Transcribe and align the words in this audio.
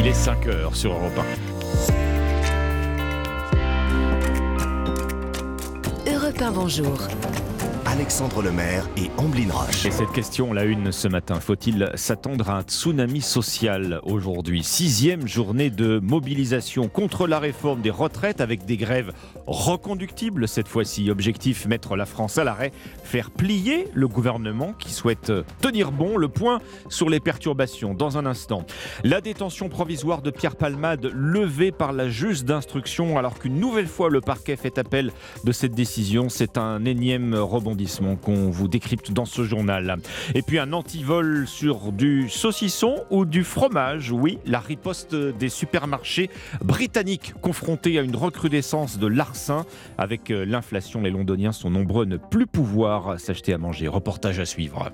Il 0.00 0.06
est 0.06 0.14
5 0.14 0.46
heures 0.46 0.76
sur 0.76 0.92
Europe 0.92 1.18
1. 6.06 6.12
Europe 6.12 6.40
1, 6.40 6.52
bonjour. 6.52 7.08
Alexandre 7.98 8.42
Lemaire 8.42 8.88
et 8.96 9.10
Amblin 9.16 9.50
Roche. 9.50 9.84
Et 9.84 9.90
cette 9.90 10.12
question, 10.12 10.52
la 10.52 10.62
une 10.62 10.92
ce 10.92 11.08
matin, 11.08 11.40
faut-il 11.40 11.90
s'attendre 11.96 12.48
à 12.48 12.58
un 12.58 12.62
tsunami 12.62 13.20
social 13.20 13.98
aujourd'hui? 14.04 14.62
Sixième 14.62 15.26
journée 15.26 15.68
de 15.68 15.98
mobilisation 15.98 16.86
contre 16.86 17.26
la 17.26 17.40
réforme 17.40 17.80
des 17.80 17.90
retraites 17.90 18.40
avec 18.40 18.64
des 18.64 18.76
grèves 18.76 19.12
reconductibles 19.48 20.46
cette 20.46 20.68
fois-ci. 20.68 21.10
Objectif, 21.10 21.66
mettre 21.66 21.96
la 21.96 22.06
France 22.06 22.38
à 22.38 22.44
l'arrêt, 22.44 22.70
faire 23.02 23.32
plier 23.32 23.88
le 23.94 24.06
gouvernement 24.06 24.74
qui 24.78 24.92
souhaite 24.92 25.32
tenir 25.60 25.90
bon. 25.90 26.16
Le 26.16 26.28
point 26.28 26.60
sur 26.88 27.10
les 27.10 27.18
perturbations 27.18 27.94
dans 27.94 28.16
un 28.16 28.26
instant. 28.26 28.64
La 29.02 29.20
détention 29.20 29.68
provisoire 29.68 30.22
de 30.22 30.30
Pierre 30.30 30.54
Palmade 30.54 31.10
levée 31.12 31.72
par 31.72 31.92
la 31.92 32.08
juge 32.08 32.44
d'instruction 32.44 33.18
alors 33.18 33.40
qu'une 33.40 33.58
nouvelle 33.58 33.88
fois 33.88 34.08
le 34.08 34.20
parquet 34.20 34.54
fait 34.54 34.78
appel 34.78 35.10
de 35.42 35.50
cette 35.50 35.74
décision. 35.74 36.28
C'est 36.28 36.58
un 36.58 36.84
énième 36.84 37.34
rebondissement 37.34 37.87
qu'on 38.16 38.50
vous 38.50 38.68
décrypte 38.68 39.12
dans 39.12 39.24
ce 39.24 39.42
journal. 39.42 39.96
Et 40.34 40.42
puis 40.42 40.58
un 40.58 40.72
antivol 40.72 41.46
sur 41.46 41.92
du 41.92 42.28
saucisson 42.28 43.04
ou 43.10 43.24
du 43.24 43.44
fromage. 43.44 44.12
Oui, 44.12 44.38
la 44.46 44.60
riposte 44.60 45.14
des 45.14 45.48
supermarchés 45.48 46.30
britanniques 46.62 47.34
confrontés 47.40 47.98
à 47.98 48.02
une 48.02 48.16
recrudescence 48.16 48.98
de 48.98 49.06
larcin. 49.06 49.64
Avec 49.96 50.30
euh, 50.30 50.44
l'inflation, 50.44 51.00
les 51.00 51.10
Londoniens 51.10 51.52
sont 51.52 51.70
nombreux 51.70 52.04
à 52.04 52.06
ne 52.06 52.16
plus 52.16 52.46
pouvoir 52.46 53.18
s'acheter 53.18 53.52
à 53.52 53.58
manger. 53.58 53.88
Reportage 53.88 54.38
à 54.38 54.44
suivre. 54.44 54.90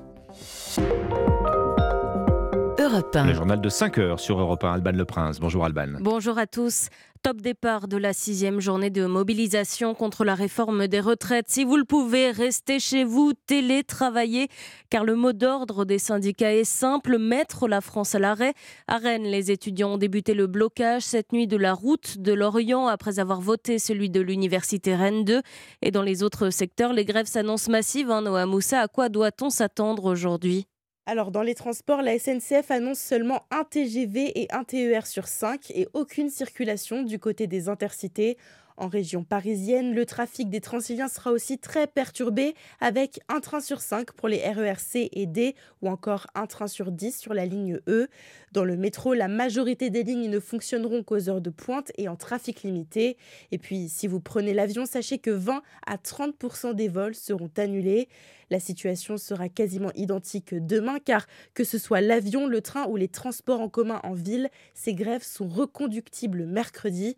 Le 2.95 3.35
journal 3.35 3.61
de 3.61 3.69
5 3.69 3.99
heures 3.99 4.21
sur 4.21 4.39
Europe 4.39 4.63
1, 4.63 4.75
Alban 4.75 4.93
Le 4.93 5.05
Prince. 5.05 5.41
Bonjour 5.41 5.65
Alban. 5.65 5.99
Bonjour 5.99 6.39
à 6.39 6.47
tous. 6.47 6.91
Top 7.23 7.39
départ 7.41 7.89
de 7.89 7.97
la 7.97 8.13
sixième 8.13 8.61
journée 8.61 8.91
de 8.91 9.05
mobilisation 9.07 9.95
contre 9.97 10.25
la 10.25 10.37
réforme 10.37 10.87
des 10.87 11.01
retraites. 11.01 11.47
Si 11.49 11.65
vous 11.65 11.77
le 11.77 11.83
pouvez, 11.83 12.31
restez 12.31 12.79
chez 12.79 13.03
vous, 13.03 13.33
télétravaillez, 13.49 14.47
car 14.91 15.03
le 15.03 15.17
mot 15.17 15.33
d'ordre 15.33 15.85
des 15.85 15.99
syndicats 15.99 16.55
est 16.55 16.63
simple, 16.63 17.19
mettre 17.19 17.67
la 17.67 17.81
France 17.81 18.15
à 18.15 18.21
l'arrêt. 18.21 18.55
À 18.87 18.99
Rennes, 18.99 19.25
les 19.25 19.51
étudiants 19.51 19.95
ont 19.95 19.99
débuté 19.99 20.33
le 20.33 20.47
blocage 20.47 21.03
cette 21.03 21.33
nuit 21.33 21.49
de 21.49 21.57
la 21.57 21.75
route 21.75 22.19
de 22.19 22.33
Lorient 22.33 22.87
après 22.87 23.19
avoir 23.19 23.41
voté 23.41 23.81
celui 23.81 24.09
de 24.09 24.21
l'université 24.21 24.95
Rennes 24.95 25.25
2. 25.25 25.43
Et 25.83 25.91
dans 25.91 26.03
les 26.03 26.23
autres 26.23 26.51
secteurs, 26.51 26.93
les 26.93 27.05
grèves 27.05 27.27
s'annoncent 27.27 27.73
massives. 27.73 28.13
Hein, 28.13 28.23
Noah 28.23 28.47
Moussa, 28.47 28.79
à 28.79 28.87
quoi 28.87 29.09
doit-on 29.09 29.51
s'attendre 29.51 30.05
aujourd'hui? 30.05 30.69
Alors, 31.07 31.31
dans 31.31 31.43
les 31.43 31.55
transports, 31.55 32.01
la 32.01 32.19
SNCF 32.19 32.71
annonce 32.71 32.99
seulement 32.99 33.45
un 33.51 33.65
TGV 33.65 34.41
et 34.41 34.51
un 34.51 34.65
TER 34.65 35.07
sur 35.07 35.29
5 35.29 35.71
et 35.73 35.87
aucune 35.93 36.31
circulation 36.31 37.03
du 37.03 37.19
côté 37.19 37.47
des 37.47 37.69
intercités. 37.69 38.39
En 38.77 38.89
région 38.89 39.23
parisienne, 39.23 39.95
le 39.95 40.05
trafic 40.05 40.51
des 40.51 40.61
Transiliens 40.61 41.07
sera 41.07 41.31
aussi 41.31 41.59
très 41.59 41.87
perturbé 41.87 42.57
avec 42.81 43.21
un 43.29 43.39
train 43.39 43.61
sur 43.61 43.81
5 43.81 44.11
pour 44.13 44.27
les 44.27 44.41
RER 44.45 44.79
C 44.79 45.09
et 45.13 45.27
D 45.27 45.55
ou 45.81 45.89
encore 45.89 46.27
un 46.35 46.47
train 46.47 46.67
sur 46.67 46.91
10 46.91 47.17
sur 47.17 47.35
la 47.35 47.47
ligne 47.47 47.79
E. 47.87 48.09
Dans 48.51 48.65
le 48.65 48.77
métro, 48.77 49.15
la 49.15 49.29
majorité 49.29 49.91
des 49.91 50.03
lignes 50.03 50.29
ne 50.29 50.41
fonctionneront 50.41 51.05
qu'aux 51.05 51.29
heures 51.29 51.41
de 51.41 51.51
pointe 51.51 51.93
et 51.99 52.09
en 52.09 52.17
trafic 52.17 52.65
limité. 52.65 53.17
Et 53.53 53.59
puis, 53.59 53.89
si 53.89 54.09
vous 54.09 54.19
prenez 54.19 54.53
l'avion, 54.53 54.87
sachez 54.87 55.19
que 55.19 55.31
20 55.31 55.63
à 55.87 55.97
30% 55.97 56.75
des 56.75 56.89
vols 56.89 57.15
seront 57.15 57.51
annulés. 57.57 58.09
La 58.51 58.59
situation 58.59 59.17
sera 59.19 59.49
quasiment 59.49 59.93
identique 59.95 60.53
demain 60.53 60.99
car 60.99 61.29
que 61.55 61.63
ce 61.63 61.79
soit 61.79 62.01
l'avion, 62.01 62.49
le 62.49 62.61
train 62.61 62.87
ou 62.89 62.97
les 62.97 63.09
transports 63.09 63.61
en 63.61 63.69
commun 63.69 64.01
en 64.03 64.15
ville, 64.15 64.51
ces 64.75 64.95
grèves 64.95 65.23
sont 65.23 65.49
reconductibles 65.49 66.45
mercredi. 66.45 67.17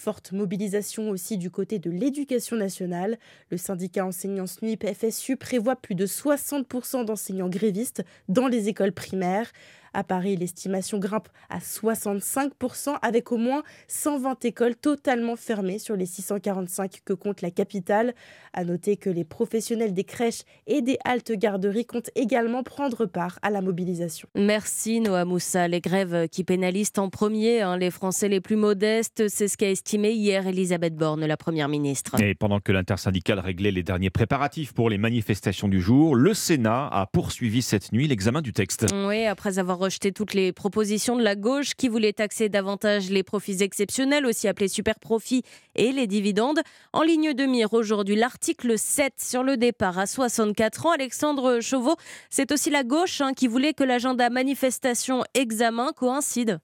Forte 0.00 0.30
mobilisation 0.30 1.10
aussi 1.10 1.38
du 1.38 1.50
côté 1.50 1.80
de 1.80 1.90
l'éducation 1.90 2.54
nationale. 2.54 3.18
Le 3.50 3.56
syndicat 3.56 4.06
enseignants 4.06 4.46
SNUIP 4.46 4.86
FSU 4.94 5.36
prévoit 5.36 5.74
plus 5.74 5.96
de 5.96 6.06
60% 6.06 7.04
d'enseignants 7.04 7.48
grévistes 7.48 8.04
dans 8.28 8.46
les 8.46 8.68
écoles 8.68 8.92
primaires. 8.92 9.50
À 9.98 10.04
Paris, 10.04 10.36
l'estimation 10.36 11.00
grimpe 11.00 11.26
à 11.50 11.58
65% 11.58 12.98
avec 13.02 13.32
au 13.32 13.36
moins 13.36 13.64
120 13.88 14.44
écoles 14.44 14.76
totalement 14.76 15.34
fermées 15.34 15.80
sur 15.80 15.96
les 15.96 16.06
645 16.06 17.00
que 17.04 17.14
compte 17.14 17.42
la 17.42 17.50
capitale. 17.50 18.14
À 18.52 18.62
noter 18.62 18.96
que 18.96 19.10
les 19.10 19.24
professionnels 19.24 19.94
des 19.94 20.04
crèches 20.04 20.42
et 20.68 20.82
des 20.82 20.98
haltes 21.04 21.32
garderies 21.32 21.84
comptent 21.84 22.12
également 22.14 22.62
prendre 22.62 23.06
part 23.06 23.40
à 23.42 23.50
la 23.50 23.60
mobilisation. 23.60 24.28
Merci 24.36 25.00
Noah 25.00 25.24
Moussa. 25.24 25.66
Les 25.66 25.80
grèves 25.80 26.28
qui 26.28 26.44
pénalisent 26.44 26.92
en 26.96 27.08
premier 27.08 27.62
hein, 27.62 27.76
les 27.76 27.90
Français 27.90 28.28
les 28.28 28.40
plus 28.40 28.54
modestes, 28.54 29.24
c'est 29.26 29.48
ce 29.48 29.56
qu'a 29.56 29.68
estimé 29.70 30.12
hier 30.12 30.46
Elisabeth 30.46 30.94
Borne, 30.94 31.26
la 31.26 31.36
Première 31.36 31.68
ministre. 31.68 32.22
Et 32.22 32.36
pendant 32.36 32.60
que 32.60 32.70
l'intersyndicale 32.70 33.40
réglait 33.40 33.72
les 33.72 33.82
derniers 33.82 34.10
préparatifs 34.10 34.72
pour 34.72 34.90
les 34.90 34.98
manifestations 34.98 35.66
du 35.66 35.80
jour, 35.80 36.14
le 36.14 36.34
Sénat 36.34 36.86
a 36.86 37.06
poursuivi 37.06 37.62
cette 37.62 37.90
nuit 37.90 38.06
l'examen 38.06 38.42
du 38.42 38.52
texte. 38.52 38.86
Oui, 38.94 39.26
après 39.26 39.58
avoir 39.58 39.87
rejeté 39.88 40.12
toutes 40.12 40.34
les 40.34 40.52
propositions 40.52 41.16
de 41.16 41.22
la 41.22 41.34
gauche 41.34 41.72
qui 41.74 41.88
voulait 41.88 42.12
taxer 42.12 42.50
davantage 42.50 43.08
les 43.08 43.22
profits 43.22 43.62
exceptionnels, 43.62 44.26
aussi 44.26 44.46
appelés 44.46 44.68
super 44.68 45.00
profits, 45.00 45.42
et 45.76 45.92
les 45.92 46.06
dividendes. 46.06 46.60
En 46.92 47.02
ligne 47.02 47.32
de 47.32 47.46
mire 47.46 47.72
aujourd'hui, 47.72 48.14
l'article 48.14 48.78
7 48.78 49.14
sur 49.16 49.42
le 49.42 49.56
départ 49.56 49.98
à 49.98 50.06
64 50.06 50.86
ans. 50.86 50.92
Alexandre 50.92 51.60
Chauveau, 51.60 51.96
c'est 52.28 52.52
aussi 52.52 52.68
la 52.68 52.84
gauche 52.84 53.22
hein, 53.22 53.32
qui 53.32 53.46
voulait 53.46 53.72
que 53.72 53.84
l'agenda 53.84 54.28
manifestation-examen 54.28 55.92
coïncide. 55.96 56.58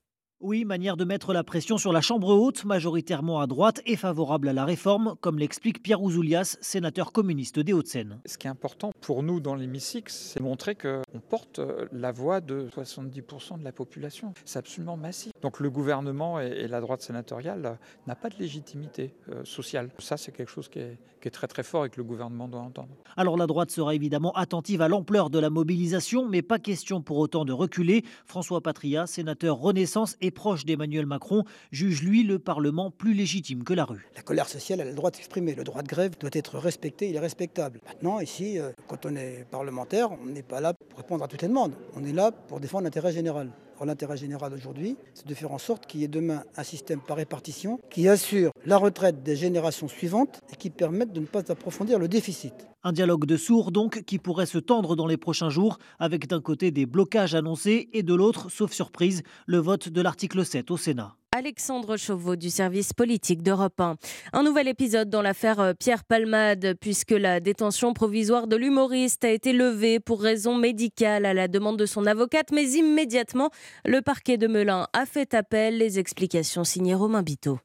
Oui, 0.47 0.67
manière 0.67 0.99
de 0.99 1.07
mettre 1.07 1.33
la 1.33 1.43
pression 1.43 1.79
sur 1.79 1.91
la 1.91 2.03
Chambre 2.03 2.29
haute, 2.29 2.67
majoritairement 2.67 3.41
à 3.41 3.47
droite 3.47 3.81
et 3.87 3.97
favorable 3.97 4.51
à 4.51 4.53
la 4.53 4.67
réforme, 4.67 5.15
comme 5.23 5.39
l'explique 5.39 5.83
Pierre 5.83 6.03
Ouzoulias, 6.03 6.59
sénateur 6.61 7.13
communiste 7.13 7.61
des 7.61 7.73
Hauts-de-Seine. 7.73 8.21
Ce 8.27 8.37
qui 8.37 8.47
est 8.47 8.51
important 8.51 8.93
pour 9.01 9.23
nous 9.23 9.41
dans 9.41 9.55
l'hémicycle, 9.55 10.13
c'est 10.13 10.41
montrer 10.41 10.75
qu'on 10.75 11.21
porte 11.31 11.63
la 11.93 12.13
voix 12.13 12.43
de 12.43 12.69
70% 12.77 13.59
de 13.59 13.65
la 13.65 13.73
population. 13.73 14.35
C'est 14.45 14.59
absolument 14.59 14.99
massif. 14.99 15.33
Donc 15.41 15.61
le 15.61 15.71
gouvernement 15.71 16.39
et 16.39 16.69
la 16.69 16.83
droite 16.83 17.01
sénatoriale 17.01 17.79
n'a 18.07 18.15
pas 18.15 18.29
de 18.29 18.37
légitimité 18.39 19.15
euh, 19.31 19.47
sociale. 19.47 19.89
Ça, 19.99 20.19
c'est 20.19 20.33
quelque 20.33 20.51
chose 20.51 20.69
qui 20.69 20.81
est, 20.81 20.99
qui 21.25 21.29
est 21.29 21.31
très 21.31 21.47
très 21.47 21.63
fort 21.63 21.87
et 21.87 21.89
que 21.89 21.97
le 21.97 22.05
gouvernement 22.05 22.49
doit 22.49 22.61
entendre. 22.61 22.91
Alors 23.17 23.39
la 23.39 23.47
droite 23.47 23.71
sera 23.71 23.95
évidemment 23.95 24.33
attentive 24.33 24.83
à 24.83 24.89
l'ampleur 24.89 25.31
de 25.31 25.39
la 25.39 25.49
mobilisation, 25.49 26.29
mais 26.29 26.43
pas 26.43 26.59
question 26.59 27.01
pour 27.01 27.17
autant 27.17 27.47
de 27.47 27.53
reculer. 27.55 28.05
François 28.27 28.61
Patria, 28.61 29.07
sénateur 29.07 29.57
Renaissance 29.57 30.19
et 30.21 30.31
proche 30.31 30.67
d'Emmanuel 30.67 31.07
Macron, 31.07 31.45
juge 31.73 32.03
lui 32.03 32.25
le 32.25 32.39
Parlement 32.39 32.91
plus 32.91 33.15
légitime 33.15 33.65
que 33.65 33.73
la 33.73 33.87
rue. 33.87 34.07
La 34.15 34.21
colère 34.21 34.51
sociale 34.51 34.83
a 34.83 34.85
le 34.85 34.93
droit 34.93 35.11
d'exprimer. 35.11 35.55
Le 35.55 35.65
droit 35.65 35.81
de 35.81 35.89
grève 35.89 36.19
doit 36.21 36.29
être 36.35 36.59
respecté, 36.59 37.09
il 37.09 37.17
est 37.17 37.21
respectable. 37.21 37.81
Maintenant, 37.87 38.21
ici, 38.21 38.59
euh, 38.59 38.73
quand 38.87 39.07
on 39.07 39.17
est 39.17 39.47
parlementaire, 39.51 40.11
on 40.13 40.27
n'est 40.27 40.43
pas 40.43 40.61
là 40.61 40.75
pour 40.75 40.99
répondre 40.99 41.25
à 41.25 41.29
toutes 41.29 41.41
les 41.41 41.49
demandes. 41.49 41.73
On 41.97 42.05
est 42.05 42.13
là 42.13 42.33
pour 42.33 42.61
défendre 42.61 42.85
l'intérêt 42.85 43.13
général 43.13 43.51
l'intérêt 43.85 44.17
général 44.17 44.53
aujourd'hui, 44.53 44.97
c'est 45.15 45.27
de 45.27 45.35
faire 45.35 45.53
en 45.53 45.59
sorte 45.59 45.87
qu'il 45.87 46.01
y 46.01 46.05
ait 46.05 46.09
demain 46.09 46.43
un 46.57 46.63
système 46.63 47.01
par 47.01 47.17
répartition 47.17 47.81
qui 47.91 48.09
assure 48.09 48.51
la 48.67 48.77
retraite 48.77 49.23
des 49.23 49.37
générations 49.37 49.89
suivantes 49.89 50.41
et 50.53 50.57
qui 50.57 50.71
permette 50.71 51.13
de 51.13 51.21
ne 51.21 51.27
pas 51.27 51.51
approfondir 51.51 51.99
le 51.99 52.09
déficit. 52.09 52.55
Un 52.83 52.93
dialogue 52.93 53.25
de 53.25 53.37
sourds 53.37 53.73
donc 53.73 54.03
qui 54.03 54.19
pourrait 54.19 54.47
se 54.47 54.59
tendre 54.59 54.95
dans 54.95 55.07
les 55.07 55.17
prochains 55.17 55.49
jours 55.49 55.79
avec 55.99 56.27
d'un 56.29 56.41
côté 56.41 56.71
des 56.71 56.85
blocages 56.85 57.35
annoncés 57.35 57.89
et 57.93 58.03
de 58.03 58.15
l'autre, 58.15 58.51
sauf 58.51 58.73
surprise, 58.73 59.23
le 59.47 59.59
vote 59.59 59.89
de 59.89 60.01
l'article 60.03 60.45
7 60.45 60.71
au 60.71 60.77
Sénat. 60.77 61.17
Alexandre 61.35 61.97
Chauveau 61.97 62.37
du 62.37 62.49
service 62.49 62.93
politique 62.93 63.43
d'Europe 63.43 63.81
1. 63.81 63.97
Un 64.35 64.43
nouvel 64.45 64.69
épisode 64.69 65.11
dans 65.11 65.21
l'affaire 65.21 65.59
euh, 65.59 65.73
Pierre 65.75 66.05
Palmade, 66.05 66.75
puisque 66.81 67.11
la 67.11 67.41
détention 67.41 67.93
provisoire 67.93 68.47
de 68.47 68.55
l'humoriste 68.55 69.25
a 69.25 69.31
été 69.31 69.53
levée 69.53 69.99
pour 69.99 70.23
raison 70.23 70.55
médicale 70.55 71.27
à 71.27 71.35
la 71.35 71.49
demande 71.49 71.77
de 71.77 71.87
son 71.87 72.07
avocate, 72.07 72.53
mais 72.53 72.71
immédiatement, 72.75 73.51
le 73.85 74.01
parquet 74.01 74.39
de 74.39 74.47
Melun 74.47 74.87
a 74.93 75.07
fait 75.07 75.35
appel. 75.35 75.77
Les 75.77 75.99
explications 75.99 76.63
signées 76.63 76.95
Romain 76.95 77.23
Biteau. 77.23 77.59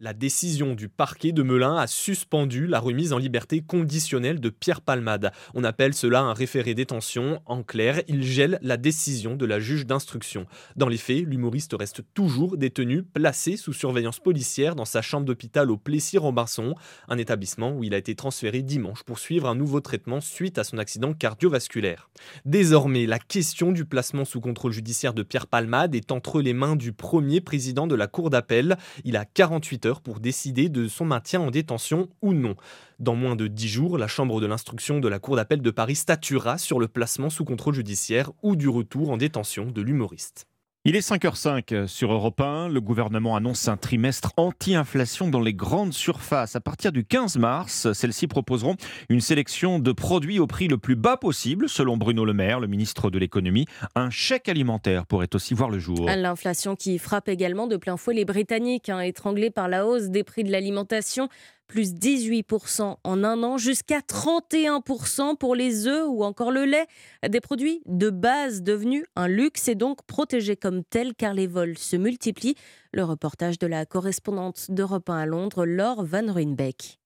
La 0.00 0.12
décision 0.12 0.76
du 0.76 0.88
parquet 0.88 1.32
de 1.32 1.42
Melun 1.42 1.76
a 1.76 1.88
suspendu 1.88 2.68
la 2.68 2.78
remise 2.78 3.12
en 3.12 3.18
liberté 3.18 3.62
conditionnelle 3.62 4.38
de 4.38 4.48
Pierre 4.48 4.80
Palmade. 4.80 5.32
On 5.54 5.64
appelle 5.64 5.92
cela 5.92 6.20
un 6.20 6.34
référé 6.34 6.74
détention. 6.74 7.42
En 7.46 7.64
clair, 7.64 8.00
il 8.06 8.22
gèle 8.22 8.60
la 8.62 8.76
décision 8.76 9.34
de 9.34 9.44
la 9.44 9.58
juge 9.58 9.86
d'instruction. 9.86 10.46
Dans 10.76 10.86
les 10.86 10.98
faits, 10.98 11.24
l'humoriste 11.26 11.74
reste 11.76 12.02
toujours 12.14 12.56
détenu, 12.56 13.02
placé 13.02 13.56
sous 13.56 13.72
surveillance 13.72 14.20
policière 14.20 14.76
dans 14.76 14.84
sa 14.84 15.02
chambre 15.02 15.26
d'hôpital 15.26 15.68
au 15.68 15.76
Plessis-Robinson, 15.76 16.76
un 17.08 17.18
établissement 17.18 17.72
où 17.72 17.82
il 17.82 17.92
a 17.92 17.98
été 17.98 18.14
transféré 18.14 18.62
dimanche 18.62 19.02
pour 19.02 19.18
suivre 19.18 19.48
un 19.48 19.56
nouveau 19.56 19.80
traitement 19.80 20.20
suite 20.20 20.58
à 20.58 20.64
son 20.64 20.78
accident 20.78 21.12
cardiovasculaire. 21.12 22.08
Désormais, 22.44 23.06
la 23.06 23.18
question 23.18 23.72
du 23.72 23.84
placement 23.84 24.24
sous 24.24 24.40
contrôle 24.40 24.70
judiciaire 24.70 25.12
de 25.12 25.24
Pierre 25.24 25.48
Palmade 25.48 25.96
est 25.96 26.12
entre 26.12 26.40
les 26.40 26.54
mains 26.54 26.76
du 26.76 26.92
premier 26.92 27.40
président 27.40 27.88
de 27.88 27.96
la 27.96 28.06
Cour 28.06 28.30
d'appel. 28.30 28.78
Il 29.02 29.16
a 29.16 29.24
48 29.24 29.86
heures 29.86 29.87
pour 29.96 30.20
décider 30.20 30.68
de 30.68 30.88
son 30.88 31.04
maintien 31.04 31.40
en 31.40 31.50
détention 31.50 32.08
ou 32.22 32.34
non. 32.34 32.54
Dans 32.98 33.14
moins 33.14 33.36
de 33.36 33.46
10 33.46 33.68
jours, 33.68 33.98
la 33.98 34.08
Chambre 34.08 34.40
de 34.40 34.46
l'instruction 34.46 35.00
de 35.00 35.08
la 35.08 35.18
Cour 35.18 35.36
d'appel 35.36 35.62
de 35.62 35.70
Paris 35.70 35.96
statuera 35.96 36.58
sur 36.58 36.78
le 36.78 36.88
placement 36.88 37.30
sous 37.30 37.44
contrôle 37.44 37.74
judiciaire 37.74 38.30
ou 38.42 38.56
du 38.56 38.68
retour 38.68 39.10
en 39.10 39.16
détention 39.16 39.66
de 39.66 39.82
l'humoriste. 39.82 40.46
Il 40.84 40.94
est 40.94 41.06
5h05 41.06 41.86
sur 41.88 42.12
Europe 42.12 42.40
1. 42.40 42.68
Le 42.68 42.80
gouvernement 42.80 43.34
annonce 43.34 43.66
un 43.66 43.76
trimestre 43.76 44.32
anti-inflation 44.36 45.28
dans 45.28 45.40
les 45.40 45.52
grandes 45.52 45.92
surfaces. 45.92 46.54
À 46.54 46.60
partir 46.60 46.92
du 46.92 47.04
15 47.04 47.36
mars, 47.36 47.92
celles-ci 47.92 48.28
proposeront 48.28 48.76
une 49.08 49.20
sélection 49.20 49.80
de 49.80 49.92
produits 49.92 50.38
au 50.38 50.46
prix 50.46 50.68
le 50.68 50.78
plus 50.78 50.94
bas 50.94 51.16
possible, 51.16 51.68
selon 51.68 51.96
Bruno 51.96 52.24
Le 52.24 52.32
Maire, 52.32 52.60
le 52.60 52.68
ministre 52.68 53.10
de 53.10 53.18
l'économie. 53.18 53.66
Un 53.96 54.08
chèque 54.08 54.48
alimentaire 54.48 55.04
pourrait 55.04 55.34
aussi 55.34 55.52
voir 55.52 55.68
le 55.68 55.80
jour. 55.80 56.06
L'inflation 56.06 56.76
qui 56.76 56.98
frappe 56.98 57.28
également 57.28 57.66
de 57.66 57.76
plein 57.76 57.96
fouet 57.96 58.14
les 58.14 58.24
Britanniques, 58.24 58.88
hein, 58.88 59.00
étranglés 59.00 59.50
par 59.50 59.68
la 59.68 59.84
hausse 59.84 60.04
des 60.04 60.22
prix 60.22 60.44
de 60.44 60.52
l'alimentation 60.52 61.28
plus 61.68 61.94
18% 61.94 62.96
en 63.04 63.24
un 63.24 63.42
an, 63.44 63.58
jusqu'à 63.58 64.00
31% 64.00 65.36
pour 65.36 65.54
les 65.54 65.86
œufs 65.86 66.06
ou 66.08 66.24
encore 66.24 66.50
le 66.50 66.64
lait. 66.64 66.86
Des 67.28 67.40
produits 67.40 67.82
de 67.86 68.10
base 68.10 68.62
devenus 68.62 69.04
un 69.14 69.28
luxe 69.28 69.68
et 69.68 69.74
donc 69.74 70.02
protégés 70.06 70.56
comme 70.56 70.82
tels 70.82 71.14
car 71.14 71.34
les 71.34 71.46
vols 71.46 71.78
se 71.78 71.96
multiplient. 71.96 72.56
Le 72.92 73.04
reportage 73.04 73.58
de 73.58 73.66
la 73.66 73.86
correspondante 73.86 74.70
d'Europe 74.70 75.10
1 75.10 75.18
à 75.18 75.26
Londres, 75.26 75.66
Laure 75.66 76.04
Van 76.04 76.32
Ruynbeck. 76.32 76.98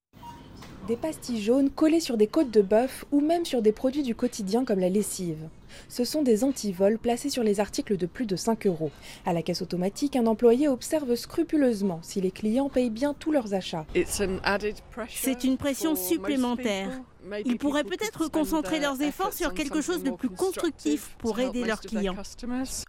Des 0.89 0.97
pastilles 0.97 1.43
jaunes 1.43 1.71
collées 1.71 2.01
sur 2.01 2.17
des 2.17 2.27
côtes 2.27 2.51
de 2.51 2.63
bœuf 2.63 3.05
ou 3.13 3.21
même 3.21 3.45
sur 3.45 3.63
des 3.63 3.73
produits 3.73 4.03
du 4.03 4.15
quotidien 4.15 4.65
comme 4.65 4.81
la 4.81 4.89
lessive. 4.89 5.49
Ce 5.89 6.05
sont 6.05 6.23
des 6.23 6.45
antivols 6.45 6.99
placés 6.99 7.31
sur 7.31 7.43
les 7.43 7.61
articles 7.61 7.97
de 7.97 8.07
plus 8.07 8.27
de 8.27 8.37
5 8.37 8.67
euros. 8.67 8.91
À 9.27 9.33
la 9.33 9.43
caisse 9.43 9.63
automatique, 9.63 10.17
un 10.17 10.27
employé 10.27 10.69
observe 10.69 11.15
scrupuleusement 11.15 12.01
si 12.03 12.21
les 12.21 12.31
clients 12.31 12.69
payent 12.69 12.91
bien 12.91 13.15
tous 13.19 13.33
leurs 13.33 13.55
achats. 13.55 13.87
C'est 15.09 15.45
une 15.45 15.57
pression 15.57 15.95
supplémentaire. 15.95 17.03
Ils 17.45 17.59
pourraient 17.59 17.85
peut-être 17.85 18.29
concentrer 18.29 18.81
leurs 18.81 19.01
efforts 19.01 19.33
sur 19.33 19.55
quelque 19.55 19.81
chose 19.81 20.03
de 20.03 20.11
plus 20.11 20.29
constructif 20.29 21.15
pour 21.19 21.39
aider 21.39 21.65
leurs 21.65 21.81
clients. 21.81 22.17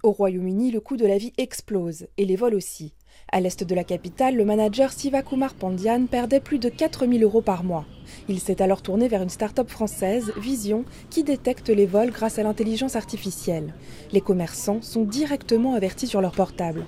Au 0.01 0.12
Royaume-Uni, 0.12 0.71
le 0.71 0.80
coût 0.80 0.97
de 0.97 1.06
la 1.06 1.18
vie 1.18 1.33
explose 1.38 2.07
et 2.18 2.25
les 2.25 2.35
vols 2.35 2.56
aussi. 2.56 2.94
À 3.31 3.39
l'est 3.39 3.63
de 3.63 3.75
la 3.75 3.83
capitale, 3.83 4.35
le 4.35 4.45
manager 4.45 4.91
Sivakumar 4.91 5.53
Pandian 5.53 6.06
perdait 6.07 6.39
plus 6.39 6.59
de 6.59 6.69
4000 6.69 7.24
euros 7.24 7.41
par 7.41 7.63
mois. 7.63 7.85
Il 8.30 8.40
s'est 8.40 8.62
alors 8.62 8.82
tourné 8.82 9.08
vers 9.08 9.22
une 9.22 9.30
start-up 9.30 9.70
française, 9.70 10.34
Vision, 10.38 10.86
qui 11.10 11.24
détecte 11.24 11.70
les 11.70 11.86
vols 11.86 12.12
grâce 12.12 12.40
à 12.40 12.44
l'intelligence 12.44 12.96
artificielle. 12.96 13.74
Les 14.12 14.22
commerçants 14.22 14.82
sont 14.82 15.04
directement 15.04 15.74
avertis 15.76 16.08
sur 16.08 16.22
leur 16.22 16.32
portable. 16.32 16.86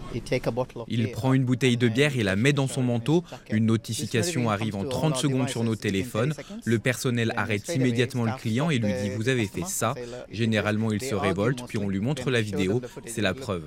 Il 0.88 1.12
prend 1.12 1.34
une 1.34 1.46
bouteille 1.46 1.78
de 1.78 1.88
bière 1.88 2.18
et 2.18 2.24
la 2.24 2.36
met 2.36 2.54
dans 2.54 2.68
son 2.68 2.84
manteau. 2.84 3.24
Une 3.52 3.66
notification 3.66 4.50
arrive 4.50 4.76
en 4.76 4.86
30 4.86 5.18
secondes 5.18 5.50
sur 5.50 5.64
nos 5.64 5.76
téléphones. 5.76 6.34
Le 6.64 6.80
personnel 6.80 7.34
arrête 7.36 7.68
immédiatement 7.76 8.26
le 8.26 8.34
client 8.38 8.70
et 8.70 8.78
lui 8.78 8.94
dit 8.94 9.10
Vous 9.10 9.30
avez 9.30 9.46
fait 9.46 9.66
ça. 9.66 9.96
Généralement, 10.30 10.92
il 10.92 11.02
se 11.02 11.16
révolte, 11.16 11.64
puis 11.68 11.78
on 11.78 11.88
lui 11.88 12.00
montre 12.00 12.30
la 12.32 12.42
vidéo. 12.42 12.82
C'est 13.06 13.22
la 13.22 13.34
preuve. 13.34 13.64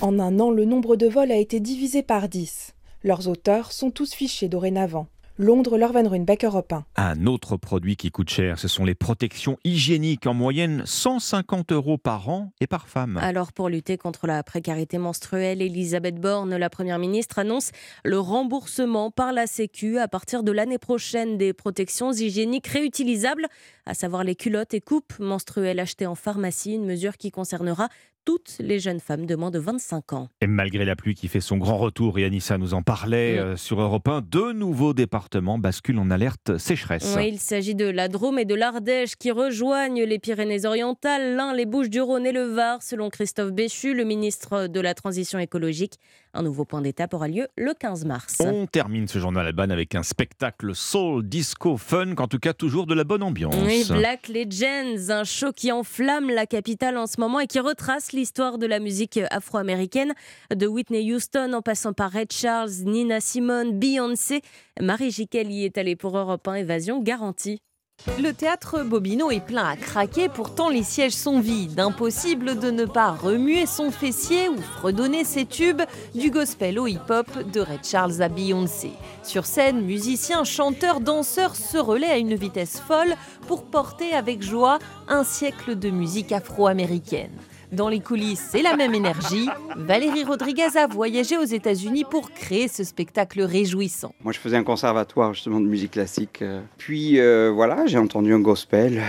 En 0.00 0.18
un 0.18 0.40
an, 0.40 0.50
le 0.50 0.64
nombre 0.64 0.96
de 0.96 1.06
vols 1.06 1.32
a 1.32 1.36
été 1.36 1.60
divisé 1.60 2.02
par 2.02 2.28
10. 2.28 2.74
Leurs 3.04 3.28
auteurs 3.28 3.72
sont 3.72 3.90
tous 3.90 4.12
fichés 4.12 4.48
dorénavant. 4.48 5.06
Londres, 5.40 5.78
Laure 5.78 5.92
Van 5.92 6.02
Europe 6.02 6.72
1. 6.72 6.84
Un 6.96 7.26
autre 7.26 7.56
produit 7.56 7.94
qui 7.94 8.10
coûte 8.10 8.28
cher, 8.28 8.58
ce 8.58 8.66
sont 8.66 8.84
les 8.84 8.96
protections 8.96 9.56
hygiéniques, 9.62 10.26
en 10.26 10.34
moyenne 10.34 10.82
150 10.84 11.70
euros 11.70 11.96
par 11.96 12.28
an 12.28 12.50
et 12.60 12.66
par 12.66 12.88
femme. 12.88 13.18
Alors 13.18 13.52
pour 13.52 13.68
lutter 13.68 13.96
contre 13.98 14.26
la 14.26 14.42
précarité 14.42 14.98
menstruelle, 14.98 15.62
Elisabeth 15.62 16.16
Borne, 16.16 16.56
la 16.56 16.68
Première 16.68 16.98
ministre, 16.98 17.38
annonce 17.38 17.70
le 18.04 18.18
remboursement 18.18 19.12
par 19.12 19.32
la 19.32 19.46
Sécu 19.46 19.98
à 19.98 20.08
partir 20.08 20.42
de 20.42 20.50
l'année 20.50 20.78
prochaine 20.78 21.38
des 21.38 21.52
protections 21.52 22.10
hygiéniques 22.10 22.66
réutilisables, 22.66 23.46
à 23.86 23.94
savoir 23.94 24.24
les 24.24 24.34
culottes 24.34 24.74
et 24.74 24.80
coupes 24.80 25.16
menstruelles 25.20 25.78
achetées 25.78 26.08
en 26.08 26.16
pharmacie, 26.16 26.74
une 26.74 26.84
mesure 26.84 27.16
qui 27.16 27.30
concernera 27.30 27.88
toutes 28.28 28.56
les 28.60 28.78
jeunes 28.78 29.00
femmes 29.00 29.24
de 29.24 29.34
moins 29.36 29.50
de 29.50 29.58
25 29.58 30.12
ans. 30.12 30.28
Et 30.42 30.46
malgré 30.46 30.84
la 30.84 30.96
pluie 30.96 31.14
qui 31.14 31.28
fait 31.28 31.40
son 31.40 31.56
grand 31.56 31.78
retour, 31.78 32.18
et 32.18 32.26
Anissa 32.26 32.58
nous 32.58 32.74
en 32.74 32.82
parlait 32.82 33.38
euh, 33.38 33.56
sur 33.56 33.80
Europe 33.80 34.06
1, 34.06 34.20
deux 34.20 34.52
nouveaux 34.52 34.92
départements 34.92 35.58
basculent 35.58 35.98
en 35.98 36.10
alerte 36.10 36.58
sécheresse. 36.58 37.14
Oui, 37.16 37.28
il 37.28 37.38
s'agit 37.38 37.74
de 37.74 37.86
la 37.86 38.08
Drôme 38.08 38.38
et 38.38 38.44
de 38.44 38.54
l'Ardèche 38.54 39.16
qui 39.16 39.30
rejoignent 39.30 40.04
les 40.04 40.18
Pyrénées-Orientales, 40.18 41.36
l'un 41.36 41.54
les 41.54 41.64
Bouches-du-Rhône 41.64 42.26
et 42.26 42.32
le 42.32 42.42
Var, 42.42 42.82
selon 42.82 43.08
Christophe 43.08 43.52
Béchu, 43.52 43.94
le 43.94 44.04
ministre 44.04 44.66
de 44.66 44.80
la 44.80 44.92
Transition 44.92 45.38
écologique. 45.38 45.94
Un 46.34 46.42
nouveau 46.42 46.64
point 46.64 46.82
d'étape 46.82 47.14
aura 47.14 47.28
lieu 47.28 47.48
le 47.56 47.72
15 47.74 48.04
mars. 48.04 48.36
On 48.40 48.66
termine 48.66 49.08
ce 49.08 49.18
journal 49.18 49.46
Alban 49.46 49.70
avec 49.70 49.94
un 49.94 50.02
spectacle 50.02 50.74
soul, 50.74 51.26
disco, 51.26 51.76
fun, 51.76 52.14
en 52.16 52.28
tout 52.28 52.38
cas 52.38 52.52
toujours 52.52 52.86
de 52.86 52.94
la 52.94 53.04
bonne 53.04 53.22
ambiance. 53.22 53.54
Oui, 53.64 53.84
Black 53.88 54.28
Legends, 54.28 55.10
un 55.10 55.24
show 55.24 55.52
qui 55.52 55.72
enflamme 55.72 56.28
la 56.30 56.46
capitale 56.46 56.96
en 56.96 57.06
ce 57.06 57.20
moment 57.20 57.40
et 57.40 57.46
qui 57.46 57.60
retrace 57.60 58.12
l'histoire 58.12 58.58
de 58.58 58.66
la 58.66 58.78
musique 58.78 59.18
afro-américaine, 59.30 60.14
de 60.54 60.66
Whitney 60.66 61.12
Houston 61.12 61.52
en 61.54 61.62
passant 61.62 61.92
par 61.92 62.12
Red 62.12 62.32
Charles, 62.32 62.70
Nina 62.84 63.20
Simone, 63.20 63.78
Beyoncé. 63.78 64.42
Marie 64.80 65.10
Jiquel 65.10 65.50
y 65.50 65.64
est 65.64 65.78
allée 65.78 65.96
pour 65.96 66.16
Europe 66.16 66.46
1 66.46 66.54
Évasion 66.54 67.02
garantie. 67.02 67.60
Le 68.06 68.30
théâtre 68.30 68.84
Bobino 68.84 69.30
est 69.32 69.44
plein 69.44 69.66
à 69.66 69.76
craquer, 69.76 70.28
pourtant 70.28 70.68
les 70.68 70.84
sièges 70.84 71.16
sont 71.16 71.40
vides. 71.40 71.80
Impossible 71.80 72.58
de 72.58 72.70
ne 72.70 72.84
pas 72.84 73.10
remuer 73.10 73.66
son 73.66 73.90
fessier 73.90 74.48
ou 74.48 74.56
fredonner 74.56 75.24
ses 75.24 75.46
tubes 75.46 75.82
du 76.14 76.30
gospel 76.30 76.78
au 76.78 76.86
hip-hop 76.86 77.26
de 77.52 77.60
Red 77.60 77.84
Charles 77.84 78.22
à 78.22 78.28
Beyoncé. 78.28 78.92
Sur 79.24 79.46
scène, 79.46 79.80
musiciens, 79.80 80.44
chanteurs, 80.44 81.00
danseurs 81.00 81.56
se 81.56 81.76
relaient 81.76 82.06
à 82.10 82.18
une 82.18 82.36
vitesse 82.36 82.80
folle 82.80 83.14
pour 83.48 83.64
porter 83.64 84.12
avec 84.14 84.42
joie 84.42 84.78
un 85.08 85.24
siècle 85.24 85.76
de 85.76 85.90
musique 85.90 86.30
afro-américaine. 86.30 87.32
Dans 87.72 87.88
les 87.88 88.00
coulisses, 88.00 88.48
c'est 88.50 88.62
la 88.62 88.76
même 88.76 88.94
énergie. 88.94 89.46
Valérie 89.76 90.24
Rodriguez 90.24 90.76
a 90.76 90.86
voyagé 90.86 91.36
aux 91.36 91.44
États-Unis 91.44 92.04
pour 92.10 92.30
créer 92.30 92.66
ce 92.66 92.82
spectacle 92.82 93.42
réjouissant. 93.42 94.14
Moi, 94.24 94.32
je 94.32 94.38
faisais 94.38 94.56
un 94.56 94.64
conservatoire 94.64 95.34
justement 95.34 95.60
de 95.60 95.66
musique 95.66 95.92
classique. 95.92 96.42
Puis 96.78 97.20
euh, 97.20 97.50
voilà, 97.54 97.86
j'ai 97.86 97.98
entendu 97.98 98.32
un 98.32 98.40
gospel 98.40 99.02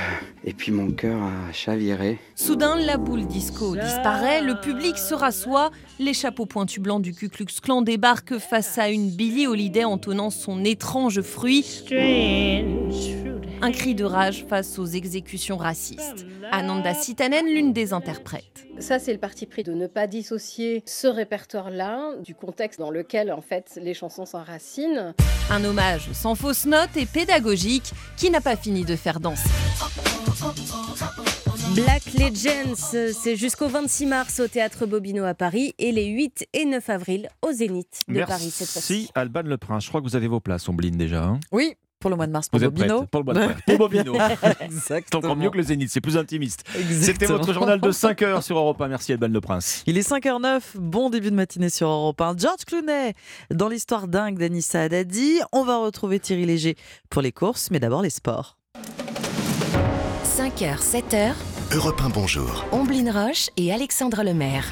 et 0.44 0.54
puis 0.54 0.72
mon 0.72 0.92
cœur 0.92 1.22
a 1.22 1.54
chaviré. 1.54 2.20
Soudain, 2.36 2.76
la 2.76 2.98
boule 2.98 3.26
disco 3.26 3.76
disparaît, 3.76 4.42
le 4.42 4.60
public 4.60 4.98
se 4.98 5.14
rassoit, 5.14 5.72
les 6.00 6.14
chapeaux 6.14 6.46
pointus 6.46 6.82
blancs 6.82 7.02
du 7.02 7.14
Ku 7.14 7.30
Klux 7.30 7.48
Klan 7.62 7.82
débarquent 7.82 8.40
face 8.40 8.78
à 8.78 8.90
une 8.90 9.10
Billie 9.10 9.48
Holiday 9.48 9.86
entonnant 9.86 10.30
son 10.30 10.66
étrange 10.66 11.22
fruit. 11.22 11.86
Un 13.62 13.72
cri 13.72 13.94
de 13.94 14.06
rage 14.06 14.46
face 14.48 14.80
aux 14.80 14.86
exécutions 14.86 15.58
racistes. 15.58 16.26
Ananda 16.52 16.94
Sitanen, 16.94 17.46
l'une 17.46 17.74
des 17.74 17.92
interprètes. 17.94 18.66
Ça, 18.80 19.00
c'est 19.00 19.12
le 19.12 19.20
parti 19.20 19.46
pris 19.46 19.64
de 19.64 19.74
ne 19.74 19.88
pas 19.88 20.08
dissocier 20.08 20.82
ce 20.86 21.08
répertoire-là 21.08 22.16
du 22.24 22.36
contexte 22.36 22.80
dans 22.80 22.92
lequel, 22.92 23.31
en 23.31 23.42
fait, 23.42 23.78
les 23.81 23.94
chansons 23.94 24.26
s'enracinent. 24.26 25.14
Un 25.50 25.64
hommage 25.66 26.10
sans 26.14 26.36
fausse 26.36 26.66
note 26.66 26.95
et 26.95 27.06
pédagogique 27.06 27.92
qui 28.16 28.30
n'a 28.30 28.40
pas 28.40 28.56
fini 28.56 28.86
de 28.86 28.95
faire 28.95 29.19
danser. 29.19 29.50
Black 31.76 32.14
Legends, 32.14 32.76
c'est 32.76 33.36
jusqu'au 33.36 33.68
26 33.68 34.06
mars 34.06 34.40
au 34.40 34.48
Théâtre 34.48 34.86
Bobino 34.86 35.26
à 35.26 35.33
Paris 35.33 35.74
et 35.78 35.92
les 35.92 36.06
8 36.06 36.48
et 36.54 36.66
9 36.66 36.90
avril 36.90 37.30
au 37.42 37.52
Zénith 37.52 38.04
de 38.07 38.24
Paris 38.24 38.52
cette 38.52 38.69
fois-ci. 38.69 38.94
Merci 38.94 39.12
Alban 39.16 39.44
Le 39.44 39.57
Prince. 39.57 39.83
Je 39.83 39.90
crois 39.90 40.02
que 40.02 40.06
vous 40.06 40.16
avez 40.16 40.28
vos 40.28 40.40
places, 40.40 40.68
Ombline 40.69 40.98
déjà. 40.98 41.24
Hein? 41.24 41.40
Oui, 41.52 41.76
pour 42.00 42.10
le 42.10 42.16
mois 42.16 42.28
de 42.28 42.32
mars, 42.32 42.50
pour 42.50 42.60
Vous 42.60 42.72
Bobino. 42.72 43.06
pour 43.06 43.22
le 43.22 43.26
mois 43.26 43.34
de 43.34 43.40
mars. 43.40 43.62
Pour 43.66 43.78
Bobino. 43.78 44.16
C'est 44.82 45.16
encore 45.16 45.36
mieux 45.36 45.50
que 45.50 45.58
le 45.58 45.64
Zénith, 45.64 45.90
c'est 45.92 46.02
plus 46.02 46.18
intimiste. 46.18 46.64
C'était 47.02 47.26
votre 47.26 47.54
journal 47.54 47.80
de 47.82 47.92
5 47.92 48.22
heures 48.22 48.44
sur 48.44 48.58
Europe 48.58 48.82
1. 48.82 48.88
Merci 48.88 49.12
Alban 49.14 49.28
Le 49.28 49.42
Prince. 49.42 49.84
Il 49.86 49.98
est 49.98 50.08
5h09, 50.10 50.62
bon 50.76 51.10
début 51.10 51.32
de 51.32 51.36
matinée 51.36 51.70
sur 51.70 51.88
Europe 51.88 52.22
1. 52.22 52.38
George 52.38 52.66
Clooney, 52.66 53.14
dans 53.52 53.68
l'histoire 53.70 54.08
dingue 54.08 54.38
d'Anissa 54.38 54.82
Haddadi, 54.82 55.40
on 55.52 55.64
va 55.64 55.78
retrouver 55.78 56.20
Thierry 56.20 56.46
Léger 56.46 56.76
pour 57.10 57.22
les 57.22 57.32
courses, 57.32 57.70
mais 57.72 57.80
d'abord 57.80 58.02
les 58.02 58.10
sports. 58.10 58.58
5h, 60.38 60.80
7h. 60.80 61.34
Europe 61.76 62.02
1, 62.04 62.10
bonjour. 62.10 62.66
Omblin 62.72 63.12
Roche 63.12 63.50
et 63.58 63.74
Alexandre 63.74 64.24
Lemaire. 64.24 64.66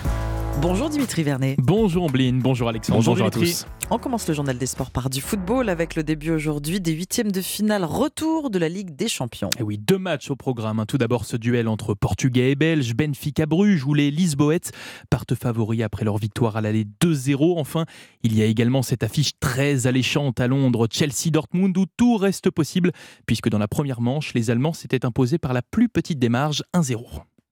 Bonjour 0.62 0.90
Dimitri 0.90 1.24
Vernet. 1.24 1.56
Bonjour 1.60 2.06
Ombline, 2.06 2.40
bonjour 2.42 2.68
Alexandre, 2.70 2.98
bonjour, 2.98 3.14
Bonjour 3.14 3.28
à 3.28 3.30
Dimitri. 3.30 3.54
tous. 3.54 3.68
On 3.92 4.00
commence 4.00 4.28
le 4.28 4.34
journal 4.34 4.58
des 4.58 4.66
sports 4.66 4.90
par 4.92 5.10
du 5.10 5.22
football 5.22 5.70
avec 5.70 5.96
le 5.96 6.04
début 6.04 6.32
aujourd'hui 6.32 6.82
des 6.82 6.92
huitièmes 6.94 7.32
de 7.32 7.42
finale 7.42 7.84
retour 7.86 8.50
de 8.50 8.58
la 8.58 8.68
Ligue 8.68 8.96
des 8.96 9.08
Champions. 9.08 9.50
Et 9.60 9.64
oui, 9.64 9.78
deux 9.78 9.98
matchs 10.00 10.30
au 10.32 10.36
programme. 10.36 10.80
hein. 10.80 10.86
Tout 10.86 10.98
d'abord 10.98 11.26
ce 11.26 11.38
duel 11.38 11.68
entre 11.68 11.94
Portugais 11.94 12.52
et 12.52 12.56
Belges, 12.56 12.96
Benfica 12.96 13.46
Bruges 13.46 13.86
où 13.86 13.94
les 13.94 14.10
Lisboètes 14.12 14.72
partent 15.10 15.36
favoris 15.36 15.84
après 15.84 16.04
leur 16.06 16.18
victoire 16.18 16.58
à 16.58 16.62
l'aller 16.62 16.86
2-0. 17.02 17.60
Enfin, 17.60 17.86
il 18.24 18.36
y 18.36 18.42
a 18.42 18.46
également 18.46 18.82
cette 18.82 19.04
affiche 19.04 19.32
très 19.40 19.86
alléchante 19.88 20.40
à 20.40 20.48
Londres, 20.48 20.88
Chelsea-Dortmund 20.92 21.78
où 21.78 21.86
tout 21.98 22.18
reste 22.18 22.50
possible 22.50 22.92
puisque 23.26 23.50
dans 23.50 23.60
la 23.60 23.68
première 23.68 24.02
manche, 24.02 24.34
les 24.34 24.50
Allemands 24.50 24.74
s'étaient 24.74 25.06
imposés 25.06 25.38
par 25.38 25.54
la 25.54 25.62
plus 25.62 25.88
petite 25.88 26.20
des 26.20 26.30
marges, 26.30 26.64
1-0. 26.74 26.98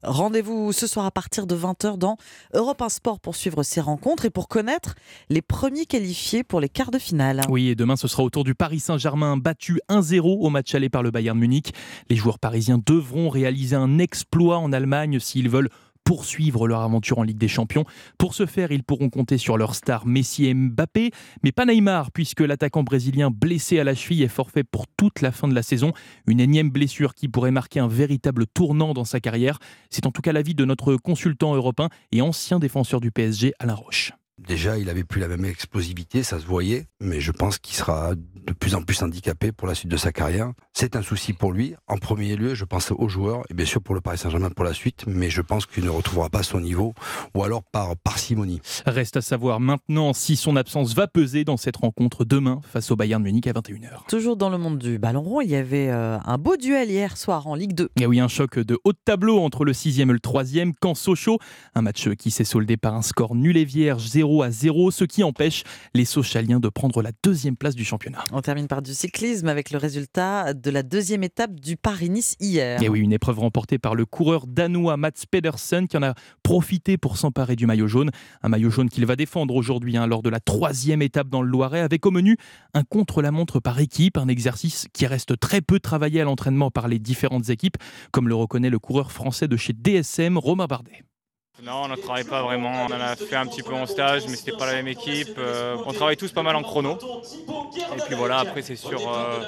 Rendez-vous 0.08 0.72
ce 0.72 0.86
soir 0.86 1.06
à 1.06 1.12
partir 1.12 1.48
de 1.48 1.56
20h 1.56 1.98
dans 1.98 2.18
Europe 2.54 2.82
1 2.82 2.90
Sport 2.90 3.20
pour 3.20 3.36
suivre 3.36 3.64
ces 3.64 3.82
rencontres 3.82 4.26
et 4.26 4.30
pour 4.30 4.48
connaître 4.48 4.94
les 5.30 5.42
premiers 5.42 5.88
qualifiés 5.88 6.44
pour 6.44 6.60
les 6.60 6.70
quarts 6.70 6.92
de 6.92 7.00
finale. 7.00 7.42
Oui, 7.50 7.70
et 7.70 7.76
demain, 7.76 7.96
ce 7.96 8.08
sera 8.08 8.22
au 8.22 8.30
tour 8.30 8.44
du 8.44 8.54
Paris 8.54 8.80
Saint-Germain, 8.80 9.36
battu 9.36 9.80
1-0 9.90 10.22
au 10.22 10.50
match 10.50 10.76
aller 10.76 10.90
par 10.90 11.02
le 11.02 11.10
Bayern 11.10 11.38
Munich. 11.38 11.74
Les 12.10 12.16
joueurs 12.16 12.38
parisiens 12.38 12.80
devront 12.86 13.30
réaliser 13.30 13.76
un 13.76 13.98
exploit 13.98 14.60
en 14.60 14.72
Allemagne 14.72 15.20
s'ils 15.20 15.50
veulent 15.50 15.70
poursuivre 16.06 16.68
leur 16.68 16.82
aventure 16.82 17.20
en 17.20 17.24
Ligue 17.24 17.38
des 17.38 17.50
Champions. 17.50 17.84
Pour 18.18 18.34
ce 18.34 18.46
faire, 18.46 18.72
ils 18.72 18.84
pourront 18.84 19.10
compter 19.10 19.38
sur 19.38 19.58
leur 19.58 19.76
star 19.76 20.06
Messi 20.06 20.46
et 20.46 20.54
Mbappé, 20.54 21.12
mais 21.44 21.52
pas 21.52 21.66
Neymar, 21.66 22.12
puisque 22.12 22.40
l'attaquant 22.40 22.84
brésilien 22.84 23.30
blessé 23.32 23.80
à 23.80 23.84
la 23.84 23.96
cheville 23.96 24.24
est 24.24 24.30
forfait 24.30 24.64
pour 24.64 24.86
toute 24.88 25.22
la 25.22 25.34
fin 25.34 25.50
de 25.50 25.56
la 25.56 25.64
saison. 25.64 25.92
Une 26.28 26.40
énième 26.40 26.70
blessure 26.70 27.14
qui 27.14 27.28
pourrait 27.28 27.52
marquer 27.52 27.82
un 27.82 27.88
véritable 27.88 28.46
tournant 28.48 28.94
dans 28.94 29.04
sa 29.04 29.20
carrière. 29.20 29.60
C'est 29.90 30.06
en 30.06 30.12
tout 30.12 30.22
cas 30.22 30.32
l'avis 30.32 30.56
de 30.56 30.64
notre 30.64 30.96
consultant 30.96 31.56
européen 31.56 31.90
et 32.12 32.22
ancien 32.22 32.60
défenseur 32.60 33.02
du 33.02 33.12
PSG, 33.12 33.54
Alain 33.60 33.74
Roche. 33.74 34.14
Déjà, 34.38 34.78
il 34.78 34.90
avait 34.90 35.06
plus 35.06 35.22
la 35.22 35.30
même 35.30 35.46
explosivité, 35.46 36.22
ça 36.22 36.42
se 36.42 36.46
voyait, 36.46 36.88
mais 37.00 37.22
je 37.22 37.32
pense 37.32 37.58
qu'il 37.58 37.74
sera 37.74 38.16
de 38.16 38.54
plus 38.54 38.76
en 38.76 38.82
plus 38.82 39.02
handicapé 39.02 39.54
pour 39.54 39.66
la 39.66 39.76
suite 39.76 39.90
de 39.90 39.96
sa 39.96 40.12
carrière. 40.12 40.52
C'est 40.74 40.98
un 40.98 41.02
souci 41.02 41.32
pour 41.32 41.54
lui. 41.54 41.74
En 41.88 41.98
premier 41.98 42.36
lieu, 42.36 42.54
je 42.54 42.66
pense 42.66 42.92
aux 42.92 43.08
joueurs 43.08 43.44
et 43.50 43.54
bien 43.54 43.66
sûr 43.66 43.82
pour 43.82 43.96
le 43.96 44.02
Paris 44.02 44.18
Saint-Germain 44.18 44.50
pour 44.50 44.66
la 44.66 44.74
suite, 44.74 45.06
mais 45.08 45.30
je 45.30 45.42
pense 45.42 45.66
qu'il 45.66 45.86
ne 45.86 45.90
retrouvera 45.90 46.30
pas 46.30 46.44
son 46.44 46.60
niveau 46.60 46.94
ou 47.34 47.44
alors 47.44 47.64
par 47.64 47.96
parcimonie. 47.96 48.60
Reste 48.86 49.16
à 49.16 49.22
savoir 49.22 49.62
maintenant 49.62 50.12
si 50.12 50.36
son 50.36 50.58
absence 50.58 50.94
va 50.94 51.08
peser 51.08 51.46
dans 51.46 51.56
cette 51.56 51.78
rencontre 51.78 52.26
demain 52.26 52.60
face 52.62 52.92
au 52.92 52.98
Bayern 52.98 53.24
Munich 53.24 53.48
à 53.48 53.54
21h. 53.54 54.06
Toujours 54.10 54.36
dans 54.36 54.50
le 54.50 54.58
monde 54.58 54.80
du 54.80 55.00
ballon 55.00 55.22
rond, 55.22 55.40
il 55.40 55.50
y 55.50 55.56
avait 55.56 55.88
euh, 55.90 56.20
un 56.26 56.38
beau 56.38 56.58
duel 56.58 56.92
hier 56.92 57.16
soir 57.16 57.48
en 57.48 57.56
Ligue 57.56 57.74
2. 57.74 57.90
Et 58.02 58.06
oui, 58.06 58.20
un 58.20 58.28
choc 58.28 58.60
de 58.60 58.78
haut 58.84 58.92
de 58.92 59.00
tableau 59.06 59.40
entre 59.40 59.64
le 59.64 59.72
6e 59.72 60.02
et 60.02 60.06
le 60.14 60.20
3e, 60.20 60.74
quand 60.82 60.94
Sochaux. 60.94 61.40
Un 61.74 61.82
match 61.82 62.10
qui 62.16 62.32
s'est 62.32 62.44
soldé 62.44 62.76
par 62.76 62.96
un 62.96 63.02
score 63.02 63.34
nul 63.34 63.56
et 63.56 63.66
vierge, 63.66 64.06
0 64.08 64.25
à 64.42 64.52
0, 64.52 64.92
ce 64.92 65.04
qui 65.04 65.24
empêche 65.24 65.64
les 65.94 66.06
Sochaliens 66.06 66.60
de 66.60 66.70
prendre 66.70 67.02
la 67.02 67.12
deuxième 67.24 67.56
place 67.56 67.76
du 67.76 67.86
championnat. 67.86 68.24
On 68.32 68.42
termine 68.42 68.68
par 68.68 68.82
du 68.82 68.94
cyclisme 68.94 69.48
avec 69.48 69.72
le 69.72 69.78
résultat 69.78 70.54
de 70.54 70.72
la 70.72 70.84
deuxième 70.84 71.24
étape 71.24 71.60
du 71.60 71.78
Paris-Nice 71.78 72.36
hier. 72.40 72.82
Et 72.82 72.90
oui, 72.90 73.00
une 73.00 73.14
épreuve 73.14 73.40
remportée 73.40 73.78
par 73.78 73.96
le 73.96 74.06
coureur 74.06 74.48
danois 74.48 74.98
Mats 74.98 75.12
Pedersen 75.30 75.88
qui 75.88 75.98
en 75.98 76.04
a 76.04 76.14
profité 76.44 76.98
pour 76.98 77.18
s'emparer 77.18 77.56
du 77.56 77.66
maillot 77.66 77.88
jaune. 77.88 78.12
Un 78.42 78.50
maillot 78.50 78.70
jaune 78.70 78.90
qu'il 78.90 79.06
va 79.06 79.16
défendre 79.16 79.56
aujourd'hui 79.56 79.98
hein, 79.98 80.08
lors 80.08 80.22
de 80.22 80.30
la 80.30 80.40
troisième 80.40 81.02
étape 81.02 81.30
dans 81.30 81.42
le 81.42 81.50
Loiret 81.50 81.82
avec 81.82 82.06
au 82.06 82.12
menu 82.12 82.38
un 82.74 82.84
contre-la-montre 82.84 83.60
par 83.60 83.80
équipe, 83.80 84.18
un 84.18 84.28
exercice 84.28 84.88
qui 84.94 85.06
reste 85.06 85.40
très 85.40 85.62
peu 85.62 85.80
travaillé 85.80 86.22
à 86.22 86.24
l'entraînement 86.24 86.72
par 86.72 86.88
les 86.88 87.00
différentes 87.00 87.50
équipes, 87.50 87.78
comme 88.12 88.28
le 88.28 88.36
reconnaît 88.36 88.70
le 88.70 88.80
coureur 88.80 89.12
français 89.12 89.48
de 89.48 89.58
chez 89.58 89.74
DSM, 89.74 90.38
Romain 90.38 90.66
Bardet. 90.66 91.04
Non, 91.64 91.84
on 91.84 91.88
ne 91.88 91.96
travaille 91.96 92.26
pas 92.26 92.44
vraiment. 92.44 92.86
On 92.90 92.94
en 92.94 93.00
a 93.00 93.16
fait 93.16 93.36
un 93.36 93.46
petit 93.46 93.64
peu 93.64 93.74
en 93.74 93.86
stage, 93.86 94.24
mais 94.28 94.36
c'était 94.36 94.52
pas 94.52 94.66
la 94.66 94.74
même 94.74 94.90
équipe. 94.90 95.36
Euh, 95.38 95.78
on 95.86 95.94
travaille 95.94 96.18
tous 96.18 96.32
pas 96.32 96.44
mal 96.44 96.56
en 96.56 96.64
chrono. 96.64 96.98
Et 97.96 98.02
puis 98.06 98.16
voilà, 98.16 98.40
après 98.40 98.62
c'est 98.62 98.76
sur, 98.76 99.10
euh, 99.10 99.42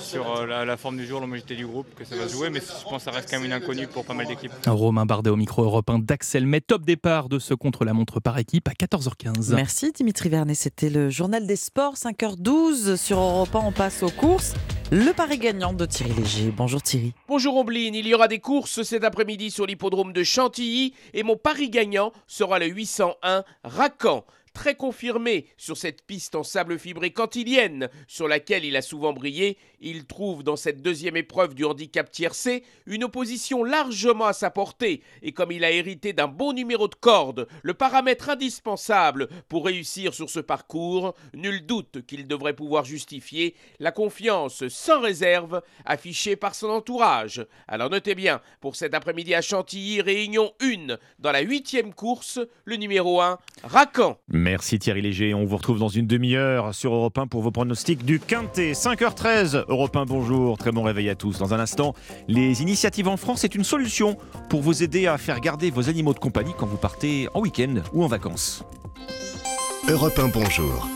sur 0.00 0.40
euh, 0.40 0.64
la, 0.64 0.76
forme 0.76 0.96
du 0.96 1.06
jour, 1.06 1.20
l'homogénéité 1.20 1.54
du 1.54 1.66
groupe 1.66 1.86
que 1.94 2.04
ça 2.04 2.16
va 2.16 2.26
se 2.26 2.32
jouer, 2.32 2.50
mais 2.50 2.60
je 2.60 2.88
pense 2.88 3.04
que 3.04 3.10
ça 3.10 3.10
reste 3.12 3.30
quand 3.30 3.36
même 3.36 3.46
une 3.46 3.52
inconnue 3.52 3.86
pour 3.86 4.04
pas 4.04 4.14
mal 4.14 4.26
d'équipes. 4.26 4.52
Romain 4.66 5.06
Bardet 5.06 5.30
au 5.30 5.36
micro 5.36 5.62
européen 5.62 5.98
d'Axel 5.98 6.46
Met, 6.46 6.60
top 6.60 6.82
départ 6.82 7.28
de 7.28 7.38
ce 7.38 7.54
contre-la-montre 7.54 8.20
par 8.20 8.38
équipe 8.38 8.68
à 8.68 8.72
14h15. 8.72 9.54
Merci 9.54 9.92
Dimitri 9.92 10.28
Vernet, 10.28 10.54
c'était 10.56 10.90
le 10.90 11.08
journal 11.08 11.46
des 11.46 11.56
sports, 11.56 11.94
5h12 11.94 12.96
sur 12.96 13.18
Europe 13.18 13.54
1, 13.54 13.60
on 13.60 13.72
passe 13.72 14.02
aux 14.02 14.10
courses. 14.10 14.54
Le 14.94 15.14
pari 15.14 15.38
gagnant 15.38 15.72
de 15.72 15.86
Thierry 15.86 16.12
Léger. 16.12 16.52
Bonjour 16.54 16.82
Thierry. 16.82 17.14
Bonjour 17.26 17.56
Ombline, 17.56 17.94
il 17.94 18.06
y 18.06 18.12
aura 18.12 18.28
des 18.28 18.40
courses 18.40 18.82
cet 18.82 19.04
après-midi 19.04 19.50
sur 19.50 19.64
l'hippodrome 19.64 20.12
de 20.12 20.22
Chantilly 20.22 20.92
et 21.14 21.22
mon 21.22 21.36
pari 21.36 21.70
gagnant 21.70 22.12
sera 22.26 22.58
le 22.58 22.66
801 22.66 23.44
Racan 23.64 24.24
très 24.52 24.74
confirmé 24.74 25.46
sur 25.56 25.76
cette 25.76 26.02
piste 26.02 26.34
en 26.34 26.42
sable 26.42 26.78
fibré 26.78 27.12
cantilienne 27.12 27.88
sur 28.06 28.28
laquelle 28.28 28.64
il 28.64 28.76
a 28.76 28.82
souvent 28.82 29.12
brillé, 29.12 29.58
il 29.80 30.04
trouve 30.06 30.42
dans 30.42 30.56
cette 30.56 30.82
deuxième 30.82 31.16
épreuve 31.16 31.54
du 31.54 31.64
handicap 31.64 32.10
tiercé 32.10 32.64
une 32.86 33.04
opposition 33.04 33.64
largement 33.64 34.26
à 34.26 34.32
sa 34.32 34.50
portée 34.50 35.02
et 35.22 35.32
comme 35.32 35.52
il 35.52 35.64
a 35.64 35.70
hérité 35.70 36.12
d'un 36.12 36.28
bon 36.28 36.52
numéro 36.52 36.88
de 36.88 36.94
corde, 36.94 37.48
le 37.62 37.74
paramètre 37.74 38.30
indispensable 38.30 39.28
pour 39.48 39.66
réussir 39.66 40.14
sur 40.14 40.30
ce 40.30 40.40
parcours, 40.40 41.14
nul 41.34 41.66
doute 41.66 42.06
qu'il 42.06 42.26
devrait 42.26 42.56
pouvoir 42.56 42.84
justifier 42.84 43.54
la 43.78 43.92
confiance 43.92 44.68
sans 44.68 45.00
réserve 45.00 45.62
affichée 45.84 46.36
par 46.36 46.54
son 46.54 46.70
entourage. 46.70 47.46
Alors 47.68 47.90
notez 47.90 48.14
bien, 48.14 48.40
pour 48.60 48.76
cet 48.76 48.94
après-midi 48.94 49.34
à 49.34 49.42
Chantilly, 49.42 50.00
réunion 50.00 50.52
1 50.60 50.96
dans 51.18 51.32
la 51.32 51.40
huitième 51.40 51.94
course, 51.94 52.40
le 52.64 52.76
numéro 52.76 53.20
1, 53.20 53.38
Racan. 53.64 54.18
Merci 54.42 54.80
Thierry 54.80 55.02
Léger. 55.02 55.34
On 55.34 55.44
vous 55.44 55.56
retrouve 55.56 55.78
dans 55.78 55.88
une 55.88 56.08
demi-heure 56.08 56.74
sur 56.74 56.92
Europe 56.92 57.16
1 57.16 57.28
pour 57.28 57.42
vos 57.42 57.52
pronostics 57.52 58.04
du 58.04 58.18
Quintet. 58.18 58.72
5h13, 58.72 59.66
Europe 59.68 59.96
1, 59.96 60.04
bonjour. 60.04 60.58
Très 60.58 60.72
bon 60.72 60.82
réveil 60.82 61.08
à 61.10 61.14
tous. 61.14 61.38
Dans 61.38 61.54
un 61.54 61.60
instant, 61.60 61.94
les 62.26 62.60
initiatives 62.60 63.06
en 63.06 63.16
France 63.16 63.44
est 63.44 63.54
une 63.54 63.62
solution 63.62 64.16
pour 64.50 64.60
vous 64.60 64.82
aider 64.82 65.06
à 65.06 65.16
faire 65.16 65.38
garder 65.38 65.70
vos 65.70 65.88
animaux 65.88 66.12
de 66.12 66.18
compagnie 66.18 66.54
quand 66.58 66.66
vous 66.66 66.76
partez 66.76 67.28
en 67.34 67.40
week-end 67.40 67.82
ou 67.92 68.02
en 68.02 68.08
vacances. 68.08 68.64
Europe 69.88 70.18
1, 70.18 70.28
bonjour. 70.28 70.88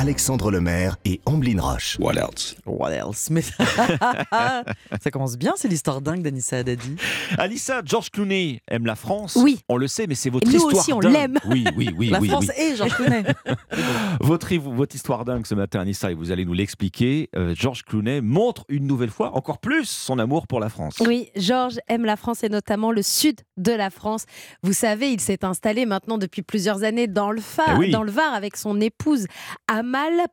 Alexandre 0.00 0.52
Lemaire 0.52 0.96
et 1.04 1.20
Amblin 1.26 1.60
Roche. 1.60 1.96
What 1.98 2.12
else? 2.14 2.54
What 2.64 2.90
else? 2.92 3.30
Mais 3.30 3.42
ça 5.02 5.10
commence 5.10 5.36
bien, 5.36 5.54
c'est 5.56 5.66
l'histoire 5.66 6.00
dingue 6.00 6.22
d'Anissa 6.22 6.58
Haddadi. 6.58 6.94
Anissa, 7.36 7.82
George 7.84 8.10
Clooney 8.10 8.60
aime 8.68 8.86
la 8.86 8.94
France. 8.94 9.34
Oui. 9.34 9.58
On 9.68 9.76
le 9.76 9.88
sait, 9.88 10.06
mais 10.06 10.14
c'est 10.14 10.30
votre 10.30 10.46
et 10.48 10.52
nous 10.52 10.56
histoire 10.58 10.76
aussi, 10.76 10.92
on 10.92 11.00
dingue. 11.00 11.12
l'aime. 11.12 11.38
Oui, 11.48 11.64
oui, 11.76 11.90
oui. 11.98 12.08
La 12.10 12.20
oui, 12.20 12.28
France 12.28 12.46
oui. 12.56 12.62
et 12.64 12.76
George 12.76 12.94
Clooney. 12.94 13.24
Votre, 14.20 14.54
votre 14.56 14.94
histoire 14.94 15.24
dingue 15.24 15.46
ce 15.46 15.54
matin, 15.54 15.80
Anissa, 15.80 16.10
et 16.10 16.14
vous 16.14 16.30
allez 16.32 16.44
nous 16.44 16.52
l'expliquer. 16.52 17.28
Euh, 17.36 17.54
George 17.56 17.82
Clooney 17.84 18.20
montre 18.20 18.64
une 18.68 18.86
nouvelle 18.86 19.10
fois 19.10 19.34
encore 19.36 19.58
plus 19.58 19.84
son 19.88 20.18
amour 20.18 20.46
pour 20.46 20.60
la 20.60 20.68
France. 20.68 20.96
Oui, 21.00 21.28
Georges 21.36 21.78
aime 21.88 22.04
la 22.04 22.16
France 22.16 22.42
et 22.44 22.48
notamment 22.48 22.92
le 22.92 23.02
sud 23.02 23.40
de 23.56 23.72
la 23.72 23.90
France. 23.90 24.24
Vous 24.62 24.72
savez, 24.72 25.10
il 25.12 25.20
s'est 25.20 25.44
installé 25.44 25.86
maintenant 25.86 26.18
depuis 26.18 26.42
plusieurs 26.42 26.82
années 26.84 27.06
dans 27.06 27.30
le, 27.30 27.40
Var, 27.40 27.66
Eh 27.74 27.78
oui. 27.78 27.90
dans 27.90 28.02
le 28.02 28.10
Var 28.10 28.32
avec 28.34 28.56
son 28.56 28.80
épouse 28.80 29.26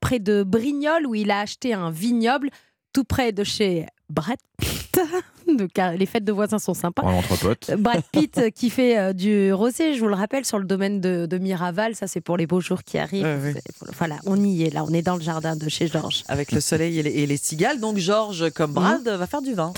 Près 0.02 0.20
de 0.20 0.44
Brignoles, 0.44 1.06
où 1.08 1.16
il 1.16 1.32
a 1.32 1.40
acheté 1.40 1.74
un 1.74 1.90
vignoble 1.92 2.50
tout 2.94 3.04
près 3.04 3.32
de 3.32 3.44
chez 3.44 3.86
Brad 4.10 4.38
Pitt. 4.58 5.00
De- 5.48 5.68
car 5.68 5.92
les 5.94 6.08
fêtes 6.08 6.24
de 6.24 6.32
voisins 6.32 6.58
sont 6.58 6.74
sympas. 6.74 7.04
Entrepote. 7.04 7.70
Brad 7.78 8.02
Pitt 8.12 8.38
euh, 8.40 8.50
qui 8.56 8.72
fait 8.72 8.98
euh, 8.98 9.14
du 9.14 9.54
rosé, 9.54 9.94
je 9.94 10.00
vous 10.00 10.08
le 10.08 10.16
rappelle, 10.16 10.44
sur 10.44 10.58
le 10.58 10.66
domaine 10.66 11.00
de, 11.02 11.28
de 11.28 11.38
Miraval. 11.38 11.94
Ça, 11.96 12.08
c'est 12.08 12.20
pour 12.22 12.36
les 12.36 12.48
beaux 12.48 12.62
jours 12.62 12.82
qui 12.84 12.98
arrivent. 12.98 13.24
Ouais, 13.26 13.36
ouais. 13.40 13.54
C'est- 13.54 13.92
Voilà, 13.98 14.18
on 14.26 14.42
y 14.44 14.64
est 14.64 14.74
là, 14.74 14.84
on 14.84 14.92
est 14.92 15.04
dans 15.04 15.16
le 15.16 15.22
jardin 15.22 15.56
de 15.56 15.70
chez 15.70 15.88
Georges. 15.88 16.24
Avec 16.30 16.52
le 16.52 16.60
soleil 16.62 16.98
et 17.00 17.04
les, 17.04 17.12
et 17.12 17.28
les 17.28 17.38
cigales. 17.38 17.80
Donc 17.80 17.98
Georges, 17.98 18.50
comme 18.52 18.74
Brad, 18.74 19.08
va 19.08 19.28
faire 19.28 19.44
du 19.44 19.54
vin. 19.54 19.72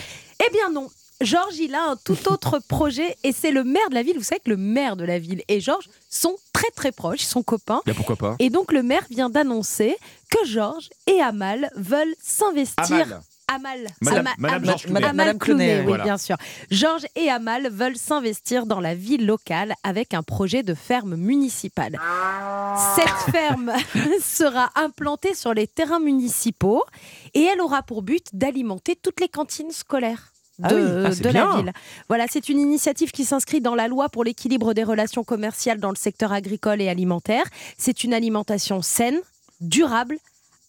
Eh 0.46 0.50
bien 0.54 0.70
non. 0.72 0.88
Georges, 1.22 1.58
il 1.58 1.74
a 1.76 1.84
un 1.92 1.96
tout 1.96 2.18
autre 2.32 2.60
projet 2.68 3.18
et 3.24 3.32
c'est 3.32 3.52
le 3.52 3.64
maire 3.64 3.90
de 3.90 3.96
la 3.96 4.04
ville. 4.04 4.18
Vous 4.18 4.24
savez 4.24 4.42
que 4.44 4.50
le 4.52 4.58
maire 4.58 4.96
de 4.96 5.04
la 5.06 5.18
ville 5.20 5.42
et 5.48 5.60
Georges 5.60 5.90
sont 6.10 6.36
très 6.54 6.70
très 6.76 6.92
proches, 6.92 7.24
ils 7.24 7.28
sont 7.28 7.44
copains. 7.44 7.82
Pourquoi 7.96 8.16
pas 8.16 8.36
Et 8.40 8.50
donc 8.50 8.72
le 8.72 8.84
maire 8.84 9.04
vient 9.10 9.30
d'annoncer 9.30 9.96
que 10.30 10.46
Georges 10.46 10.90
et 11.08 11.20
Amal 11.22 11.70
veulent 11.76 12.16
s'investir. 12.22 12.86
Amal. 12.90 13.22
Amal. 13.50 13.88
Madame- 14.02 14.28
Ama- 14.28 14.36
Madame 14.38 14.58
Am- 14.58 14.66
Georges 14.66 14.88
Madame 14.88 15.38
Clooney, 15.40 15.80
oui, 15.80 15.86
voilà. 15.86 16.04
bien 16.04 16.18
sûr. 16.18 16.36
Georges 16.70 17.06
et 17.16 17.30
Amal 17.30 17.70
veulent 17.70 17.96
s'investir 17.98 18.66
dans 18.66 18.82
la 18.82 18.94
vie 18.94 19.18
locale 19.18 19.74
avec 19.84 20.14
un 20.14 20.22
projet 20.22 20.64
de 20.64 20.74
ferme 20.74 21.16
municipale. 21.16 21.98
Cette 22.96 23.32
ferme 23.34 23.72
sera 24.22 24.70
implantée 24.76 25.34
sur 25.34 25.54
les 25.54 25.66
terrains 25.66 26.02
municipaux 26.02 26.84
et 27.34 27.44
elle 27.44 27.62
aura 27.62 27.84
pour 27.84 28.02
but 28.02 28.26
d'alimenter 28.34 28.98
toutes 29.02 29.22
les 29.22 29.30
cantines 29.30 29.72
scolaires. 29.72 30.34
De, 30.60 30.66
Ah 30.66 30.74
oui. 30.74 31.06
Ah, 31.06 31.16
de 31.16 31.30
la 31.30 31.56
ville. 31.58 31.74
Voilà, 32.08 32.26
c'est 32.30 32.50
une 32.50 32.60
initiative 32.60 33.12
qui 33.12 33.26
s'inscrit 33.26 33.62
dans 33.62 33.76
la 33.76 33.88
loi 33.88 34.10
pour 34.10 34.24
l'équilibre 34.24 34.74
des 34.74 34.84
relations 34.84 35.24
commerciales 35.24 35.80
dans 35.80 35.90
le 35.92 35.96
secteur 35.96 36.32
agricole 36.32 36.82
et 36.82 36.90
alimentaire. 36.90 37.46
C'est 37.78 38.04
une 38.04 38.14
alimentation 38.14 38.82
saine, 38.82 39.20
durable, 39.62 40.18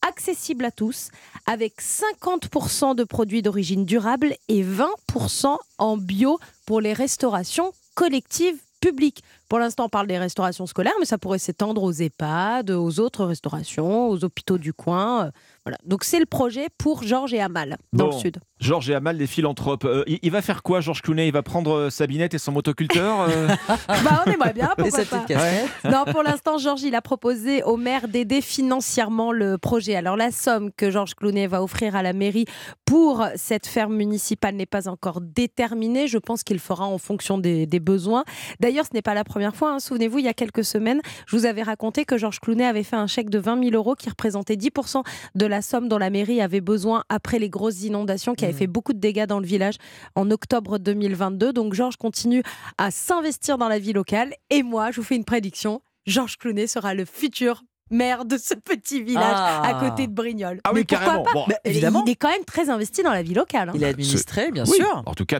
accessible 0.06 0.64
à 0.64 0.70
tous, 0.70 1.08
avec 1.46 1.80
50% 1.80 2.94
de 2.94 3.04
produits 3.04 3.42
d'origine 3.42 3.84
durable 3.84 4.34
et 4.48 4.62
20% 4.62 5.56
en 5.78 5.96
bio 5.96 6.38
pour 6.66 6.80
les 6.80 6.92
restaurations 6.92 7.72
collectives 7.94 8.58
publiques. 8.80 9.22
Pour 9.48 9.58
l'instant, 9.58 9.86
on 9.86 9.88
parle 9.88 10.06
des 10.06 10.18
restaurations 10.18 10.66
scolaires, 10.66 10.92
mais 11.00 11.06
ça 11.06 11.18
pourrait 11.18 11.38
s'étendre 11.38 11.82
aux 11.82 11.92
EHPAD, 11.92 12.70
aux 12.70 13.00
autres 13.00 13.24
restaurations, 13.24 14.08
aux 14.08 14.24
hôpitaux 14.24 14.58
du 14.58 14.72
coin. 14.72 15.26
euh, 15.26 15.30
Voilà. 15.64 15.78
Donc 15.84 16.04
c'est 16.04 16.18
le 16.20 16.26
projet 16.26 16.66
pour 16.78 17.02
Georges 17.02 17.32
et 17.34 17.40
Amal, 17.40 17.76
dans 17.92 18.08
Bon. 18.08 18.12
le 18.14 18.18
sud. 18.18 18.38
Georges 18.60 18.90
et 18.90 18.94
Amal, 18.94 19.16
les 19.16 19.26
philanthropes. 19.28 19.84
Euh, 19.84 20.02
il, 20.08 20.18
il 20.22 20.30
va 20.32 20.42
faire 20.42 20.62
quoi, 20.62 20.80
Georges 20.80 21.00
Clooney 21.02 21.28
Il 21.28 21.32
va 21.32 21.42
prendre 21.42 21.72
euh, 21.72 21.90
sa 21.90 22.06
binette 22.08 22.34
et 22.34 22.38
son 22.38 22.50
motoculteur 22.52 23.20
euh? 23.28 23.48
Bah, 23.88 24.24
on 24.26 24.30
aimerait 24.30 24.52
bien, 24.52 24.70
pourquoi 24.76 24.98
pas. 25.04 25.04
petite 25.04 25.26
casquette. 25.26 25.68
Non, 25.84 26.04
pour 26.10 26.22
l'instant, 26.22 26.58
Georges, 26.58 26.82
il 26.82 26.94
a 26.94 27.00
proposé 27.02 27.62
au 27.62 27.76
maire 27.76 28.08
d'aider 28.08 28.40
financièrement 28.40 29.32
le 29.32 29.56
projet. 29.58 29.94
Alors, 29.94 30.16
la 30.16 30.30
somme 30.32 30.70
que 30.76 30.90
Georges 30.90 31.14
Clooney 31.14 31.46
va 31.46 31.62
offrir 31.62 31.94
à 31.96 32.02
la 32.02 32.12
mairie 32.12 32.44
pour 32.84 33.24
cette 33.36 33.66
ferme 33.66 33.94
municipale 33.94 34.56
n'est 34.56 34.66
pas 34.66 34.88
encore 34.88 35.20
déterminée. 35.20 36.06
Je 36.08 36.18
pense 36.18 36.42
qu'il 36.42 36.58
fera 36.58 36.84
en 36.86 36.98
fonction 36.98 37.38
des, 37.38 37.66
des 37.66 37.80
besoins. 37.80 38.24
D'ailleurs, 38.60 38.84
ce 38.86 38.90
n'est 38.94 39.02
pas 39.02 39.14
la 39.14 39.24
première 39.24 39.37
première 39.38 39.54
fois. 39.54 39.74
Hein. 39.74 39.78
Souvenez-vous, 39.78 40.18
il 40.18 40.24
y 40.24 40.28
a 40.28 40.34
quelques 40.34 40.64
semaines, 40.64 41.00
je 41.28 41.36
vous 41.36 41.46
avais 41.46 41.62
raconté 41.62 42.04
que 42.04 42.18
Georges 42.18 42.40
Clounet 42.40 42.66
avait 42.66 42.82
fait 42.82 42.96
un 42.96 43.06
chèque 43.06 43.30
de 43.30 43.38
20 43.38 43.62
000 43.62 43.76
euros 43.76 43.94
qui 43.94 44.08
représentait 44.08 44.56
10% 44.56 45.04
de 45.36 45.46
la 45.46 45.62
somme 45.62 45.88
dont 45.88 45.96
la 45.96 46.10
mairie 46.10 46.40
avait 46.40 46.60
besoin 46.60 47.04
après 47.08 47.38
les 47.38 47.48
grosses 47.48 47.82
inondations 47.82 48.34
qui 48.34 48.44
avaient 48.44 48.52
mmh. 48.52 48.56
fait 48.56 48.66
beaucoup 48.66 48.92
de 48.92 48.98
dégâts 48.98 49.26
dans 49.26 49.38
le 49.38 49.46
village 49.46 49.76
en 50.16 50.32
octobre 50.32 50.80
2022. 50.80 51.52
Donc 51.52 51.72
Georges 51.72 51.98
continue 51.98 52.42
à 52.78 52.90
s'investir 52.90 53.58
dans 53.58 53.68
la 53.68 53.78
vie 53.78 53.92
locale. 53.92 54.34
Et 54.50 54.64
moi, 54.64 54.90
je 54.90 54.96
vous 54.96 55.06
fais 55.06 55.14
une 55.14 55.24
prédiction. 55.24 55.82
Georges 56.04 56.36
Clounet 56.36 56.66
sera 56.66 56.94
le 56.94 57.04
futur 57.04 57.62
maire 57.90 58.24
de 58.24 58.38
ce 58.38 58.54
petit 58.54 59.04
village 59.04 59.22
à 59.22 59.62
ah. 59.62 59.88
côté 59.88 60.08
de 60.08 60.12
Brignoles. 60.12 60.60
Ah 60.64 60.72
oui, 60.74 60.84
carrément. 60.84 61.24
évidemment. 61.64 62.02
Il 62.06 62.10
est 62.10 62.16
quand 62.16 62.30
même 62.30 62.44
très 62.44 62.70
investi 62.70 63.04
dans 63.04 63.12
la 63.12 63.22
vie 63.22 63.34
locale. 63.34 63.68
Hein. 63.68 63.72
Il 63.76 63.84
est 63.84 63.86
administré, 63.86 64.50
bien 64.50 64.64
sûr. 64.64 65.04
En 65.06 65.14
tout 65.14 65.26
cas, 65.26 65.38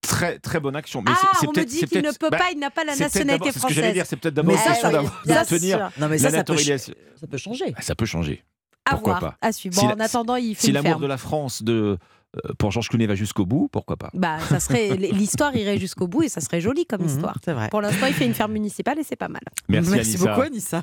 très 0.00 0.38
très 0.38 0.60
bonne 0.60 0.76
action. 0.76 1.02
Mais 1.02 1.12
ah, 1.14 1.40
on 1.46 1.52
me 1.52 1.64
dit 1.64 1.84
qu'il 1.84 2.02
ne 2.02 2.12
peut 2.12 2.30
bah, 2.30 2.38
pas, 2.38 2.50
il 2.52 2.58
n'a 2.58 2.70
pas 2.70 2.84
la 2.84 2.96
nationalité 2.96 3.52
française. 3.52 3.62
Ce 3.62 3.66
que 3.66 3.74
j'allais 3.74 3.92
dire, 3.92 4.06
c'est 4.06 4.16
peut-être 4.16 4.34
d'abord 4.34 4.54
une 4.54 4.62
question 4.62 4.90
d'obtenir 4.90 5.90
non, 5.98 6.08
mais 6.08 6.18
ça, 6.18 6.30
ça 6.30 6.44
peut, 6.44 6.56
ça 6.56 7.26
peut 7.28 7.36
changer. 7.36 7.74
Ah, 7.76 7.82
ça 7.82 7.94
peut 7.94 8.06
changer. 8.06 8.44
Pourquoi 8.88 9.18
voir, 9.18 9.32
pas? 9.32 9.46
À 9.46 9.52
suivre. 9.52 9.80
Bon, 9.80 9.88
en 9.88 10.00
attendant, 10.00 10.36
il 10.36 10.54
fait 10.54 10.66
Si 10.66 10.72
l'amour 10.72 10.98
de 10.98 11.06
la 11.06 11.18
France 11.18 11.62
de 11.62 11.98
euh, 12.36 12.52
pour 12.58 12.70
Georges 12.70 12.88
Clooney 12.88 13.06
va 13.06 13.14
jusqu'au 13.14 13.46
bout, 13.46 13.68
pourquoi 13.70 13.96
pas? 13.96 14.10
Bah, 14.14 14.38
ça 14.48 14.60
serait 14.60 14.96
l'histoire 14.96 15.54
irait 15.56 15.78
jusqu'au 15.78 16.08
bout 16.08 16.24
et 16.24 16.28
ça 16.28 16.40
serait 16.40 16.60
joli 16.60 16.86
comme 16.86 17.02
mhm, 17.02 17.08
histoire. 17.08 17.36
C'est 17.44 17.52
vrai. 17.52 17.68
Pour 17.68 17.80
l'instant, 17.80 18.06
il 18.06 18.14
fait 18.14 18.26
une 18.26 18.34
ferme 18.34 18.52
municipale 18.52 18.98
et 18.98 19.04
c'est 19.04 19.16
pas 19.16 19.28
mal. 19.28 19.42
Merci, 19.68 19.90
Merci 19.90 20.18
beaucoup 20.18 20.42
Anissa. 20.42 20.82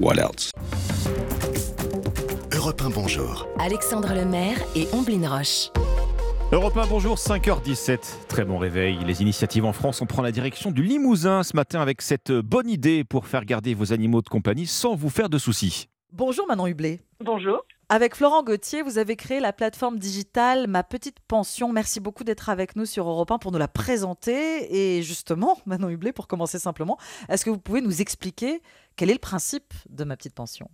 What 0.00 0.14
else? 0.16 0.50
Europe 2.54 2.82
1, 2.82 2.90
bonjour. 2.90 3.46
Alexandre 3.58 4.14
Lemaire 4.14 4.56
et 4.74 4.86
Omblin 4.92 5.28
Roche. 5.28 5.70
Europe 6.52 6.76
1, 6.76 6.86
bonjour, 6.86 7.16
5h17. 7.16 8.26
Très 8.28 8.44
bon 8.44 8.58
réveil. 8.58 8.98
Les 9.06 9.22
initiatives 9.22 9.64
en 9.64 9.72
France, 9.72 10.02
on 10.02 10.06
prend 10.06 10.20
la 10.20 10.32
direction 10.32 10.70
du 10.70 10.82
Limousin 10.82 11.42
ce 11.44 11.56
matin 11.56 11.80
avec 11.80 12.02
cette 12.02 12.30
bonne 12.30 12.68
idée 12.68 13.04
pour 13.04 13.26
faire 13.26 13.46
garder 13.46 13.72
vos 13.72 13.94
animaux 13.94 14.20
de 14.20 14.28
compagnie 14.28 14.66
sans 14.66 14.94
vous 14.94 15.08
faire 15.08 15.30
de 15.30 15.38
soucis. 15.38 15.88
Bonjour 16.12 16.46
Manon 16.46 16.66
Hublé. 16.66 17.00
Bonjour. 17.24 17.64
Avec 17.88 18.14
Florent 18.14 18.42
Gauthier, 18.42 18.82
vous 18.82 18.98
avez 18.98 19.16
créé 19.16 19.40
la 19.40 19.54
plateforme 19.54 19.98
digitale 19.98 20.66
Ma 20.66 20.82
Petite 20.82 21.20
Pension. 21.26 21.72
Merci 21.72 22.00
beaucoup 22.00 22.22
d'être 22.22 22.50
avec 22.50 22.76
nous 22.76 22.84
sur 22.84 23.08
Europe 23.08 23.30
1 23.30 23.38
pour 23.38 23.50
nous 23.50 23.58
la 23.58 23.68
présenter. 23.68 24.98
Et 24.98 25.02
justement, 25.02 25.56
Manon 25.64 25.88
Hublé, 25.88 26.12
pour 26.12 26.28
commencer 26.28 26.58
simplement, 26.58 26.98
est-ce 27.30 27.46
que 27.46 27.50
vous 27.50 27.60
pouvez 27.60 27.80
nous 27.80 28.02
expliquer 28.02 28.60
quel 28.96 29.08
est 29.08 29.14
le 29.14 29.18
principe 29.18 29.72
de 29.88 30.04
Ma 30.04 30.18
Petite 30.18 30.34
Pension? 30.34 30.68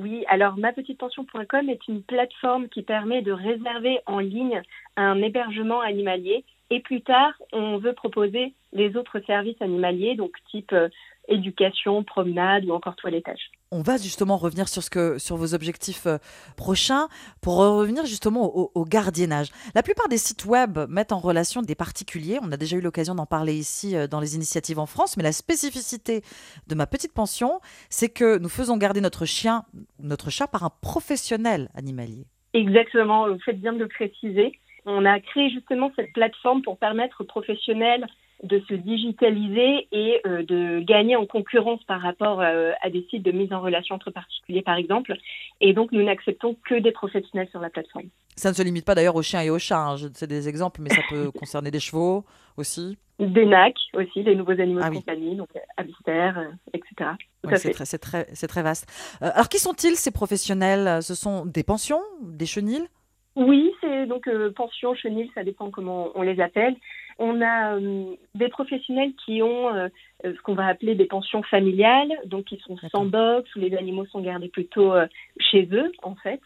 Oui, 0.00 0.24
alors 0.28 0.56
mapetitepension.com 0.56 1.68
est 1.68 1.88
une 1.88 2.02
plateforme 2.02 2.68
qui 2.68 2.82
permet 2.82 3.22
de 3.22 3.32
réserver 3.32 4.00
en 4.06 4.18
ligne 4.18 4.62
un 4.96 5.20
hébergement 5.20 5.80
animalier. 5.80 6.44
Et 6.70 6.80
plus 6.80 7.02
tard, 7.02 7.32
on 7.52 7.78
veut 7.78 7.92
proposer 7.92 8.54
les 8.72 8.96
autres 8.96 9.18
services 9.20 9.60
animaliers, 9.60 10.14
donc 10.14 10.36
type 10.50 10.72
euh, 10.72 10.88
éducation, 11.28 12.02
promenade 12.02 12.64
ou 12.64 12.72
encore 12.72 12.96
toilettage. 12.96 13.50
On 13.70 13.82
va 13.82 13.96
justement 13.98 14.36
revenir 14.36 14.68
sur, 14.68 14.82
ce 14.82 14.90
que, 14.90 15.18
sur 15.18 15.36
vos 15.36 15.54
objectifs 15.54 16.06
euh, 16.06 16.18
prochains 16.56 17.06
pour 17.40 17.56
revenir 17.56 18.04
justement 18.04 18.44
au, 18.74 18.84
gardiennage. 18.84 19.48
La 19.74 19.82
plupart 19.82 20.08
des 20.08 20.18
sites 20.18 20.44
web 20.44 20.78
mettent 20.88 21.12
en 21.12 21.20
relation 21.20 21.62
des 21.62 21.76
particuliers. 21.76 22.38
On 22.42 22.50
a 22.50 22.56
déjà 22.56 22.76
eu 22.76 22.80
l'occasion 22.80 23.14
d'en 23.14 23.26
parler 23.26 23.54
ici 23.54 23.96
euh, 23.96 24.08
dans 24.08 24.18
les 24.18 24.34
initiatives 24.34 24.80
en 24.80 24.86
France, 24.86 25.16
mais 25.16 25.22
la 25.22 25.32
spécificité 25.32 26.22
de 26.66 26.74
ma 26.74 26.86
petite 26.86 27.12
pension, 27.12 27.60
c'est 27.88 28.08
que 28.08 28.38
nous 28.38 28.48
faisons 28.48 28.76
garder 28.76 29.00
notre 29.00 29.24
chien, 29.24 29.62
notre 30.00 30.30
chat 30.30 30.48
par 30.48 30.64
un 30.64 30.70
professionnel 30.82 31.68
animalier. 31.76 32.26
Exactement, 32.52 33.28
vous 33.28 33.38
faites 33.38 33.60
bien 33.60 33.72
de 33.72 33.78
le 33.78 33.88
préciser. 33.88 34.58
On 34.86 35.04
a 35.04 35.20
créé 35.20 35.50
justement 35.50 35.92
cette 35.94 36.12
plateforme 36.12 36.62
pour 36.62 36.78
permettre 36.78 37.20
aux 37.20 37.26
professionnels 37.26 38.06
de 38.42 38.62
se 38.68 38.74
digitaliser 38.74 39.86
et 39.92 40.20
euh, 40.26 40.42
de 40.42 40.80
gagner 40.80 41.16
en 41.16 41.26
concurrence 41.26 41.82
par 41.84 42.00
rapport 42.00 42.40
euh, 42.40 42.72
à 42.80 42.88
des 42.88 43.06
sites 43.10 43.22
de 43.22 43.32
mise 43.32 43.52
en 43.52 43.60
relation 43.60 43.94
entre 43.94 44.10
particuliers, 44.10 44.62
par 44.62 44.76
exemple. 44.76 45.14
Et 45.60 45.74
donc, 45.74 45.92
nous 45.92 46.02
n'acceptons 46.02 46.56
que 46.66 46.76
des 46.76 46.92
professionnels 46.92 47.48
sur 47.50 47.60
la 47.60 47.68
plateforme. 47.68 48.06
Ça 48.36 48.50
ne 48.50 48.54
se 48.54 48.62
limite 48.62 48.86
pas 48.86 48.94
d'ailleurs 48.94 49.16
aux 49.16 49.22
chiens 49.22 49.42
et 49.42 49.50
aux 49.50 49.58
chats. 49.58 49.90
Hein. 49.90 49.96
C'est 50.14 50.26
des 50.26 50.48
exemples, 50.48 50.80
mais 50.80 50.88
ça 50.88 51.02
peut 51.10 51.30
concerner 51.38 51.70
des 51.70 51.80
chevaux 51.80 52.24
aussi. 52.56 52.96
Des 53.18 53.44
NAC 53.44 53.74
aussi, 53.92 54.24
des 54.24 54.34
nouveaux 54.34 54.58
animaux 54.58 54.80
ah 54.82 54.88
de 54.88 54.94
compagnie, 54.94 55.36
donc 55.36 55.50
hamsters, 55.76 56.38
euh, 56.38 56.44
etc. 56.72 57.10
c'est 57.56 57.72
très, 57.72 58.24
très, 58.24 58.46
très, 58.46 58.62
vaste. 58.62 58.86
alors, 59.20 59.50
qui 59.50 59.58
sont-ils 59.58 59.96
ces 59.96 60.10
professionnels? 60.10 61.02
Ce 61.02 61.14
sont 61.14 61.44
des 61.44 61.62
pensions, 61.62 62.00
des 62.22 62.46
chenilles 62.46 62.88
oui, 63.36 63.72
c'est 63.80 64.06
donc 64.06 64.28
pensions, 64.56 64.92
chenilles, 64.96 65.30
ça 65.36 65.44
dépend 65.44 65.70
comment 65.70 66.08
on 66.16 66.22
les 66.22 66.40
appelle. 66.40 66.74
On 67.22 67.42
a 67.42 67.76
euh, 67.76 68.16
des 68.34 68.48
professionnels 68.48 69.12
qui 69.26 69.42
ont 69.42 69.68
euh, 69.68 69.88
euh, 70.24 70.32
ce 70.34 70.40
qu'on 70.40 70.54
va 70.54 70.66
appeler 70.66 70.94
des 70.94 71.04
pensions 71.04 71.42
familiales, 71.42 72.10
donc 72.24 72.46
qui 72.46 72.58
sont 72.66 72.78
sans 72.90 73.04
box, 73.04 73.54
où 73.54 73.58
les 73.58 73.76
animaux 73.76 74.06
sont 74.06 74.22
gardés 74.22 74.48
plutôt 74.48 74.94
chez 75.38 75.68
eux, 75.70 75.92
en 76.02 76.14
fait. 76.14 76.40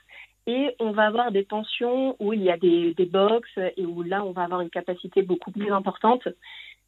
Et 0.49 0.75
on 0.81 0.91
va 0.91 1.05
avoir 1.05 1.31
des 1.31 1.45
pensions 1.45 2.17
où 2.19 2.33
il 2.33 2.43
y 2.43 2.51
a 2.51 2.57
des, 2.59 2.93
des 2.95 3.07
box 3.07 3.49
et 3.77 3.87
où 3.87 4.03
là, 4.03 4.25
on 4.25 4.33
va 4.33 4.43
avoir 4.43 4.63
une 4.63 4.69
capacité 4.69 5.23
beaucoup 5.23 5.53
plus 5.53 5.71
importante. 5.71 6.27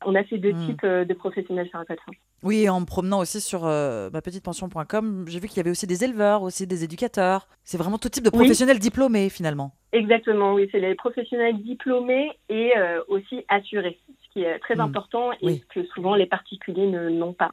On 0.05 0.17
a 0.17 0.25
ces 0.25 0.39
deux 0.39 0.53
hmm. 0.53 0.67
types 0.67 0.85
de 0.85 1.15
professionnels 1.15 1.69
sur 1.69 1.79
la 1.79 1.85
plateforme. 1.85 2.17
Oui, 2.43 2.69
en 2.69 2.81
me 2.81 2.87
promenant 2.87 3.21
aussi 3.21 3.41
sur 3.41 3.63
ma 3.63 4.21
petite 4.21 4.43
pension.com, 4.43 5.27
j'ai 5.29 5.39
vu 5.39 5.47
qu'il 5.47 5.59
y 5.59 5.61
avait 5.61 5.71
aussi 5.71 5.87
des 5.87 6.03
éleveurs, 6.03 6.43
aussi 6.43 6.67
des 6.67 6.83
éducateurs. 6.83 7.47
C'est 7.63 7.79
vraiment 7.79 7.99
tout 7.99 8.09
type 8.09 8.25
de 8.25 8.31
professionnels 8.31 8.81
diplômés 8.81 9.31
finalement. 9.31 9.73
Exactement, 9.97 10.53
oui, 10.53 10.69
c'est 10.71 10.79
les 10.79 10.95
professionnels 10.95 11.57
diplômés 11.63 12.31
et 12.51 12.77
euh, 12.77 13.01
aussi 13.09 13.45
assurés, 13.49 13.99
ce 14.23 14.33
qui 14.35 14.43
est 14.43 14.59
très 14.59 14.77
hmm. 14.77 14.81
important 14.81 15.31
et 15.41 15.61
que 15.75 15.85
souvent 15.87 16.15
les 16.15 16.27
particuliers 16.27 16.87
n'ont 16.87 17.33
pas. 17.33 17.51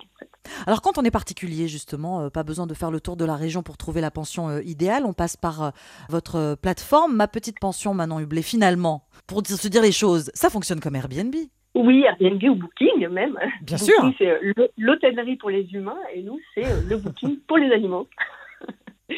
Alors 0.67 0.81
quand 0.81 0.97
on 0.97 1.03
est 1.03 1.11
particulier, 1.11 1.69
justement, 1.69 2.19
euh, 2.19 2.29
pas 2.29 2.43
besoin 2.43 2.67
de 2.67 2.73
faire 2.73 2.91
le 2.91 2.99
tour 2.99 3.15
de 3.15 3.23
la 3.23 3.37
région 3.37 3.63
pour 3.63 3.77
trouver 3.77 4.01
la 4.01 4.11
pension 4.11 4.49
euh, 4.49 4.61
idéale, 4.63 5.05
on 5.05 5.13
passe 5.13 5.37
par 5.37 5.71
votre 6.09 6.55
plateforme, 6.61 7.15
ma 7.15 7.29
petite 7.29 7.61
pension 7.61 7.93
Manon 7.93 8.19
Hublé. 8.19 8.41
Finalement, 8.41 9.05
pour 9.25 9.41
se 9.45 9.67
dire 9.69 9.81
les 9.81 9.93
choses, 9.93 10.29
ça 10.33 10.49
fonctionne 10.49 10.81
comme 10.81 10.97
Airbnb. 10.97 11.33
Oui, 11.75 12.03
Airbnb 12.03 12.43
ou 12.43 12.55
Booking 12.55 13.07
même. 13.07 13.39
Bien 13.61 13.77
sûr. 13.77 13.95
C'est 14.17 14.37
l'hôtellerie 14.77 15.37
pour 15.37 15.49
les 15.49 15.63
humains 15.71 15.99
et 16.13 16.21
nous, 16.21 16.39
c'est 16.53 16.65
le 16.89 16.97
Booking 16.97 17.39
pour 17.47 17.57
les 17.57 17.71
animaux. 17.71 18.09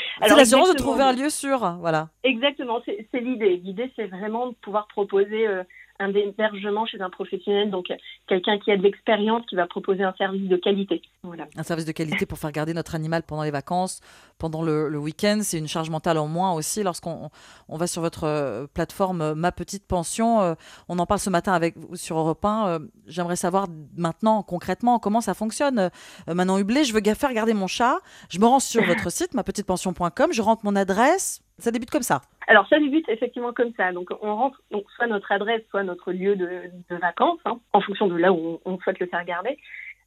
C'est 0.28 0.36
l'assurance 0.36 0.72
de 0.72 0.78
trouver 0.78 1.04
un 1.04 1.14
lieu 1.14 1.30
sûr, 1.30 1.78
voilà. 1.80 2.10
Exactement, 2.24 2.82
c'est 2.86 3.20
l'idée. 3.20 3.58
L'idée, 3.58 3.92
c'est 3.96 4.08
vraiment 4.08 4.48
de 4.48 4.56
pouvoir 4.56 4.88
proposer 4.88 5.48
euh, 5.48 5.64
un 6.00 6.14
hébergement 6.14 6.86
chez 6.86 7.00
un 7.02 7.10
professionnel, 7.10 7.72
donc 7.72 7.92
quelqu'un 8.28 8.60
qui 8.60 8.72
a 8.72 8.78
de 8.78 8.82
l'expérience, 8.82 9.46
qui 9.48 9.56
va 9.56 9.66
proposer 9.68 10.04
un 10.04 10.14
service 10.18 10.48
de 10.50 10.58
qualité. 10.58 11.02
Voilà. 11.24 11.48
Un 11.56 11.64
service 11.64 11.86
de 11.86 11.92
qualité 11.92 12.26
pour 12.26 12.38
faire 12.38 12.52
garder 12.52 12.74
notre 12.74 12.96
animal 12.96 13.24
pendant 13.24 13.44
les 13.44 13.52
vacances, 13.52 14.02
pendant 14.38 14.62
le, 14.62 14.98
week-end. 14.98 15.40
C'est 15.42 15.58
une 15.58 15.68
charge 15.68 15.90
mentale 15.90 16.18
en 16.18 16.28
moins 16.28 16.54
aussi 16.54 16.84
lorsqu'on 16.84 17.30
on 17.70 17.78
va 17.78 17.88
sur 17.88 18.02
votre 18.02 18.24
euh, 18.26 18.68
plateforme 18.74 19.22
euh, 19.22 19.36
Ma 19.36 19.52
Petite 19.52 19.86
Pension. 19.86 20.42
Euh, 20.42 20.56
on 20.90 21.00
en 21.00 21.06
parle 21.06 21.20
ce 21.20 21.30
matin 21.30 21.54
avec 21.54 21.78
vous 21.78 21.96
sur 21.96 22.18
Europe 22.18 22.44
1. 22.44 22.80
J'aimerais 23.08 23.36
savoir 23.36 23.68
maintenant 23.96 24.44
concrètement 24.44 25.00
comment 25.00 25.22
ça 25.22 25.34
fonctionne. 25.34 25.90
Manon 26.28 26.58
Hublé, 26.58 26.84
je 26.84 26.94
veux 26.94 27.02
faire 27.14 27.34
garder 27.34 27.54
mon 27.54 27.68
chat. 27.68 28.00
Je 28.30 28.40
me 28.40 28.46
rends 28.46 28.60
sur 28.60 28.84
votre 28.88 29.12
site, 29.12 29.34
mapetitepension.com. 29.34 30.34
Je 30.34 30.42
rentre 30.42 30.66
mon 30.66 30.76
adresse. 30.76 31.45
Ça 31.58 31.72
débute 31.72 31.90
comme 31.90 32.02
ça. 32.02 32.22
Alors 32.48 32.68
ça 32.68 32.80
débute 32.80 33.08
effectivement 33.08 33.54
comme 33.54 33.72
ça. 33.78 33.92
Donc 33.92 34.10
on 34.22 34.36
rentre 34.36 34.62
donc 34.72 34.84
soit 34.92 35.08
notre 35.08 35.32
adresse, 35.32 35.62
soit 35.70 35.84
notre 35.84 36.12
lieu 36.12 36.36
de, 36.36 36.72
vacances, 36.90 37.40
hein, 37.46 37.60
en 37.74 37.82
fonction 37.82 38.08
de 38.08 38.16
là 38.16 38.34
où 38.34 38.60
on, 38.66 38.78
souhaite 38.80 39.00
le 39.00 39.08
faire 39.08 39.24
garder. 39.26 39.58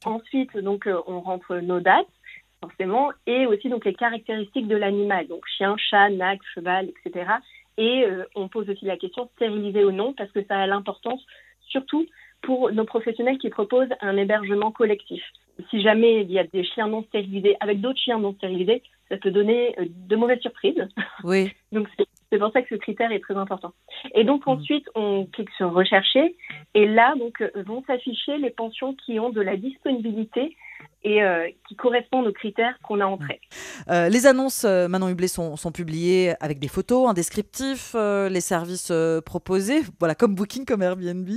Ensuite 0.05 0.55
donc 0.57 0.87
euh, 0.87 1.01
on 1.07 1.21
rentre 1.21 1.57
nos 1.57 1.79
dates 1.79 2.07
forcément 2.61 3.11
et 3.25 3.45
aussi 3.45 3.69
donc 3.69 3.85
les 3.85 3.93
caractéristiques 3.93 4.67
de 4.67 4.75
l'animal, 4.75 5.27
donc 5.27 5.43
chien, 5.57 5.75
chat, 5.77 6.09
nag, 6.09 6.39
cheval, 6.53 6.89
etc. 6.89 7.31
Et 7.77 8.05
euh, 8.05 8.25
on 8.35 8.47
pose 8.47 8.69
aussi 8.69 8.85
la 8.85 8.97
question 8.97 9.29
stérilisé 9.35 9.83
ou 9.83 9.91
non 9.91 10.13
parce 10.13 10.31
que 10.31 10.43
ça 10.45 10.57
a 10.59 10.67
l'importance 10.67 11.25
surtout 11.67 12.05
pour 12.41 12.71
nos 12.71 12.85
professionnels 12.85 13.37
qui 13.37 13.49
proposent 13.49 13.93
un 14.01 14.17
hébergement 14.17 14.71
collectif. 14.71 15.23
Si 15.69 15.81
jamais 15.81 16.21
il 16.21 16.31
y 16.31 16.39
a 16.39 16.43
des 16.45 16.63
chiens 16.63 16.87
non 16.87 17.03
stérilisés 17.03 17.57
avec 17.59 17.81
d'autres 17.81 17.99
chiens 17.99 18.19
non 18.19 18.33
stérilisés, 18.33 18.81
ça 19.09 19.17
peut 19.17 19.31
donner 19.31 19.75
euh, 19.79 19.85
de 19.87 20.15
mauvaises 20.15 20.39
surprises. 20.39 20.87
Oui. 21.23 21.51
donc 21.71 21.87
c'est 22.31 22.37
pour 22.37 22.51
ça 22.51 22.61
que 22.61 22.69
ce 22.69 22.75
critère 22.75 23.11
est 23.11 23.19
très 23.19 23.35
important. 23.35 23.73
Et 24.13 24.23
donc 24.23 24.45
mm. 24.45 24.49
ensuite, 24.49 24.89
on 24.95 25.25
clique 25.25 25.49
sur 25.57 25.73
rechercher 25.73 26.35
et 26.73 26.87
là 26.87 27.15
donc 27.17 27.41
euh, 27.41 27.49
vont 27.65 27.83
s'afficher 27.85 28.37
les 28.37 28.51
pensions 28.51 28.93
qui 28.93 29.19
ont 29.19 29.29
de 29.29 29.41
la 29.41 29.57
disponibilité 29.57 30.55
et 31.03 31.23
euh, 31.23 31.47
qui 31.67 31.75
correspondent 31.75 32.27
aux 32.27 32.33
critères 32.33 32.77
qu'on 32.83 32.99
a 32.99 33.05
entrés. 33.05 33.39
Euh, 33.89 34.09
les 34.09 34.27
annonces, 34.27 34.65
euh, 34.65 34.87
Manon 34.87 35.07
Hublé, 35.07 35.27
sont, 35.27 35.55
sont, 35.55 35.71
publiées 35.71 36.33
avec 36.41 36.59
des 36.59 36.67
photos, 36.67 37.09
un 37.09 37.13
descriptif, 37.13 37.95
les 37.95 38.41
services 38.41 38.91
proposés, 39.25 39.81
voilà, 39.99 40.15
comme 40.15 40.35
Booking, 40.35 40.65
comme 40.65 40.81
Airbnb. 40.81 41.29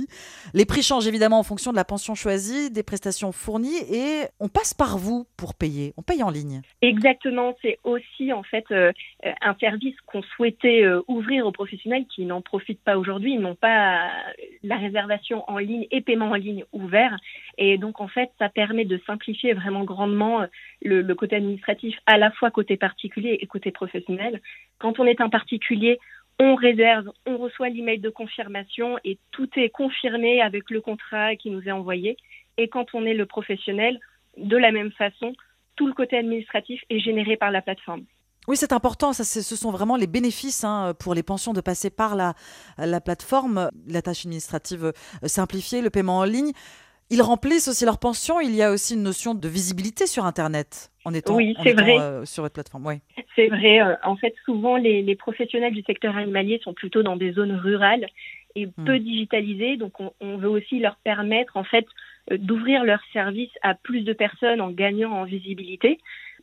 Les 0.53 0.65
prix 0.65 0.81
changent 0.81 1.07
évidemment 1.07 1.39
en 1.39 1.43
fonction 1.43 1.71
de 1.71 1.75
la 1.75 1.85
pension 1.85 2.15
choisie, 2.15 2.71
des 2.71 2.83
prestations 2.83 3.31
fournies, 3.31 3.77
et 3.91 4.23
on 4.39 4.49
passe 4.49 4.73
par 4.73 4.97
vous 4.97 5.25
pour 5.37 5.53
payer. 5.53 5.93
On 5.97 6.01
paye 6.01 6.23
en 6.23 6.29
ligne. 6.29 6.61
Exactement, 6.81 7.55
c'est 7.61 7.79
aussi 7.83 8.33
en 8.33 8.43
fait 8.43 8.65
un 8.71 9.55
service 9.59 9.95
qu'on 10.07 10.23
souhaitait 10.23 10.83
ouvrir 11.07 11.45
aux 11.45 11.51
professionnels 11.51 12.05
qui 12.13 12.25
n'en 12.25 12.41
profitent 12.41 12.83
pas 12.83 12.97
aujourd'hui. 12.97 13.33
Ils 13.33 13.41
n'ont 13.41 13.55
pas 13.55 14.09
la 14.63 14.77
réservation 14.77 15.43
en 15.49 15.59
ligne 15.59 15.87
et 15.91 16.01
paiement 16.01 16.31
en 16.31 16.35
ligne 16.35 16.65
ouvert. 16.73 17.15
Et 17.57 17.77
donc 17.77 18.01
en 18.01 18.07
fait, 18.07 18.31
ça 18.39 18.49
permet 18.49 18.85
de 18.85 18.99
simplifier 19.05 19.32
vraiment 19.53 19.83
grandement 19.83 20.41
euh, 20.41 20.47
le, 20.81 21.15
côté 21.15 21.35
administratif, 21.35 21.97
à 22.05 22.17
la 22.17 22.31
fois 22.31 22.51
côté 22.51 22.77
particulier 22.77 23.37
et 23.41 23.47
côté 23.47 23.71
professionnel. 23.71 24.41
Quand 24.79 24.99
on 24.99 25.05
est 25.05 25.21
un 25.21 25.29
particulier, 25.29 25.99
on 26.39 26.55
réserve, 26.55 27.11
on 27.25 27.37
reçoit 27.37 27.69
l'email 27.69 27.99
de 27.99 28.09
confirmation 28.09 28.97
et 29.03 29.17
tout 29.31 29.49
est 29.55 29.69
confirmé 29.69 30.41
avec 30.41 30.69
le 30.69 30.81
contrat 30.81 31.35
qui 31.35 31.49
nous 31.51 31.61
est 31.67 31.71
envoyé. 31.71 32.17
Et 32.57 32.67
quand 32.67 32.87
on 32.93 33.05
est 33.05 33.13
le 33.13 33.25
professionnel, 33.25 33.99
de 34.37 34.57
la 34.57 34.71
même 34.71 34.91
façon, 34.91 35.33
tout 35.75 35.87
le 35.87 35.93
côté 35.93 36.17
administratif 36.17 36.81
est 36.89 36.99
généré 36.99 37.37
par 37.37 37.51
la 37.51 37.61
plateforme. 37.61 38.05
Oui, 38.47 38.57
c'est 38.57 38.73
important. 38.73 39.13
Ça, 39.13 39.23
ce 39.23 39.55
sont 39.55 39.71
vraiment 39.71 39.95
les 39.95 40.07
bénéfices 40.07 40.65
hein, 40.65 40.93
pour 40.99 41.13
les 41.13 41.23
pensions 41.23 41.53
de 41.53 41.61
passer 41.61 41.89
par 41.89 42.15
la, 42.15 42.33
la 42.77 42.99
plateforme, 42.99 43.69
la 43.87 44.01
tâche 44.01 44.25
administrative 44.25 44.85
euh, 44.85 45.27
simplifiée, 45.27 45.81
le 45.81 45.89
paiement 45.89 46.17
en 46.17 46.23
ligne. 46.25 46.51
Ils 47.13 47.21
remplissent 47.21 47.67
aussi 47.67 47.85
leur 47.85 47.99
pension. 47.99 48.39
Il 48.39 48.55
y 48.55 48.63
a 48.63 48.71
aussi 48.71 48.95
une 48.95 49.03
notion 49.03 49.35
de 49.35 49.47
visibilité 49.47 50.07
sur 50.07 50.25
Internet 50.25 50.89
en 51.05 51.13
étant, 51.13 51.35
oui, 51.35 51.55
c'est 51.61 51.73
vrai. 51.73 51.99
Euh, 51.99 52.25
sur 52.25 52.41
votre 52.41 52.55
plateforme. 52.55 52.87
Oui. 52.87 52.95
C'est 53.35 53.49
vrai. 53.49 53.81
Euh, 53.81 53.93
en 54.03 54.15
fait, 54.15 54.33
souvent, 54.45 54.77
les, 54.77 55.15
professionnels 55.15 55.75
du 55.75 55.83
secteur 55.83 56.17
animalier 56.17 56.59
sont 56.63 56.73
plutôt 56.73 57.03
dans 57.03 57.15
des 57.15 57.33
zones 57.33 57.51
rurales 57.51 58.07
et 58.55 58.65
hmm. 58.65 58.71
peu 58.83 58.97
digitalisées. 58.97 59.77
Donc, 59.77 59.93
on, 59.99 60.37
veut 60.37 60.49
aussi 60.49 60.79
leur 60.79 60.95
permettre, 61.03 61.55
en 61.55 61.63
fait, 61.63 61.85
d'ouvrir 62.31 62.83
leur 62.83 63.01
service 63.11 63.51
à 63.61 63.73
plus 63.75 64.01
de 64.01 64.13
personnes 64.13 64.61
en 64.61 64.71
gagnant 64.71 65.11
en 65.11 65.23
visibilité 65.25 65.99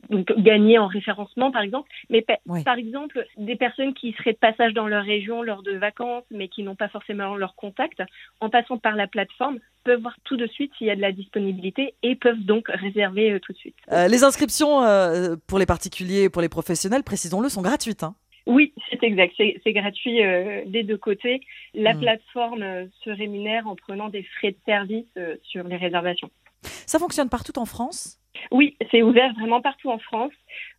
donc 0.08 0.32
gagner 0.38 0.78
en 0.78 0.86
référencement 0.86 1.50
par 1.50 1.62
exemple, 1.62 1.90
mais 2.08 2.24
par 2.64 2.78
exemple 2.78 3.26
des 3.36 3.56
personnes 3.56 3.92
qui 3.94 4.12
seraient 4.12 4.32
de 4.32 4.38
passage 4.38 4.72
dans 4.72 4.86
leur 4.86 5.04
région 5.04 5.42
lors 5.42 5.62
de 5.62 5.72
vacances 5.72 6.24
mais 6.30 6.48
qui 6.48 6.62
n'ont 6.62 6.76
pas 6.76 6.88
forcément 6.88 7.36
leur 7.36 7.54
contact, 7.54 8.02
en 8.40 8.48
passant 8.48 8.78
par 8.78 8.96
la 8.96 9.06
plateforme, 9.06 9.58
peuvent 9.84 10.00
voir 10.00 10.16
tout 10.24 10.36
de 10.36 10.46
suite 10.46 10.72
s'il 10.78 10.86
y 10.86 10.90
a 10.90 10.96
de 10.96 11.00
la 11.00 11.12
disponibilité 11.12 11.94
et 12.02 12.16
peuvent 12.16 12.40
donc 12.40 12.68
réserver 12.68 13.32
euh, 13.32 13.40
tout 13.40 13.52
de 13.52 13.58
suite. 13.58 13.76
Euh, 13.92 14.08
les 14.08 14.24
inscriptions 14.24 14.82
euh, 14.82 15.36
pour 15.46 15.58
les 15.58 15.66
particuliers 15.66 16.24
et 16.24 16.30
pour 16.30 16.42
les 16.42 16.48
professionnels, 16.48 17.02
précisons-le, 17.02 17.48
sont 17.48 17.62
gratuites. 17.62 18.02
Hein 18.02 18.14
oui, 18.50 18.72
c'est 18.90 19.02
exact. 19.02 19.34
C'est 19.36 19.72
gratuit 19.72 20.20
des 20.66 20.82
deux 20.82 20.96
côtés. 20.96 21.40
La 21.74 21.94
hmm. 21.94 22.00
plateforme 22.00 22.88
se 23.04 23.10
rémunère 23.10 23.66
en 23.66 23.76
prenant 23.76 24.08
des 24.08 24.22
frais 24.22 24.50
de 24.52 24.58
service 24.66 25.06
sur 25.44 25.64
les 25.64 25.76
réservations. 25.76 26.30
Ça 26.62 26.98
fonctionne 26.98 27.28
partout 27.28 27.58
en 27.58 27.66
France? 27.66 28.18
Oui, 28.50 28.76
c'est 28.90 29.02
ouvert 29.02 29.32
vraiment 29.34 29.60
partout 29.60 29.90
en 29.90 29.98
France. 29.98 30.32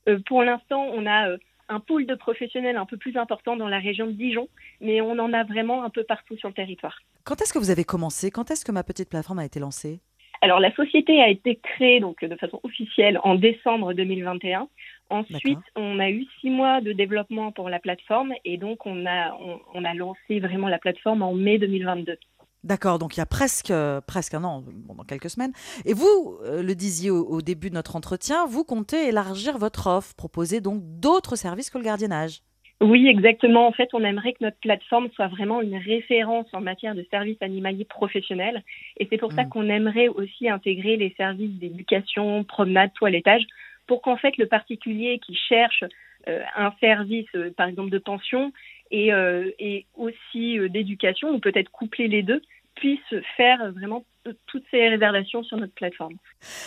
Euh, 0.07 0.19
pour 0.25 0.43
l'instant, 0.43 0.87
on 0.93 1.05
a 1.05 1.29
euh, 1.29 1.37
un 1.69 1.79
pool 1.79 2.05
de 2.05 2.15
professionnels 2.15 2.77
un 2.77 2.85
peu 2.85 2.97
plus 2.97 3.17
important 3.17 3.55
dans 3.55 3.67
la 3.67 3.79
région 3.79 4.07
de 4.07 4.11
Dijon, 4.11 4.47
mais 4.79 5.01
on 5.01 5.17
en 5.19 5.33
a 5.33 5.43
vraiment 5.43 5.83
un 5.83 5.89
peu 5.89 6.03
partout 6.03 6.37
sur 6.37 6.49
le 6.49 6.53
territoire. 6.53 6.99
Quand 7.23 7.41
est-ce 7.41 7.53
que 7.53 7.59
vous 7.59 7.69
avez 7.69 7.83
commencé? 7.83 8.31
Quand 8.31 8.51
est-ce 8.51 8.65
que 8.65 8.71
ma 8.71 8.83
petite 8.83 9.09
plateforme 9.09 9.39
a 9.39 9.45
été 9.45 9.59
lancée? 9.59 9.99
Alors 10.41 10.59
la 10.59 10.73
société 10.73 11.21
a 11.21 11.29
été 11.29 11.57
créée 11.57 11.99
donc 11.99 12.25
de 12.25 12.35
façon 12.35 12.59
officielle 12.63 13.19
en 13.23 13.35
décembre 13.35 13.93
2021. 13.93 14.67
Ensuite, 15.11 15.59
on 15.75 15.99
a 15.99 16.09
eu 16.09 16.25
six 16.39 16.49
mois 16.49 16.81
de 16.81 16.93
développement 16.93 17.51
pour 17.51 17.69
la 17.69 17.79
plateforme 17.79 18.33
et 18.45 18.57
donc 18.57 18.85
on 18.85 19.05
a 19.05 19.37
on 19.73 19.83
a 19.83 19.93
lancé 19.93 20.39
vraiment 20.39 20.69
la 20.69 20.79
plateforme 20.79 21.21
en 21.21 21.33
mai 21.33 21.57
2022. 21.57 22.17
D'accord, 22.63 22.99
donc 22.99 23.17
il 23.17 23.19
y 23.19 23.23
a 23.23 23.25
presque, 23.25 23.73
presque 24.05 24.35
un 24.35 24.43
an, 24.43 24.63
dans 24.87 25.03
quelques 25.03 25.31
semaines. 25.31 25.51
Et 25.85 25.93
vous, 25.93 26.37
euh, 26.43 26.61
le 26.61 26.75
disiez 26.75 27.09
au, 27.09 27.41
début 27.41 27.69
de 27.69 27.75
notre 27.75 27.95
entretien, 27.95 28.45
vous 28.45 28.63
comptez 28.63 29.07
élargir 29.07 29.57
votre 29.57 29.87
offre, 29.87 30.15
proposer 30.15 30.61
donc 30.61 30.79
d'autres 30.83 31.35
services 31.35 31.71
que 31.71 31.79
le 31.79 31.83
gardiennage. 31.83 32.41
Oui, 32.79 33.07
exactement. 33.07 33.67
En 33.67 33.71
fait, 33.71 33.89
on 33.93 34.03
aimerait 34.03 34.33
que 34.33 34.43
notre 34.43 34.57
plateforme 34.57 35.09
soit 35.15 35.27
vraiment 35.27 35.61
une 35.61 35.77
référence 35.77 36.47
en 36.53 36.61
matière 36.61 36.93
de 36.93 37.05
services 37.09 37.41
animaliers 37.41 37.85
professionnels. 37.85 38.63
Et 38.97 39.07
c'est 39.09 39.17
pour 39.17 39.31
ça 39.33 39.43
mmh. 39.43 39.49
qu'on 39.49 39.69
aimerait 39.69 40.07
aussi 40.07 40.49
intégrer 40.49 40.97
les 40.97 41.13
services 41.15 41.59
d'éducation, 41.59 42.43
promenade, 42.43 42.91
toilettage, 42.93 43.45
pour 43.87 44.01
qu'en 44.01 44.17
fait 44.17 44.37
le 44.37 44.47
particulier 44.47 45.19
qui 45.25 45.35
cherche 45.35 45.83
euh, 46.27 46.41
un 46.55 46.71
service, 46.79 47.27
euh, 47.35 47.51
par 47.55 47.67
exemple 47.67 47.89
de 47.89 47.97
pension, 47.97 48.51
et, 48.93 49.11
et 49.59 49.85
aussi 49.95 50.59
d'éducation, 50.69 51.29
ou 51.29 51.39
peut-être 51.39 51.71
coupler 51.71 52.09
les 52.09 52.23
deux, 52.23 52.41
puisse 52.75 52.99
faire 53.37 53.71
vraiment 53.71 54.03
toutes 54.47 54.65
ces 54.69 54.89
réservations 54.89 55.43
sur 55.43 55.57
notre 55.57 55.73
plateforme. 55.73 56.17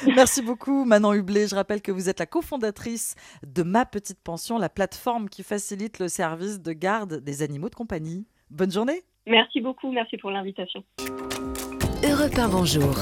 Merci 0.07 0.43
beaucoup 0.43 0.85
Manon 0.85 1.13
Hublé. 1.13 1.47
Je 1.47 1.55
rappelle 1.55 1.83
que 1.83 1.93
vous 1.93 2.09
êtes 2.09 2.21
la 2.21 2.27
cofondatrice 2.27 3.15
de 3.47 3.63
Ma 3.63 3.85
Petite 3.85 4.23
Pension, 4.23 4.59
la 4.59 4.69
plateforme 4.69 5.29
qui 5.29 5.43
facilite 5.43 5.99
le 5.99 6.09
service 6.09 6.63
de 6.63 6.73
garde 6.73 7.23
des 7.23 7.43
animaux 7.43 7.69
de 7.69 7.75
compagnie. 7.75 8.27
Bonne 8.51 8.71
journée. 8.71 9.03
Merci 9.27 9.61
beaucoup, 9.61 9.91
merci 9.91 10.17
pour 10.17 10.31
l'invitation. 10.31 10.85
Europe 12.03 12.51
bonjour. 12.51 12.95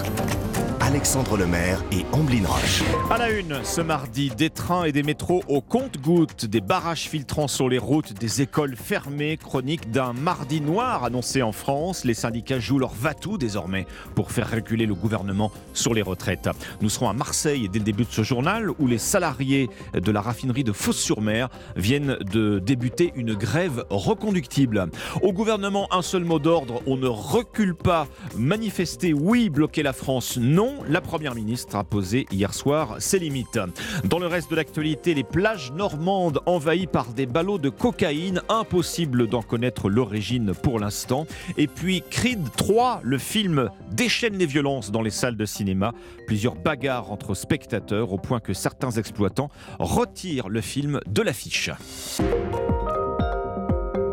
Alexandre 0.92 1.38
Lemaire 1.38 1.82
et 1.90 2.04
Amblin 2.12 2.46
Roche. 2.46 2.82
À 3.10 3.16
la 3.16 3.30
une, 3.30 3.64
ce 3.64 3.80
mardi, 3.80 4.28
des 4.28 4.50
trains 4.50 4.84
et 4.84 4.92
des 4.92 5.02
métros 5.02 5.42
au 5.48 5.62
compte-gouttes, 5.62 6.44
des 6.44 6.60
barrages 6.60 7.08
filtrants 7.08 7.48
sur 7.48 7.70
les 7.70 7.78
routes, 7.78 8.12
des 8.12 8.42
écoles 8.42 8.76
fermées, 8.76 9.38
chronique 9.38 9.90
d'un 9.90 10.12
mardi 10.12 10.60
noir 10.60 11.04
annoncé 11.04 11.40
en 11.40 11.52
France. 11.52 12.04
Les 12.04 12.12
syndicats 12.12 12.60
jouent 12.60 12.78
leur 12.78 12.92
va-tout 12.92 13.38
désormais 13.38 13.86
pour 14.14 14.32
faire 14.32 14.50
reculer 14.50 14.84
le 14.84 14.94
gouvernement 14.94 15.50
sur 15.72 15.94
les 15.94 16.02
retraites. 16.02 16.50
Nous 16.82 16.90
serons 16.90 17.08
à 17.08 17.14
Marseille 17.14 17.70
dès 17.72 17.78
le 17.78 17.86
début 17.86 18.04
de 18.04 18.12
ce 18.12 18.22
journal 18.22 18.68
où 18.78 18.86
les 18.86 18.98
salariés 18.98 19.70
de 19.94 20.12
la 20.12 20.20
raffinerie 20.20 20.62
de 20.62 20.72
Fos-sur-Mer 20.72 21.48
viennent 21.74 22.18
de 22.20 22.58
débuter 22.58 23.14
une 23.16 23.32
grève 23.32 23.86
reconductible. 23.88 24.90
Au 25.22 25.32
gouvernement, 25.32 25.88
un 25.90 26.02
seul 26.02 26.24
mot 26.24 26.38
d'ordre, 26.38 26.82
on 26.86 26.98
ne 26.98 27.08
recule 27.08 27.74
pas. 27.74 28.06
Manifester, 28.36 29.14
oui, 29.14 29.48
bloquer 29.48 29.82
la 29.82 29.94
France, 29.94 30.36
non 30.36 30.81
la 30.88 31.00
Première 31.00 31.34
ministre 31.34 31.76
a 31.76 31.84
posé 31.84 32.26
hier 32.30 32.54
soir 32.54 32.96
ses 32.98 33.18
limites. 33.18 33.58
Dans 34.04 34.18
le 34.18 34.26
reste 34.26 34.50
de 34.50 34.56
l'actualité, 34.56 35.14
les 35.14 35.24
plages 35.24 35.72
normandes 35.72 36.40
envahies 36.46 36.86
par 36.86 37.12
des 37.12 37.26
ballots 37.26 37.58
de 37.58 37.68
cocaïne, 37.68 38.42
impossible 38.48 39.26
d'en 39.26 39.42
connaître 39.42 39.88
l'origine 39.88 40.52
pour 40.54 40.78
l'instant. 40.78 41.26
Et 41.56 41.66
puis 41.66 42.02
Creed 42.10 42.44
3, 42.56 43.00
le 43.02 43.18
film 43.18 43.70
déchaîne 43.90 44.36
les 44.36 44.46
violences 44.46 44.90
dans 44.90 45.02
les 45.02 45.10
salles 45.10 45.36
de 45.36 45.46
cinéma. 45.46 45.92
Plusieurs 46.26 46.54
bagarres 46.54 47.10
entre 47.10 47.34
spectateurs 47.34 48.12
au 48.12 48.18
point 48.18 48.40
que 48.40 48.54
certains 48.54 48.92
exploitants 48.92 49.50
retirent 49.78 50.48
le 50.48 50.60
film 50.60 51.00
de 51.06 51.22
l'affiche. 51.22 51.70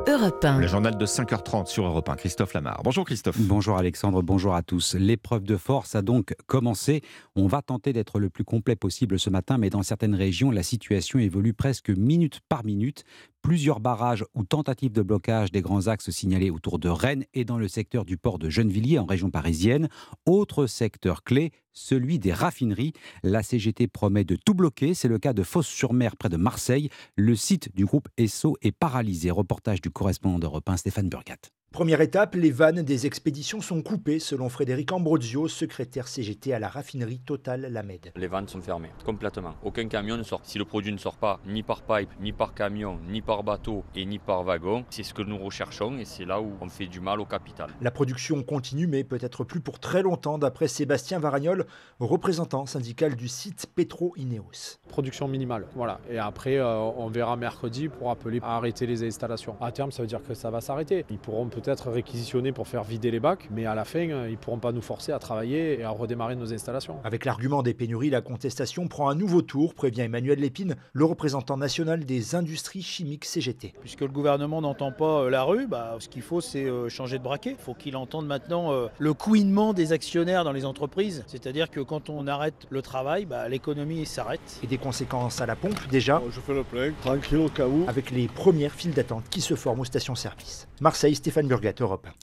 Le 0.10 0.66
journal 0.66 0.98
de 0.98 1.06
5h30 1.06 1.68
sur 1.68 1.86
Europe 1.86 2.10
1. 2.10 2.16
Christophe 2.16 2.56
Lamar. 2.56 2.82
Bonjour 2.84 3.06
Christophe. 3.06 3.40
Bonjour 3.42 3.78
Alexandre, 3.78 4.24
bonjour 4.24 4.56
à 4.56 4.64
tous. 4.64 4.96
L'épreuve 4.96 5.44
de 5.44 5.56
force 5.56 5.94
a 5.94 6.02
donc 6.02 6.34
commencé. 6.48 7.04
On 7.36 7.46
va 7.46 7.62
tenter 7.62 7.94
d'être 7.94 8.18
le 8.18 8.32
plus 8.32 8.44
complet 8.44 8.76
possible 8.76 9.20
ce 9.20 9.30
matin, 9.30 9.60
mais 9.60 9.70
dans 9.70 9.84
certaines 9.84 10.16
régions, 10.16 10.50
la 10.50 10.64
situation 10.64 11.20
évolue 11.20 11.54
presque 11.54 11.92
minute 11.92 12.40
par 12.50 12.66
minute. 12.66 13.04
Plusieurs 13.42 13.80
barrages 13.80 14.26
ou 14.36 14.44
tentatives 14.44 14.92
de 14.92 15.02
blocage 15.02 15.52
des 15.52 15.62
grands 15.62 15.88
axes 15.88 16.10
signalés 16.10 16.50
autour 16.50 16.78
de 16.78 16.90
Rennes 16.90 17.26
et 17.34 17.46
dans 17.46 17.58
le 17.58 17.68
secteur 17.68 18.06
du 18.06 18.18
port 18.18 18.38
de 18.38 18.50
Gennevilliers 18.50 19.00
en 19.00 19.06
région 19.06 19.32
parisienne. 19.32 19.90
Autre 20.26 20.68
secteur 20.68 21.24
clé, 21.24 21.52
celui 21.72 22.20
des 22.20 22.34
raffineries. 22.34 22.94
La 23.24 23.42
CGT 23.42 23.88
promet 23.88 24.26
de 24.26 24.36
tout 24.36 24.54
bloquer. 24.54 24.94
C'est 24.94 25.08
le 25.08 25.20
cas 25.20 25.34
de 25.34 25.44
Fos-sur-Mer 25.44 26.18
près 26.18 26.30
de 26.30 26.38
Marseille. 26.38 26.90
Le 27.16 27.36
site 27.36 27.74
du 27.76 27.86
groupe 27.86 28.10
Esso 28.18 28.58
est 28.62 28.72
paralysé. 28.72 29.32
Reportage 29.32 29.82
du 29.82 29.90
correspondant 29.90 30.40
d'Europe 30.40 30.68
1, 30.70 30.78
Stéphane 30.78 31.10
Burgat. 31.10 31.38
Première 31.72 32.02
étape, 32.02 32.34
les 32.34 32.50
vannes 32.50 32.82
des 32.82 33.06
expéditions 33.06 33.62
sont 33.62 33.84
coupées, 33.84 34.18
selon 34.18 34.50
Frédéric 34.50 34.92
Ambrozio, 34.92 35.48
secrétaire 35.48 36.08
CGT 36.08 36.52
à 36.52 36.58
la 36.58 36.68
raffinerie 36.68 37.20
Total 37.20 37.62
Lamed. 37.62 38.12
Les 38.16 38.26
vannes 38.26 38.48
sont 38.48 38.60
fermées, 38.60 38.90
complètement. 39.06 39.54
Aucun 39.64 39.88
camion 39.88 40.18
ne 40.18 40.24
sort. 40.24 40.42
Si 40.44 40.58
le 40.58 40.66
produit 40.66 40.92
ne 40.92 40.98
sort 40.98 41.18
pas, 41.18 41.40
ni 41.46 41.62
par 41.62 41.84
pipe, 41.84 42.10
ni 42.20 42.34
par 42.34 42.56
camion, 42.56 42.98
ni 43.08 43.22
par 43.22 43.44
bateau 43.44 43.84
et 43.96 44.04
ni 44.08 44.18
par 44.18 44.44
wagon, 44.44 44.84
c'est 44.90 45.04
ce 45.04 45.14
que 45.14 45.22
nous 45.22 45.38
recherchons 45.38 46.00
et 46.00 46.06
c'est 46.06 46.26
là 46.26 46.42
où 46.42 46.54
on 46.60 46.70
fait 46.70 46.88
du 46.88 47.02
mal 47.02 47.22
au 47.22 47.26
capital. 47.26 47.70
La 47.82 47.92
production 47.92 48.42
continue, 48.42 48.88
mais 48.88 49.04
peut-être 49.04 49.44
plus 49.44 49.62
pour 49.62 49.80
très 49.80 50.02
longtemps, 50.02 50.40
d'après 50.40 50.68
Sébastien 50.68 51.20
Varagnol, 51.20 51.68
représentant 52.00 52.66
syndical 52.66 53.16
du 53.16 53.28
site 53.28 53.68
Petro 53.76 54.14
Ineos. 54.18 54.80
Production 54.88 55.28
minimale, 55.28 55.68
voilà. 55.76 56.00
Et 56.10 56.18
après, 56.18 56.58
euh, 56.58 56.80
on 56.80 57.10
verra 57.10 57.38
mercredi 57.38 57.90
pour 57.90 58.10
appeler 58.10 58.40
à 58.42 58.56
arrêter 58.56 58.88
les 58.88 59.04
installations. 59.04 59.56
À 59.62 59.72
terme, 59.72 59.92
ça 59.92 60.02
veut 60.02 60.08
dire 60.08 60.24
que 60.24 60.34
ça 60.34 60.50
va 60.50 60.62
s'arrêter. 60.62 61.06
Ils 61.12 61.20
pourront 61.20 61.48
peut-être 61.60 61.90
réquisitionnés 61.90 62.52
pour 62.52 62.68
faire 62.68 62.84
vider 62.84 63.12
les 63.12 63.20
bacs, 63.20 63.50
mais 63.52 63.66
à 63.66 63.76
la 63.76 63.86
fin, 63.86 64.00
ils 64.02 64.32
ne 64.32 64.36
pourront 64.36 64.60
pas 64.60 64.72
nous 64.72 64.82
forcer 64.82 65.12
à 65.12 65.20
travailler 65.20 65.80
et 65.80 65.84
à 65.84 65.90
redémarrer 65.90 66.36
nos 66.36 66.54
installations. 66.54 66.98
Avec 67.04 67.26
l'argument 67.26 67.64
des 67.64 67.74
pénuries, 67.74 68.10
la 68.10 68.22
contestation 68.22 68.88
prend 68.88 69.10
un 69.10 69.16
nouveau 69.16 69.42
tour, 69.42 69.74
prévient 69.74 70.02
Emmanuel 70.02 70.40
Lépine, 70.40 70.76
le 70.94 71.06
représentant 71.06 71.58
national 71.58 72.06
des 72.06 72.36
industries 72.36 72.82
chimiques 72.82 73.26
CGT. 73.26 73.74
Puisque 73.82 74.02
le 74.02 74.08
gouvernement 74.08 74.62
n'entend 74.62 74.92
pas 74.92 75.30
la 75.30 75.44
rue, 75.44 75.68
bah, 75.68 75.98
ce 76.00 76.08
qu'il 76.08 76.22
faut 76.22 76.42
c'est 76.42 76.68
changer 76.90 77.18
de 77.18 77.24
braquet. 77.24 77.52
Il 77.52 77.64
faut 77.64 77.74
qu'il 77.74 77.96
entende 77.96 78.26
maintenant 78.26 78.72
le 78.98 79.14
couinement 79.14 79.74
des 79.74 79.92
actionnaires 79.92 80.44
dans 80.44 80.52
les 80.52 80.66
entreprises. 80.66 81.24
C'est-à-dire 81.28 81.70
que 81.70 81.80
quand 81.82 82.10
on 82.10 82.28
arrête 82.28 82.68
le 82.70 82.82
travail, 82.82 83.26
bah, 83.26 83.50
l'économie 83.50 84.06
s'arrête. 84.06 84.60
Et 84.64 84.68
des 84.68 84.78
conséquences 84.78 85.42
à 85.42 85.46
la 85.46 85.56
pompe 85.56 85.88
déjà 85.90 86.22
Je 86.32 86.40
fais 86.40 86.54
le 86.54 86.64
plein, 86.64 86.92
tranquille 87.02 87.38
au 87.38 87.50
cas 87.50 87.68
où. 87.68 87.86
Avec 87.88 88.12
les 88.12 88.28
premières 88.28 88.72
files 88.72 88.94
d'attente 88.94 89.26
qui 89.30 89.42
se 89.42 89.56
forment 89.56 89.82
aux 89.82 89.86
stations-service. 89.86 90.68
Marseille, 90.82 91.16
Stéphane 91.16 91.48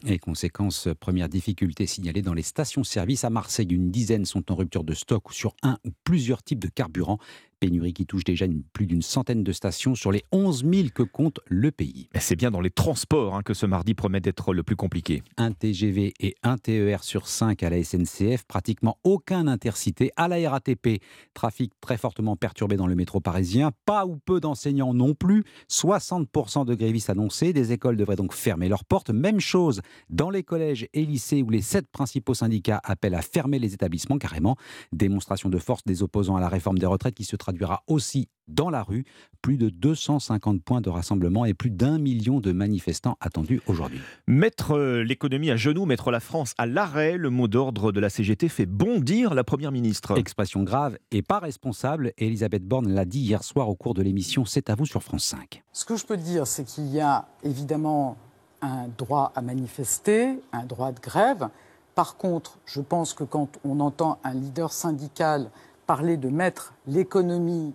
Et 0.07 0.19
conséquence, 0.19 0.89
première 1.01 1.29
difficulté 1.29 1.87
signalée 1.87 2.23
dans 2.23 2.35
les 2.35 2.43
stations-service 2.43 3.25
à 3.25 3.31
Marseille. 3.31 3.69
Une 3.71 3.91
dizaine 3.91 4.25
sont 4.25 4.53
en 4.53 4.55
rupture 4.55 4.85
de 4.85 4.95
stock 4.95 5.33
sur 5.33 5.55
un 5.62 5.79
ou 5.85 5.91
plusieurs 6.05 6.43
types 6.43 6.61
de 6.61 6.69
carburant. 6.69 7.19
Pénurie 7.66 7.92
qui 7.92 8.07
touche 8.07 8.22
déjà 8.22 8.46
plus 8.72 8.87
d'une 8.87 9.02
centaine 9.02 9.42
de 9.42 9.50
stations 9.50 9.96
sur 9.96 10.12
les 10.12 10.22
11 10.31 10.64
000 10.72 10.88
que 10.94 11.02
compte 11.02 11.40
le 11.46 11.72
pays. 11.72 12.09
C'est 12.16 12.37
bien 12.37 12.52
dans 12.52 12.61
les 12.61 12.70
transports 12.70 13.35
hein, 13.35 13.42
que 13.42 13.55
ce 13.55 13.66
mardi 13.66 13.92
promet 13.92 14.20
d'être 14.20 14.55
le 14.55 14.62
plus 14.62 14.76
compliqué. 14.76 15.24
Un 15.37 15.50
TGV 15.50 16.14
et 16.20 16.37
un 16.44 16.59
TER 16.59 17.02
sur 17.02 17.26
5 17.26 17.64
à 17.64 17.70
la 17.70 17.83
SNCF, 17.83 18.44
pratiquement 18.44 18.98
aucun 19.02 19.48
intercité 19.48 20.12
à 20.14 20.29
la 20.29 20.48
RATP. 20.48 21.02
Trafic 21.35 21.72
très 21.81 21.96
fortement 21.96 22.37
perturbé 22.37 22.76
dans 22.76 22.87
le 22.87 22.94
métro 22.94 23.18
parisien, 23.18 23.72
pas 23.85 24.07
ou 24.07 24.16
peu 24.16 24.38
d'enseignants 24.38 24.94
non 24.94 25.14
plus. 25.14 25.42
60% 25.68 26.66
de 26.66 26.74
grévistes 26.76 27.11
annoncés, 27.11 27.52
des 27.52 27.72
écoles 27.72 27.96
devraient 27.96 28.14
donc 28.14 28.33
fermer 28.33 28.68
leurs 28.68 28.85
portes. 28.85 29.11
Même 29.11 29.40
chose 29.40 29.81
dans 30.09 30.31
les 30.31 30.44
collèges 30.44 30.87
et 30.94 31.05
lycées 31.05 31.42
où 31.42 31.50
les 31.50 31.62
sept 31.62 31.90
principaux 31.90 32.35
syndicats 32.35 32.81
appellent 32.85 33.16
à 33.16 33.22
fermer 33.22 33.59
les 33.59 33.74
établissements 33.74 34.18
carrément. 34.18 34.55
Démonstration 34.92 35.48
de 35.48 35.59
force 35.59 35.83
des 35.85 36.05
opposants 36.05 36.37
à 36.37 36.40
la 36.40 36.48
réforme 36.48 36.79
des 36.79 36.87
retraites 36.87 37.16
qui 37.16 37.24
se 37.24 37.35
traduira 37.57 37.83
aussi 37.87 38.29
dans 38.49 38.71
la 38.71 38.83
rue. 38.83 39.05
Plus 39.42 39.57
de 39.57 39.71
250 39.71 40.62
points 40.62 40.81
de 40.81 40.90
rassemblement 40.90 41.45
et 41.45 41.55
plus 41.55 41.71
d'un 41.71 41.99
million 41.99 42.40
de 42.40 42.53
manifestants 42.53 43.16
attendus 43.21 43.61
aujourd'hui. 43.66 44.01
Mettre 44.27 44.73
euh, 44.73 45.03
l'économie 45.03 45.51
à 45.51 45.57
genoux, 45.57 45.85
mettre 45.85 46.11
la 46.11 46.21
France 46.21 46.53
à 46.59 46.66
l'arrêt, 46.66 47.16
le 47.16 47.31
mot 47.31 47.49
d'ordre 47.49 47.92
de 47.92 48.01
la 48.01 48.09
CGT 48.09 48.49
fait 48.49 48.66
bondir 48.66 49.35
la 49.35 49.45
Première 49.45 49.73
ministre. 49.73 50.16
Expression 50.19 50.62
grave 50.62 50.99
et 51.11 51.23
pas 51.23 51.38
responsable, 51.38 52.12
Elisabeth 52.19 52.64
Borne 52.64 52.88
l'a 52.92 53.05
dit 53.05 53.21
hier 53.21 53.42
soir 53.42 53.69
au 53.69 53.75
cours 53.75 53.95
de 53.95 54.03
l'émission 54.03 54.45
C'est 54.45 54.71
à 54.71 54.75
vous 54.75 54.87
sur 54.87 55.03
France 55.03 55.25
5. 55.25 55.62
Ce 55.73 55.85
que 55.85 55.97
je 55.97 56.05
peux 56.05 56.16
dire, 56.16 56.47
c'est 56.47 56.64
qu'il 56.64 56.87
y 56.87 57.01
a 57.01 57.27
évidemment 57.42 58.16
un 58.62 58.88
droit 58.99 59.33
à 59.35 59.42
manifester, 59.42 60.38
un 60.53 60.64
droit 60.64 60.92
de 60.92 61.01
grève. 61.01 61.49
Par 61.95 62.16
contre, 62.16 62.59
je 62.66 62.81
pense 62.81 63.14
que 63.14 63.25
quand 63.25 63.49
on 63.64 63.81
entend 63.81 64.19
un 64.25 64.35
leader 64.35 64.73
syndical 64.73 65.51
parler 65.87 66.16
de 66.16 66.29
mettre 66.29 66.75
l'économie 66.87 67.75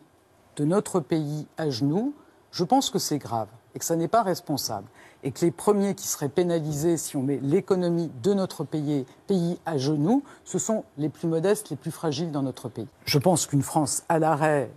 de 0.56 0.66
notre 0.66 1.00
pays 1.00 1.48
à 1.58 1.70
genoux, 1.70 2.14
je 2.52 2.64
pense 2.64 2.90
que 2.90 3.00
c'est 3.00 3.18
grave 3.18 3.48
et 3.74 3.80
que 3.80 3.86
ça 3.86 3.96
n'est 3.96 4.08
pas 4.08 4.24
responsable. 4.24 4.88
Et 5.24 5.32
que 5.32 5.46
les 5.46 5.52
premiers 5.52 5.96
qui 5.96 6.08
seraient 6.08 6.30
pénalisés 6.30 6.98
si 6.98 7.16
on 7.16 7.24
met 7.24 7.40
l'économie 7.42 8.12
de 8.22 8.34
notre 8.34 8.64
pays, 8.64 9.06
pays 9.28 9.60
à 9.66 9.78
genoux, 9.78 10.24
ce 10.44 10.60
sont 10.60 10.84
les 10.98 11.10
plus 11.10 11.28
modestes, 11.28 11.70
les 11.70 11.76
plus 11.76 11.92
fragiles 11.92 12.32
dans 12.32 12.42
notre 12.42 12.70
pays. 12.70 12.88
Je 13.06 13.20
pense 13.20 13.46
qu'une 13.46 13.62
France 13.62 14.04
à 14.10 14.20
l'arrêt, 14.20 14.72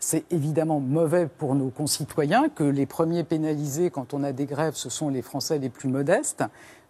c'est 0.00 0.24
évidemment 0.32 0.80
mauvais 0.80 1.28
pour 1.28 1.54
nos 1.54 1.68
concitoyens, 1.68 2.48
que 2.48 2.64
les 2.64 2.86
premiers 2.86 3.22
pénalisés 3.22 3.90
quand 3.90 4.14
on 4.14 4.24
a 4.24 4.32
des 4.32 4.46
grèves, 4.46 4.74
ce 4.74 4.90
sont 4.90 5.08
les 5.08 5.22
Français 5.22 5.58
les 5.58 5.68
plus 5.68 5.88
modestes. 5.88 6.42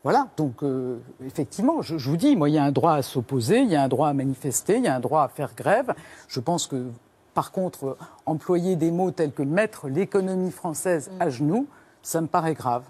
Voilà, 0.04 0.28
donc 0.36 0.64
euh, 0.64 0.98
effectivement, 1.24 1.80
je, 1.80 1.96
vous 1.96 2.16
dis, 2.16 2.34
moi, 2.34 2.48
il 2.48 2.54
y 2.54 2.58
a 2.58 2.64
un 2.64 2.72
droit 2.72 2.94
à 2.94 3.02
s'opposer, 3.02 3.60
il 3.60 3.70
y 3.70 3.76
a 3.76 3.82
un 3.84 3.88
droit 3.88 4.08
à 4.08 4.12
manifester, 4.12 4.78
il 4.78 4.84
y 4.84 4.88
a 4.88 4.96
un 4.96 5.00
droit 5.00 5.22
à 5.22 5.28
faire 5.28 5.54
grève. 5.54 5.94
Je 6.26 6.40
pense 6.40 6.66
que, 6.66 6.88
par 7.34 7.52
contre, 7.52 7.96
employer 8.26 8.74
des 8.74 8.90
mots 8.90 9.12
tels 9.12 9.32
que 9.32 9.44
mettre 9.44 9.88
l'économie 9.88 10.50
française 10.50 11.10
à 11.20 11.30
genoux, 11.30 11.68
ça 12.02 12.20
me 12.20 12.26
paraît 12.26 12.54
grave. 12.54 12.82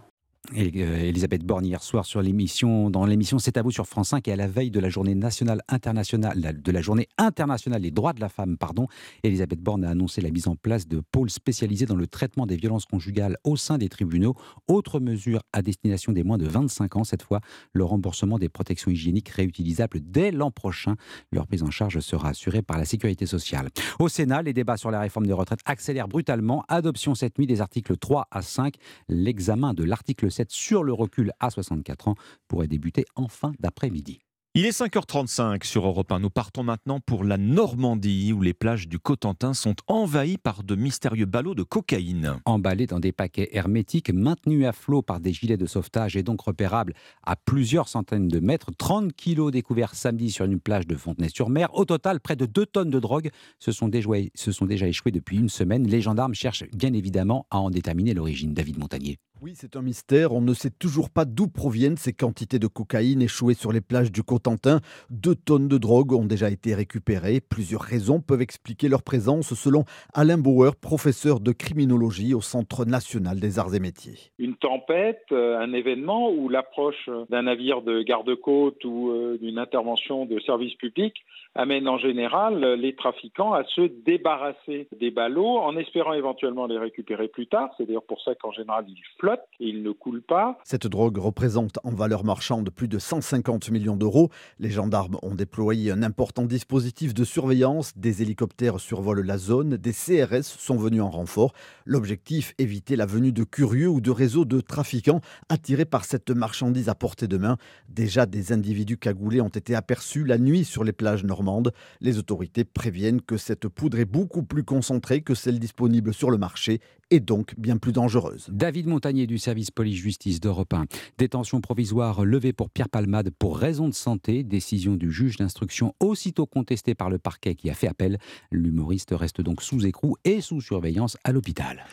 Euh, 0.51 0.97
Elisabeth 0.99 1.45
Borne 1.45 1.65
hier 1.65 1.83
soir 1.83 2.05
sur 2.05 2.21
l'émission, 2.21 2.91
dans 2.91 3.07
l'émission 3.07 3.39
C'est 3.39 3.57
à 3.57 3.63
vous 3.63 3.71
sur 3.71 3.87
France 3.87 4.09
5 4.09 4.27
et 4.27 4.33
à 4.33 4.37
la 4.37 4.49
veille 4.49 4.73
de 4.73 4.81
la 4.81 4.89
journée 4.89 5.15
nationale 5.15 5.63
internationale, 5.69 6.61
de 6.61 6.73
la 6.73 6.83
journée 6.83 7.09
internationale 7.17 7.81
des 7.81 7.93
droits 7.93 8.13
de 8.13 8.21
la 8.21 8.29
femme, 8.29 8.59
pardon, 8.59 8.89
Elisabeth 9.23 9.61
Borne 9.61 9.85
a 9.85 9.91
annoncé 9.91 10.21
la 10.21 10.31
mise 10.31 10.49
en 10.49 10.57
place 10.57 10.89
de 10.89 11.01
pôles 11.13 11.31
spécialisés 11.31 11.87
dans 11.87 11.95
le 11.95 12.09
traitement 12.09 12.45
des 12.45 12.57
violences 12.57 12.87
conjugales 12.87 13.39
au 13.45 13.57
sein 13.57 13.79
des 13.79 13.89
tribunaux. 13.89 14.35
Autre 14.67 14.99
mesure 14.99 15.43
à 15.53 15.63
destination 15.63 16.13
des 16.13 16.25
moins 16.25 16.39
de 16.39 16.49
25 16.49 16.97
ans, 16.97 17.05
cette 17.05 17.23
fois, 17.23 17.41
le 17.73 17.85
remboursement 17.85 18.41
des 18.41 18.49
protections 18.49 18.91
hygiéniques 18.91 19.29
réutilisables 19.29 20.01
dès 20.03 20.33
l'an 20.33 20.51
prochain. 20.51 20.97
Leur 21.31 21.47
prise 21.47 21.63
en 21.63 21.71
charge 21.71 22.01
sera 22.01 22.31
assurée 22.31 22.63
par 22.63 22.79
la 22.79 22.85
sécurité 22.85 23.27
sociale. 23.27 23.69
Au 24.01 24.09
Sénat, 24.09 24.43
les 24.43 24.53
débats 24.53 24.77
sur 24.77 24.91
la 24.91 24.99
réforme 24.99 25.27
des 25.27 25.33
retraites 25.33 25.61
accélèrent 25.67 26.09
brutalement. 26.09 26.65
Adoption 26.67 27.15
cette 27.15 27.39
nuit 27.39 27.47
des 27.47 27.61
articles 27.61 27.97
3 27.97 28.27
à 28.33 28.43
5. 28.43 28.75
L'examen 29.09 29.73
de 29.73 29.85
l'article 29.85 30.32
sur 30.49 30.83
le 30.83 30.93
recul 30.93 31.33
à 31.41 31.51
64 31.51 32.09
ans 32.09 32.15
pourrait 32.49 32.69
débuter 32.69 33.05
en 33.15 33.29
fin 33.29 33.53
d'après-midi. 33.61 34.21
Il 34.55 34.67
est 34.67 34.79
5h35 34.79 35.65
sur 35.65 35.87
Europe 35.87 36.13
1. 36.13 36.19
Nous 36.19 36.29
partons 36.29 36.63
maintenant 36.63 37.01
pour 37.01 37.25
la 37.25 37.39
Normandie 37.39 38.35
où 38.35 38.43
les 38.43 38.53
plages 38.53 38.87
du 38.87 38.99
Cotentin 38.99 39.55
sont 39.55 39.75
envahies 39.87 40.37
par 40.37 40.63
de 40.63 40.75
mystérieux 40.75 41.25
ballots 41.25 41.55
de 41.55 41.63
cocaïne. 41.63 42.39
Emballés 42.45 42.87
dans 42.87 43.01
des 43.01 43.13
paquets 43.13 43.49
hermétiques, 43.53 44.13
maintenus 44.13 44.67
à 44.67 44.73
flot 44.73 45.01
par 45.01 45.21
des 45.21 45.33
gilets 45.33 45.57
de 45.57 45.65
sauvetage 45.65 46.19
et 46.19 46.23
donc 46.23 46.43
repérables 46.43 46.93
à 47.23 47.35
plusieurs 47.35 47.89
centaines 47.89 48.29
de 48.29 48.41
mètres, 48.41 48.73
30 48.77 49.15
kilos 49.15 49.51
découverts 49.51 49.95
samedi 49.95 50.31
sur 50.31 50.45
une 50.45 50.61
plage 50.61 50.87
de 50.87 50.97
Fontenay-sur-Mer. 50.97 51.71
Au 51.73 51.87
total, 51.87 52.21
près 52.21 52.37
de 52.37 52.45
2 52.45 52.67
tonnes 52.67 52.91
de 52.91 53.01
drogue 53.01 53.31
se 53.59 53.73
sont, 53.73 53.89
déjà, 53.89 54.11
se 54.35 54.53
sont 54.53 54.67
déjà 54.67 54.87
échouées 54.87 55.13
depuis 55.13 55.39
une 55.39 55.49
semaine. 55.49 55.87
Les 55.87 56.03
gendarmes 56.03 56.35
cherchent 56.35 56.69
bien 56.75 56.93
évidemment 56.93 57.47
à 57.51 57.59
en 57.59 57.71
déterminer 57.71 58.13
l'origine. 58.13 58.53
David 58.53 58.79
Montagnier. 58.79 59.19
Oui, 59.45 59.55
c'est 59.57 59.75
un 59.75 59.83
mystère. 59.83 60.31
On 60.31 60.41
ne 60.41 60.55
sait 60.55 60.71
toujours 60.71 61.11
pas 61.11 61.25
d'où 61.25 61.49
proviennent 61.49 61.97
ces 61.97 62.13
quantités 62.13 62.61
de 62.61 62.69
cocaïne 62.69 63.21
échouées 63.21 63.55
sur 63.55 63.73
les 63.73 63.81
plages 63.81 64.13
du 64.13 64.23
Cotentin. 64.23 64.79
Deux 65.11 65.35
tonnes 65.35 65.67
de 65.67 65.79
drogue 65.79 66.13
ont 66.13 66.25
déjà 66.25 66.49
été 66.49 66.77
récupérées. 66.77 67.41
Plusieurs 67.41 67.81
raisons 67.81 68.21
peuvent 68.21 68.41
expliquer 68.41 68.89
leur 68.89 69.03
présence, 69.03 69.55
selon 69.55 69.83
Alain 70.15 70.39
Bauer, 70.39 70.77
professeur 70.77 71.41
de 71.41 71.51
criminologie 71.51 72.35
au 72.35 72.41
Centre 72.41 72.85
national 72.85 73.41
des 73.41 73.59
arts 73.59 73.75
et 73.75 73.81
métiers. 73.81 74.31
Une 74.39 74.55
tempête, 74.55 75.25
euh, 75.33 75.59
un 75.59 75.73
événement 75.73 76.31
ou 76.31 76.49
l'approche 76.49 77.11
d'un 77.29 77.43
navire 77.43 77.83
de 77.83 78.03
garde-côte 78.03 78.85
ou 78.85 79.11
euh, 79.11 79.39
d'une 79.43 79.59
intervention 79.59 80.25
de 80.25 80.39
service 80.39 80.77
public 80.77 81.15
amène 81.57 81.89
en 81.89 81.99
général 81.99 82.75
les 82.75 82.95
trafiquants 82.95 83.53
à 83.53 83.65
se 83.65 83.83
débarrasser 84.07 84.87
des 84.99 85.11
ballots 85.11 85.59
en 85.59 85.77
espérant 85.77 86.13
éventuellement 86.13 86.67
les 86.67 86.79
récupérer 86.79 87.27
plus 87.27 87.49
tard. 87.49 87.71
C'est 87.77 87.87
d'ailleurs 87.87 88.05
pour 88.05 88.23
ça 88.23 88.37
qu'en 88.37 88.53
général 88.53 88.85
ils 88.89 89.03
flottent 89.19 89.32
ils 89.61 89.83
ne 89.83 89.93
coulent 89.93 90.23
pas. 90.23 90.59
Cette 90.65 90.87
drogue 90.87 91.19
représente 91.19 91.79
en 91.85 91.91
valeur 91.93 92.25
marchande 92.25 92.71
plus 92.71 92.89
de 92.89 92.99
150 92.99 93.71
millions 93.71 93.97
d'euros. 93.97 94.31
Les 94.59 94.71
gendarmes 94.71 95.19
ont 95.23 95.35
déployé 95.35 95.91
un 95.91 96.03
important 96.03 96.45
dispositif 96.45 97.15
de 97.15 97.25
surveillance. 97.25 97.93
Des 97.97 98.23
hélicoptères 98.23 98.81
survolent 98.81 99.25
la 99.25 99.39
zone, 99.39 99.77
des 99.77 99.93
CRS 99.93 100.43
sont 100.43 100.77
venus 100.77 101.03
en 101.03 101.11
renfort. 101.11 101.53
L'objectif, 101.85 102.55
éviter 102.59 102.97
la 102.97 103.07
venue 103.07 103.33
de 103.33 103.45
curieux 103.45 103.89
ou 103.89 104.01
de 104.01 104.11
réseaux 104.11 104.45
de 104.45 104.61
trafiquants 104.61 105.21
attirés 105.49 105.85
par 105.85 106.05
cette 106.05 106.31
marchandise 106.31 106.89
à 106.89 106.95
portée 106.95 107.29
de 107.29 107.37
main. 107.37 107.57
Déjà, 107.89 108.27
des 108.27 108.53
individus 108.53 108.99
cagoulés 108.99 109.41
ont 109.41 109.49
été 109.49 109.75
aperçus 109.75 110.25
la 110.25 110.39
nuit 110.39 110.65
sur 110.65 110.85
les 110.85 110.93
plages 110.93 111.25
normandes 111.25 111.73
les 112.01 112.19
autorités 112.19 112.65
préviennent 112.65 113.21
que 113.21 113.37
cette 113.37 113.69
poudre 113.69 113.99
est 113.99 114.05
beaucoup 114.05 114.43
plus 114.43 114.65
concentrée 114.65 115.23
que 115.23 115.35
celle 115.35 115.59
disponible 115.59 116.15
sur 116.15 116.31
le 116.31 116.39
marché 116.39 116.81
et 117.13 117.21
donc 117.21 117.55
bien 117.59 117.77
plus 117.77 117.93
dangereuse. 117.93 118.49
David 118.51 118.87
Montagnier 118.87 119.27
du 119.27 119.37
service 119.37 119.71
police-justice 119.71 120.41
d'Europe 120.41 120.73
1. 120.73 120.87
Détention 121.19 121.61
provisoire 121.61 122.25
levée 122.25 122.55
pour 122.55 122.71
Pierre 122.71 122.89
Palmade 122.89 123.31
pour 123.39 123.59
raison 123.59 123.87
de 123.87 123.95
santé. 123.95 124.43
Décision 124.43 124.95
du 124.95 125.13
juge 125.13 125.37
d'instruction 125.37 125.95
aussitôt 126.01 126.47
contestée 126.47 126.95
par 126.95 127.11
le 127.11 127.19
parquet 127.19 127.55
qui 127.55 127.69
a 127.69 127.75
fait 127.75 127.87
appel. 127.87 128.19
L'humoriste 128.51 129.11
reste 129.13 129.43
donc 129.43 129.63
sous 129.63 129.85
écrou 129.85 130.17
et 130.25 130.41
sous 130.41 130.63
surveillance 130.63 131.19
à 131.23 131.33
l'hôpital. 131.33 131.85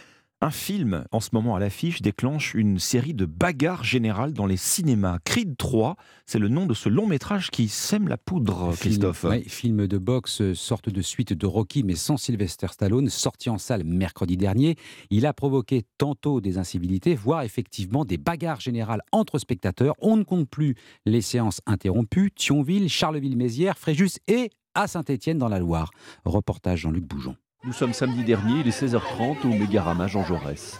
Un 0.41 0.52
film, 0.52 1.04
en 1.12 1.19
ce 1.19 1.32
moment 1.34 1.58
à 1.58 1.60
l'affiche, 1.60 2.02
déclenche 2.02 2.54
une 2.54 2.80
série 2.80 3.13
de 3.13 3.25
bagarres 3.25 3.84
générales 3.84 4.32
dans 4.32 4.45
les 4.45 4.56
cinémas. 4.56 5.19
Creed 5.25 5.58
3, 5.58 5.97
c'est 6.25 6.39
le 6.39 6.47
nom 6.47 6.65
de 6.65 6.73
ce 6.73 6.88
long 6.88 7.08
métrage 7.08 7.52
qui 7.52 7.67
sème 7.67 8.08
la 8.08 8.17
poudre, 8.17 8.73
Christophe. 8.80 9.25
Film, 9.30 9.43
film 9.43 9.88
de 9.88 9.97
boxe, 9.97 10.54
sorte 10.54 10.88
de 10.88 11.02
suite 11.02 11.34
de 11.34 11.45
Rocky, 11.45 11.84
mais 11.84 11.95
sans 11.95 12.15
Sylvester 12.15 12.67
Stallone, 12.71 13.10
sorti 13.10 13.49
en 13.49 13.58
salle 13.58 13.84
mercredi 13.84 14.38
dernier. 14.38 14.78
Il 15.10 15.25
a 15.25 15.34
provoqué 15.34 15.84
tantôt 15.97 16.39
des 16.39 16.58
incivilités, 16.58 17.15
voire 17.15 17.41
effectivement 17.41 18.06
des 18.06 18.17
bagarres 18.17 18.62
générales 18.62 19.02
entre 19.12 19.39
spectateurs. 19.39 19.95
On 19.99 20.15
ne 20.15 20.23
compte 20.23 20.49
plus 20.49 20.75
les 21.06 21.21
séances 21.21 21.60
interrompues. 21.65 22.32
Thionville, 22.32 22.88
Charleville-Mézières, 22.88 23.78
Fréjus 23.78 24.19
et 24.30 24.52
à 24.73 24.88
Saint-Étienne 24.88 25.38
dans 25.38 25.49
la 25.49 25.60
Loire. 25.60 25.91
Reportage 26.23 26.80
Jean-Luc 26.80 27.04
Boujon. 27.04 27.36
Nous 27.65 27.74
sommes 27.74 27.93
samedi 27.93 28.24
dernier, 28.24 28.62
il 28.62 28.67
est 28.67 28.82
16h30 28.82 29.43
au 29.43 29.50
Mégarama 29.50 30.08
Jean 30.08 30.24
Jaurès. 30.24 30.78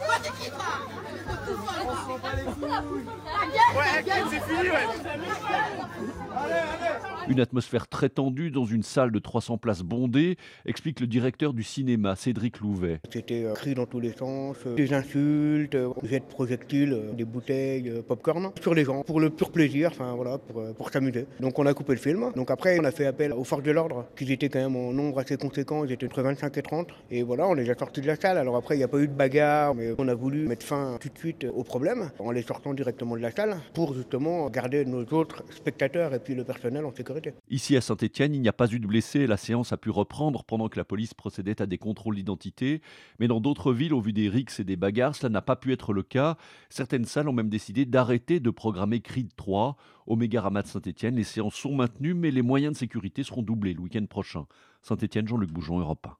Une 7.30 7.38
atmosphère 7.38 7.86
très 7.86 8.08
tendue 8.08 8.50
dans 8.50 8.64
une 8.64 8.82
salle 8.82 9.12
de 9.12 9.20
300 9.20 9.56
places 9.56 9.82
bondées, 9.82 10.36
explique 10.66 10.98
le 10.98 11.06
directeur 11.06 11.52
du 11.52 11.62
cinéma, 11.62 12.16
Cédric 12.16 12.58
Louvet. 12.58 12.98
C'était 13.08 13.44
euh, 13.44 13.52
cri 13.52 13.76
dans 13.76 13.86
tous 13.86 14.00
les 14.00 14.10
sens, 14.10 14.56
euh, 14.66 14.74
des 14.74 14.92
insultes, 14.92 15.76
euh, 15.76 15.90
jets 16.02 16.18
de 16.18 16.24
projectiles, 16.24 17.00
des 17.16 17.24
bouteilles, 17.24 18.02
popcorn 18.08 18.50
sur 18.60 18.74
les 18.74 18.84
gens, 18.84 19.04
pour 19.04 19.20
le 19.20 19.30
pur 19.30 19.52
plaisir, 19.52 19.90
enfin 19.92 20.12
voilà, 20.16 20.38
pour, 20.38 20.74
pour 20.74 20.90
s'amuser. 20.90 21.26
Donc 21.38 21.56
on 21.60 21.66
a 21.66 21.72
coupé 21.72 21.92
le 21.92 22.00
film. 22.00 22.32
Donc 22.34 22.50
après, 22.50 22.80
on 22.80 22.84
a 22.84 22.90
fait 22.90 23.06
appel 23.06 23.32
aux 23.32 23.44
forces 23.44 23.62
de 23.62 23.70
l'ordre, 23.70 24.06
qui 24.16 24.32
étaient 24.32 24.48
quand 24.48 24.58
même 24.58 24.74
en 24.74 24.92
nombre 24.92 25.20
assez 25.20 25.36
conséquent, 25.36 25.84
ils 25.84 25.92
étaient 25.92 26.06
entre 26.06 26.22
25 26.22 26.58
et 26.58 26.62
30. 26.62 26.88
Et 27.12 27.22
voilà, 27.22 27.46
on 27.46 27.54
les 27.54 27.70
a 27.70 27.78
sortis 27.78 28.00
de 28.00 28.08
la 28.08 28.16
salle. 28.16 28.38
Alors 28.38 28.56
après, 28.56 28.74
il 28.74 28.78
n'y 28.78 28.84
a 28.84 28.88
pas 28.88 28.98
eu 28.98 29.06
de 29.06 29.14
bagarre, 29.14 29.76
mais 29.76 29.94
on 29.98 30.08
a 30.08 30.14
voulu 30.16 30.48
mettre 30.48 30.66
fin 30.66 30.98
tout 31.00 31.08
de 31.08 31.18
suite 31.18 31.46
au 31.54 31.62
problème, 31.62 32.10
en 32.18 32.32
les 32.32 32.42
sortant 32.42 32.74
directement 32.74 33.14
de 33.14 33.22
la 33.22 33.30
salle, 33.30 33.56
pour 33.72 33.94
justement 33.94 34.50
garder 34.50 34.84
nos 34.84 35.04
autres 35.12 35.44
spectateurs 35.54 36.12
et 36.12 36.18
puis 36.18 36.34
le 36.34 36.42
personnel 36.42 36.84
en 36.84 36.92
sécurité. 36.92 37.19
Ici 37.48 37.76
à 37.76 37.80
Saint-Étienne, 37.80 38.34
il 38.34 38.40
n'y 38.40 38.48
a 38.48 38.52
pas 38.52 38.70
eu 38.72 38.78
de 38.78 38.86
blessés. 38.86 39.26
La 39.26 39.36
séance 39.36 39.72
a 39.72 39.76
pu 39.76 39.90
reprendre 39.90 40.44
pendant 40.44 40.68
que 40.68 40.78
la 40.78 40.84
police 40.84 41.14
procédait 41.14 41.60
à 41.60 41.66
des 41.66 41.78
contrôles 41.78 42.16
d'identité. 42.16 42.80
Mais 43.18 43.28
dans 43.28 43.40
d'autres 43.40 43.72
villes, 43.72 43.94
au 43.94 44.00
vu 44.00 44.12
des 44.12 44.28
rixes 44.28 44.60
et 44.60 44.64
des 44.64 44.76
bagarres, 44.76 45.14
cela 45.14 45.30
n'a 45.30 45.42
pas 45.42 45.56
pu 45.56 45.72
être 45.72 45.92
le 45.92 46.02
cas. 46.02 46.36
Certaines 46.68 47.04
salles 47.04 47.28
ont 47.28 47.32
même 47.32 47.48
décidé 47.48 47.84
d'arrêter 47.84 48.40
de 48.40 48.50
programmer 48.50 49.00
Creed 49.00 49.30
3. 49.36 49.76
Au 50.06 50.16
Mégarama 50.16 50.62
de 50.62 50.66
Saint-Étienne, 50.66 51.16
les 51.16 51.24
séances 51.24 51.54
sont 51.54 51.74
maintenues, 51.74 52.14
mais 52.14 52.30
les 52.30 52.42
moyens 52.42 52.72
de 52.72 52.78
sécurité 52.78 53.22
seront 53.22 53.42
doublés 53.42 53.74
le 53.74 53.80
week-end 53.80 54.04
prochain. 54.06 54.46
Saint-Étienne, 54.82 55.28
Jean-Luc 55.28 55.52
Bougeon, 55.52 55.78
Europe 55.78 56.06
1. 56.06 56.16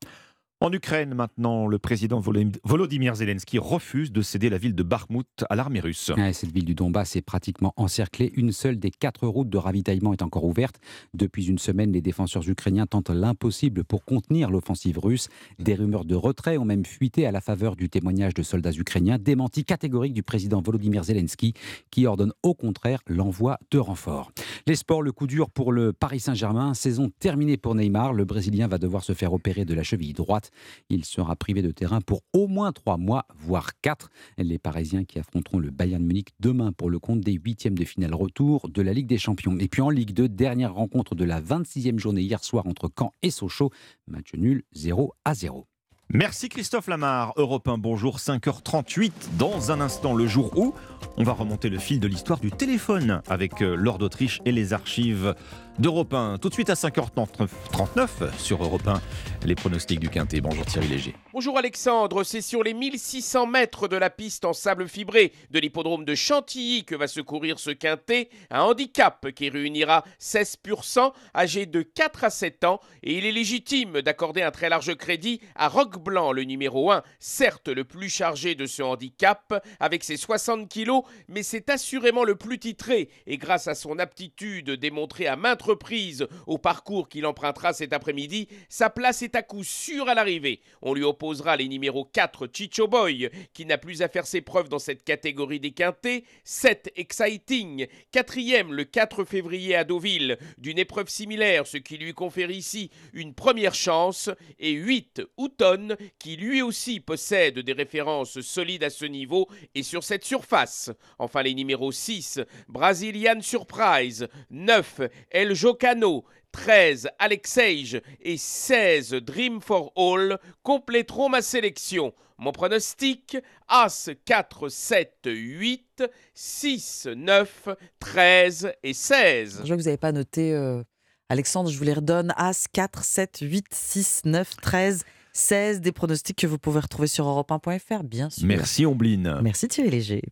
En 0.62 0.70
Ukraine, 0.74 1.14
maintenant, 1.14 1.66
le 1.66 1.78
président 1.78 2.20
Volodym- 2.20 2.58
Volodymyr 2.64 3.14
Zelensky 3.14 3.58
refuse 3.58 4.12
de 4.12 4.20
céder 4.20 4.50
la 4.50 4.58
ville 4.58 4.74
de 4.74 4.82
Bakhmut 4.82 5.26
à 5.48 5.56
l'armée 5.56 5.80
russe. 5.80 6.10
Ouais, 6.14 6.34
cette 6.34 6.52
ville 6.52 6.66
du 6.66 6.74
Donbass 6.74 7.16
est 7.16 7.22
pratiquement 7.22 7.72
encerclée. 7.78 8.30
Une 8.36 8.52
seule 8.52 8.78
des 8.78 8.90
quatre 8.90 9.26
routes 9.26 9.48
de 9.48 9.56
ravitaillement 9.56 10.12
est 10.12 10.20
encore 10.20 10.44
ouverte. 10.44 10.76
Depuis 11.14 11.46
une 11.46 11.56
semaine, 11.56 11.92
les 11.92 12.02
défenseurs 12.02 12.46
ukrainiens 12.46 12.86
tentent 12.86 13.08
l'impossible 13.08 13.84
pour 13.84 14.04
contenir 14.04 14.50
l'offensive 14.50 14.98
russe. 14.98 15.30
Des 15.58 15.74
rumeurs 15.74 16.04
de 16.04 16.14
retrait 16.14 16.58
ont 16.58 16.66
même 16.66 16.84
fuité 16.84 17.24
à 17.24 17.32
la 17.32 17.40
faveur 17.40 17.74
du 17.74 17.88
témoignage 17.88 18.34
de 18.34 18.42
soldats 18.42 18.72
ukrainiens, 18.72 19.16
démenti 19.16 19.64
catégorique 19.64 20.12
du 20.12 20.22
président 20.22 20.60
Volodymyr 20.60 21.04
Zelensky, 21.04 21.54
qui 21.90 22.06
ordonne 22.06 22.34
au 22.42 22.52
contraire 22.52 23.00
l'envoi 23.06 23.56
de 23.70 23.78
renforts. 23.78 24.30
Les 24.66 24.76
sports, 24.76 25.00
le 25.00 25.12
coup 25.12 25.26
dur 25.26 25.48
pour 25.48 25.72
le 25.72 25.94
Paris 25.94 26.20
Saint-Germain. 26.20 26.74
Saison 26.74 27.10
terminée 27.18 27.56
pour 27.56 27.74
Neymar. 27.74 28.12
Le 28.12 28.26
Brésilien 28.26 28.68
va 28.68 28.76
devoir 28.76 29.04
se 29.04 29.14
faire 29.14 29.32
opérer 29.32 29.64
de 29.64 29.72
la 29.72 29.82
cheville 29.82 30.12
droite. 30.12 30.48
Il 30.88 31.04
sera 31.04 31.36
privé 31.36 31.62
de 31.62 31.70
terrain 31.70 32.00
pour 32.00 32.22
au 32.32 32.46
moins 32.46 32.72
trois 32.72 32.96
mois, 32.96 33.26
voire 33.38 33.70
quatre. 33.80 34.10
Les 34.38 34.58
Parisiens 34.58 35.04
qui 35.04 35.18
affronteront 35.18 35.58
le 35.58 35.70
Bayern 35.70 36.04
Munich 36.04 36.30
demain 36.40 36.72
pour 36.72 36.90
le 36.90 36.98
compte 36.98 37.20
des 37.20 37.32
huitièmes 37.32 37.78
de 37.78 37.84
finale 37.84 38.14
retour 38.14 38.68
de 38.68 38.82
la 38.82 38.92
Ligue 38.92 39.06
des 39.06 39.18
Champions. 39.18 39.56
Et 39.58 39.68
puis 39.68 39.82
en 39.82 39.90
Ligue 39.90 40.12
2, 40.12 40.28
dernière 40.28 40.74
rencontre 40.74 41.14
de 41.14 41.24
la 41.24 41.40
26e 41.40 41.98
journée 41.98 42.22
hier 42.22 42.42
soir 42.42 42.66
entre 42.66 42.90
Caen 42.96 43.12
et 43.22 43.30
Sochaux. 43.30 43.70
Match 44.06 44.34
nul 44.34 44.62
0 44.72 45.14
à 45.24 45.34
0. 45.34 45.66
Merci 46.12 46.48
Christophe 46.48 46.88
Lamar, 46.88 47.32
Europe 47.36 47.68
1, 47.68 47.78
bonjour, 47.78 48.18
5h38. 48.18 49.12
Dans 49.38 49.70
un 49.70 49.80
instant, 49.80 50.12
le 50.12 50.26
jour 50.26 50.50
où 50.58 50.74
on 51.16 51.22
va 51.22 51.32
remonter 51.32 51.68
le 51.68 51.78
fil 51.78 52.00
de 52.00 52.08
l'histoire 52.08 52.40
du 52.40 52.50
téléphone 52.50 53.22
avec 53.28 53.62
euh, 53.62 53.76
l'Ordre 53.76 54.00
d'Autriche 54.00 54.40
et 54.44 54.50
les 54.50 54.72
archives 54.72 55.36
d'Europe 55.78 56.12
1. 56.12 56.38
Tout 56.38 56.48
de 56.48 56.54
suite 56.54 56.70
à 56.70 56.74
5h39 56.74 58.36
sur 58.38 58.62
Europe 58.62 58.86
1, 58.86 59.00
les 59.46 59.54
pronostics 59.54 60.00
du 60.00 60.08
Quintet. 60.08 60.40
Bonjour 60.40 60.66
Thierry 60.66 60.88
Léger. 60.88 61.14
Bonjour 61.32 61.56
Alexandre, 61.56 62.24
c'est 62.24 62.40
sur 62.40 62.62
les 62.62 62.74
1600 62.74 63.46
mètres 63.46 63.86
de 63.86 63.96
la 63.96 64.10
piste 64.10 64.44
en 64.44 64.52
sable 64.52 64.88
fibré 64.88 65.32
de 65.50 65.60
l'hippodrome 65.60 66.04
de 66.04 66.14
Chantilly 66.14 66.84
que 66.84 66.96
va 66.96 67.06
se 67.06 67.20
courir 67.20 67.60
ce 67.60 67.70
quintet, 67.70 68.30
un 68.50 68.62
handicap 68.62 69.30
qui 69.30 69.48
réunira 69.48 70.04
16 70.18 70.56
pur 70.56 70.84
sang 70.84 71.12
âgés 71.34 71.66
de 71.66 71.82
4 71.82 72.24
à 72.24 72.30
7 72.30 72.64
ans 72.64 72.80
et 73.02 73.16
il 73.16 73.24
est 73.24 73.32
légitime 73.32 74.02
d'accorder 74.02 74.42
un 74.42 74.50
très 74.50 74.68
large 74.68 74.94
crédit 74.96 75.40
à 75.54 75.68
Roc 75.68 75.98
Blanc, 75.98 76.32
le 76.32 76.42
numéro 76.42 76.90
1, 76.90 77.02
certes 77.20 77.68
le 77.68 77.84
plus 77.84 78.08
chargé 78.08 78.54
de 78.54 78.66
ce 78.66 78.82
handicap 78.82 79.64
avec 79.78 80.02
ses 80.02 80.16
60 80.16 80.68
kilos, 80.68 81.04
mais 81.28 81.42
c'est 81.42 81.70
assurément 81.70 82.24
le 82.24 82.34
plus 82.34 82.58
titré 82.58 83.08
et 83.26 83.38
grâce 83.38 83.68
à 83.68 83.74
son 83.74 83.98
aptitude 83.98 84.72
démontrée 84.72 85.28
à 85.28 85.36
maintes 85.36 85.59
reprises 85.62 86.26
au 86.46 86.58
parcours 86.58 87.08
qu'il 87.08 87.26
empruntera 87.26 87.72
cet 87.72 87.92
après-midi, 87.92 88.48
sa 88.68 88.90
place 88.90 89.22
est 89.22 89.34
à 89.34 89.42
coup 89.42 89.64
sûr 89.64 90.08
à 90.08 90.14
l'arrivée. 90.14 90.60
On 90.82 90.94
lui 90.94 91.04
opposera 91.04 91.56
les 91.56 91.68
numéros 91.68 92.04
4 92.04 92.48
Chicho 92.52 92.88
Boy, 92.88 93.30
qui 93.52 93.66
n'a 93.66 93.78
plus 93.78 94.02
à 94.02 94.08
faire 94.08 94.26
ses 94.26 94.40
preuves 94.40 94.68
dans 94.68 94.78
cette 94.78 95.04
catégorie 95.04 95.60
des 95.60 95.72
quintés, 95.72 96.24
7 96.44 96.92
Exciting, 96.96 97.86
quatrième 98.10 98.72
le 98.72 98.84
4 98.84 99.24
février 99.24 99.74
à 99.74 99.84
Deauville, 99.84 100.38
d'une 100.58 100.78
épreuve 100.78 101.08
similaire, 101.08 101.66
ce 101.66 101.76
qui 101.76 101.96
lui 101.98 102.12
confère 102.12 102.50
ici 102.50 102.90
une 103.12 103.34
première 103.34 103.74
chance, 103.74 104.30
et 104.58 104.72
8 104.72 105.22
Houghton, 105.36 105.96
qui 106.18 106.36
lui 106.36 106.62
aussi 106.62 107.00
possède 107.00 107.58
des 107.58 107.72
références 107.72 108.40
solides 108.40 108.84
à 108.84 108.90
ce 108.90 109.04
niveau 109.04 109.48
et 109.74 109.82
sur 109.82 110.04
cette 110.04 110.24
surface. 110.24 110.90
Enfin 111.18 111.42
les 111.42 111.54
numéros 111.54 111.92
6 111.92 112.40
Brazilian 112.68 113.40
Surprise, 113.40 114.28
9 114.50 115.00
El 115.30 115.49
Jocano, 115.54 116.24
13 116.52 117.08
Alexeige 117.18 118.00
et 118.20 118.36
16 118.36 119.14
Dream 119.14 119.60
for 119.60 119.92
All 119.96 120.38
compléteront 120.62 121.28
ma 121.28 121.42
sélection. 121.42 122.12
Mon 122.38 122.52
pronostic 122.52 123.36
As 123.68 124.10
4, 124.24 124.68
7, 124.68 125.12
8, 125.26 126.04
6, 126.34 127.08
9, 127.14 127.68
13 128.00 128.72
et 128.82 128.94
16. 128.94 129.60
Je 129.62 129.66
vois 129.66 129.76
que 129.76 129.82
vous 129.82 129.86
n'avez 129.86 129.96
pas 129.96 130.12
noté, 130.12 130.54
euh, 130.54 130.82
Alexandre, 131.28 131.70
je 131.70 131.76
vous 131.76 131.84
les 131.84 131.92
redonne. 131.92 132.32
As 132.36 132.66
4, 132.72 133.04
7, 133.04 133.38
8, 133.42 133.66
6, 133.70 134.22
9, 134.24 134.56
13, 134.56 135.04
16. 135.32 135.80
Des 135.82 135.92
pronostics 135.92 136.38
que 136.38 136.46
vous 136.46 136.58
pouvez 136.58 136.80
retrouver 136.80 137.08
sur 137.08 137.26
europe1.fr, 137.26 138.02
bien 138.04 138.30
sûr. 138.30 138.46
Merci 138.46 138.86
Ombline. 138.86 139.38
Merci 139.42 139.68
Thierry 139.68 139.90
Léger. 139.90 140.22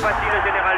Voici 0.00 0.26
le 0.30 0.55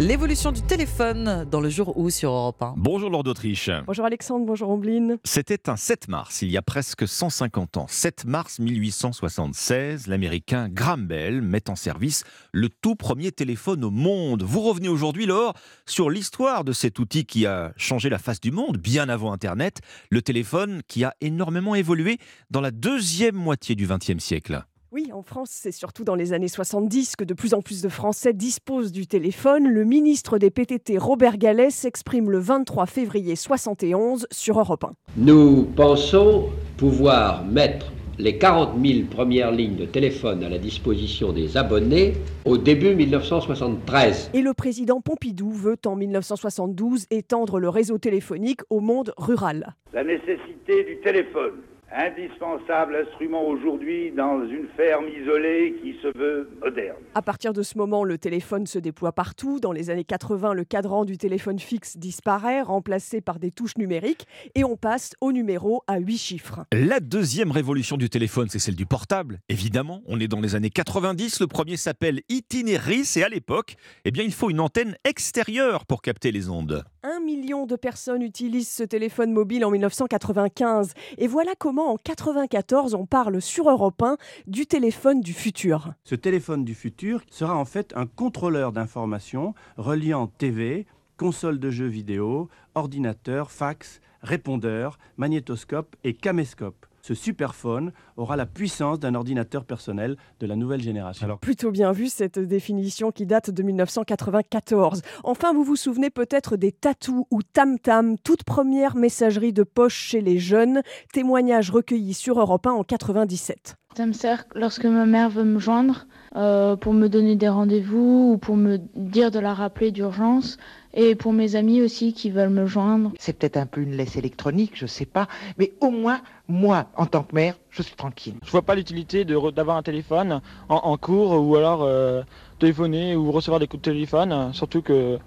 L'évolution 0.00 0.50
du 0.50 0.62
téléphone 0.62 1.44
dans 1.50 1.60
le 1.60 1.68
jour 1.68 1.98
où 1.98 2.08
sur 2.08 2.30
Europe 2.30 2.62
1. 2.62 2.72
Bonjour 2.78 3.10
Lord 3.10 3.22
d'Autriche. 3.22 3.68
Bonjour 3.86 4.06
Alexandre, 4.06 4.46
bonjour 4.46 4.70
Ombline. 4.70 5.18
C'était 5.24 5.68
un 5.68 5.76
7 5.76 6.08
mars, 6.08 6.40
il 6.40 6.50
y 6.50 6.56
a 6.56 6.62
presque 6.62 7.06
150 7.06 7.76
ans. 7.76 7.84
7 7.86 8.24
mars 8.24 8.60
1876, 8.60 10.06
l'américain 10.06 10.70
Graham 10.70 11.06
Bell 11.06 11.42
met 11.42 11.68
en 11.68 11.76
service 11.76 12.24
le 12.50 12.70
tout 12.70 12.94
premier 12.94 13.30
téléphone 13.30 13.84
au 13.84 13.90
monde. 13.90 14.42
Vous 14.42 14.62
revenez 14.62 14.88
aujourd'hui, 14.88 15.26
Laure, 15.26 15.52
sur 15.84 16.08
l'histoire 16.08 16.64
de 16.64 16.72
cet 16.72 16.98
outil 16.98 17.26
qui 17.26 17.44
a 17.44 17.74
changé 17.76 18.08
la 18.08 18.18
face 18.18 18.40
du 18.40 18.52
monde, 18.52 18.78
bien 18.78 19.10
avant 19.10 19.34
Internet, 19.34 19.82
le 20.08 20.22
téléphone 20.22 20.80
qui 20.88 21.04
a 21.04 21.14
énormément 21.20 21.74
évolué 21.74 22.16
dans 22.48 22.62
la 22.62 22.70
deuxième 22.70 23.36
moitié 23.36 23.74
du 23.74 23.86
XXe 23.86 24.24
siècle. 24.24 24.64
Oui, 24.92 25.12
en 25.12 25.22
France, 25.22 25.50
c'est 25.52 25.70
surtout 25.70 26.02
dans 26.02 26.16
les 26.16 26.32
années 26.32 26.48
70 26.48 27.14
que 27.14 27.22
de 27.22 27.32
plus 27.32 27.54
en 27.54 27.62
plus 27.62 27.80
de 27.80 27.88
Français 27.88 28.32
disposent 28.32 28.90
du 28.90 29.06
téléphone. 29.06 29.68
Le 29.68 29.84
ministre 29.84 30.36
des 30.36 30.50
PTT, 30.50 30.98
Robert 30.98 31.38
Gallet, 31.38 31.70
s'exprime 31.70 32.28
le 32.28 32.38
23 32.38 32.86
février 32.86 33.36
71 33.36 34.26
sur 34.32 34.58
Europe 34.58 34.82
1. 34.82 34.92
Nous 35.16 35.62
pensons 35.76 36.48
pouvoir 36.76 37.44
mettre 37.44 37.92
les 38.18 38.36
40 38.36 38.84
000 38.84 39.06
premières 39.08 39.52
lignes 39.52 39.76
de 39.76 39.84
téléphone 39.84 40.42
à 40.42 40.48
la 40.48 40.58
disposition 40.58 41.32
des 41.32 41.56
abonnés 41.56 42.14
au 42.44 42.58
début 42.58 42.96
1973. 42.96 44.32
Et 44.34 44.42
le 44.42 44.54
président 44.54 45.00
Pompidou 45.00 45.52
veut 45.52 45.78
en 45.86 45.94
1972 45.94 47.06
étendre 47.12 47.60
le 47.60 47.68
réseau 47.68 47.98
téléphonique 47.98 48.62
au 48.70 48.80
monde 48.80 49.14
rural. 49.16 49.76
La 49.92 50.02
nécessité 50.02 50.82
du 50.82 50.98
téléphone, 50.98 51.60
indispensable 51.92 52.96
instrument 52.96 53.46
aujourd'hui 53.46 54.12
dans 54.12 54.44
une 54.46 54.68
ferme 54.76 55.06
isolée 55.08 55.76
qui 55.82 55.96
se 56.00 56.16
veut 56.16 56.48
moderne. 56.62 56.98
À 57.14 57.22
partir 57.22 57.52
de 57.52 57.62
ce 57.62 57.76
moment, 57.76 58.04
le 58.04 58.18
téléphone 58.18 58.66
se 58.66 58.78
déploie 58.78 59.12
partout. 59.12 59.60
Dans 59.60 59.72
les 59.72 59.90
années 59.90 60.04
80, 60.04 60.54
le 60.54 60.64
cadran 60.64 61.04
du 61.04 61.18
téléphone 61.18 61.58
fixe 61.58 61.96
disparaît, 61.96 62.62
remplacé 62.62 63.20
par 63.20 63.38
des 63.38 63.50
touches 63.50 63.76
numériques, 63.76 64.26
et 64.54 64.64
on 64.64 64.76
passe 64.76 65.12
au 65.20 65.32
numéro 65.32 65.82
à 65.86 65.98
8 65.98 66.18
chiffres. 66.18 66.60
La 66.72 67.00
deuxième 67.00 67.50
révolution 67.50 67.96
du 67.96 68.08
téléphone, 68.08 68.48
c'est 68.48 68.58
celle 68.58 68.76
du 68.76 68.86
portable. 68.86 69.40
Évidemment, 69.48 70.02
on 70.06 70.20
est 70.20 70.28
dans 70.28 70.40
les 70.40 70.54
années 70.54 70.70
90. 70.70 71.40
Le 71.40 71.46
premier 71.46 71.76
s'appelle 71.76 72.20
Itineris 72.28 73.14
et 73.16 73.24
à 73.24 73.28
l'époque, 73.28 73.76
eh 74.04 74.10
bien, 74.10 74.22
il 74.22 74.32
faut 74.32 74.50
une 74.50 74.60
antenne 74.60 74.96
extérieure 75.04 75.86
pour 75.86 76.02
capter 76.02 76.30
les 76.30 76.48
ondes. 76.48 76.84
Un 77.02 77.20
million 77.20 77.66
de 77.66 77.76
personnes 77.76 78.22
utilisent 78.22 78.70
ce 78.70 78.82
téléphone 78.82 79.32
mobile 79.32 79.64
en 79.64 79.70
1995. 79.70 80.92
Et 81.18 81.26
voilà 81.26 81.52
comment 81.58 81.79
en 81.88 81.96
94 81.96 82.94
on 82.94 83.06
parle 83.06 83.40
sur 83.40 83.70
Europe 83.70 84.02
1 84.02 84.16
du 84.46 84.66
téléphone 84.66 85.20
du 85.20 85.32
futur. 85.32 85.92
Ce 86.04 86.14
téléphone 86.14 86.64
du 86.64 86.74
futur 86.74 87.22
sera 87.30 87.56
en 87.56 87.64
fait 87.64 87.92
un 87.96 88.06
contrôleur 88.06 88.72
d'informations 88.72 89.54
reliant 89.76 90.26
TV, 90.26 90.86
console 91.16 91.58
de 91.58 91.70
jeux 91.70 91.86
vidéo, 91.86 92.48
ordinateur, 92.74 93.50
fax, 93.50 94.00
répondeur, 94.22 94.98
magnétoscope 95.16 95.96
et 96.04 96.14
caméscope. 96.14 96.86
Ce 97.02 97.14
superphone 97.14 97.92
aura 98.16 98.36
la 98.36 98.46
puissance 98.46 98.98
d'un 99.00 99.14
ordinateur 99.14 99.64
personnel 99.64 100.16
de 100.40 100.46
la 100.46 100.56
nouvelle 100.56 100.82
génération. 100.82 101.24
Alors, 101.24 101.38
plutôt 101.38 101.70
bien 101.70 101.92
vu 101.92 102.08
cette 102.08 102.38
définition 102.38 103.10
qui 103.10 103.26
date 103.26 103.50
de 103.50 103.62
1994. 103.62 105.02
Enfin, 105.24 105.52
vous 105.52 105.64
vous 105.64 105.76
souvenez 105.76 106.10
peut-être 106.10 106.56
des 106.56 106.72
tatous 106.72 107.24
ou 107.30 107.42
tam-tam, 107.42 108.18
toute 108.18 108.44
première 108.44 108.96
messagerie 108.96 109.52
de 109.52 109.62
poche 109.62 109.96
chez 109.96 110.20
les 110.20 110.38
jeunes, 110.38 110.82
témoignage 111.12 111.70
recueilli 111.70 112.14
sur 112.14 112.38
Europe 112.38 112.66
1 112.66 112.72
en 112.72 112.84
97. 112.84 113.76
Ça 113.96 114.06
me 114.06 114.12
sert 114.12 114.44
lorsque 114.54 114.84
ma 114.84 115.06
mère 115.06 115.30
veut 115.30 115.44
me 115.44 115.58
joindre 115.58 116.06
euh, 116.36 116.76
pour 116.76 116.92
me 116.92 117.08
donner 117.08 117.34
des 117.34 117.48
rendez-vous 117.48 118.32
ou 118.34 118.38
pour 118.38 118.56
me 118.56 118.78
dire 118.94 119.32
de 119.32 119.40
la 119.40 119.52
rappeler 119.52 119.90
d'urgence 119.90 120.58
et 120.94 121.14
pour 121.16 121.32
mes 121.32 121.56
amis 121.56 121.82
aussi 121.82 122.12
qui 122.12 122.30
veulent 122.30 122.50
me 122.50 122.66
joindre. 122.66 123.12
C'est 123.18 123.32
peut-être 123.36 123.56
un 123.56 123.66
peu 123.66 123.80
une 123.80 123.96
laisse 123.96 124.16
électronique, 124.16 124.72
je 124.74 124.86
sais 124.86 125.06
pas, 125.06 125.26
mais 125.58 125.72
au 125.80 125.90
moins, 125.90 126.20
moi, 126.48 126.86
en 126.96 127.06
tant 127.06 127.24
que 127.24 127.34
mère, 127.34 127.56
je 127.70 127.82
suis 127.82 127.96
tranquille. 127.96 128.34
Je 128.44 128.50
vois 128.50 128.62
pas 128.62 128.74
l'utilité 128.74 129.24
d'avoir 129.24 129.76
un 129.76 129.82
téléphone 129.82 130.40
en, 130.68 130.96
cours 130.96 131.32
ou 131.44 131.56
alors 131.56 131.82
euh, 131.82 132.22
téléphoner 132.60 133.16
ou 133.16 133.32
recevoir 133.32 133.58
des 133.58 133.66
coups 133.66 133.82
de 133.82 133.90
téléphone, 133.90 134.52
surtout 134.52 134.82
que 134.82 135.18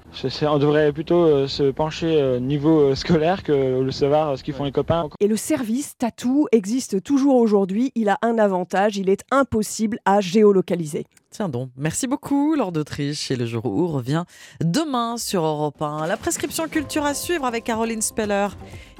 on 0.43 0.57
devrait 0.59 0.91
plutôt 0.91 1.23
euh, 1.23 1.47
se 1.47 1.71
pencher 1.71 2.21
euh, 2.21 2.39
niveau 2.39 2.95
scolaire 2.95 3.43
que 3.43 3.81
le 3.81 3.91
savoir 3.91 4.37
ce 4.37 4.43
qu'ils 4.43 4.53
font 4.53 4.63
les 4.63 4.71
copains. 4.71 5.09
Et 5.19 5.27
le 5.27 5.35
service 5.35 5.97
Tatou 5.97 6.47
existe 6.51 7.03
toujours 7.03 7.35
aujourd'hui, 7.35 7.91
il 7.95 8.09
a 8.09 8.17
un 8.21 8.37
avantage, 8.37 8.97
il 8.97 9.09
est 9.09 9.23
impossible 9.31 9.99
à 10.05 10.21
géolocaliser. 10.21 11.05
Tiens 11.31 11.49
donc, 11.49 11.71
merci 11.75 12.05
beaucoup 12.05 12.53
Lord 12.53 12.71
d'Autriche 12.71 13.31
et 13.31 13.35
le 13.35 13.47
jour 13.47 13.65
où 13.65 13.87
revient 13.87 14.23
demain 14.63 15.17
sur 15.17 15.43
Europe 15.43 15.81
1. 15.81 16.05
La 16.05 16.15
prescription 16.15 16.67
culture 16.67 17.05
à 17.05 17.15
suivre 17.15 17.45
avec 17.45 17.63
Caroline 17.63 18.03
Speller 18.03 18.49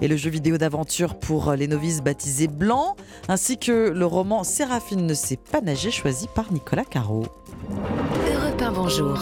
et 0.01 0.07
le 0.07 0.17
jeu 0.17 0.31
vidéo 0.31 0.57
d'aventure 0.57 1.19
pour 1.19 1.51
les 1.51 1.67
novices 1.67 2.01
baptisés 2.01 2.47
Blanc, 2.47 2.95
ainsi 3.27 3.59
que 3.59 3.89
le 3.89 4.05
roman 4.07 4.43
Séraphine 4.43 5.05
ne 5.05 5.13
sait 5.13 5.37
pas 5.37 5.61
nager 5.61 5.91
choisi 5.91 6.27
par 6.33 6.51
Nicolas 6.51 6.85
Caro. 6.85 7.27
Europe 8.73 8.77
1, 8.77 8.81
bonjour. 8.81 9.19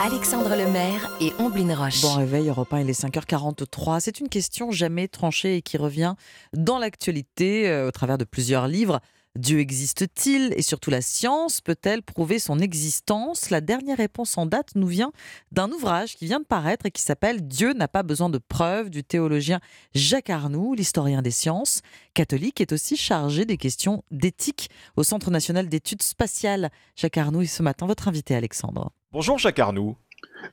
Alexandre 0.00 0.50
Lemaire 0.50 1.10
et 1.20 1.32
Omblin 1.38 1.74
Roche. 1.74 2.02
Bon 2.02 2.14
réveil, 2.14 2.48
Europe 2.48 2.72
1, 2.72 2.80
il 2.80 2.90
est 2.90 3.00
5h43. 3.00 4.00
C'est 4.00 4.20
une 4.20 4.28
question 4.28 4.70
jamais 4.70 5.08
tranchée 5.08 5.56
et 5.56 5.62
qui 5.62 5.76
revient 5.76 6.14
dans 6.52 6.78
l'actualité 6.78 7.68
euh, 7.68 7.88
au 7.88 7.90
travers 7.90 8.18
de 8.18 8.24
plusieurs 8.24 8.68
livres. 8.68 9.00
Dieu 9.38 9.60
existe-t-il? 9.60 10.52
Et 10.56 10.62
surtout, 10.62 10.90
la 10.90 11.00
science 11.00 11.60
peut-elle 11.60 12.02
prouver 12.02 12.40
son 12.40 12.58
existence? 12.58 13.50
La 13.50 13.60
dernière 13.60 13.98
réponse 13.98 14.36
en 14.36 14.46
date 14.46 14.70
nous 14.74 14.88
vient 14.88 15.12
d'un 15.52 15.70
ouvrage 15.70 16.16
qui 16.16 16.26
vient 16.26 16.40
de 16.40 16.44
paraître 16.44 16.86
et 16.86 16.90
qui 16.90 17.02
s'appelle 17.02 17.46
Dieu 17.46 17.72
n'a 17.72 17.86
pas 17.86 18.02
besoin 18.02 18.30
de 18.30 18.38
preuves 18.38 18.90
du 18.90 19.04
théologien 19.04 19.60
Jacques 19.94 20.30
Arnoux, 20.30 20.74
l'historien 20.74 21.22
des 21.22 21.30
sciences. 21.30 21.82
Catholique 22.14 22.60
est 22.60 22.72
aussi 22.72 22.96
chargé 22.96 23.44
des 23.44 23.58
questions 23.58 24.02
d'éthique 24.10 24.70
au 24.96 25.04
Centre 25.04 25.30
national 25.30 25.68
d'études 25.68 26.02
spatiales. 26.02 26.72
Jacques 26.96 27.18
Arnoux 27.18 27.42
est 27.42 27.46
ce 27.46 27.62
matin 27.62 27.86
votre 27.86 28.08
invité, 28.08 28.34
Alexandre. 28.34 28.90
Bonjour 29.12 29.38
Jacques 29.38 29.60
Arnoux. 29.60 29.96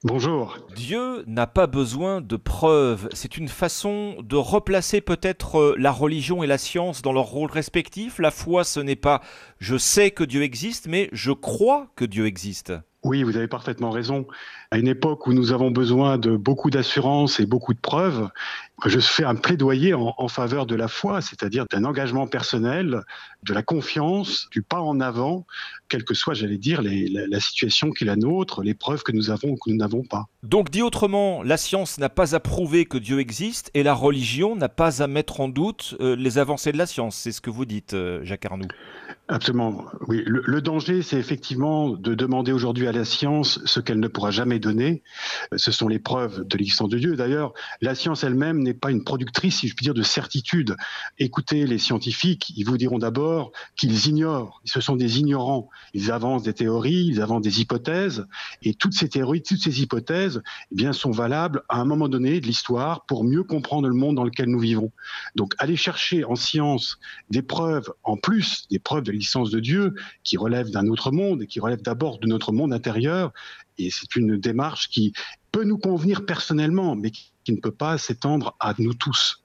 Bonjour. 0.04 0.58
Dieu 0.76 1.24
n'a 1.26 1.48
pas 1.48 1.68
besoin 1.68 2.22
de 2.22 2.36
preuves. 2.36 3.08
C'est 3.14 3.38
une 3.38 3.48
façon 3.48 4.16
de 4.22 4.36
replacer 4.36 5.02
peut-être 5.02 5.60
euh, 5.60 5.76
la 5.78 5.92
religion 5.92 6.44
et 6.44 6.48
la 6.48 6.58
science 6.58 7.02
dans 7.02 7.14
leur 7.14 7.26
rôle 7.26 7.50
respectif. 7.50 8.20
La 8.20 8.32
foi, 8.32 8.64
ce 8.64 8.80
n'est 8.80 8.96
pas 8.96 9.22
je 9.60 9.78
sais 9.78 10.12
que 10.12 10.24
Dieu 10.24 10.44
existe, 10.44 10.88
mais 10.88 11.10
je 11.12 11.32
crois 11.32 11.88
que 11.96 12.06
Dieu 12.06 12.28
existe. 12.28 12.74
Oui, 13.06 13.22
vous 13.22 13.38
avez 13.38 13.48
parfaitement 13.48 13.92
raison. 13.92 14.26
À 14.72 14.80
une 14.80 14.88
époque 14.88 15.28
où 15.28 15.34
nous 15.34 15.52
avons 15.52 15.70
besoin 15.70 16.18
de 16.18 16.36
beaucoup 16.36 16.72
d'assurance 16.72 17.40
et 17.40 17.46
beaucoup 17.46 17.76
de 17.76 17.80
preuves, 17.80 18.30
je 18.84 19.00
fais 19.00 19.24
un 19.24 19.36
plaidoyer 19.36 19.94
en, 19.94 20.28
faveur 20.28 20.66
de 20.66 20.74
la 20.74 20.88
foi, 20.88 21.22
c'est-à-dire 21.22 21.68
d'un 21.72 21.84
engagement 21.84 22.26
personnel, 22.26 23.04
de 23.44 23.54
la 23.54 23.62
confiance, 23.62 24.48
du 24.50 24.64
pas 24.64 24.82
en 24.82 25.00
avant, 25.02 25.46
quelle 25.88 26.04
que 26.04 26.16
soit, 26.16 26.34
j'allais 26.34 26.58
dire, 26.58 26.82
la, 26.82 27.40
situation 27.40 27.92
qui 27.92 28.06
est 28.06 28.08
la 28.08 28.16
nôtre, 28.16 28.64
les 28.64 28.74
preuves 28.74 29.04
que 29.04 29.12
nous 29.12 29.30
avons 29.30 29.50
ou 29.50 29.56
que 29.56 29.70
nous 29.70 29.78
n'avons 29.78 30.02
pas. 30.02 30.26
Donc, 30.42 30.72
dit 30.72 30.82
autrement, 30.82 31.44
la 31.44 31.58
science 31.58 32.00
n'a 32.00 32.10
pas 32.10 32.34
à 32.34 32.40
prouver 32.40 32.86
que 32.86 32.98
Dieu 32.98 33.20
existe 33.20 33.70
et 33.76 33.84
la 33.84 33.94
religion 33.94 34.56
n'a 34.56 34.68
pas 34.70 35.04
à 35.04 35.08
mettre 35.08 35.42
en 35.42 35.48
doute 35.48 35.96
euh, 36.00 36.16
les 36.16 36.40
avancées 36.40 36.72
de 36.72 36.80
la 36.80 36.88
science. 36.88 37.16
C'est 37.18 37.32
ce 37.32 37.40
que 37.42 37.52
vous 37.52 37.66
dites, 37.66 37.94
euh, 37.94 38.22
Jacques 38.24 38.46
Arnoux. 38.46 38.68
Absolument. 39.28 39.86
Oui, 40.08 40.22
le, 40.28 40.62
danger, 40.62 41.02
c'est 41.02 41.18
effectivement 41.18 41.90
de 41.90 42.14
demander 42.14 42.52
aujourd'hui 42.52 42.88
à 42.88 42.92
la 42.92 43.06
science 43.06 43.60
ce 43.66 43.80
qu'elle 43.80 44.00
ne 44.00 44.08
pourra 44.08 44.30
jamais 44.30 44.60
donner. 44.60 45.02
Ce 45.56 45.72
sont 45.72 45.88
les 45.88 45.98
preuves 45.98 46.46
de 46.46 46.58
l'existence 46.58 46.90
de 46.90 47.00
Dieu. 47.00 47.16
D'ailleurs, 47.16 47.54
la 47.82 47.96
science 47.96 48.24
elle-même 48.24 48.62
n'est 48.62 48.76
pas 48.76 48.92
une 48.92 49.04
productrice, 49.04 49.62
si 49.62 49.68
je 49.68 49.74
puis 49.74 49.84
dire, 49.84 49.96
de 49.96 50.04
certitude. 50.04 50.76
Écoutez 51.18 51.66
les 51.66 51.80
scientifiques, 51.80 52.54
ils 52.56 52.66
vous 52.66 52.78
diront 52.78 53.00
d'abord 53.00 53.52
qu'ils 53.76 54.08
ignorent. 54.08 54.62
Ce 54.64 54.80
sont 54.80 54.96
des 54.96 55.18
ignorants. 55.18 55.70
Ils 55.96 56.12
avancent 56.12 56.44
des 56.44 56.54
théories, 56.54 57.08
ils 57.08 57.20
avancent 57.20 57.42
des 57.42 57.62
hypothèses, 57.62 58.28
et 58.62 58.76
toutes 58.76 58.94
ces 58.94 59.10
théories, 59.10 59.42
toutes 59.42 59.58
ces 59.58 59.82
hypothèses, 59.82 60.44
eh 60.72 60.76
bien, 60.76 60.94
sont 60.94 61.12
valables 61.12 61.64
à 61.68 61.80
un 61.80 61.86
moment 61.86 62.10
donné 62.10 62.42
de 62.42 62.46
l'histoire 62.46 63.08
pour 63.08 63.24
mieux 63.24 63.44
comprendre 63.44 63.88
le 63.88 63.96
monde 63.96 64.18
dans 64.18 64.24
lequel 64.24 64.50
nous 64.50 64.60
vivons. 64.60 64.92
Donc, 65.36 65.56
aller 65.58 65.76
chercher 65.76 66.24
en 66.26 66.36
science 66.36 67.00
des 67.32 67.42
preuves, 67.42 67.92
en 68.04 68.18
plus 68.18 68.68
des 68.70 68.78
preuves 68.78 69.02
de 69.02 69.15
l'existence 69.16 69.50
de 69.50 69.60
Dieu, 69.60 69.94
qui 70.24 70.38
relèvent 70.38 70.70
d'un 70.70 70.88
autre 70.88 71.12
monde 71.12 71.42
et 71.44 71.48
qui 71.48 71.60
relèvent 71.60 71.82
d'abord 71.82 72.20
de 72.20 72.28
notre 72.28 72.52
monde 72.52 72.74
intérieur. 72.74 73.34
Et 73.78 73.90
c'est 73.90 74.16
une 74.16 74.38
démarche 74.38 74.90
qui 74.90 75.14
peut 75.52 75.64
nous 75.64 75.78
convenir 75.78 76.26
personnellement, 76.26 76.96
mais 76.96 77.12
qui 77.12 77.32
ne 77.50 77.58
peut 77.58 77.72
pas 77.72 77.98
s'étendre 77.98 78.56
à 78.60 78.74
nous 78.78 78.94
tous. 78.94 79.42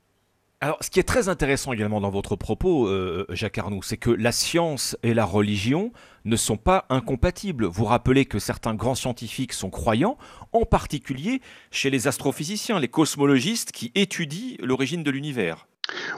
Alors, 0.62 0.76
ce 0.82 0.90
qui 0.90 1.00
est 1.00 1.04
très 1.04 1.30
intéressant 1.30 1.72
également 1.72 2.02
dans 2.02 2.10
votre 2.10 2.36
propos, 2.36 2.86
euh, 2.86 3.24
Jacques 3.30 3.56
Arnoux, 3.56 3.82
c'est 3.82 3.96
que 3.96 4.10
la 4.10 4.30
science 4.30 4.94
et 5.02 5.14
la 5.14 5.24
religion 5.24 5.90
ne 6.26 6.36
sont 6.36 6.58
pas 6.58 6.84
incompatibles. 6.90 7.64
Vous 7.64 7.86
rappelez 7.86 8.26
que 8.26 8.38
certains 8.38 8.74
grands 8.74 8.94
scientifiques 8.94 9.54
sont 9.54 9.70
croyants, 9.70 10.18
en 10.52 10.66
particulier 10.66 11.40
chez 11.70 11.88
les 11.88 12.08
astrophysiciens, 12.08 12.78
les 12.78 12.88
cosmologistes 12.88 13.72
qui 13.72 13.90
étudient 13.94 14.58
l'origine 14.60 15.02
de 15.02 15.10
l'univers. 15.10 15.66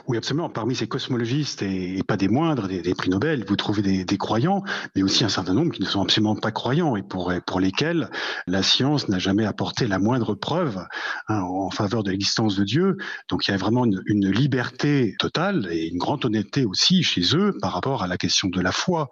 Oui, 0.07 0.17
absolument. 0.17 0.49
Parmi 0.49 0.75
ces 0.75 0.87
cosmologistes, 0.87 1.61
et, 1.61 2.01
pas 2.03 2.17
des 2.17 2.27
moindres, 2.27 2.67
des, 2.67 2.95
prix 2.95 3.09
Nobel, 3.09 3.45
vous 3.47 3.55
trouvez 3.55 4.03
des, 4.03 4.17
croyants, 4.17 4.63
mais 4.95 5.03
aussi 5.03 5.23
un 5.23 5.29
certain 5.29 5.53
nombre 5.53 5.71
qui 5.71 5.81
ne 5.81 5.87
sont 5.87 6.01
absolument 6.01 6.35
pas 6.35 6.51
croyants 6.51 6.95
et 6.95 7.03
pour, 7.03 7.31
lesquels 7.59 8.09
la 8.47 8.63
science 8.63 9.09
n'a 9.09 9.19
jamais 9.19 9.45
apporté 9.45 9.87
la 9.87 9.99
moindre 9.99 10.33
preuve 10.35 10.85
hein, 11.27 11.41
en 11.41 11.69
faveur 11.69 12.03
de 12.03 12.11
l'existence 12.11 12.55
de 12.55 12.63
Dieu. 12.63 12.97
Donc 13.29 13.47
il 13.47 13.51
y 13.51 13.53
a 13.53 13.57
vraiment 13.57 13.85
une, 13.85 14.29
liberté 14.33 15.15
totale 15.19 15.67
et 15.71 15.87
une 15.87 15.97
grande 15.97 16.25
honnêteté 16.25 16.65
aussi 16.65 17.03
chez 17.03 17.35
eux 17.35 17.55
par 17.61 17.73
rapport 17.73 18.03
à 18.03 18.07
la 18.07 18.17
question 18.17 18.49
de 18.49 18.59
la 18.59 18.71
foi. 18.71 19.09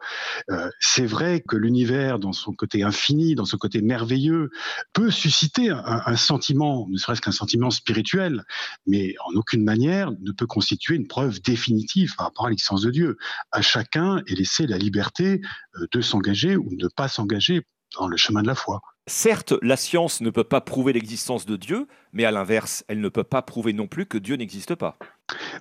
Euh, 0.50 0.70
c'est 0.80 1.06
vrai 1.06 1.44
que 1.48 1.56
l'univers, 1.56 2.20
dans 2.20 2.34
son 2.34 2.54
côté 2.54 2.84
infini, 2.84 3.36
dans 3.36 3.46
son 3.46 3.58
côté 3.58 3.82
merveilleux, 3.82 4.50
peut 4.94 5.12
susciter 5.12 5.70
un, 5.70 6.02
un 6.06 6.16
sentiment, 6.16 6.88
ne 6.90 6.98
serait-ce 6.98 7.22
qu'un 7.22 7.32
sentiment 7.32 7.70
spirituel, 7.70 8.44
mais 8.88 9.16
en 9.26 9.38
aucune 9.38 9.64
manière 9.64 10.12
ne 10.12 10.32
peut 10.32 10.48
constituer 10.52 10.96
une 10.96 11.08
preuve 11.08 11.42
définitive 11.42 12.14
par 12.18 12.28
rapport 12.28 12.48
à 12.48 12.50
l'existence 12.50 12.82
de 12.82 12.92
Dieu. 12.92 13.18
À 13.52 13.62
chacun 13.62 14.22
est 14.28 14.36
laissé 14.36 14.68
la 14.68 14.78
liberté 14.78 15.42
euh, 15.76 15.88
de 15.92 16.02
s'engager 16.02 16.58
ou 16.58 16.76
de 16.76 16.84
ne 16.84 16.90
pas 16.90 17.08
s'engager 17.08 17.62
dans 17.98 18.08
le 18.08 18.18
chemin 18.18 18.42
de 18.42 18.48
la 18.48 18.56
foi. 18.56 18.82
Certes, 19.08 19.54
la 19.62 19.78
science 19.78 20.22
ne 20.22 20.30
peut 20.30 20.44
pas 20.44 20.62
prouver 20.62 20.94
l'existence 20.94 21.46
de 21.46 21.56
Dieu, 21.56 21.88
mais 22.14 22.26
à 22.26 22.32
l'inverse, 22.32 22.84
elle 22.88 23.00
ne 23.00 23.10
peut 23.10 23.24
pas 23.24 23.42
prouver 23.42 23.74
non 23.74 23.88
plus 23.88 24.06
que 24.06 24.18
Dieu 24.18 24.36
n'existe 24.36 24.76
pas. 24.76 24.98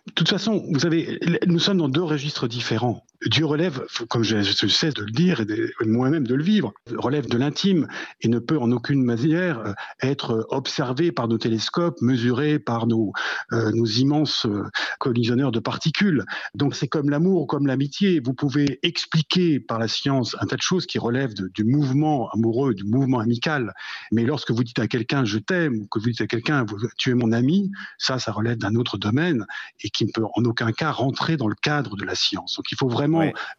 De 0.07 0.13
toute 0.13 0.29
façon, 0.29 0.63
vous 0.73 0.81
savez, 0.81 1.19
nous 1.47 1.59
sommes 1.59 1.79
dans 1.79 1.89
deux 1.89 2.03
registres 2.03 2.49
différents. 2.49 3.05
Dieu 3.27 3.45
relève, 3.45 3.85
comme 4.09 4.23
je, 4.23 4.41
cesse 4.43 4.95
de 4.95 5.03
le 5.03 5.11
dire 5.11 5.41
et 5.41 5.87
moi-même 5.87 6.27
de 6.27 6.35
le 6.35 6.43
vivre, 6.43 6.73
relève 6.97 7.29
de 7.29 7.37
l'intime 7.37 7.87
et 8.23 8.29
ne 8.29 8.39
peut 8.39 8.59
en 8.59 8.73
aucune 8.73 9.05
manière 9.05 9.59
euh, 9.59 9.73
être 10.01 10.47
observé 10.49 11.13
par 11.13 11.29
nos 11.29 11.37
télescopes, 11.37 12.01
mesuré 12.01 12.59
par 12.59 12.87
nos, 12.87 13.13
euh, 13.53 13.73
immenses 13.99 14.47
euh, 14.47 14.65
collisionneurs 14.99 15.53
de 15.53 15.61
particules. 15.61 16.25
Donc 16.55 16.75
c'est 16.75 16.89
comme 16.89 17.11
l'amour, 17.11 17.47
comme 17.47 17.67
l'amitié. 17.67 18.21
Vous 18.25 18.33
pouvez 18.33 18.79
expliquer 18.83 19.61
par 19.61 19.79
la 19.79 19.89
science 19.89 20.35
un 20.41 20.47
tas 20.47 20.57
de 20.57 20.63
choses 20.63 20.87
qui 20.87 20.99
relèvent 20.99 21.35
du 21.35 21.65
mouvement 21.65 22.31
amoureux, 22.31 22.73
du 22.73 22.85
mouvement 22.85 23.19
amical. 23.19 23.75
Mais 24.13 24.25
lorsque 24.25 24.51
vous 24.51 24.65
dites 24.65 24.79
à 24.79 24.87
quelqu'un 24.87 25.27
je 25.27 25.39
t'aime 25.39 25.83
ou 25.83 25.87
que 25.89 25.99
vous 25.99 26.07
dites 26.07 26.23
à 26.23 26.27
quelqu'un 26.27 26.65
tu 26.97 27.11
es 27.11 27.15
mon 27.15 27.33
ami, 27.33 27.71
ça, 27.99 28.19
ça 28.19 28.33
relève 28.33 28.57
d'un 28.57 28.77
autre 28.77 28.97
domaine 28.97 29.45
et 29.83 29.91
qui 29.91 30.07
ne 30.07 30.11
peut 30.11 30.25
en 30.25 30.45
aucun 30.45 30.73
cas 30.73 30.91
rentrer 30.91 31.37
dans 31.37 31.49
le 31.49 31.55
cadre 31.55 31.97
de 31.97 32.05
la 32.05 32.15
science. 32.15 32.57
Donc 32.57 32.73
il 32.73 32.79
faut 32.79 32.89
vraiment 32.89 33.10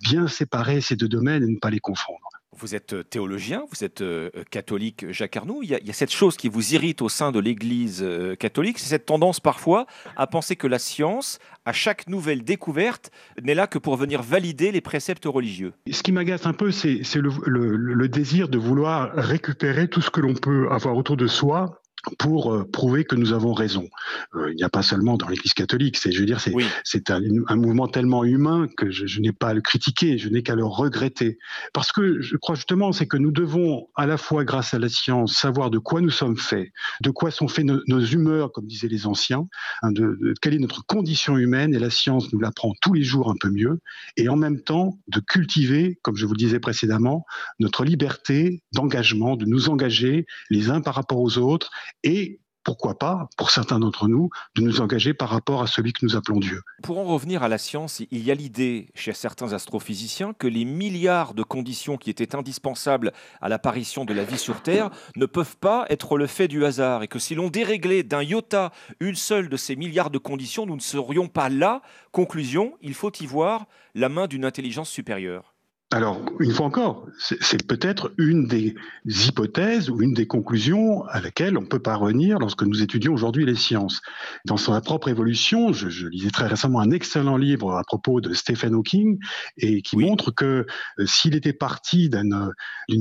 bien 0.01 0.27
séparer 0.27 0.81
ces 0.81 0.95
deux 0.95 1.07
domaines 1.07 1.43
et 1.43 1.47
ne 1.47 1.59
pas 1.59 1.69
les 1.69 1.79
confondre. 1.79 2.31
Vous 2.57 2.75
êtes 2.75 2.91
euh, 2.91 3.03
théologien, 3.03 3.63
vous 3.71 3.83
êtes 3.85 4.01
euh, 4.01 4.29
catholique, 4.49 5.09
Jacques 5.11 5.37
Arnoux. 5.37 5.61
Il 5.63 5.69
y, 5.69 5.73
a, 5.73 5.93
cette 5.93 6.11
chose 6.11 6.35
qui 6.35 6.49
vous 6.49 6.73
irrite 6.73 7.01
au 7.01 7.07
sein 7.07 7.31
de 7.31 7.39
l'Église 7.39 8.01
euh, 8.03 8.35
catholique, 8.35 8.77
c'est 8.77 8.89
cette 8.89 9.05
tendance 9.05 9.39
parfois 9.39 9.85
à 10.17 10.27
penser 10.27 10.57
que 10.57 10.67
la 10.67 10.77
science, 10.77 11.39
à 11.65 11.71
chaque 11.71 12.07
nouvelle 12.07 12.43
découverte, 12.43 13.09
n'est 13.41 13.55
là 13.55 13.67
que 13.67 13.79
pour 13.79 13.95
venir 13.95 14.21
valider 14.21 14.73
les 14.73 14.81
préceptes 14.81 15.25
religieux. 15.25 15.73
Ce 15.89 16.03
qui 16.03 16.11
m'agace 16.11 16.45
un 16.45 16.51
peu, 16.51 16.71
c'est 16.71 17.01
le, 17.15 18.07
désir 18.09 18.49
de 18.49 18.57
vouloir 18.57 19.13
récupérer 19.13 19.87
tout 19.87 20.01
ce 20.01 20.11
que 20.11 20.19
l'on 20.19 20.33
peut 20.33 20.67
avoir 20.71 20.97
autour 20.97 21.15
de 21.15 21.27
soi 21.27 21.80
pour 22.17 22.53
euh, 22.53 22.63
prouver 22.63 23.03
que 23.05 23.15
nous 23.15 23.33
avons 23.33 23.53
raison. 23.53 23.89
Euh, 24.35 24.51
il 24.51 24.55
n'y 24.55 24.63
a 24.63 24.69
pas 24.69 24.81
seulement 24.81 25.17
dans 25.17 25.27
l'Église 25.27 25.53
catholique, 25.53 25.97
c'est, 25.97 26.11
je 26.11 26.19
veux 26.19 26.25
dire, 26.25 26.39
c'est, 26.39 26.53
c'est 26.83 27.11
un, 27.11 27.21
un, 27.47 27.55
mouvement 27.55 27.87
tellement 27.87 28.23
humain 28.23 28.67
que 28.77 28.89
je, 28.89 29.05
je, 29.05 29.19
n'ai 29.21 29.31
pas 29.31 29.49
à 29.49 29.53
le 29.53 29.61
critiquer, 29.61 30.17
je 30.17 30.29
n'ai 30.29 30.43
qu'à 30.43 30.55
le 30.55 30.65
regretter. 30.65 31.37
Parce 31.73 31.91
que 31.91 32.21
je 32.21 32.37
crois 32.37 32.55
justement, 32.55 32.91
c'est 32.91 33.07
que 33.07 33.17
nous 33.17 33.31
devons, 33.31 33.87
à 33.95 34.05
la 34.05 34.17
fois 34.17 34.43
grâce 34.43 34.73
à 34.73 34.79
la 34.79 34.89
science, 34.89 35.33
savoir 35.33 35.69
de 35.69 35.77
quoi 35.77 36.01
nous 36.01 36.09
sommes 36.09 36.37
faits, 36.37 36.69
de 37.01 37.09
quoi 37.11 37.31
sont 37.31 37.47
faits 37.47 37.65
nos, 37.65 37.81
nos 37.87 38.03
humeurs, 38.03 38.51
comme 38.51 38.65
disaient 38.65 38.87
les 38.87 39.05
anciens, 39.05 39.47
hein, 39.83 39.91
de, 39.91 40.17
de, 40.19 40.33
quelle 40.41 40.53
est 40.53 40.59
notre 40.59 40.85
condition 40.85 41.37
humaine, 41.37 41.73
et 41.73 41.79
la 41.79 41.89
science 41.89 42.31
nous 42.33 42.39
l'apprend 42.39 42.73
tous 42.81 42.93
les 42.93 43.03
jours 43.03 43.29
un 43.29 43.35
peu 43.39 43.49
mieux, 43.49 43.79
et 44.17 44.29
en 44.29 44.35
même 44.35 44.61
temps 44.61 44.97
de 45.07 45.19
cultiver, 45.19 45.99
comme 46.01 46.15
je 46.15 46.25
vous 46.25 46.33
le 46.33 46.37
disais 46.37 46.59
précédemment, 46.59 47.25
notre 47.59 47.83
liberté 47.83 48.63
d'engagement, 48.73 49.35
de 49.35 49.45
nous 49.45 49.69
engager 49.69 50.25
les 50.49 50.69
uns 50.69 50.81
par 50.81 50.95
rapport 50.95 51.19
aux 51.19 51.37
autres 51.37 51.71
et 52.03 52.41
pourquoi 52.63 52.97
pas, 52.97 53.27
pour 53.37 53.49
certains 53.49 53.79
d'entre 53.79 54.07
nous, 54.07 54.29
de 54.55 54.61
nous 54.61 54.81
engager 54.81 55.13
par 55.13 55.29
rapport 55.29 55.61
à 55.63 55.67
celui 55.67 55.93
que 55.93 56.05
nous 56.05 56.15
appelons 56.15 56.39
Dieu. 56.39 56.61
Pour 56.83 56.99
en 56.99 57.05
revenir 57.05 57.43
à 57.43 57.47
la 57.47 57.57
science, 57.57 58.01
il 58.11 58.23
y 58.23 58.31
a 58.31 58.35
l'idée 58.35 58.89
chez 58.93 59.13
certains 59.13 59.53
astrophysiciens 59.53 60.33
que 60.33 60.47
les 60.47 60.65
milliards 60.65 61.33
de 61.33 61.43
conditions 61.43 61.97
qui 61.97 62.09
étaient 62.09 62.35
indispensables 62.35 63.13
à 63.41 63.49
l'apparition 63.49 64.05
de 64.05 64.13
la 64.13 64.23
vie 64.23 64.37
sur 64.37 64.61
Terre 64.61 64.91
ne 65.15 65.25
peuvent 65.25 65.57
pas 65.57 65.85
être 65.89 66.17
le 66.17 66.27
fait 66.27 66.47
du 66.47 66.63
hasard 66.65 67.03
et 67.03 67.07
que 67.07 67.19
si 67.19 67.35
l'on 67.35 67.49
déréglait 67.49 68.03
d'un 68.03 68.21
iota 68.21 68.71
une 68.99 69.15
seule 69.15 69.49
de 69.49 69.57
ces 69.57 69.75
milliards 69.75 70.11
de 70.11 70.19
conditions, 70.19 70.65
nous 70.65 70.75
ne 70.75 70.81
serions 70.81 71.27
pas 71.27 71.49
là. 71.49 71.81
Conclusion, 72.11 72.77
il 72.81 72.93
faut 72.93 73.11
y 73.19 73.25
voir 73.25 73.65
la 73.95 74.09
main 74.09 74.27
d'une 74.27 74.45
intelligence 74.45 74.89
supérieure. 74.89 75.50
Alors, 75.93 76.21
une 76.39 76.51
fois 76.51 76.67
encore, 76.67 77.05
c'est 77.19 77.67
peut-être 77.67 78.13
une 78.17 78.47
des 78.47 78.75
hypothèses 79.05 79.89
ou 79.89 80.01
une 80.01 80.13
des 80.13 80.25
conclusions 80.25 81.03
à 81.07 81.19
laquelle 81.19 81.57
on 81.57 81.65
peut 81.65 81.79
parvenir 81.79 82.39
lorsque 82.39 82.63
nous 82.63 82.81
étudions 82.81 83.13
aujourd'hui 83.13 83.45
les 83.45 83.55
sciences. 83.55 83.99
Dans 84.45 84.55
sa 84.55 84.79
propre 84.79 85.09
évolution, 85.09 85.73
je, 85.73 85.89
je, 85.89 86.07
lisais 86.07 86.29
très 86.29 86.47
récemment 86.47 86.79
un 86.79 86.91
excellent 86.91 87.35
livre 87.35 87.75
à 87.75 87.83
propos 87.83 88.21
de 88.21 88.33
Stephen 88.33 88.73
Hawking 88.73 89.19
et 89.57 89.81
qui 89.81 89.97
oui. 89.97 90.05
montre 90.05 90.31
que 90.31 90.65
euh, 90.99 91.05
s'il 91.05 91.35
était 91.35 91.51
parti 91.51 92.09
d'une 92.09 92.53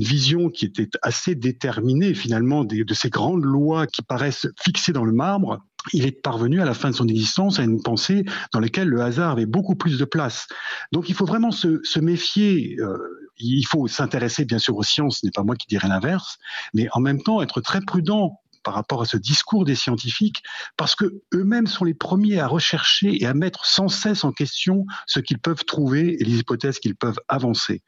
vision 0.03 0.49
qui 0.49 0.65
était 0.65 0.89
assez 1.01 1.33
déterminée 1.33 2.13
finalement 2.13 2.65
des, 2.65 2.83
de 2.83 2.93
ces 2.93 3.09
grandes 3.09 3.45
lois 3.45 3.87
qui 3.87 4.01
paraissent 4.01 4.47
fixées 4.61 4.91
dans 4.91 5.05
le 5.05 5.13
marbre, 5.13 5.59
il 5.93 6.05
est 6.05 6.11
parvenu 6.11 6.61
à 6.61 6.65
la 6.65 6.73
fin 6.73 6.89
de 6.89 6.95
son 6.95 7.07
existence 7.07 7.59
à 7.59 7.63
une 7.63 7.81
pensée 7.81 8.25
dans 8.53 8.59
laquelle 8.59 8.87
le 8.87 9.01
hasard 9.01 9.31
avait 9.31 9.45
beaucoup 9.45 9.75
plus 9.75 9.97
de 9.97 10.05
place. 10.05 10.47
Donc 10.91 11.09
il 11.09 11.15
faut 11.15 11.25
vraiment 11.25 11.51
se, 11.51 11.99
méfier. 11.99 12.75
Euh, 12.79 12.97
il 13.39 13.65
faut 13.65 13.87
s'intéresser 13.87 14.45
bien 14.45 14.59
sûr 14.59 14.75
aux 14.77 14.83
sciences, 14.83 15.19
ce 15.21 15.25
n'est 15.25 15.31
pas 15.31 15.43
moi 15.43 15.55
qui 15.55 15.67
dirais 15.67 15.87
l'inverse, 15.87 16.37
mais 16.73 16.87
en 16.93 16.99
même 16.99 17.21
temps 17.21 17.41
être 17.41 17.61
très 17.61 17.81
prudent 17.81 18.39
par 18.63 18.73
rapport 18.73 19.01
à 19.01 19.05
ce 19.05 19.17
discours 19.17 19.65
des 19.65 19.75
scientifiques, 19.75 20.43
parce 20.77 20.95
que 20.95 21.21
eux-mêmes 21.33 21.67
sont 21.67 21.85
les 21.85 21.93
premiers 21.93 22.39
à 22.39 22.47
rechercher 22.47 23.21
et 23.21 23.25
à 23.25 23.33
mettre 23.33 23.65
sans 23.65 23.87
cesse 23.87 24.23
en 24.23 24.31
question 24.31 24.85
ce 25.07 25.19
qu'ils 25.19 25.39
peuvent 25.39 25.65
trouver 25.65 26.21
et 26.21 26.23
les 26.23 26.39
hypothèses 26.39 26.79
qu'ils 26.79 26.95
peuvent 26.95 27.19
avancer. 27.27 27.81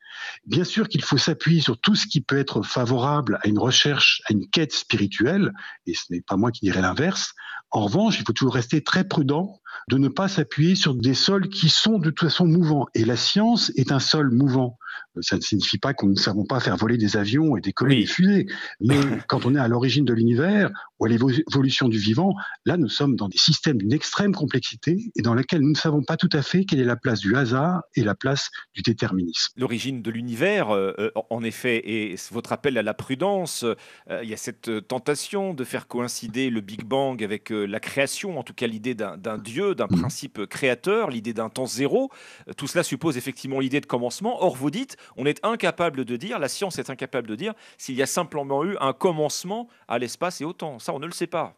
Bien 0.45 0.63
sûr 0.63 0.87
qu'il 0.89 1.03
faut 1.03 1.17
s'appuyer 1.17 1.61
sur 1.61 1.79
tout 1.79 1.95
ce 1.95 2.07
qui 2.07 2.21
peut 2.21 2.37
être 2.37 2.61
favorable 2.61 3.39
à 3.41 3.47
une 3.47 3.59
recherche, 3.59 4.21
à 4.29 4.33
une 4.33 4.47
quête 4.49 4.73
spirituelle, 4.73 5.51
et 5.85 5.93
ce 5.93 6.05
n'est 6.09 6.21
pas 6.21 6.37
moi 6.37 6.51
qui 6.51 6.61
dirais 6.65 6.81
l'inverse. 6.81 7.33
En 7.71 7.85
revanche, 7.85 8.19
il 8.19 8.25
faut 8.25 8.33
toujours 8.33 8.53
rester 8.53 8.83
très 8.83 9.03
prudent 9.03 9.59
de 9.89 9.97
ne 9.97 10.07
pas 10.07 10.27
s'appuyer 10.27 10.75
sur 10.75 10.95
des 10.95 11.13
sols 11.13 11.49
qui 11.49 11.69
sont 11.69 11.99
de 11.99 12.09
toute 12.09 12.29
façon 12.29 12.45
mouvants. 12.45 12.87
Et 12.95 13.05
la 13.05 13.15
science 13.15 13.71
est 13.75 13.91
un 13.91 13.99
sol 13.99 14.31
mouvant. 14.31 14.77
Ça 15.21 15.35
ne 15.35 15.41
signifie 15.41 15.77
pas 15.77 15.93
nous 16.03 16.13
ne 16.13 16.19
savons 16.19 16.45
pas 16.45 16.59
faire 16.59 16.75
voler 16.75 16.97
des 16.97 17.17
avions 17.17 17.55
et 17.57 17.61
décoller 17.61 17.95
oui. 17.95 18.01
des 18.01 18.07
fusées. 18.07 18.47
Mais 18.81 18.99
quand 19.27 19.45
on 19.45 19.55
est 19.55 19.59
à 19.59 19.67
l'origine 19.67 20.05
de 20.05 20.13
l'univers 20.13 20.71
ou 20.99 21.05
à 21.05 21.09
l'évolution 21.09 21.87
du 21.87 21.97
vivant, 21.97 22.33
là, 22.65 22.77
nous 22.77 22.89
sommes 22.89 23.15
dans 23.15 23.27
des 23.27 23.37
systèmes 23.37 23.77
d'une 23.77 23.93
extrême 23.93 24.33
complexité 24.33 25.11
et 25.15 25.21
dans 25.21 25.33
lesquels 25.33 25.61
nous 25.61 25.71
ne 25.71 25.77
savons 25.77 26.03
pas 26.03 26.17
tout 26.17 26.29
à 26.33 26.41
fait 26.41 26.65
quelle 26.65 26.79
est 26.79 26.85
la 26.85 26.95
place 26.95 27.19
du 27.19 27.35
hasard 27.35 27.83
et 27.95 28.03
la 28.03 28.15
place 28.15 28.49
du 28.73 28.81
déterminisme. 28.81 29.53
L'origine 29.57 30.01
de 30.01 30.11
l'univers, 30.11 30.71
euh, 30.71 31.11
en 31.29 31.43
effet, 31.43 31.81
et 31.85 32.15
votre 32.31 32.51
appel 32.51 32.77
à 32.77 32.83
la 32.83 32.93
prudence, 32.93 33.63
euh, 33.63 34.21
il 34.23 34.29
y 34.29 34.33
a 34.33 34.37
cette 34.37 34.87
tentation 34.87 35.53
de 35.53 35.63
faire 35.63 35.87
coïncider 35.87 36.49
le 36.49 36.61
Big 36.61 36.83
Bang 36.83 37.23
avec 37.23 37.51
euh, 37.51 37.65
la 37.65 37.79
création, 37.79 38.37
en 38.37 38.43
tout 38.43 38.53
cas 38.53 38.67
l'idée 38.67 38.95
d'un 38.95 39.37
Dieu, 39.37 39.62
d'un 39.71 39.87
principe 39.87 40.45
créateur, 40.45 41.09
l'idée 41.09 41.33
d'un 41.33 41.49
temps 41.49 41.65
zéro. 41.65 42.11
Tout 42.57 42.67
cela 42.67 42.83
suppose 42.83 43.17
effectivement 43.17 43.59
l'idée 43.59 43.81
de 43.81 43.85
commencement. 43.85 44.43
Or, 44.43 44.55
vous 44.55 44.69
dites, 44.69 44.97
on 45.17 45.25
est 45.25 45.39
incapable 45.43 46.05
de 46.05 46.15
dire, 46.17 46.39
la 46.39 46.49
science 46.49 46.79
est 46.79 46.89
incapable 46.89 47.27
de 47.27 47.35
dire 47.35 47.53
s'il 47.77 47.95
y 47.95 48.01
a 48.01 48.07
simplement 48.07 48.63
eu 48.63 48.75
un 48.79 48.93
commencement 48.93 49.67
à 49.87 49.99
l'espace 49.99 50.41
et 50.41 50.45
au 50.45 50.53
temps. 50.53 50.79
Ça, 50.79 50.93
on 50.93 50.99
ne 50.99 51.05
le 51.05 51.11
sait 51.11 51.27
pas. 51.27 51.55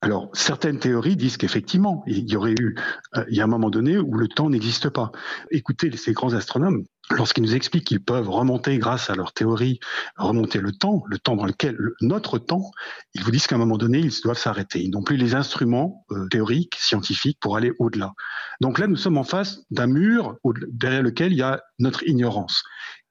Alors, 0.00 0.28
certaines 0.34 0.78
théories 0.78 1.16
disent 1.16 1.38
qu'effectivement, 1.38 2.04
il 2.06 2.30
y 2.30 2.36
aurait 2.36 2.54
eu, 2.60 2.76
euh, 3.16 3.24
il 3.30 3.36
y 3.36 3.40
a 3.40 3.44
un 3.44 3.48
moment 3.48 3.70
donné 3.70 3.96
où 3.96 4.14
le 4.14 4.28
temps 4.28 4.50
n'existe 4.50 4.90
pas. 4.90 5.10
Écoutez 5.50 5.96
ces 5.96 6.12
grands 6.12 6.34
astronomes, 6.34 6.84
lorsqu'ils 7.10 7.42
nous 7.42 7.54
expliquent 7.54 7.86
qu'ils 7.86 8.02
peuvent 8.02 8.28
remonter, 8.28 8.78
grâce 8.78 9.10
à 9.10 9.14
leur 9.14 9.32
théorie, 9.32 9.80
remonter 10.16 10.60
le 10.60 10.72
temps, 10.72 11.02
le 11.06 11.18
temps 11.18 11.36
dans 11.36 11.44
lequel, 11.44 11.74
le, 11.78 11.94
notre 12.00 12.38
temps, 12.38 12.70
ils 13.14 13.22
vous 13.22 13.30
disent 13.30 13.46
qu'à 13.46 13.56
un 13.56 13.58
moment 13.58 13.78
donné, 13.78 13.98
ils 13.98 14.12
doivent 14.22 14.38
s'arrêter. 14.38 14.82
Ils 14.82 14.90
n'ont 14.90 15.02
plus 15.02 15.16
les 15.16 15.34
instruments 15.34 16.04
euh, 16.10 16.26
théoriques, 16.28 16.76
scientifiques 16.78 17.38
pour 17.40 17.56
aller 17.56 17.72
au-delà. 17.78 18.12
Donc 18.60 18.78
là, 18.78 18.86
nous 18.86 18.96
sommes 18.96 19.18
en 19.18 19.24
face 19.24 19.60
d'un 19.70 19.86
mur 19.86 20.36
derrière 20.68 21.02
lequel 21.02 21.32
il 21.32 21.38
y 21.38 21.42
a 21.42 21.62
notre 21.78 22.06
ignorance. 22.08 22.62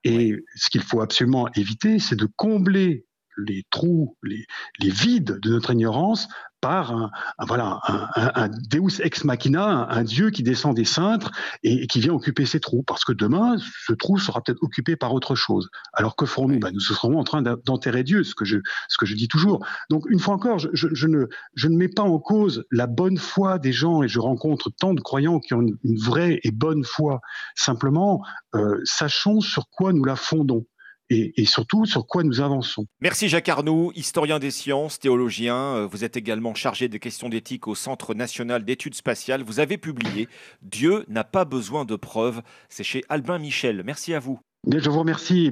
Et 0.04 0.36
ce 0.56 0.70
qu'il 0.70 0.84
faut 0.84 1.02
absolument 1.02 1.48
éviter, 1.56 2.00
c'est 2.00 2.16
de 2.16 2.28
combler 2.36 3.06
les 3.38 3.64
trous, 3.70 4.18
les, 4.24 4.46
les, 4.80 4.90
vides 4.90 5.40
de 5.42 5.50
notre 5.50 5.72
ignorance 5.72 6.28
par 6.64 6.92
un, 6.94 7.12
un 7.40 7.46
voilà, 7.46 7.82
un, 7.88 8.32
un, 8.36 8.48
Deus 8.48 9.02
ex 9.02 9.26
machina, 9.26 9.86
un, 9.90 10.04
Dieu 10.04 10.30
qui 10.30 10.44
descend 10.44 10.74
des 10.74 10.86
cintres 10.86 11.32
et, 11.62 11.84
et, 11.84 11.88
qui 11.88 12.00
vient 12.00 12.14
occuper 12.14 12.46
ces 12.46 12.62
trous. 12.62 12.84
Parce 12.84 13.04
que 13.04 13.12
demain, 13.12 13.58
ce 13.86 13.92
trou 13.92 14.18
sera 14.18 14.42
peut-être 14.42 14.64
occupé 14.64 14.96
par 14.96 15.14
autre 15.14 15.36
chose. 15.36 15.70
Alors 15.92 16.16
que 16.16 16.26
ferons-nous? 16.26 16.60
Ben, 16.60 16.72
Nous 16.72 16.80
serons 16.80 17.20
en 17.20 17.26
train 17.26 17.42
d'enterrer 17.42 18.04
Dieu, 18.04 18.24
ce 18.24 18.34
que, 18.34 18.46
je, 18.46 18.60
ce 18.88 18.98
que 18.98 19.06
je 19.06 19.16
dis 19.16 19.28
toujours. 19.28 19.66
Donc, 19.90 20.06
une 20.10 20.20
fois 20.20 20.36
encore, 20.36 20.58
je, 20.58 20.70
je, 20.72 20.88
je, 20.94 21.08
ne, 21.08 21.28
je 21.56 21.68
ne 21.68 21.76
mets 21.76 21.90
pas 21.90 22.04
en 22.04 22.18
cause 22.20 22.64
la 22.72 22.88
bonne 22.88 23.18
foi 23.18 23.60
des 23.60 23.74
gens 23.74 24.02
et 24.02 24.08
je 24.08 24.20
rencontre 24.20 24.70
tant 24.80 24.94
de 24.94 25.02
croyants 25.02 25.40
qui 25.40 25.54
ont 25.54 25.62
une, 25.62 25.78
une 25.84 26.00
vraie 26.00 26.40
et 26.44 26.52
bonne 26.52 26.86
foi. 26.86 27.20
Simplement, 27.56 28.24
euh, 28.56 28.80
sachons 28.86 29.42
sur 29.42 29.70
quoi 29.70 29.92
nous 29.92 30.06
la 30.06 30.16
fondons 30.16 30.66
et, 31.14 31.34
et, 31.38 31.46
surtout 31.46 31.86
sur 31.86 32.08
quoi 32.08 32.24
nous 32.24 32.42
avançons. 32.42 32.86
Merci 33.02 33.30
Jacques 33.30 33.50
Arnoux, 33.50 33.92
historien 33.96 34.40
des 34.40 34.52
sciences, 34.52 35.00
théologien. 35.00 35.56
Euh, 35.56 35.88
vous 35.90 36.04
êtes 36.04 36.18
également 36.18 36.56
chargé 36.56 36.88
des 36.88 37.00
questions 37.00 37.30
d'éthique 37.30 37.68
au 37.68 37.76
Centre 37.76 38.14
national 38.14 38.66
d'études 38.66 38.96
spatiales. 38.96 39.44
Vous 39.44 39.60
avez 39.60 39.78
publié 39.78 40.28
Dieu 40.62 41.06
n'a 41.08 41.24
pas 41.24 41.46
besoin 41.46 41.86
de 41.86 41.96
preuves. 41.96 42.42
C'est 42.70 42.84
chez 42.84 43.04
Albin 43.10 43.40
Michel. 43.40 43.84
Merci 43.86 44.14
à 44.14 44.20
vous. 44.20 44.40
Je 44.72 44.90
vous 44.90 45.00
remercie. 45.00 45.52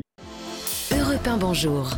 Europe 0.92 1.28
1, 1.28 1.38
bonjour. 1.38 1.92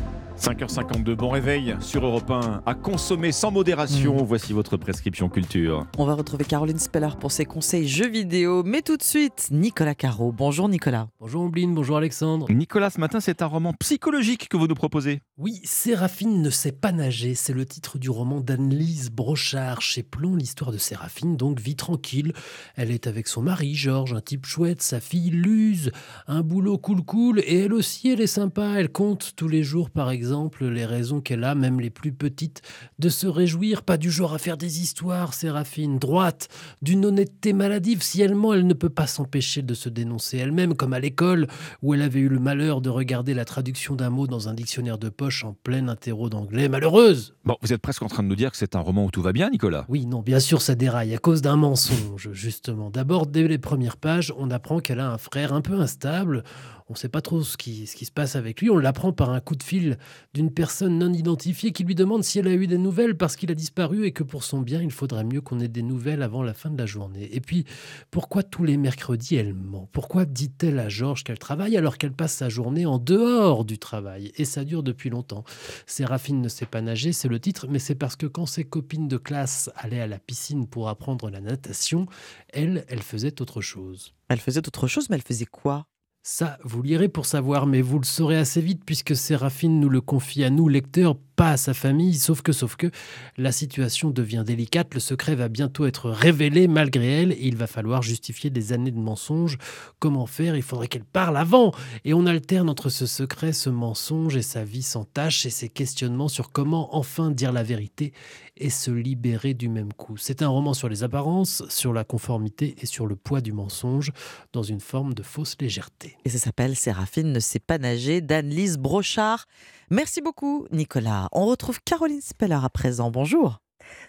5h52, 0.44 1.16
bon 1.16 1.30
réveil 1.30 1.74
sur 1.80 2.06
Europe 2.06 2.30
1. 2.30 2.64
À 2.66 2.74
consommer 2.74 3.32
sans 3.32 3.50
modération, 3.50 4.16
mmh. 4.16 4.26
voici 4.26 4.52
votre 4.52 4.76
prescription 4.76 5.30
culture. 5.30 5.88
On 5.98 6.06
va 6.06 6.16
retrouver 6.16 6.44
Caroline 6.44 6.80
Speller 6.80 7.12
pour 7.18 7.32
ses 7.32 7.46
conseils 7.46 7.88
jeux 7.88 8.10
vidéo, 8.10 8.62
mais 8.66 8.82
tout 8.82 8.98
de 8.98 9.04
suite, 9.04 9.48
Nicolas 9.52 9.96
Caro. 9.96 10.34
Bonjour 10.34 10.68
Nicolas. 10.68 11.08
Bonjour 11.22 11.44
Ombline, 11.44 11.74
bonjour 11.74 11.96
Alexandre. 11.96 12.52
Nicolas, 12.52 12.90
ce 12.90 13.00
matin, 13.00 13.22
c'est 13.22 13.42
un 13.42 13.46
roman 13.46 13.72
psychologique 13.80 14.50
que 14.50 14.58
vous 14.58 14.68
nous 14.68 14.76
proposez. 14.76 15.22
Oui, 15.38 15.62
Séraphine 15.64 16.42
ne 16.42 16.50
sait 16.50 16.74
pas 16.74 16.92
nager, 16.92 17.36
c'est 17.36 17.54
le 17.54 17.66
titre 17.66 17.98
du 17.98 18.10
roman 18.10 18.42
d'Anne-Lise 18.42 19.12
Brochard 19.12 19.82
chez 19.82 20.04
Plomb. 20.04 20.36
L'histoire 20.36 20.74
de 20.74 20.78
Séraphine, 20.78 21.38
donc, 21.38 21.62
vit 21.62 21.78
tranquille. 21.78 22.34
Elle 22.76 22.92
est 22.92 23.08
avec 23.08 23.30
son 23.30 23.44
mari, 23.44 23.76
Georges, 23.76 24.14
un 24.14 24.20
type 24.20 24.46
chouette, 24.46 24.82
sa 24.82 25.00
fille, 25.00 25.30
Luz, 25.30 25.94
un 26.28 26.42
boulot 26.42 26.78
cool 26.78 27.02
cool, 27.02 27.40
et 27.46 27.60
elle 27.60 27.74
aussi, 27.74 28.10
elle 28.10 28.20
est 28.20 28.28
sympa. 28.28 28.74
Elle 28.76 28.92
compte 28.92 29.38
tous 29.38 29.48
les 29.48 29.64
jours, 29.64 29.90
par 29.90 30.12
exemple, 30.12 30.33
les 30.62 30.86
raisons 30.86 31.22
qu'elle 31.22 31.44
a, 31.44 31.56
même 31.56 31.80
les 31.80 31.90
plus 31.90 32.12
petites, 32.12 32.62
de 33.00 33.10
se 33.10 33.28
réjouir, 33.28 33.84
pas 33.84 33.98
du 33.98 34.12
genre 34.12 34.34
à 34.34 34.38
faire 34.38 34.58
des 34.58 34.82
histoires, 34.82 35.34
Séraphine, 35.34 36.00
droite, 36.00 36.48
d'une 36.82 37.06
honnêteté 37.06 37.54
maladive, 37.54 38.02
si 38.02 38.22
elle 38.22 38.36
ment, 38.36 38.54
elle 38.54 38.68
ne 38.68 38.74
peut 38.74 38.90
pas 38.90 39.08
s'empêcher 39.08 39.62
de 39.62 39.74
se 39.74 39.90
dénoncer 39.90 40.38
elle-même, 40.38 40.76
comme 40.76 40.94
à 40.94 41.00
l'école, 41.00 41.48
où 41.82 41.94
elle 41.94 42.02
avait 42.02 42.20
eu 42.20 42.30
le 42.30 42.40
malheur 42.40 42.82
de 42.82 42.90
regarder 42.90 43.34
la 43.34 43.46
traduction 43.46 43.96
d'un 43.96 44.10
mot 44.10 44.28
dans 44.28 44.50
un 44.50 44.54
dictionnaire 44.54 44.98
de 44.98 45.10
poche 45.10 45.44
en 45.44 45.54
plein 45.54 45.88
interro 45.88 46.30
d'anglais. 46.30 46.70
Malheureuse 46.70 47.36
Bon, 47.46 47.58
vous 47.62 47.74
êtes 47.74 47.82
presque 47.82 48.02
en 48.04 48.08
train 48.08 48.24
de 48.24 48.28
nous 48.28 48.36
dire 48.36 48.52
que 48.52 48.58
c'est 48.58 48.76
un 48.76 48.80
roman 48.80 49.06
où 49.06 49.12
tout 49.12 49.22
va 49.22 49.34
bien, 49.34 49.50
Nicolas 49.50 49.86
Oui, 49.90 50.06
non, 50.06 50.22
bien 50.22 50.40
sûr, 50.40 50.62
ça 50.62 50.76
déraille, 50.76 51.14
à 51.14 51.18
cause 51.18 51.42
d'un 51.42 51.58
mensonge, 51.58 52.30
justement. 52.32 52.90
D'abord, 52.90 53.28
dès 53.28 53.48
les 53.48 53.58
premières 53.58 53.98
pages, 53.98 54.34
on 54.38 54.50
apprend 54.52 54.80
qu'elle 54.80 55.00
a 55.00 55.12
un 55.12 55.18
frère 55.18 55.54
un 55.54 55.62
peu 55.62 55.80
instable, 55.80 56.44
On 56.90 56.94
ne 56.94 56.98
sait 56.98 57.10
pas 57.10 57.22
trop 57.22 57.42
ce 57.42 57.58
qui, 57.58 57.88
ce 57.88 57.96
qui 57.96 58.06
se 58.06 58.12
passe 58.12 58.36
avec 58.36 58.62
lui. 58.62 58.70
On 58.70 58.78
l'apprend 58.78 59.14
par 59.14 59.30
un 59.30 59.40
coup 59.40 59.56
de 59.56 59.64
fil 59.64 59.98
d'une 60.34 60.52
personne 60.52 60.98
non 60.98 61.14
identifiée 61.14 61.72
qui 61.72 61.84
lui 61.84 61.96
demande 61.96 62.24
si 62.24 62.40
elle 62.40 62.48
a 62.48 62.54
eu 62.54 62.68
des 62.68 62.78
nouvelles 62.78 63.18
parce 63.18 63.36
qu'il 63.36 63.52
a 63.52 63.56
disparu 63.56 64.06
et 64.06 64.12
que 64.12 64.24
pour 64.24 64.44
son 64.44 64.62
bien, 64.62 64.82
il 64.82 64.92
faudrait 64.92 65.24
mieux 65.24 65.42
qu'on 65.42 65.60
ait 65.60 65.68
des 65.68 65.82
nouvelles 65.82 66.24
avant 66.24 66.44
la 66.44 66.54
fin 66.54 66.70
de 66.70 66.78
la 66.78 66.86
journée. 66.86 67.30
Et 67.34 67.42
puis, 67.42 67.66
pourquoi 68.12 68.44
tous 68.44 68.64
les 68.64 68.78
mercredis 68.78 69.36
elle 69.36 69.54
ment? 69.54 69.90
Pourquoi 69.92 70.26
dit-elle 70.26 70.80
à 70.80 70.90
Georges 70.90 71.24
qu'elle 71.24 71.40
travaille 71.40 71.78
alors 71.78 71.98
qu'elle 71.98 72.14
passe 72.14 72.34
sa 72.34 72.50
journée 72.50 72.86
en 72.86 72.98
dehors 72.98 73.66
du 73.66 73.78
travail? 73.78 74.32
Et 74.36 74.46
ça 74.46 74.64
dure 74.64 74.84
depuis 74.84 75.10
longtemps. 75.10 75.44
Séraphine 75.86 76.42
ne 76.42 76.50
sait 76.50 76.66
pas 76.66 76.82
nager, 76.82 77.14
c'est 77.14 77.28
le 77.28 77.40
titre, 77.40 77.68
mais 77.70 77.80
c'est 77.80 77.96
parce 77.96 78.16
que 78.16 78.26
quand 78.26 78.46
ses 78.46 78.64
copines 78.64 79.08
de 79.08 79.18
classe 79.18 79.70
allaient 79.76 80.02
à 80.02 80.08
la 80.08 80.20
piscine 80.20 80.68
pour 80.68 80.90
apprendre 80.90 81.30
la 81.30 81.42
natation, 81.42 82.08
elle, 82.50 82.86
elle 82.88 83.02
faisait 83.02 83.42
autre 83.42 83.62
chose. 83.62 84.14
Elle 84.28 84.40
faisait 84.40 84.68
autre 84.68 84.88
chose, 84.88 85.10
mais 85.10 85.16
elle 85.16 85.22
faisait 85.22 85.46
quoi? 85.46 85.86
Ça, 86.26 86.58
vous 86.64 86.82
lirez 86.82 87.10
pour 87.10 87.26
savoir, 87.26 87.68
mais 87.68 87.82
vous 87.82 88.00
le 88.00 88.06
saurez 88.06 88.38
assez 88.38 88.62
vite 88.62 88.84
puisque 88.86 89.14
Séraphine 89.14 89.82
nous 89.82 89.90
le 89.90 90.00
confie 90.00 90.46
à 90.46 90.50
nous, 90.50 90.70
lecteurs, 90.70 91.18
pas 91.36 91.52
à 91.52 91.58
sa 91.58 91.74
famille, 91.74 92.16
sauf 92.16 92.42
que, 92.42 92.52
sauf 92.52 92.76
que, 92.76 92.92
la 93.38 93.52
situation 93.52 94.10
devient 94.10 94.44
délicate, 94.46 94.94
le 94.94 95.00
secret 95.00 95.36
va 95.36 95.50
bientôt 95.50 95.86
être 95.86 96.10
révélé 96.10 96.68
malgré 96.68 97.22
elle, 97.22 97.32
et 97.34 97.48
il 97.48 97.58
va 97.58 97.68
falloir 97.68 98.02
justifier 98.02 98.50
des 98.50 98.74
années 98.74 98.92
de 98.92 99.00
mensonges. 99.00 99.58
Comment 100.00 100.26
faire? 100.26 100.56
Il 100.56 100.64
faudrait 100.64 100.88
qu'elle 100.88 101.06
parle 101.06 101.38
avant 101.38 101.72
Et 102.06 102.14
on 102.14 102.26
alterne 102.26 102.70
entre 102.70 102.90
ce 102.90 103.06
secret, 103.06 103.54
ce 103.54 103.70
mensonge 103.70 104.36
et 104.36 104.42
sa 104.42 104.64
vie 104.64 104.84
sans 104.84 105.06
tâche, 105.06 105.46
et 105.46 105.50
ses 105.50 105.70
questionnements 105.70 106.28
sur 106.28 106.52
comment 106.52 106.96
enfin 106.96 107.32
dire 107.32 107.52
la 107.52 107.64
vérité 107.64 108.14
et 108.58 108.70
se 108.70 108.92
libérer 108.92 109.54
du 109.54 109.70
même 109.70 109.94
coup. 109.94 110.18
C'est 110.18 110.42
un 110.42 110.48
roman 110.48 110.74
sur 110.74 110.90
les 110.90 111.04
apparences, 111.04 111.64
sur 111.70 111.94
la 111.94 112.04
conformité 112.04 112.76
et 112.82 112.86
sur 112.86 113.08
le 113.08 113.16
poids 113.16 113.42
du 113.42 113.52
mensonge, 113.52 114.12
dans 114.52 114.64
une 114.64 114.80
forme 114.80 115.14
de 115.14 115.24
fausse 115.24 115.56
légèreté. 115.60 116.18
Et 116.26 116.30
ça 116.30 116.38
s'appelle 116.38 116.76
Séraphine 116.76 117.32
ne 117.32 117.40
sait 117.40 117.60
pas 117.60 117.78
nager 117.78 118.22
d'Anne-Lise 118.22 118.78
Brochard. 118.78 119.48
Merci 119.94 120.22
beaucoup, 120.22 120.66
Nicolas. 120.72 121.28
On 121.34 121.46
retrouve 121.46 121.80
Caroline 121.86 122.20
Speller 122.20 122.58
à 122.64 122.70
présent. 122.70 123.12
Bonjour. 123.12 123.60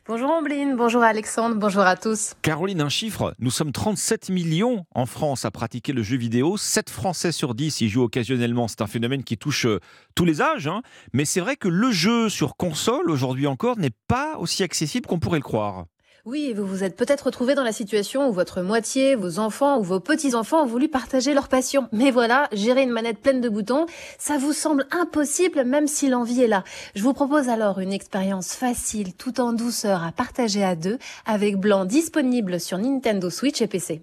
Bonjour 0.07 0.31
Ambline, 0.31 0.77
bonjour 0.77 1.03
Alexandre, 1.03 1.57
bonjour 1.57 1.83
à 1.83 1.95
tous. 1.95 2.33
Caroline, 2.41 2.81
un 2.81 2.89
chiffre. 2.89 3.35
Nous 3.39 3.51
sommes 3.51 3.71
37 3.71 4.31
millions 4.31 4.87
en 4.95 5.05
France 5.05 5.45
à 5.45 5.51
pratiquer 5.51 5.93
le 5.93 6.03
jeu 6.03 6.17
vidéo. 6.17 6.57
7 6.57 6.89
Français 6.89 7.33
sur 7.33 7.55
10 7.55 7.83
y 7.83 7.91
jouent 7.91 8.05
occasionnellement. 8.05 8.67
C'est 8.67 8.81
un 8.81 8.87
phénomène 8.87 9.25
qui 9.25 9.37
touche 9.37 9.67
euh, 9.67 9.79
tous 10.15 10.25
les 10.25 10.41
âges. 10.41 10.69
Hein. 10.69 10.81
Mais 11.13 11.27
c'est 11.27 11.41
vrai 11.41 11.57
que 11.57 11.69
le 11.69 11.91
jeu 11.91 12.31
sur 12.31 12.57
console, 12.57 13.11
aujourd'hui 13.11 13.47
encore, 13.47 13.77
n'est 13.77 13.91
pas 14.09 14.39
aussi 14.39 14.63
accessible 14.63 15.07
qu'on 15.07 15.19
pourrait 15.19 15.41
le 15.41 15.45
croire. 15.45 15.85
Oui, 16.27 16.55
vous 16.57 16.65
vous 16.65 16.85
êtes 16.85 16.97
peut-être 16.97 17.27
retrouvé 17.27 17.55
dans 17.55 17.63
la 17.63 17.73
situation 17.73 18.31
où 18.31 18.33
votre 18.33 18.63
moitié, 18.63 19.15
vos 19.15 19.39
enfants 19.39 19.79
ou 19.79 19.83
vos 19.83 20.01
petits-enfants 20.01 20.63
ont 20.63 20.67
voulu 20.67 20.89
partager 20.89 21.35
leur 21.35 21.49
passion. 21.49 21.87
Mais 21.93 22.11
voilà, 22.11 22.49
gérer 22.51 22.83
une 22.83 22.93
manette 22.93 23.19
pleine 23.19 23.43
de 23.43 23.51
boutons, 23.51 23.85
ça 24.17 24.39
vous 24.39 24.55
semble 24.55 24.87
impossible 24.91 25.65
même 25.65 25.87
si 25.87 26.09
l'envie 26.09 26.41
est 26.41 26.49
là. 26.49 26.65
Je 26.95 27.03
vous 27.03 27.13
propose 27.13 27.51
alors 27.51 27.79
une 27.79 27.93
expérience 27.93 28.55
facile 28.55 29.13
tout 29.13 29.39
en 29.39 29.53
douceur 29.53 30.03
à 30.03 30.13
partager 30.13 30.65
à 30.65 30.77
deux 30.77 30.99
avec 31.27 31.59
Blanc 31.59 31.85
disponible 31.85 32.59
sur 32.59 32.79
Nintendo 32.79 33.29
Switch 33.29 33.61
et 33.61 33.67
PC. 33.67 34.01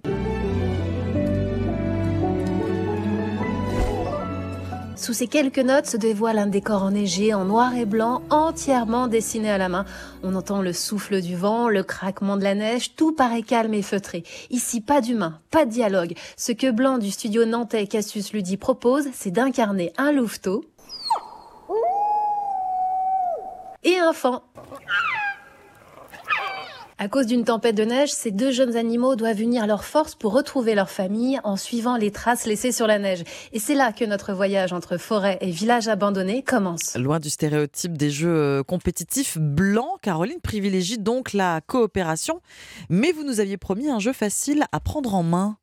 Sous 5.02 5.14
ces 5.14 5.26
quelques 5.26 5.58
notes 5.58 5.88
se 5.88 5.98
dévoile 5.98 6.38
un 6.38 6.46
décor 6.46 6.84
enneigé 6.84 7.34
en 7.34 7.44
noir 7.44 7.76
et 7.76 7.86
blanc, 7.86 8.22
entièrement 8.30 9.08
dessiné 9.08 9.50
à 9.50 9.58
la 9.58 9.68
main. 9.68 9.84
On 10.22 10.36
entend 10.36 10.62
le 10.62 10.74
souffle 10.74 11.22
du 11.22 11.36
vent, 11.36 11.70
le 11.70 11.82
craquement 11.82 12.38
de 12.38 12.44
la 12.44 12.54
neige, 12.54 12.96
tout 12.96 13.12
paraît 13.12 13.42
calme 13.42 13.74
et 13.74 13.82
feutré. 13.82 14.24
Ici, 14.52 14.80
pas 14.80 15.02
d'humain, 15.02 15.40
pas 15.50 15.66
de 15.66 15.72
dialogue. 15.72 16.14
Ce 16.38 16.52
que 16.52 16.70
Blanc 16.70 17.00
du 17.00 17.10
studio 17.10 17.46
nantais 17.46 17.88
Cassius 17.88 18.32
Ludi 18.32 18.58
propose, 18.58 19.06
c'est 19.12 19.32
d'incarner 19.32 19.92
un 19.98 20.12
louveteau 20.12 20.64
et 23.84 23.98
un 23.98 24.14
fan. 24.14 24.42
À 27.02 27.08
cause 27.08 27.26
d'une 27.26 27.46
tempête 27.46 27.74
de 27.74 27.84
neige, 27.84 28.12
ces 28.12 28.30
deux 28.30 28.52
jeunes 28.52 28.76
animaux 28.76 29.16
doivent 29.16 29.42
unir 29.42 29.66
leurs 29.66 29.86
forces 29.86 30.14
pour 30.14 30.34
retrouver 30.34 30.76
leur 30.76 30.92
famille 30.92 31.40
en 31.44 31.58
suivant 31.58 31.98
les 31.98 32.12
traces 32.12 32.46
laissées 32.46 32.72
sur 32.72 32.86
la 32.86 33.00
neige. 33.00 33.24
Et 33.54 33.58
c'est 33.58 33.74
là 33.74 33.92
que 33.92 34.06
notre 34.06 34.34
voyage 34.34 34.72
entre 34.72 34.98
forêt 34.98 35.40
et 35.42 35.50
village 35.50 35.88
abandonné 35.88 36.44
commence. 36.44 36.96
Loin 36.96 37.20
du 37.20 37.32
stéréotype 37.32 37.98
des 37.98 38.12
jeux 38.12 38.30
euh, 38.30 38.62
compétitifs 38.62 39.40
blancs, 39.40 40.00
Caroline 40.04 40.42
privilégie 40.44 41.00
donc 41.00 41.34
la 41.34 41.62
coopération. 41.66 42.40
Mais 42.92 43.12
vous 43.12 43.24
nous 43.24 43.40
aviez 43.40 43.58
promis 43.58 43.90
un 43.90 43.98
jeu 43.98 44.14
facile 44.14 44.66
à 44.72 44.80
prendre 44.80 45.16
en 45.16 45.24
main. 45.24 45.58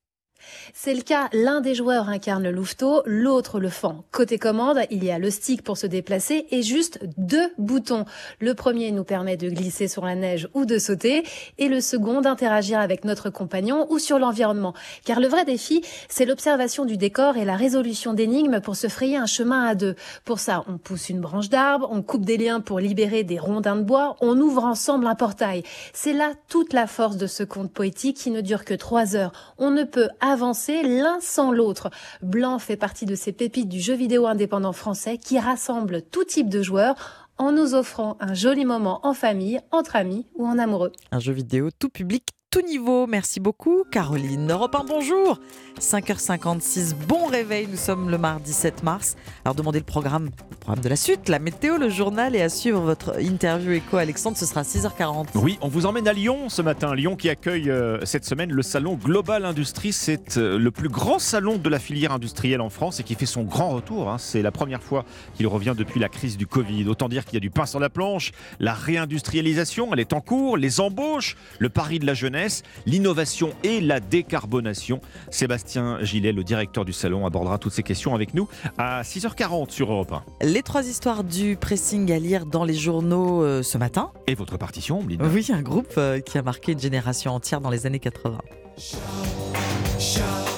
C'est 0.72 0.94
le 0.94 1.02
cas, 1.02 1.28
l'un 1.32 1.60
des 1.60 1.74
joueurs 1.74 2.08
incarne 2.08 2.44
le 2.44 2.50
louveteau, 2.50 3.02
l'autre 3.06 3.58
le 3.60 3.68
fan. 3.68 4.02
Côté 4.12 4.38
commande, 4.38 4.78
il 4.90 5.04
y 5.04 5.10
a 5.10 5.18
le 5.18 5.30
stick 5.30 5.62
pour 5.62 5.76
se 5.76 5.86
déplacer 5.86 6.46
et 6.50 6.62
juste 6.62 7.00
deux 7.16 7.52
boutons. 7.58 8.04
Le 8.40 8.54
premier 8.54 8.92
nous 8.92 9.04
permet 9.04 9.36
de 9.36 9.48
glisser 9.48 9.88
sur 9.88 10.04
la 10.04 10.14
neige 10.14 10.48
ou 10.54 10.64
de 10.64 10.78
sauter 10.78 11.24
et 11.58 11.68
le 11.68 11.80
second 11.80 12.20
d'interagir 12.20 12.78
avec 12.78 13.04
notre 13.04 13.30
compagnon 13.30 13.86
ou 13.90 13.98
sur 13.98 14.18
l'environnement. 14.18 14.74
Car 15.04 15.20
le 15.20 15.28
vrai 15.28 15.44
défi, 15.44 15.82
c'est 16.08 16.24
l'observation 16.24 16.84
du 16.84 16.96
décor 16.96 17.36
et 17.36 17.44
la 17.44 17.56
résolution 17.56 18.14
d'énigmes 18.14 18.60
pour 18.60 18.76
se 18.76 18.88
frayer 18.88 19.16
un 19.16 19.26
chemin 19.26 19.64
à 19.64 19.74
deux. 19.74 19.96
Pour 20.24 20.38
ça, 20.38 20.64
on 20.68 20.78
pousse 20.78 21.08
une 21.08 21.20
branche 21.20 21.48
d'arbre, 21.48 21.88
on 21.90 22.02
coupe 22.02 22.24
des 22.24 22.36
liens 22.36 22.60
pour 22.60 22.80
libérer 22.80 23.24
des 23.24 23.38
rondins 23.38 23.76
de 23.76 23.82
bois, 23.82 24.16
on 24.20 24.38
ouvre 24.38 24.64
ensemble 24.64 25.06
un 25.06 25.14
portail. 25.14 25.62
C'est 25.92 26.12
là 26.12 26.32
toute 26.48 26.72
la 26.72 26.86
force 26.86 27.16
de 27.16 27.26
ce 27.26 27.42
conte 27.42 27.72
poétique 27.72 28.16
qui 28.16 28.30
ne 28.30 28.40
dure 28.40 28.64
que 28.64 28.74
trois 28.74 29.16
heures. 29.16 29.32
On 29.58 29.70
ne 29.70 29.84
peut 29.84 30.08
avancer 30.28 30.82
l'un 30.82 31.18
sans 31.20 31.52
l'autre. 31.52 31.90
Blanc 32.22 32.58
fait 32.58 32.76
partie 32.76 33.06
de 33.06 33.14
ces 33.14 33.32
pépites 33.32 33.68
du 33.68 33.80
jeu 33.80 33.94
vidéo 33.94 34.26
indépendant 34.26 34.72
français 34.72 35.18
qui 35.18 35.38
rassemble 35.38 36.02
tout 36.02 36.24
type 36.24 36.48
de 36.48 36.62
joueurs 36.62 37.28
en 37.38 37.52
nous 37.52 37.74
offrant 37.74 38.16
un 38.20 38.34
joli 38.34 38.64
moment 38.64 39.00
en 39.04 39.14
famille, 39.14 39.60
entre 39.70 39.96
amis 39.96 40.26
ou 40.34 40.46
en 40.46 40.58
amoureux. 40.58 40.92
Un 41.12 41.20
jeu 41.20 41.32
vidéo 41.32 41.70
tout 41.78 41.88
public, 41.88 42.28
tout 42.50 42.62
niveau. 42.62 43.06
Merci 43.06 43.40
beaucoup, 43.40 43.84
Caroline. 43.90 44.50
Europe 44.50 44.74
1, 44.74 44.84
bonjour. 44.84 45.38
5h56, 45.80 46.94
bon 47.06 47.26
réveil. 47.26 47.68
Nous 47.70 47.76
sommes 47.76 48.08
le 48.08 48.16
mardi 48.18 48.52
7 48.52 48.82
mars. 48.82 49.16
Alors, 49.44 49.54
demandez 49.54 49.78
le 49.78 49.84
programme, 49.84 50.30
le 50.50 50.56
programme 50.56 50.82
de 50.82 50.88
la 50.88 50.96
suite, 50.96 51.28
la 51.28 51.38
météo, 51.38 51.76
le 51.76 51.90
journal 51.90 52.34
et 52.34 52.40
à 52.40 52.48
suivre 52.48 52.80
votre 52.80 53.20
interview 53.20 53.72
écho, 53.72 53.98
Alexandre. 53.98 54.36
Ce 54.38 54.46
sera 54.46 54.62
6h40. 54.62 55.26
Oui, 55.34 55.58
on 55.60 55.68
vous 55.68 55.84
emmène 55.84 56.08
à 56.08 56.12
Lyon 56.14 56.48
ce 56.48 56.62
matin. 56.62 56.94
Lyon 56.94 57.16
qui 57.16 57.28
accueille 57.28 57.70
euh, 57.70 58.04
cette 58.06 58.24
semaine 58.24 58.50
le 58.50 58.62
salon 58.62 58.94
Global 58.94 59.44
Industrie. 59.44 59.92
C'est 59.92 60.38
euh, 60.38 60.58
le 60.58 60.70
plus 60.70 60.88
grand 60.88 61.18
salon 61.18 61.58
de 61.58 61.68
la 61.68 61.78
filière 61.78 62.12
industrielle 62.12 62.62
en 62.62 62.70
France 62.70 62.98
et 62.98 63.02
qui 63.02 63.14
fait 63.14 63.26
son 63.26 63.42
grand 63.42 63.68
retour. 63.68 64.08
hein. 64.08 64.16
C'est 64.18 64.40
la 64.42 64.52
première 64.52 64.82
fois 64.82 65.04
qu'il 65.34 65.46
revient 65.48 65.74
depuis 65.76 66.00
la 66.00 66.08
crise 66.08 66.38
du 66.38 66.46
Covid. 66.46 66.88
Autant 66.88 67.10
dire 67.10 67.24
qu'il 67.26 67.34
y 67.34 67.36
a 67.36 67.40
du 67.40 67.50
pain 67.50 67.66
sur 67.66 67.78
la 67.78 67.90
planche. 67.90 68.32
La 68.58 68.72
réindustrialisation, 68.72 69.90
elle 69.92 70.00
est 70.00 70.14
en 70.14 70.22
cours. 70.22 70.56
Les 70.56 70.80
embauches, 70.80 71.36
le 71.58 71.68
pari 71.68 71.98
de 71.98 72.06
la 72.06 72.14
jeunesse, 72.14 72.37
l'innovation 72.86 73.52
et 73.64 73.80
la 73.80 74.00
décarbonation. 74.00 75.00
Sébastien 75.30 75.98
Gillet, 76.02 76.32
le 76.32 76.44
directeur 76.44 76.84
du 76.84 76.92
salon, 76.92 77.26
abordera 77.26 77.58
toutes 77.58 77.72
ces 77.72 77.82
questions 77.82 78.14
avec 78.14 78.34
nous 78.34 78.48
à 78.76 79.02
6h40 79.02 79.70
sur 79.70 79.92
Europe 79.92 80.12
1. 80.12 80.46
Les 80.46 80.62
trois 80.62 80.86
histoires 80.86 81.24
du 81.24 81.56
pressing 81.56 82.10
à 82.12 82.18
lire 82.18 82.46
dans 82.46 82.64
les 82.64 82.74
journaux 82.74 83.42
euh, 83.42 83.62
ce 83.62 83.78
matin. 83.78 84.12
Et 84.26 84.34
votre 84.34 84.56
partition, 84.56 85.00
Oui, 85.06 85.46
un 85.52 85.62
groupe 85.62 85.94
euh, 85.98 86.20
qui 86.20 86.38
a 86.38 86.42
marqué 86.42 86.72
une 86.72 86.80
génération 86.80 87.32
entière 87.34 87.60
dans 87.60 87.70
les 87.70 87.86
années 87.86 87.98
80. 87.98 88.38
These 89.98 90.57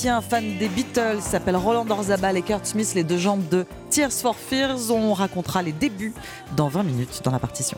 Deux 0.00 0.08
musiciens 0.08 0.22
fans 0.22 0.58
des 0.58 0.68
Beatles 0.68 1.20
s'appellent 1.20 1.56
Roland 1.56 1.84
Orzabal 1.90 2.38
et 2.38 2.42
Kurt 2.42 2.64
Smith, 2.64 2.92
les 2.94 3.04
deux 3.04 3.18
jambes 3.18 3.46
de 3.50 3.66
Tears 3.90 4.12
for 4.12 4.34
Fears. 4.34 4.90
On 4.90 5.12
racontera 5.12 5.62
les 5.62 5.72
débuts 5.72 6.14
dans 6.56 6.68
20 6.68 6.84
minutes 6.84 7.20
dans 7.22 7.30
la 7.30 7.38
partition. 7.38 7.76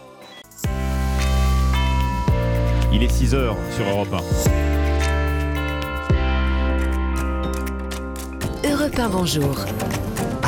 Il 2.92 3.02
est 3.02 3.08
6h 3.08 3.56
sur 3.74 3.88
Europe 3.90 4.14
1. 8.64 8.68
Europe 8.70 8.98
1, 8.98 9.08
bonjour. 9.08 9.56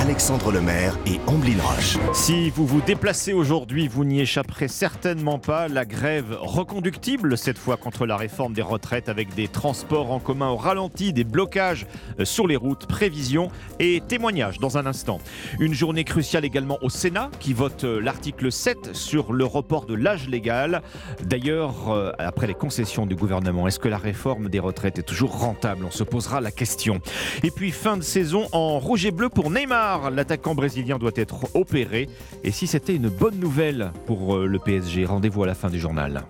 Alexandre 0.05 0.53
Lemaire 0.53 0.99
et 1.07 1.19
Amblin 1.27 1.57
Roche. 1.63 1.97
Si 2.13 2.51
vous 2.51 2.67
vous 2.67 2.83
déplacez 2.83 3.33
aujourd'hui, 3.33 3.89
vous 3.89 4.05
n'y 4.05 4.21
échapperez 4.21 4.69
certainement 4.69 5.39
pas. 5.39 5.67
La 5.67 5.87
grève 5.87 6.37
reconductible, 6.39 7.39
cette 7.39 7.57
fois 7.57 7.79
contre 7.79 8.05
la 8.05 8.19
réforme 8.19 8.53
des 8.53 8.61
retraites, 8.61 9.09
avec 9.09 9.35
des 9.35 9.49
transports 9.49 10.13
en 10.13 10.19
commun 10.19 10.51
au 10.51 10.57
ralenti, 10.57 11.15
des 11.15 11.25
blocages 11.25 11.87
euh, 12.21 12.27
sur 12.27 12.47
les 12.47 12.57
routes, 12.57 12.87
prévisions 12.87 13.49
et 13.79 14.03
témoignages 14.07 14.59
dans 14.59 14.77
un 14.77 14.85
instant. 14.85 15.21
Une 15.59 15.73
journée 15.73 16.05
cruciale 16.05 16.45
également 16.45 16.77
au 16.83 16.91
Sénat, 16.91 17.31
qui 17.41 17.55
vote 17.55 17.85
euh, 17.85 17.99
l'article 17.99 18.53
7 18.53 18.95
sur 18.95 19.33
le 19.33 19.47
report 19.47 19.87
de 19.87 19.95
l'âge 19.95 20.29
légal. 20.29 20.83
D'ailleurs, 21.23 21.91
euh, 21.91 22.13
après 22.19 22.47
les 22.47 22.53
concessions 22.53 23.07
du 23.07 23.17
gouvernement, 23.17 23.67
est-ce 23.69 23.79
que 23.79 23.89
la 23.89 23.97
réforme 23.97 24.51
des 24.51 24.61
retraites 24.61 24.99
est 24.99 25.03
toujours 25.03 25.39
rentable? 25.39 25.87
On 25.87 25.91
se 25.91 26.05
posera 26.05 26.43
la 26.43 26.51
question. 26.51 27.01
Et 27.43 27.51
puis, 27.51 27.71
fin 27.71 27.97
de 27.97 28.03
saison 28.03 28.49
en 28.53 28.79
rouge 28.79 29.07
et 29.07 29.11
bleu 29.11 29.31
pour 29.31 29.51
Neymar. 29.51 29.94
L'attaquant 30.11 30.55
brésilien 30.55 30.99
doit 30.99 31.13
être 31.17 31.55
opéré. 31.55 32.09
Et 32.43 32.51
si 32.51 32.67
c'était 32.67 32.95
une 32.95 33.09
bonne 33.09 33.39
nouvelle 33.39 33.93
pour 34.07 34.37
euh, 34.37 34.47
le 34.47 34.59
PSG 34.59 35.05
Rendez-vous 35.05 35.43
à 35.43 35.47
la 35.47 35.55
fin 35.55 35.71
du 35.71 35.79
journal. 35.79 36.25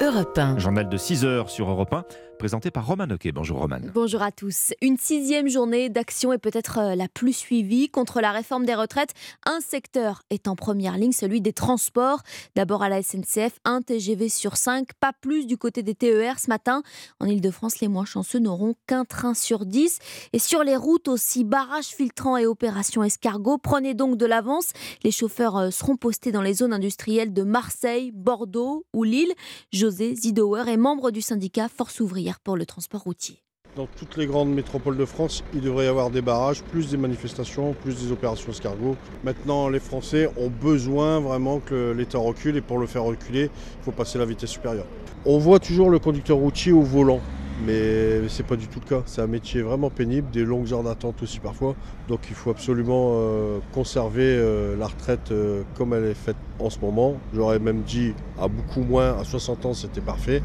Europe 0.00 0.38
1. 0.38 0.58
Journal 0.58 0.88
de 0.88 0.96
6 0.96 1.24
heures 1.24 1.50
sur 1.50 1.70
Europe 1.70 1.92
1, 1.92 2.04
présenté 2.36 2.70
par 2.70 2.86
Roman 2.86 3.08
Oquet. 3.10 3.32
Bonjour 3.32 3.58
Roman. 3.58 3.78
Bonjour 3.94 4.22
à 4.22 4.30
tous. 4.30 4.72
Une 4.82 4.96
sixième 4.98 5.48
journée 5.48 5.88
d'action 5.88 6.32
est 6.32 6.38
peut-être 6.38 6.78
euh, 6.78 6.94
la 6.94 7.08
plus 7.08 7.32
suivie 7.32 7.88
contre 7.88 8.20
la 8.20 8.30
réforme 8.30 8.66
des 8.66 8.74
retraites. 8.74 9.14
Un 9.46 9.60
secteur 9.60 10.22
est 10.30 10.46
en 10.46 10.54
première 10.54 10.98
ligne, 10.98 11.12
celui 11.12 11.40
des 11.40 11.52
transports. 11.52 12.22
D'abord 12.54 12.82
à 12.82 12.88
la 12.88 13.02
SNCF, 13.02 13.58
un 13.64 13.80
TGV 13.80 14.28
sur 14.28 14.56
5, 14.56 14.88
pas 15.00 15.12
plus 15.12 15.46
du 15.46 15.56
côté 15.56 15.82
des 15.82 15.94
TER 15.94 16.38
ce 16.38 16.48
matin. 16.48 16.82
En 17.20 17.26
Ile-de-France, 17.26 17.80
les 17.80 17.88
moins 17.88 18.04
chanceux 18.04 18.38
n'auront 18.38 18.74
qu'un 18.86 19.04
train 19.04 19.34
sur 19.34 19.64
10. 19.64 19.98
Et 20.32 20.38
sur 20.38 20.62
les 20.62 20.76
routes 20.76 21.08
aussi, 21.08 21.44
barrages 21.44 21.86
filtrants 21.86 22.36
et 22.36 22.46
opération 22.46 23.02
escargot. 23.02 23.58
Prenez 23.58 23.94
donc 23.94 24.18
de 24.18 24.26
l'avance. 24.26 24.72
Les 25.04 25.10
chauffeurs 25.10 25.56
euh, 25.56 25.70
seront 25.70 25.96
postés 25.96 26.32
dans 26.32 26.42
les 26.42 26.54
zones 26.54 26.72
industrielles 26.72 27.32
de 27.32 27.42
Marseille, 27.42 28.12
Bordeaux 28.12 28.84
ou 28.92 29.04
Lille. 29.04 29.32
José 29.72 30.14
Zidauer 30.14 30.68
est 30.68 30.76
membre 30.76 31.10
du 31.10 31.22
syndicat 31.22 31.68
Force 31.68 32.00
ouvrière 32.00 32.25
pour 32.34 32.56
le 32.56 32.66
transport 32.66 33.02
routier. 33.02 33.42
Dans 33.76 33.86
toutes 33.86 34.16
les 34.16 34.26
grandes 34.26 34.54
métropoles 34.54 34.96
de 34.96 35.04
France, 35.04 35.44
il 35.52 35.60
devrait 35.60 35.84
y 35.84 35.88
avoir 35.88 36.10
des 36.10 36.22
barrages, 36.22 36.62
plus 36.62 36.90
des 36.90 36.96
manifestations, 36.96 37.74
plus 37.74 38.02
des 38.02 38.10
opérations 38.10 38.50
escargots. 38.50 38.96
Maintenant, 39.22 39.68
les 39.68 39.80
Français 39.80 40.30
ont 40.38 40.48
besoin 40.48 41.20
vraiment 41.20 41.60
que 41.60 41.92
l'État 41.92 42.18
recule 42.18 42.56
et 42.56 42.62
pour 42.62 42.78
le 42.78 42.86
faire 42.86 43.02
reculer, 43.04 43.44
il 43.44 43.84
faut 43.84 43.92
passer 43.92 44.18
la 44.18 44.24
vitesse 44.24 44.50
supérieure. 44.50 44.86
On 45.26 45.38
voit 45.38 45.58
toujours 45.58 45.90
le 45.90 45.98
conducteur 45.98 46.38
routier 46.38 46.72
au 46.72 46.80
volant, 46.80 47.20
mais 47.64 48.28
c'est 48.28 48.46
pas 48.46 48.56
du 48.56 48.66
tout 48.66 48.80
le 48.84 48.88
cas. 48.88 49.02
C'est 49.06 49.20
un 49.22 49.26
métier 49.26 49.62
vraiment 49.62 49.90
pénible, 49.90 50.30
des 50.30 50.44
longues 50.44 50.72
heures 50.72 50.82
d'attente 50.82 51.22
aussi 51.22 51.40
parfois. 51.40 51.74
Donc 52.08 52.20
il 52.28 52.34
faut 52.34 52.50
absolument 52.50 53.12
euh, 53.14 53.58
conserver 53.72 54.24
euh, 54.24 54.76
la 54.76 54.86
retraite 54.86 55.30
euh, 55.30 55.62
comme 55.76 55.94
elle 55.94 56.04
est 56.04 56.14
faite 56.14 56.36
en 56.58 56.70
ce 56.70 56.78
moment. 56.80 57.14
J'aurais 57.34 57.58
même 57.58 57.82
dit 57.82 58.14
à 58.40 58.48
beaucoup 58.48 58.82
moins, 58.82 59.18
à 59.18 59.24
60 59.24 59.66
ans 59.66 59.74
c'était 59.74 60.00
parfait. 60.00 60.42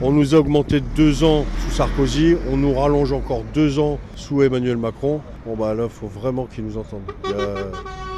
On 0.00 0.12
nous 0.12 0.34
a 0.34 0.38
augmenté 0.38 0.80
de 0.80 0.86
deux 0.96 1.24
ans 1.24 1.44
sous 1.64 1.76
Sarkozy, 1.76 2.36
on 2.50 2.56
nous 2.56 2.74
rallonge 2.74 3.12
encore 3.12 3.44
deux 3.54 3.78
ans 3.78 3.98
sous 4.16 4.42
Emmanuel 4.42 4.76
Macron. 4.76 5.20
Bon 5.46 5.56
bah 5.56 5.74
là, 5.74 5.84
il 5.84 5.90
faut 5.90 6.08
vraiment 6.08 6.46
qu'ils 6.46 6.64
nous 6.64 6.76
entendent. 6.76 7.02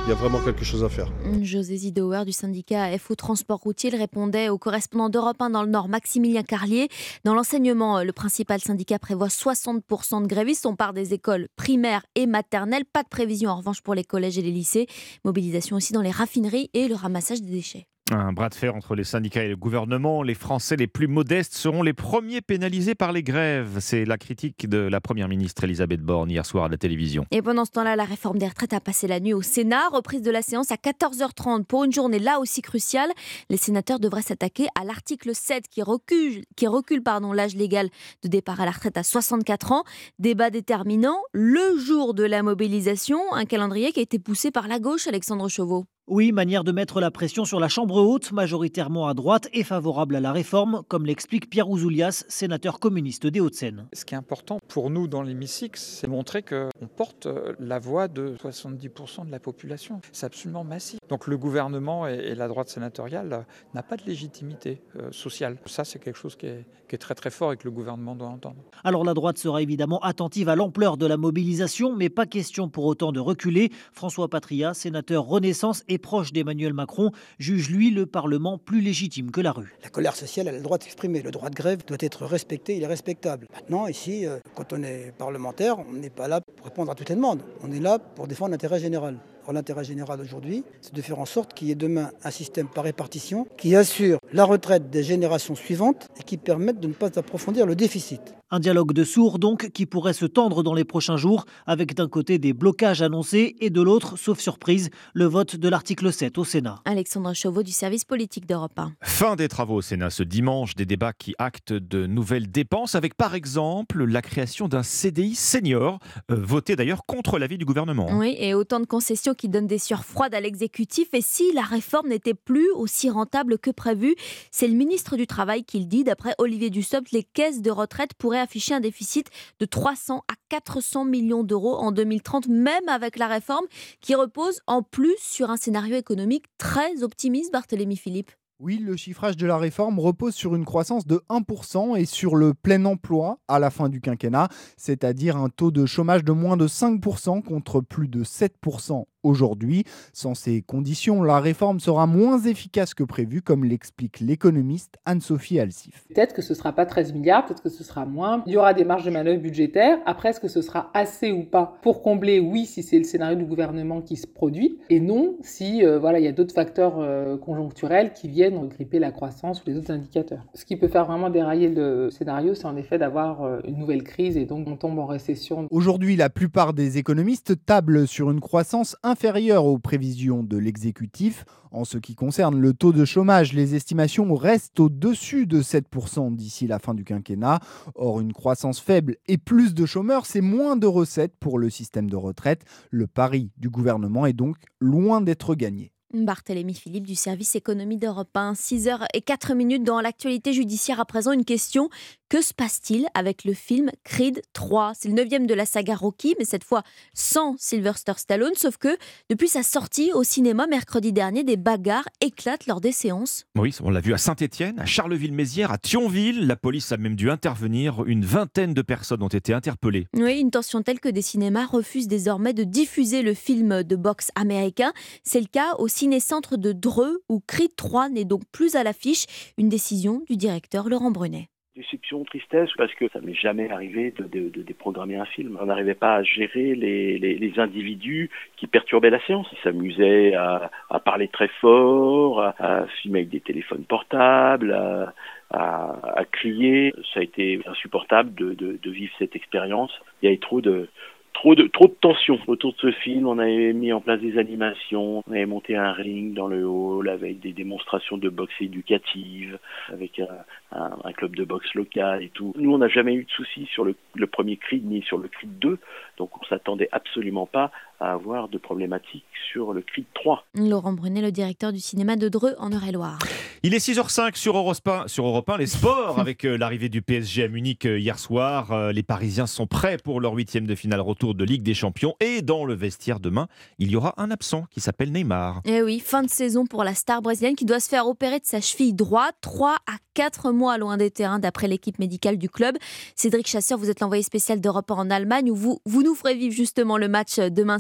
Il 0.06 0.10
y 0.10 0.12
a 0.12 0.16
vraiment 0.16 0.40
quelque 0.40 0.64
chose 0.64 0.84
à 0.84 0.90
faire. 0.90 1.10
José 1.40 1.78
Zidauer 1.78 2.24
du 2.26 2.32
syndicat 2.32 2.98
FO 2.98 3.14
Transport 3.14 3.58
Routier 3.58 3.88
répondait 3.88 4.50
au 4.50 4.58
correspondant 4.58 5.08
d'Europe 5.08 5.40
1 5.40 5.48
dans 5.50 5.62
le 5.62 5.70
Nord, 5.70 5.88
Maximilien 5.88 6.42
Carlier. 6.42 6.88
Dans 7.24 7.34
l'enseignement, 7.34 8.02
le 8.02 8.12
principal 8.12 8.60
syndicat 8.60 8.98
prévoit 8.98 9.28
60% 9.28 10.22
de 10.22 10.26
grévistes. 10.26 10.66
On 10.66 10.76
part 10.76 10.92
des 10.92 11.14
écoles 11.14 11.48
primaires 11.56 12.04
et 12.16 12.26
maternelles. 12.26 12.84
Pas 12.84 13.02
de 13.02 13.08
prévision 13.08 13.48
en 13.48 13.56
revanche 13.56 13.80
pour 13.80 13.94
les 13.94 14.04
collèges 14.04 14.36
et 14.36 14.42
les 14.42 14.52
lycées. 14.52 14.86
Mobilisation 15.24 15.76
aussi 15.76 15.94
dans 15.94 16.02
les 16.02 16.10
raffineries 16.10 16.68
et 16.74 16.86
le 16.86 16.94
ramassage 16.96 17.40
des 17.40 17.50
déchets. 17.50 17.86
Un 18.12 18.34
bras 18.34 18.50
de 18.50 18.54
fer 18.54 18.74
entre 18.74 18.94
les 18.94 19.02
syndicats 19.02 19.44
et 19.44 19.48
le 19.48 19.56
gouvernement. 19.56 20.22
Les 20.22 20.34
Français 20.34 20.76
les 20.76 20.86
plus 20.86 21.06
modestes 21.06 21.54
seront 21.54 21.82
les 21.82 21.94
premiers 21.94 22.42
pénalisés 22.42 22.94
par 22.94 23.12
les 23.12 23.22
grèves. 23.22 23.78
C'est 23.80 24.04
la 24.04 24.18
critique 24.18 24.68
de 24.68 24.76
la 24.76 25.00
Première 25.00 25.26
ministre 25.26 25.64
Elisabeth 25.64 26.02
Borne 26.02 26.30
hier 26.30 26.44
soir 26.44 26.66
à 26.66 26.68
la 26.68 26.76
télévision. 26.76 27.24
Et 27.30 27.40
pendant 27.40 27.64
ce 27.64 27.70
temps-là, 27.70 27.96
la 27.96 28.04
réforme 28.04 28.36
des 28.36 28.46
retraites 28.46 28.74
a 28.74 28.80
passé 28.80 29.06
la 29.06 29.20
nuit 29.20 29.32
au 29.32 29.40
Sénat. 29.40 29.88
Reprise 29.88 30.20
de 30.20 30.30
la 30.30 30.42
séance 30.42 30.70
à 30.70 30.74
14h30 30.74 31.64
pour 31.64 31.84
une 31.84 31.94
journée 31.94 32.18
là 32.18 32.40
aussi 32.40 32.60
cruciale. 32.60 33.10
Les 33.48 33.56
sénateurs 33.56 34.00
devraient 34.00 34.20
s'attaquer 34.20 34.66
à 34.78 34.84
l'article 34.84 35.34
7 35.34 35.68
qui 35.68 35.80
recule, 35.82 37.02
pardon, 37.02 37.32
l'âge 37.32 37.56
légal 37.56 37.88
de 38.22 38.28
départ 38.28 38.60
à 38.60 38.66
la 38.66 38.72
retraite 38.72 38.98
à 38.98 39.02
64 39.02 39.72
ans. 39.72 39.84
Débat 40.18 40.50
déterminant, 40.50 41.16
le 41.32 41.78
jour 41.78 42.12
de 42.12 42.24
la 42.24 42.42
mobilisation, 42.42 43.18
un 43.32 43.46
calendrier 43.46 43.92
qui 43.92 44.00
a 44.00 44.02
été 44.02 44.18
poussé 44.18 44.50
par 44.50 44.68
la 44.68 44.78
gauche, 44.78 45.06
Alexandre 45.06 45.48
Chauveau. 45.48 45.86
Oui, 46.06 46.32
manière 46.32 46.64
de 46.64 46.72
mettre 46.72 47.00
la 47.00 47.10
pression 47.10 47.46
sur 47.46 47.58
la 47.58 47.68
Chambre 47.68 47.96
haute, 47.96 48.30
majoritairement 48.30 49.08
à 49.08 49.14
droite 49.14 49.48
et 49.54 49.64
favorable 49.64 50.16
à 50.16 50.20
la 50.20 50.32
réforme, 50.32 50.82
comme 50.86 51.06
l'explique 51.06 51.48
Pierre 51.48 51.70
Ouzoulias, 51.70 52.24
sénateur 52.28 52.78
communiste 52.78 53.26
des 53.26 53.40
Hauts-de-Seine. 53.40 53.86
Ce 53.94 54.04
qui 54.04 54.12
est 54.12 54.18
important 54.18 54.58
pour 54.68 54.90
nous 54.90 55.08
dans 55.08 55.22
l'hémicycle, 55.22 55.80
c'est 55.80 56.06
montrer 56.06 56.42
qu'on 56.42 56.88
porte 56.94 57.24
euh, 57.24 57.54
la 57.58 57.78
voix 57.78 58.08
de 58.08 58.36
70% 58.36 59.24
de 59.24 59.30
la 59.30 59.40
population. 59.40 60.02
C'est 60.12 60.26
absolument 60.26 60.62
massif. 60.62 61.00
Donc 61.08 61.26
le 61.26 61.38
gouvernement 61.38 62.06
et 62.06 62.34
la 62.34 62.48
droite 62.48 62.68
sénatoriale 62.68 63.46
n'a 63.72 63.82
pas 63.82 63.96
de 63.96 64.04
légitimité 64.04 64.82
euh, 64.96 65.10
sociale. 65.10 65.56
Ça, 65.64 65.84
c'est 65.84 66.00
quelque 66.00 66.18
chose 66.18 66.36
qui 66.36 66.44
est, 66.44 66.66
qui 66.86 66.96
est 66.96 66.98
très 66.98 67.14
très 67.14 67.30
fort 67.30 67.54
et 67.54 67.56
que 67.56 67.64
le 67.64 67.70
gouvernement 67.70 68.14
doit 68.14 68.28
entendre. 68.28 68.56
Alors 68.84 69.04
la 69.04 69.14
droite 69.14 69.38
sera 69.38 69.62
évidemment 69.62 70.00
attentive 70.00 70.50
à 70.50 70.54
l'ampleur 70.54 70.98
de 70.98 71.06
la 71.06 71.16
mobilisation, 71.16 71.96
mais 71.96 72.10
pas 72.10 72.26
question 72.26 72.68
pour 72.68 72.84
autant 72.84 73.10
de 73.10 73.20
reculer. 73.20 73.70
François 73.94 74.28
Patria, 74.28 74.74
sénateur 74.74 75.24
Renaissance 75.24 75.82
et 75.88 75.93
proche 75.98 76.32
d'Emmanuel 76.32 76.72
Macron, 76.72 77.10
juge 77.38 77.70
lui 77.70 77.90
le 77.90 78.06
Parlement 78.06 78.58
plus 78.58 78.80
légitime 78.80 79.30
que 79.30 79.40
la 79.40 79.52
rue. 79.52 79.74
La 79.82 79.90
colère 79.90 80.16
sociale, 80.16 80.48
a 80.48 80.52
le 80.52 80.60
droit 80.60 80.78
d'exprimer. 80.78 81.22
Le 81.22 81.30
droit 81.30 81.50
de 81.50 81.54
grève 81.54 81.84
doit 81.86 81.96
être 82.00 82.26
respecté, 82.26 82.76
il 82.76 82.82
est 82.82 82.86
respectable. 82.86 83.46
Maintenant, 83.54 83.86
ici, 83.86 84.26
euh, 84.26 84.38
quand 84.54 84.72
on 84.72 84.82
est 84.82 85.12
parlementaire, 85.16 85.78
on 85.78 85.92
n'est 85.92 86.10
pas 86.10 86.28
là 86.28 86.40
pour 86.40 86.66
répondre 86.66 86.90
à 86.90 86.94
toutes 86.94 87.08
les 87.08 87.16
demandes. 87.16 87.42
On 87.62 87.72
est 87.72 87.80
là 87.80 87.98
pour 87.98 88.26
défendre 88.26 88.52
l'intérêt 88.52 88.80
général. 88.80 89.18
L'intérêt 89.52 89.84
général 89.84 90.20
aujourd'hui, 90.20 90.64
c'est 90.80 90.94
de 90.94 91.00
faire 91.00 91.20
en 91.20 91.26
sorte 91.26 91.54
qu'il 91.54 91.68
y 91.68 91.70
ait 91.70 91.76
demain 91.76 92.10
un 92.24 92.30
système 92.30 92.66
par 92.66 92.84
répartition 92.84 93.46
qui 93.56 93.76
assure 93.76 94.18
la 94.32 94.44
retraite 94.44 94.90
des 94.90 95.02
générations 95.02 95.54
suivantes 95.54 96.08
et 96.18 96.22
qui 96.22 96.36
permette 96.36 96.80
de 96.80 96.88
ne 96.88 96.92
pas 96.92 97.10
approfondir 97.18 97.66
le 97.66 97.76
déficit. 97.76 98.34
Un 98.50 98.60
dialogue 98.60 98.92
de 98.92 99.04
sourds 99.04 99.38
donc 99.38 99.70
qui 99.70 99.86
pourrait 99.86 100.12
se 100.12 100.26
tendre 100.26 100.62
dans 100.62 100.74
les 100.74 100.84
prochains 100.84 101.16
jours 101.16 101.44
avec 101.66 101.94
d'un 101.94 102.08
côté 102.08 102.38
des 102.38 102.52
blocages 102.52 103.02
annoncés 103.02 103.56
et 103.60 103.70
de 103.70 103.80
l'autre, 103.80 104.16
sauf 104.16 104.38
surprise, 104.38 104.90
le 105.12 105.24
vote 105.24 105.56
de 105.56 105.68
l'article 105.68 106.12
7 106.12 106.38
au 106.38 106.44
Sénat. 106.44 106.80
Alexandre 106.84 107.32
Chauveau 107.34 107.62
du 107.62 107.72
service 107.72 108.04
politique 108.04 108.46
d'Europe 108.46 108.78
1. 108.78 108.92
Fin 109.02 109.36
des 109.36 109.48
travaux 109.48 109.76
au 109.76 109.82
Sénat 109.82 110.10
ce 110.10 110.22
dimanche, 110.22 110.74
des 110.74 110.86
débats 110.86 111.12
qui 111.12 111.34
actent 111.38 111.72
de 111.72 112.06
nouvelles 112.06 112.50
dépenses 112.50 112.94
avec 112.94 113.16
par 113.16 113.34
exemple 113.34 114.04
la 114.04 114.22
création 114.22 114.68
d'un 114.68 114.82
CDI 114.82 115.34
senior, 115.34 115.98
euh, 116.30 116.36
voté 116.36 116.76
d'ailleurs 116.76 117.06
contre 117.06 117.38
l'avis 117.38 117.58
du 117.58 117.64
gouvernement. 117.64 118.08
Oui, 118.12 118.36
et 118.38 118.54
autant 118.54 118.80
de 118.80 118.86
concessions 118.86 119.33
qui 119.34 119.48
donnent 119.48 119.66
des 119.66 119.78
sueurs 119.78 120.04
froides 120.04 120.34
à 120.34 120.40
l'exécutif. 120.40 121.12
Et 121.12 121.20
si 121.20 121.52
la 121.52 121.62
réforme 121.62 122.08
n'était 122.08 122.34
plus 122.34 122.70
aussi 122.72 123.10
rentable 123.10 123.58
que 123.58 123.70
prévu, 123.70 124.14
c'est 124.50 124.68
le 124.68 124.74
ministre 124.74 125.16
du 125.16 125.26
Travail 125.26 125.64
qui 125.64 125.80
le 125.80 125.86
dit. 125.86 126.04
D'après 126.04 126.34
Olivier 126.38 126.70
Dussopt, 126.70 127.12
les 127.12 127.22
caisses 127.22 127.62
de 127.62 127.70
retraite 127.70 128.14
pourraient 128.14 128.40
afficher 128.40 128.74
un 128.74 128.80
déficit 128.80 129.28
de 129.60 129.66
300 129.66 130.24
à 130.28 130.34
400 130.48 131.04
millions 131.04 131.44
d'euros 131.44 131.76
en 131.76 131.92
2030, 131.92 132.48
même 132.48 132.88
avec 132.88 133.18
la 133.18 133.26
réforme 133.26 133.66
qui 134.00 134.14
repose 134.14 134.60
en 134.66 134.82
plus 134.82 135.16
sur 135.18 135.50
un 135.50 135.56
scénario 135.56 135.96
économique 135.96 136.46
très 136.58 137.02
optimiste, 137.02 137.52
Barthélémy 137.52 137.96
Philippe. 137.96 138.30
Oui, 138.60 138.78
le 138.78 138.96
chiffrage 138.96 139.36
de 139.36 139.46
la 139.46 139.58
réforme 139.58 139.98
repose 139.98 140.32
sur 140.34 140.54
une 140.54 140.64
croissance 140.64 141.06
de 141.06 141.20
1% 141.28 141.98
et 141.98 142.04
sur 142.04 142.36
le 142.36 142.54
plein 142.54 142.84
emploi 142.84 143.40
à 143.48 143.58
la 143.58 143.68
fin 143.68 143.88
du 143.88 144.00
quinquennat, 144.00 144.48
c'est-à-dire 144.76 145.36
un 145.36 145.48
taux 145.48 145.72
de 145.72 145.86
chômage 145.86 146.22
de 146.24 146.30
moins 146.30 146.56
de 146.56 146.68
5% 146.68 147.42
contre 147.42 147.80
plus 147.80 148.06
de 148.06 148.22
7% 148.22 149.06
aujourd'hui. 149.24 149.84
Sans 150.12 150.34
ces 150.34 150.62
conditions, 150.62 151.22
la 151.22 151.40
réforme 151.40 151.80
sera 151.80 152.06
moins 152.06 152.38
efficace 152.40 152.94
que 152.94 153.02
prévu, 153.02 153.42
comme 153.42 153.64
l'explique 153.64 154.20
l'économiste 154.20 154.98
Anne-Sophie 155.04 155.58
Alsif. 155.58 156.04
Peut-être 156.14 156.34
que 156.34 156.42
ce 156.42 156.52
ne 156.52 156.58
sera 156.58 156.72
pas 156.72 156.86
13 156.86 157.12
milliards, 157.12 157.46
peut-être 157.46 157.62
que 157.62 157.68
ce 157.68 157.84
sera 157.84 158.04
moins. 158.04 158.42
Il 158.46 158.52
y 158.52 158.56
aura 158.56 158.74
des 158.74 158.84
marges 158.84 159.04
de 159.04 159.10
manœuvre 159.10 159.40
budgétaires. 159.40 159.98
Après, 160.06 160.30
est-ce 160.30 160.40
que 160.40 160.48
ce 160.48 160.62
sera 160.62 160.90
assez 160.94 161.32
ou 161.32 161.44
pas 161.44 161.78
pour 161.82 162.02
combler? 162.02 162.40
Oui, 162.40 162.66
si 162.66 162.82
c'est 162.82 162.98
le 162.98 163.04
scénario 163.04 163.36
du 163.36 163.44
gouvernement 163.44 164.00
qui 164.00 164.16
se 164.16 164.26
produit, 164.26 164.78
et 164.90 165.00
non 165.00 165.36
si 165.42 165.84
euh, 165.84 165.98
voilà, 165.98 166.18
il 166.18 166.24
y 166.24 166.28
a 166.28 166.32
d'autres 166.32 166.54
facteurs 166.54 166.98
euh, 166.98 167.36
conjoncturels 167.36 168.12
qui 168.12 168.28
viennent 168.28 168.68
gripper 168.68 168.98
la 168.98 169.10
croissance 169.10 169.62
ou 169.62 169.70
les 169.70 169.76
autres 169.76 169.90
indicateurs. 169.90 170.44
Ce 170.54 170.64
qui 170.64 170.76
peut 170.76 170.88
faire 170.88 171.06
vraiment 171.06 171.30
dérailler 171.30 171.68
le 171.68 172.10
scénario, 172.10 172.54
c'est 172.54 172.66
en 172.66 172.76
effet 172.76 172.98
d'avoir 172.98 173.42
euh, 173.42 173.60
une 173.66 173.78
nouvelle 173.78 174.02
crise 174.02 174.36
et 174.36 174.44
donc 174.44 174.66
on 174.68 174.76
tombe 174.76 174.98
en 174.98 175.06
récession. 175.06 175.66
Aujourd'hui, 175.70 176.16
la 176.16 176.30
plupart 176.30 176.72
des 176.74 176.98
économistes 176.98 177.64
tablent 177.64 178.06
sur 178.06 178.30
une 178.30 178.40
croissance 178.40 178.96
1, 179.02 179.13
inférieur 179.14 179.64
aux 179.64 179.78
prévisions 179.78 180.42
de 180.42 180.56
l'exécutif. 180.56 181.44
En 181.70 181.84
ce 181.84 181.98
qui 181.98 182.16
concerne 182.16 182.58
le 182.58 182.74
taux 182.74 182.92
de 182.92 183.04
chômage, 183.04 183.52
les 183.52 183.76
estimations 183.76 184.34
restent 184.34 184.80
au-dessus 184.80 185.46
de 185.46 185.62
7% 185.62 186.34
d'ici 186.34 186.66
la 186.66 186.80
fin 186.80 186.94
du 186.94 187.04
quinquennat. 187.04 187.60
Or, 187.94 188.20
une 188.20 188.32
croissance 188.32 188.80
faible 188.80 189.14
et 189.28 189.38
plus 189.38 189.72
de 189.72 189.86
chômeurs, 189.86 190.26
c'est 190.26 190.40
moins 190.40 190.74
de 190.74 190.88
recettes 190.88 191.36
pour 191.38 191.60
le 191.60 191.70
système 191.70 192.10
de 192.10 192.16
retraite. 192.16 192.64
Le 192.90 193.06
pari 193.06 193.52
du 193.56 193.70
gouvernement 193.70 194.26
est 194.26 194.32
donc 194.32 194.56
loin 194.80 195.20
d'être 195.20 195.54
gagné. 195.54 195.92
Barthélémy 196.12 196.74
Philippe 196.74 197.06
du 197.06 197.16
service 197.16 197.56
économie 197.56 197.96
d'Europe 197.96 198.36
1, 198.36 198.52
6h04 198.52 199.54
minutes 199.54 199.82
dans 199.82 200.00
l'actualité 200.00 200.52
judiciaire 200.52 201.00
à 201.00 201.04
présent 201.04 201.32
une 201.32 201.44
question 201.44 201.88
que 202.30 202.40
se 202.40 202.54
passe-t-il 202.54 203.06
avec 203.14 203.44
le 203.44 203.52
film 203.52 203.90
Creed 204.02 204.42
3 204.54 204.92
C'est 204.94 205.08
le 205.08 205.14
neuvième 205.14 205.46
de 205.46 205.54
la 205.54 205.66
saga 205.66 205.94
Rocky, 205.94 206.34
mais 206.38 206.46
cette 206.46 206.64
fois 206.64 206.82
sans 207.12 207.54
Sylvester 207.58 208.14
Stallone. 208.16 208.54
Sauf 208.56 208.78
que 208.78 208.96
depuis 209.28 209.46
sa 209.46 209.62
sortie 209.62 210.10
au 210.12 210.24
cinéma 210.24 210.66
mercredi 210.66 211.12
dernier, 211.12 211.44
des 211.44 211.58
bagarres 211.58 212.08
éclatent 212.22 212.66
lors 212.66 212.80
des 212.80 212.92
séances. 212.92 213.44
Oui, 213.56 213.76
on 213.82 213.90
l'a 213.90 214.00
vu 214.00 214.14
à 214.14 214.18
Saint-Étienne, 214.18 214.80
à 214.80 214.86
Charleville-Mézières, 214.86 215.70
à 215.70 215.78
Thionville. 215.78 216.46
La 216.46 216.56
police 216.56 216.90
a 216.92 216.96
même 216.96 217.14
dû 217.14 217.30
intervenir. 217.30 218.04
Une 218.06 218.24
vingtaine 218.24 218.72
de 218.72 218.82
personnes 218.82 219.22
ont 219.22 219.28
été 219.28 219.52
interpellées. 219.52 220.08
Oui, 220.16 220.40
une 220.40 220.50
tension 220.50 220.82
telle 220.82 221.00
que 221.00 221.10
des 221.10 221.22
cinémas 221.22 221.66
refusent 221.66 222.08
désormais 222.08 222.54
de 222.54 222.64
diffuser 222.64 223.22
le 223.22 223.34
film 223.34 223.82
de 223.82 223.96
boxe 223.96 224.30
américain. 224.34 224.92
C'est 225.24 225.40
le 225.40 225.46
cas 225.46 225.74
au 225.78 225.88
ciné-centre 225.88 226.56
de 226.56 226.72
Dreux, 226.72 227.22
où 227.28 227.40
Creed 227.46 227.76
3 227.76 228.08
n'est 228.08 228.24
donc 228.24 228.42
plus 228.50 228.76
à 228.76 228.82
l'affiche. 228.82 229.26
Une 229.58 229.68
décision 229.68 230.22
du 230.28 230.36
directeur 230.36 230.88
Laurent 230.88 231.10
Brunet. 231.10 231.48
Déception, 231.76 232.22
tristesse, 232.22 232.70
parce 232.76 232.94
que 232.94 233.08
ça 233.08 233.20
m'est 233.20 233.34
jamais 233.34 233.68
arrivé 233.68 234.12
de, 234.12 234.22
de- 234.28 234.48
de 234.48 234.62
déprogrammer 234.62 235.16
un 235.16 235.24
film. 235.24 235.58
On 235.60 235.66
n'arrivait 235.66 235.96
pas 235.96 236.14
à 236.14 236.22
gérer 236.22 236.76
les, 236.76 237.18
les- 237.18 237.34
les 237.34 237.58
individus 237.58 238.30
qui 238.56 238.68
perturbaient 238.68 239.10
la 239.10 239.18
séance. 239.26 239.48
Ils 239.50 239.58
s'amusaient 239.64 240.34
à, 240.34 240.70
à 240.88 241.00
parler 241.00 241.26
très 241.26 241.48
fort, 241.60 242.40
à, 242.40 242.54
à 242.60 242.86
filmer 243.02 243.20
avec 243.20 243.30
des 243.30 243.40
téléphones 243.40 243.82
portables, 243.82 244.70
à, 244.72 245.14
à- 245.50 246.24
crier. 246.30 246.92
Ça 247.12 247.18
a 247.18 247.22
été 247.24 247.60
insupportable 247.66 248.32
de 248.34 248.90
vivre 248.90 249.12
cette 249.18 249.34
expérience. 249.34 249.90
Il 250.22 250.26
y 250.26 250.28
avait 250.28 250.38
trop 250.38 250.60
de 250.60 250.88
trop 251.34 251.54
de 251.54 251.66
trop 251.66 251.88
de 251.88 251.94
tension 252.00 252.38
autour 252.46 252.72
de 252.72 252.78
ce 252.78 252.90
film. 252.92 253.26
On 253.26 253.38
avait 253.38 253.72
mis 253.72 253.92
en 253.92 254.00
place 254.00 254.20
des 254.20 254.38
animations, 254.38 255.22
on 255.26 255.32
avait 255.32 255.46
monté 255.46 255.76
un 255.76 255.92
ring 255.92 256.32
dans 256.32 256.46
le 256.46 256.64
hall 256.66 257.08
avec 257.08 257.40
des 257.40 257.52
démonstrations 257.52 258.16
de 258.16 258.28
boxe 258.28 258.54
éducative, 258.60 259.58
avec 259.92 260.20
un, 260.20 261.12
club 261.12 261.36
de 261.36 261.44
boxe 261.44 261.72
local 261.74 262.22
et 262.22 262.30
tout. 262.30 262.54
Nous, 262.56 262.72
on 262.72 262.78
n'a 262.78 262.88
jamais 262.88 263.14
eu 263.14 263.24
de 263.24 263.30
soucis 263.30 263.66
sur 263.66 263.84
le, 263.84 263.94
le 264.14 264.26
premier 264.26 264.56
Creed 264.56 264.84
ni 264.84 265.02
sur 265.02 265.18
le 265.18 265.28
Creed 265.28 265.58
2, 265.58 265.78
donc 266.16 266.30
on 266.40 266.44
s'attendait 266.46 266.88
absolument 266.92 267.46
pas 267.46 267.70
à 268.00 268.12
avoir 268.12 268.48
de 268.48 268.58
problématiques 268.58 269.24
sur 269.52 269.72
le 269.72 269.82
Creed 269.82 270.06
3. 270.14 270.44
Laurent 270.54 270.92
Brunet, 270.92 271.20
le 271.20 271.32
directeur 271.32 271.72
du 271.72 271.78
cinéma 271.78 272.16
de 272.16 272.28
Dreux 272.28 272.54
en 272.58 272.70
Eure-et-Loire. 272.70 273.18
Il 273.62 273.72
est 273.72 273.78
6h05 273.78 274.36
sur 274.36 274.58
Europe 274.58 274.76
1, 274.86 275.08
sur 275.08 275.26
Europe 275.26 275.48
1, 275.48 275.56
les 275.56 275.66
sports, 275.66 276.18
avec 276.20 276.44
euh, 276.44 276.58
l'arrivée 276.58 276.90
du 276.90 277.00
PSG 277.00 277.44
à 277.44 277.48
Munich 277.48 277.86
euh, 277.86 277.98
hier 277.98 278.18
soir. 278.18 278.72
Euh, 278.72 278.92
Les 278.92 279.02
Parisiens 279.02 279.46
sont 279.46 279.66
prêts 279.66 279.96
pour 279.96 280.20
leur 280.20 280.34
huitième 280.34 280.66
de 280.66 280.74
finale 280.74 281.00
retour 281.00 281.34
de 281.34 281.44
Ligue 281.44 281.62
des 281.62 281.72
Champions. 281.72 282.14
Et 282.20 282.42
dans 282.42 282.66
le 282.66 282.74
vestiaire 282.74 283.20
demain, 283.20 283.48
il 283.78 283.90
y 283.90 283.96
aura 283.96 284.12
un 284.18 284.30
absent 284.30 284.64
qui 284.70 284.80
s'appelle 284.80 285.12
Neymar. 285.12 285.62
Eh 285.64 285.82
oui, 285.82 285.98
fin 286.00 286.22
de 286.22 286.28
saison 286.28 286.66
pour 286.66 286.84
la 286.84 286.94
star 286.94 287.22
brésilienne 287.22 287.56
qui 287.56 287.64
doit 287.64 287.80
se 287.80 287.88
faire 287.88 288.06
opérer 288.06 288.38
de 288.38 288.44
sa 288.44 288.60
cheville 288.60 288.92
droite, 288.92 289.36
3 289.40 289.76
à 289.86 289.96
4 290.12 290.52
mois 290.52 290.76
loin 290.76 290.98
des 290.98 291.10
terrains 291.10 291.38
d'après 291.38 291.66
l'équipe 291.66 291.98
médicale 291.98 292.36
du 292.36 292.50
club. 292.50 292.76
Cédric 293.16 293.46
Chasseur, 293.48 293.78
vous 293.78 293.88
êtes 293.88 294.00
l'envoyé 294.00 294.22
spécial 294.22 294.60
d'Europe 294.60 294.90
1 294.90 294.94
en 294.94 295.10
Allemagne 295.10 295.50
où 295.50 295.56
vous, 295.56 295.80
vous 295.86 296.02
nous 296.02 296.14
ferez 296.14 296.34
vivre 296.34 296.54
justement 296.54 296.98
le 296.98 297.08
match 297.08 297.38
demain 297.38 297.78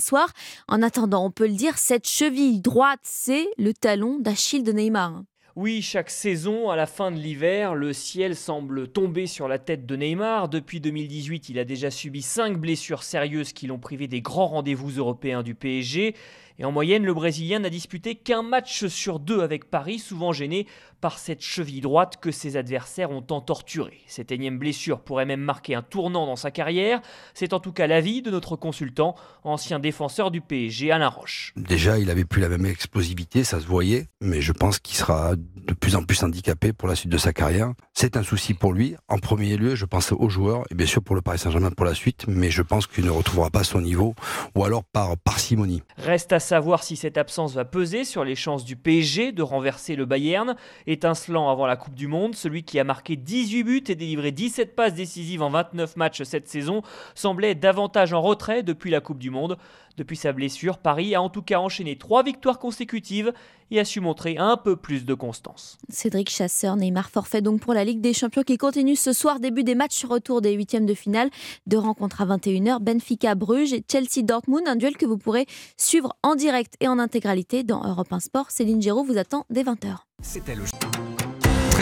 En 0.68 0.82
attendant, 0.82 1.24
on 1.24 1.30
peut 1.30 1.46
le 1.46 1.54
dire, 1.54 1.78
cette 1.78 2.08
cheville 2.08 2.60
droite, 2.60 3.00
c'est 3.02 3.48
le 3.58 3.72
talon 3.72 4.18
d'Achille 4.18 4.64
de 4.64 4.72
Neymar. 4.72 5.22
Oui, 5.56 5.82
chaque 5.82 6.10
saison, 6.10 6.68
à 6.68 6.74
la 6.74 6.86
fin 6.86 7.12
de 7.12 7.16
l'hiver, 7.16 7.76
le 7.76 7.92
ciel 7.92 8.34
semble 8.34 8.88
tomber 8.88 9.28
sur 9.28 9.46
la 9.46 9.60
tête 9.60 9.86
de 9.86 9.94
Neymar. 9.94 10.48
Depuis 10.48 10.80
2018, 10.80 11.48
il 11.48 11.60
a 11.60 11.64
déjà 11.64 11.92
subi 11.92 12.22
5 12.22 12.58
blessures 12.58 13.04
sérieuses 13.04 13.52
qui 13.52 13.68
l'ont 13.68 13.78
privé 13.78 14.08
des 14.08 14.20
grands 14.20 14.48
rendez-vous 14.48 14.90
européens 14.90 15.44
du 15.44 15.54
PSG. 15.54 16.16
Et 16.58 16.64
en 16.64 16.70
moyenne, 16.70 17.04
le 17.04 17.12
Brésilien 17.12 17.58
n'a 17.58 17.70
disputé 17.70 18.14
qu'un 18.14 18.42
match 18.42 18.86
sur 18.86 19.18
deux 19.18 19.40
avec 19.40 19.70
Paris, 19.70 19.98
souvent 19.98 20.32
gêné 20.32 20.66
par 21.00 21.18
cette 21.18 21.42
cheville 21.42 21.82
droite 21.82 22.16
que 22.18 22.30
ses 22.30 22.56
adversaires 22.56 23.10
ont 23.10 23.20
tant 23.20 23.42
torturé. 23.42 23.98
Cette 24.06 24.32
énième 24.32 24.58
blessure 24.58 25.00
pourrait 25.00 25.26
même 25.26 25.40
marquer 25.40 25.74
un 25.74 25.82
tournant 25.82 26.24
dans 26.26 26.36
sa 26.36 26.50
carrière. 26.50 27.02
C'est 27.34 27.52
en 27.52 27.60
tout 27.60 27.72
cas 27.72 27.86
l'avis 27.86 28.22
de 28.22 28.30
notre 28.30 28.56
consultant, 28.56 29.14
ancien 29.42 29.80
défenseur 29.80 30.30
du 30.30 30.40
PSG, 30.40 30.92
Alain 30.92 31.08
Roche. 31.08 31.52
Déjà, 31.56 31.98
il 31.98 32.08
avait 32.08 32.24
plus 32.24 32.40
la 32.40 32.48
même 32.48 32.64
explosivité, 32.64 33.44
ça 33.44 33.60
se 33.60 33.66
voyait, 33.66 34.06
mais 34.22 34.40
je 34.40 34.52
pense 34.52 34.78
qu'il 34.78 34.96
sera 34.96 35.34
de 35.36 35.74
plus 35.74 35.94
en 35.94 36.04
plus 36.04 36.22
handicapé 36.22 36.72
pour 36.72 36.88
la 36.88 36.94
suite 36.94 37.12
de 37.12 37.18
sa 37.18 37.34
carrière. 37.34 37.72
C'est 37.92 38.16
un 38.16 38.22
souci 38.22 38.54
pour 38.54 38.72
lui. 38.72 38.96
En 39.08 39.18
premier 39.18 39.58
lieu, 39.58 39.74
je 39.74 39.84
pense 39.84 40.12
aux 40.12 40.28
joueurs 40.30 40.64
et 40.70 40.74
bien 40.74 40.86
sûr 40.86 41.02
pour 41.02 41.16
le 41.16 41.20
Paris 41.20 41.38
Saint-Germain 41.38 41.70
pour 41.70 41.84
la 41.84 41.94
suite, 41.94 42.24
mais 42.28 42.50
je 42.50 42.62
pense 42.62 42.86
qu'il 42.86 43.04
ne 43.04 43.10
retrouvera 43.10 43.50
pas 43.50 43.64
son 43.64 43.80
niveau 43.82 44.14
ou 44.54 44.64
alors 44.64 44.84
par 44.84 45.18
parcimonie. 45.18 45.82
Reste 45.98 46.32
à 46.32 46.40
savoir 46.44 46.84
si 46.84 46.94
cette 46.94 47.18
absence 47.18 47.54
va 47.54 47.64
peser 47.64 48.04
sur 48.04 48.24
les 48.24 48.36
chances 48.36 48.64
du 48.64 48.76
PSG 48.76 49.32
de 49.32 49.42
renverser 49.42 49.96
le 49.96 50.04
Bayern. 50.04 50.54
Étincelant 50.86 51.50
avant 51.50 51.66
la 51.66 51.76
Coupe 51.76 51.94
du 51.94 52.06
Monde, 52.06 52.36
celui 52.36 52.62
qui 52.62 52.78
a 52.78 52.84
marqué 52.84 53.16
18 53.16 53.64
buts 53.64 53.84
et 53.88 53.94
délivré 53.94 54.30
17 54.30 54.76
passes 54.76 54.94
décisives 54.94 55.42
en 55.42 55.50
29 55.50 55.96
matchs 55.96 56.22
cette 56.22 56.48
saison 56.48 56.82
semblait 57.14 57.54
davantage 57.54 58.12
en 58.12 58.22
retrait 58.22 58.62
depuis 58.62 58.90
la 58.90 59.00
Coupe 59.00 59.18
du 59.18 59.30
Monde. 59.30 59.56
Depuis 59.96 60.16
sa 60.16 60.32
blessure, 60.32 60.78
Paris 60.78 61.14
a 61.14 61.22
en 61.22 61.28
tout 61.28 61.42
cas 61.42 61.58
enchaîné 61.58 61.96
trois 61.96 62.22
victoires 62.22 62.58
consécutives 62.58 63.32
et 63.70 63.78
a 63.78 63.84
su 63.84 64.00
montrer 64.00 64.36
un 64.38 64.56
peu 64.56 64.76
plus 64.76 65.04
de 65.04 65.14
constance. 65.14 65.78
Cédric 65.88 66.30
Chasseur, 66.30 66.76
Neymar 66.76 67.10
forfait 67.10 67.42
donc 67.42 67.60
pour 67.60 67.74
la 67.74 67.84
Ligue 67.84 68.00
des 68.00 68.12
Champions 68.12 68.42
qui 68.42 68.58
continue 68.58 68.96
ce 68.96 69.12
soir, 69.12 69.40
début 69.40 69.64
des 69.64 69.74
matchs 69.74 70.04
retour 70.04 70.40
des 70.40 70.52
huitièmes 70.52 70.86
de 70.86 70.94
finale. 70.94 71.30
Deux 71.66 71.78
rencontres 71.78 72.20
à 72.20 72.26
21h, 72.26 72.80
Benfica 72.80 73.34
Bruges 73.34 73.72
et 73.72 73.84
Chelsea 73.90 74.22
Dortmund, 74.22 74.66
un 74.66 74.76
duel 74.76 74.96
que 74.96 75.06
vous 75.06 75.18
pourrez 75.18 75.46
suivre 75.76 76.16
en 76.22 76.34
direct 76.34 76.74
et 76.80 76.88
en 76.88 76.98
intégralité 76.98 77.62
dans 77.62 77.86
Europe 77.86 78.12
1 78.12 78.20
Sport. 78.20 78.50
Céline 78.50 78.82
Géraud 78.82 79.04
vous 79.04 79.18
attend 79.18 79.46
dès 79.50 79.62
20h. 79.62 79.98
C'était 80.22 80.54
le. 80.54 80.64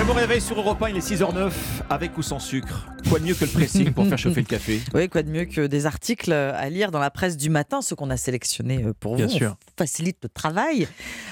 Très 0.03 0.13
bon 0.13 0.19
réveil 0.19 0.41
sur 0.41 0.59
Europe 0.59 0.83
1, 0.83 0.89
il 0.89 0.97
est 0.97 1.13
6h09, 1.15 1.53
avec 1.89 2.19
ou 2.19 2.23
sans 2.23 2.41
sucre. 2.41 2.89
Quoi 3.09 3.21
de 3.21 3.25
mieux 3.25 3.35
que 3.35 3.45
le 3.45 3.51
pressing 3.53 3.93
pour 3.93 4.05
faire 4.05 4.19
chauffer 4.19 4.41
le 4.41 4.47
café? 4.47 4.81
Oui, 4.95 5.09
quoi 5.09 5.23
de 5.23 5.31
mieux 5.31 5.45
que 5.45 5.65
des 5.69 5.87
articles 5.87 6.33
à 6.33 6.69
lire 6.71 6.91
dans 6.91 6.99
la 6.99 7.11
presse 7.11 7.37
du 7.37 7.51
matin, 7.51 7.83
ceux 7.83 7.95
qu'on 7.95 8.11
a 8.11 8.17
sélectionnés 8.17 8.83
euh, 8.85 8.95
pour 8.99 9.15
Bien 9.15 9.27
vous. 9.27 9.33
sûr. 9.33 9.55
On 9.71 9.79
facilite 9.79 10.17
le 10.25 10.29
travail. 10.29 10.89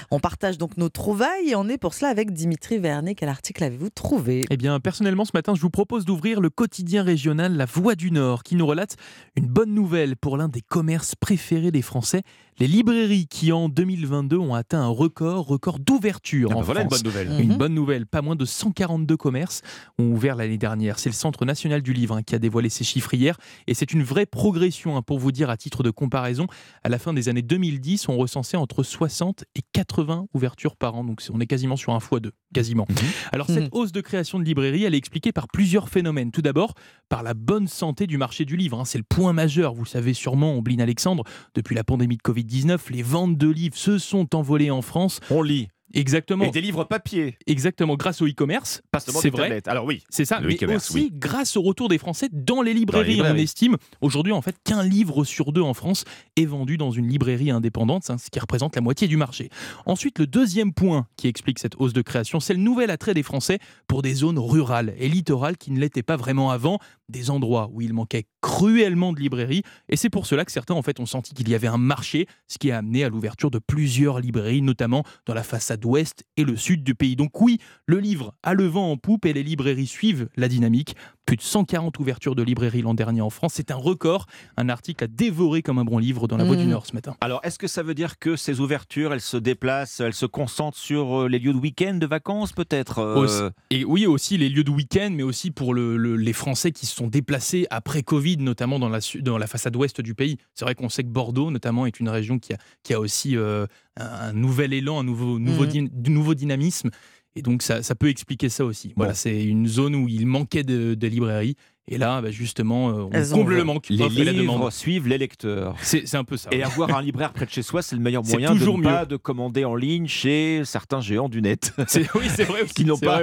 On 0.09 0.19
partage 0.19 0.57
donc 0.57 0.77
nos 0.77 0.87
trouvailles 0.87 1.49
et 1.49 1.55
on 1.55 1.67
est 1.67 1.77
pour 1.77 1.93
cela 1.93 2.09
avec 2.11 2.31
Dimitri 2.31 2.77
Vernet. 2.77 3.15
Quel 3.15 3.27
article 3.29 3.61
avez-vous 3.63 3.89
trouvé? 3.89 4.45
Eh 4.49 4.55
bien, 4.57 4.79
personnellement, 4.79 5.25
ce 5.25 5.31
matin, 5.33 5.53
je 5.53 5.61
vous 5.61 5.69
propose 5.69 6.05
d'ouvrir 6.05 6.39
le 6.39 6.49
quotidien 6.49 7.03
régional 7.03 7.57
La 7.57 7.65
Voix 7.65 7.95
du 7.95 8.11
Nord, 8.11 8.43
qui 8.43 8.55
nous 8.55 8.65
relate 8.67 8.95
une 9.35 9.47
bonne 9.47 9.73
nouvelle 9.73 10.15
pour 10.15 10.37
l'un 10.37 10.47
des 10.47 10.61
commerces 10.61 11.15
préférés 11.15 11.71
des 11.71 11.81
Français, 11.81 12.21
les 12.59 12.67
librairies 12.67 13.27
qui, 13.27 13.51
en 13.51 13.69
2022, 13.69 14.37
ont 14.37 14.53
atteint 14.53 14.81
un 14.81 14.87
record, 14.87 15.47
record 15.47 15.79
d'ouverture 15.79 16.49
Ah 16.51 16.55
en 16.57 16.59
bah 16.59 16.65
voilà 16.65 16.81
une 16.81 16.89
France. 16.89 17.01
bonne 17.01 17.11
nouvelle. 17.11 17.41
Une 17.41 17.51
Mhm. 17.53 17.57
bonne 17.57 17.73
nouvelle. 17.73 18.05
Pas 18.05 18.21
moins 18.21 18.35
de 18.35 18.45
142 18.61 19.17
commerces 19.17 19.61
ont 19.97 20.11
ouvert 20.11 20.35
l'année 20.35 20.57
dernière. 20.57 20.99
C'est 20.99 21.09
le 21.09 21.15
Centre 21.15 21.45
national 21.45 21.81
du 21.81 21.93
livre 21.93 22.15
hein, 22.15 22.23
qui 22.23 22.35
a 22.35 22.39
dévoilé 22.39 22.69
ces 22.69 22.83
chiffres 22.83 23.13
hier. 23.13 23.37
Et 23.65 23.73
c'est 23.73 23.91
une 23.91 24.03
vraie 24.03 24.27
progression, 24.27 24.97
hein, 24.97 25.01
pour 25.01 25.17
vous 25.17 25.31
dire, 25.31 25.49
à 25.49 25.57
titre 25.57 25.81
de 25.81 25.89
comparaison. 25.89 26.45
À 26.83 26.89
la 26.89 26.99
fin 26.99 27.11
des 27.13 27.27
années 27.27 27.41
2010, 27.41 28.07
on 28.09 28.17
recensait 28.17 28.57
entre 28.57 28.83
60 28.83 29.45
et 29.55 29.61
80 29.73 30.27
ouvertures 30.35 30.75
par 30.75 30.95
an. 30.95 31.03
Donc 31.03 31.23
on 31.33 31.39
est 31.39 31.47
quasiment 31.47 31.75
sur 31.75 31.93
un 31.93 31.97
x2, 31.97 32.29
quasiment. 32.53 32.85
Alors 33.31 33.47
cette 33.47 33.69
hausse 33.71 33.91
de 33.91 34.01
création 34.01 34.37
de 34.37 34.43
librairies, 34.43 34.83
elle 34.83 34.93
est 34.93 34.97
expliquée 34.99 35.31
par 35.31 35.47
plusieurs 35.47 35.89
phénomènes. 35.89 36.31
Tout 36.31 36.43
d'abord, 36.43 36.75
par 37.09 37.23
la 37.23 37.33
bonne 37.33 37.67
santé 37.67 38.05
du 38.05 38.17
marché 38.17 38.45
du 38.45 38.57
livre. 38.57 38.79
hein. 38.79 38.85
C'est 38.85 38.99
le 38.99 39.03
point 39.03 39.33
majeur, 39.33 39.73
vous 39.73 39.83
le 39.83 39.89
savez 39.89 40.13
sûrement, 40.13 40.53
Ombline 40.53 40.81
Alexandre. 40.81 41.23
Depuis 41.55 41.75
la 41.75 41.83
pandémie 41.83 42.17
de 42.17 42.21
Covid-19, 42.21 42.91
les 42.91 43.01
ventes 43.01 43.37
de 43.37 43.47
livres 43.47 43.77
se 43.77 43.97
sont 43.97 44.35
envolées 44.35 44.69
en 44.69 44.81
France. 44.81 45.19
On 45.31 45.41
lit. 45.41 45.69
Exactement. 45.93 46.45
Et 46.45 46.51
des 46.51 46.61
livres 46.61 46.83
papier. 46.83 47.37
Exactement, 47.47 47.95
grâce 47.95 48.21
au 48.21 48.27
e-commerce. 48.27 48.81
Pas 48.91 48.99
seulement 48.99 49.19
C'est 49.19 49.29
vrai. 49.29 49.43
tablettes. 49.43 49.67
Alors 49.67 49.85
oui, 49.85 50.03
C'est 50.09 50.25
ça, 50.25 50.39
mais 50.39 50.57
aussi 50.75 50.93
oui. 50.93 51.11
grâce 51.13 51.57
au 51.57 51.61
retour 51.61 51.89
des 51.89 51.97
Français 51.97 52.29
dans 52.31 52.61
les 52.61 52.73
librairies. 52.73 53.13
librairies. 53.13 53.39
On 53.39 53.41
estime 53.41 53.77
aujourd'hui 54.01 54.33
en 54.33 54.41
fait 54.41 54.55
qu'un 54.63 54.83
livre 54.83 55.23
sur 55.23 55.51
deux 55.51 55.61
en 55.61 55.73
France 55.73 56.05
est 56.35 56.45
vendu 56.45 56.77
dans 56.77 56.91
une 56.91 57.07
librairie 57.07 57.51
indépendante, 57.51 58.03
c'est 58.05 58.17
ce 58.17 58.29
qui 58.29 58.39
représente 58.39 58.75
la 58.75 58.81
moitié 58.81 59.07
du 59.07 59.17
marché. 59.17 59.49
Ensuite, 59.85 60.19
le 60.19 60.27
deuxième 60.27 60.73
point 60.73 61.07
qui 61.17 61.27
explique 61.27 61.59
cette 61.59 61.75
hausse 61.79 61.93
de 61.93 62.01
création, 62.01 62.39
c'est 62.39 62.53
le 62.53 62.59
nouvel 62.59 62.89
attrait 62.91 63.13
des 63.13 63.23
Français 63.23 63.59
pour 63.87 64.01
des 64.01 64.13
zones 64.13 64.39
rurales 64.39 64.93
et 64.97 65.07
littorales 65.09 65.57
qui 65.57 65.71
ne 65.71 65.79
l'étaient 65.79 66.03
pas 66.03 66.17
vraiment 66.17 66.51
avant, 66.51 66.79
des 67.11 67.29
endroits 67.29 67.69
où 67.71 67.81
il 67.81 67.93
manquait 67.93 68.25
cruellement 68.41 69.13
de 69.13 69.19
librairies. 69.19 69.61
Et 69.89 69.95
c'est 69.95 70.09
pour 70.09 70.25
cela 70.25 70.45
que 70.45 70.51
certains 70.51 70.73
en 70.73 70.81
fait 70.81 70.99
ont 70.99 71.05
senti 71.05 71.33
qu'il 71.33 71.47
y 71.49 71.55
avait 71.55 71.67
un 71.67 71.77
marché, 71.77 72.27
ce 72.47 72.57
qui 72.57 72.71
a 72.71 72.77
amené 72.79 73.03
à 73.03 73.09
l'ouverture 73.09 73.51
de 73.51 73.59
plusieurs 73.59 74.19
librairies, 74.19 74.61
notamment 74.61 75.03
dans 75.25 75.33
la 75.33 75.43
façade 75.43 75.83
ouest 75.85 76.23
et 76.37 76.43
le 76.43 76.55
sud 76.57 76.83
du 76.83 76.95
pays. 76.95 77.15
Donc 77.15 77.39
oui, 77.41 77.59
le 77.85 77.99
livre 77.99 78.33
a 78.43 78.53
le 78.53 78.65
vent 78.65 78.91
en 78.91 78.97
poupe 78.97 79.25
et 79.25 79.33
les 79.33 79.43
librairies 79.43 79.87
suivent 79.87 80.27
la 80.35 80.47
dynamique. 80.47 80.95
Plus 81.25 81.37
de 81.37 81.41
140 81.43 81.99
ouvertures 81.99 82.35
de 82.35 82.41
librairies 82.43 82.81
l'an 82.81 82.93
dernier 82.95 83.21
en 83.21 83.29
France, 83.29 83.53
c'est 83.55 83.69
un 83.71 83.75
record. 83.75 84.25
Un 84.57 84.69
article 84.69 85.03
à 85.03 85.07
dévorer 85.07 85.61
comme 85.61 85.77
un 85.77 85.85
bon 85.85 85.97
livre 85.99 86.27
dans 86.27 86.37
la 86.37 86.43
Voix 86.43 86.55
du 86.55 86.65
Mmh. 86.65 86.69
Nord 86.69 86.85
ce 86.85 86.93
matin. 86.93 87.15
Alors, 87.21 87.39
est-ce 87.43 87.57
que 87.59 87.67
ça 87.67 87.83
veut 87.83 87.93
dire 87.93 88.17
que 88.19 88.35
ces 88.35 88.59
ouvertures, 88.59 89.13
elles 89.13 89.21
se 89.21 89.37
déplacent, 89.37 89.99
elles 89.99 90.13
se 90.13 90.25
concentrent 90.25 90.77
sur 90.77 91.21
euh, 91.23 91.27
les 91.29 91.39
lieux 91.39 91.53
de 91.53 91.57
week-end, 91.57 91.95
de 91.95 92.05
vacances 92.05 92.51
peut-être 92.53 92.99
euh, 92.99 93.49
Et 93.69 93.85
oui, 93.85 94.05
aussi 94.07 94.37
les 94.37 94.49
lieux 94.49 94.63
de 94.63 94.71
week-end, 94.71 95.09
mais 95.13 95.23
aussi 95.23 95.51
pour 95.51 95.73
le- 95.73 95.97
le- 95.97 96.15
les 96.15 96.33
Français 96.33 96.71
qui 96.71 96.85
se 96.85 96.95
sont 97.01 97.07
déplacés 97.07 97.65
après 97.69 98.03
Covid, 98.03 98.37
notamment 98.37 98.77
dans 98.79 98.89
la, 98.89 98.99
dans 99.21 99.37
la 99.37 99.47
façade 99.47 99.75
ouest 99.75 100.01
du 100.01 100.13
pays. 100.13 100.37
C'est 100.53 100.65
vrai 100.65 100.75
qu'on 100.75 100.89
sait 100.89 101.03
que 101.03 101.09
Bordeaux, 101.09 101.49
notamment, 101.49 101.85
est 101.85 101.99
une 101.99 102.09
région 102.09 102.37
qui 102.37 102.53
a, 102.53 102.57
qui 102.83 102.93
a 102.93 102.99
aussi 102.99 103.35
euh, 103.35 103.65
un, 103.97 104.05
un 104.05 104.33
nouvel 104.33 104.73
élan, 104.73 104.99
un 104.99 105.03
nouveau, 105.03 105.39
nouveau, 105.39 105.65
du 105.65 106.11
nouveau 106.11 106.35
dynamisme. 106.35 106.91
Et 107.35 107.41
donc, 107.41 107.61
ça, 107.61 107.81
ça 107.81 107.95
peut 107.95 108.09
expliquer 108.09 108.49
ça 108.49 108.65
aussi. 108.65 108.93
Voilà, 108.97 109.13
c'est 109.13 109.43
une 109.43 109.65
zone 109.67 109.95
où 109.95 110.07
il 110.09 110.25
manquait 110.27 110.63
de, 110.63 110.95
de 110.95 111.07
librairies. 111.07 111.55
Et 111.87 111.97
là, 111.97 112.21
bah, 112.21 112.29
justement, 112.29 112.89
euh, 112.89 112.93
on 113.03 113.09
Elles 113.11 113.29
comble 113.29 113.55
le 113.55 113.63
manque. 113.63 113.87
Les 113.89 113.95
et 113.95 114.23
la 114.23 114.31
livres 114.33 114.53
demande. 114.53 114.71
suivent 114.71 115.07
les 115.07 115.17
lecteurs. 115.17 115.75
C'est 115.81 116.13
un 116.15 116.23
peu 116.23 116.37
ça. 116.37 116.49
Et 116.51 116.61
avoir 116.61 116.95
un 116.95 117.01
libraire 117.01 117.33
près 117.33 117.45
de 117.45 117.49
chez 117.49 117.63
soi, 117.63 117.81
c'est 117.81 117.95
le 117.95 118.01
meilleur 118.01 118.23
C'est 118.25 118.33
moyen 118.33 118.53
toujours 118.53 118.75
de 118.77 118.79
ne 118.81 118.83
pas 118.85 118.99
mieux. 119.01 119.05
de 119.07 119.17
commander 119.17 119.65
en 119.65 119.75
ligne 119.75 120.07
chez 120.07 120.61
certains 120.63 121.01
géants 121.01 121.27
du 121.27 121.41
net. 121.41 121.73
C'est- 121.87 122.07
oui, 122.15 122.27
c'est 122.33 122.43
vrai 122.43 122.61
aussi, 122.63 122.73
qui 122.73 122.85
n'ont 122.85 122.97
pas, 122.97 123.21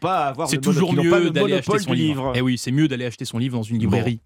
pas 0.00 0.24
à 0.26 0.28
avoir 0.28 0.48
C'est 0.48 0.56
le 0.56 0.60
mono- 0.62 0.72
toujours 0.72 0.94
pas 0.94 1.20
mieux 1.20 1.30
d'aller 1.30 1.54
acheter 1.54 1.78
son 1.80 1.90
du 1.92 1.96
livre. 1.96 2.08
livre. 2.26 2.36
Et 2.36 2.40
oui, 2.42 2.56
c'est 2.58 2.70
mieux 2.72 2.88
d'aller 2.88 3.04
acheter 3.06 3.24
son 3.24 3.38
livre 3.38 3.56
dans 3.56 3.62
une 3.64 3.78
librairie. 3.78 4.20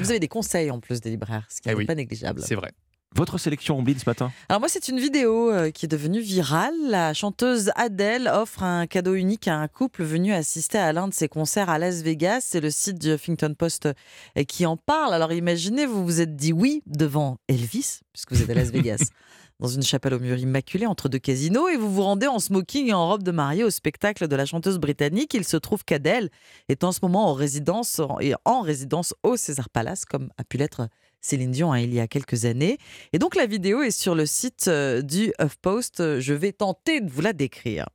Vous 0.00 0.10
avez 0.10 0.20
des 0.20 0.28
conseils 0.28 0.70
en 0.70 0.78
plus 0.80 1.00
des 1.00 1.10
libraires, 1.10 1.46
ce 1.50 1.60
qui 1.60 1.68
Eh 1.68 1.72
n'est 1.72 1.76
oui, 1.78 1.84
pas 1.86 1.94
négligeable. 1.94 2.40
C'est 2.44 2.54
vrai. 2.54 2.70
Votre 3.14 3.38
sélection 3.38 3.78
Ombline 3.78 3.98
ce 3.98 4.08
matin 4.08 4.30
Alors 4.48 4.60
moi, 4.60 4.68
c'est 4.68 4.88
une 4.88 4.98
vidéo 4.98 5.50
euh, 5.50 5.70
qui 5.70 5.86
est 5.86 5.88
devenue 5.88 6.20
virale. 6.20 6.74
La 6.88 7.14
chanteuse 7.14 7.70
Adele 7.74 8.28
offre 8.28 8.62
un 8.62 8.86
cadeau 8.86 9.14
unique 9.14 9.48
à 9.48 9.56
un 9.56 9.68
couple 9.68 10.02
venu 10.04 10.34
assister 10.34 10.76
à 10.76 10.92
l'un 10.92 11.08
de 11.08 11.14
ses 11.14 11.28
concerts 11.28 11.70
à 11.70 11.78
Las 11.78 12.02
Vegas. 12.02 12.40
C'est 12.42 12.60
le 12.60 12.70
site 12.70 12.98
du 12.98 13.14
Huffington 13.14 13.54
Post 13.56 13.86
euh, 13.86 14.44
qui 14.44 14.66
en 14.66 14.76
parle. 14.76 15.14
Alors 15.14 15.32
imaginez, 15.32 15.86
vous 15.86 16.04
vous 16.04 16.20
êtes 16.20 16.36
dit 16.36 16.52
oui 16.52 16.82
devant 16.86 17.38
Elvis, 17.48 18.00
puisque 18.12 18.32
vous 18.32 18.42
êtes 18.42 18.50
à 18.50 18.54
Las 18.54 18.70
Vegas. 18.70 19.08
Dans 19.60 19.68
une 19.68 19.82
chapelle 19.82 20.12
au 20.12 20.18
mur 20.18 20.36
immaculé 20.36 20.84
entre 20.84 21.08
deux 21.08 21.18
casinos 21.18 21.68
et 21.68 21.78
vous 21.78 21.90
vous 21.90 22.02
rendez 22.02 22.26
en 22.26 22.38
smoking 22.38 22.88
et 22.88 22.92
en 22.92 23.08
robe 23.08 23.22
de 23.22 23.30
mariée 23.30 23.64
au 23.64 23.70
spectacle 23.70 24.28
de 24.28 24.36
la 24.36 24.44
chanteuse 24.44 24.76
britannique. 24.76 25.32
Il 25.32 25.44
se 25.44 25.56
trouve 25.56 25.82
qu'Adèle 25.82 26.28
est 26.68 26.84
en 26.84 26.92
ce 26.92 26.98
moment 27.00 27.30
en 27.30 27.32
résidence 27.32 28.02
et 28.20 28.34
en 28.44 28.60
résidence 28.60 29.14
au 29.22 29.38
César 29.38 29.70
Palace, 29.70 30.04
comme 30.04 30.28
a 30.36 30.44
pu 30.44 30.58
l'être 30.58 30.88
Céline 31.26 31.50
Dion 31.50 31.72
hein, 31.72 31.80
il 31.80 31.92
y 31.92 32.00
a 32.00 32.06
quelques 32.06 32.44
années. 32.44 32.78
Et 33.12 33.18
donc 33.18 33.34
la 33.34 33.46
vidéo 33.46 33.82
est 33.82 33.90
sur 33.90 34.14
le 34.14 34.26
site 34.26 34.66
euh, 34.68 35.02
du 35.02 35.32
HuffPost. 35.40 36.20
Je 36.20 36.34
vais 36.34 36.52
tenter 36.52 37.00
de 37.00 37.10
vous 37.10 37.20
la 37.20 37.32
décrire. 37.32 37.86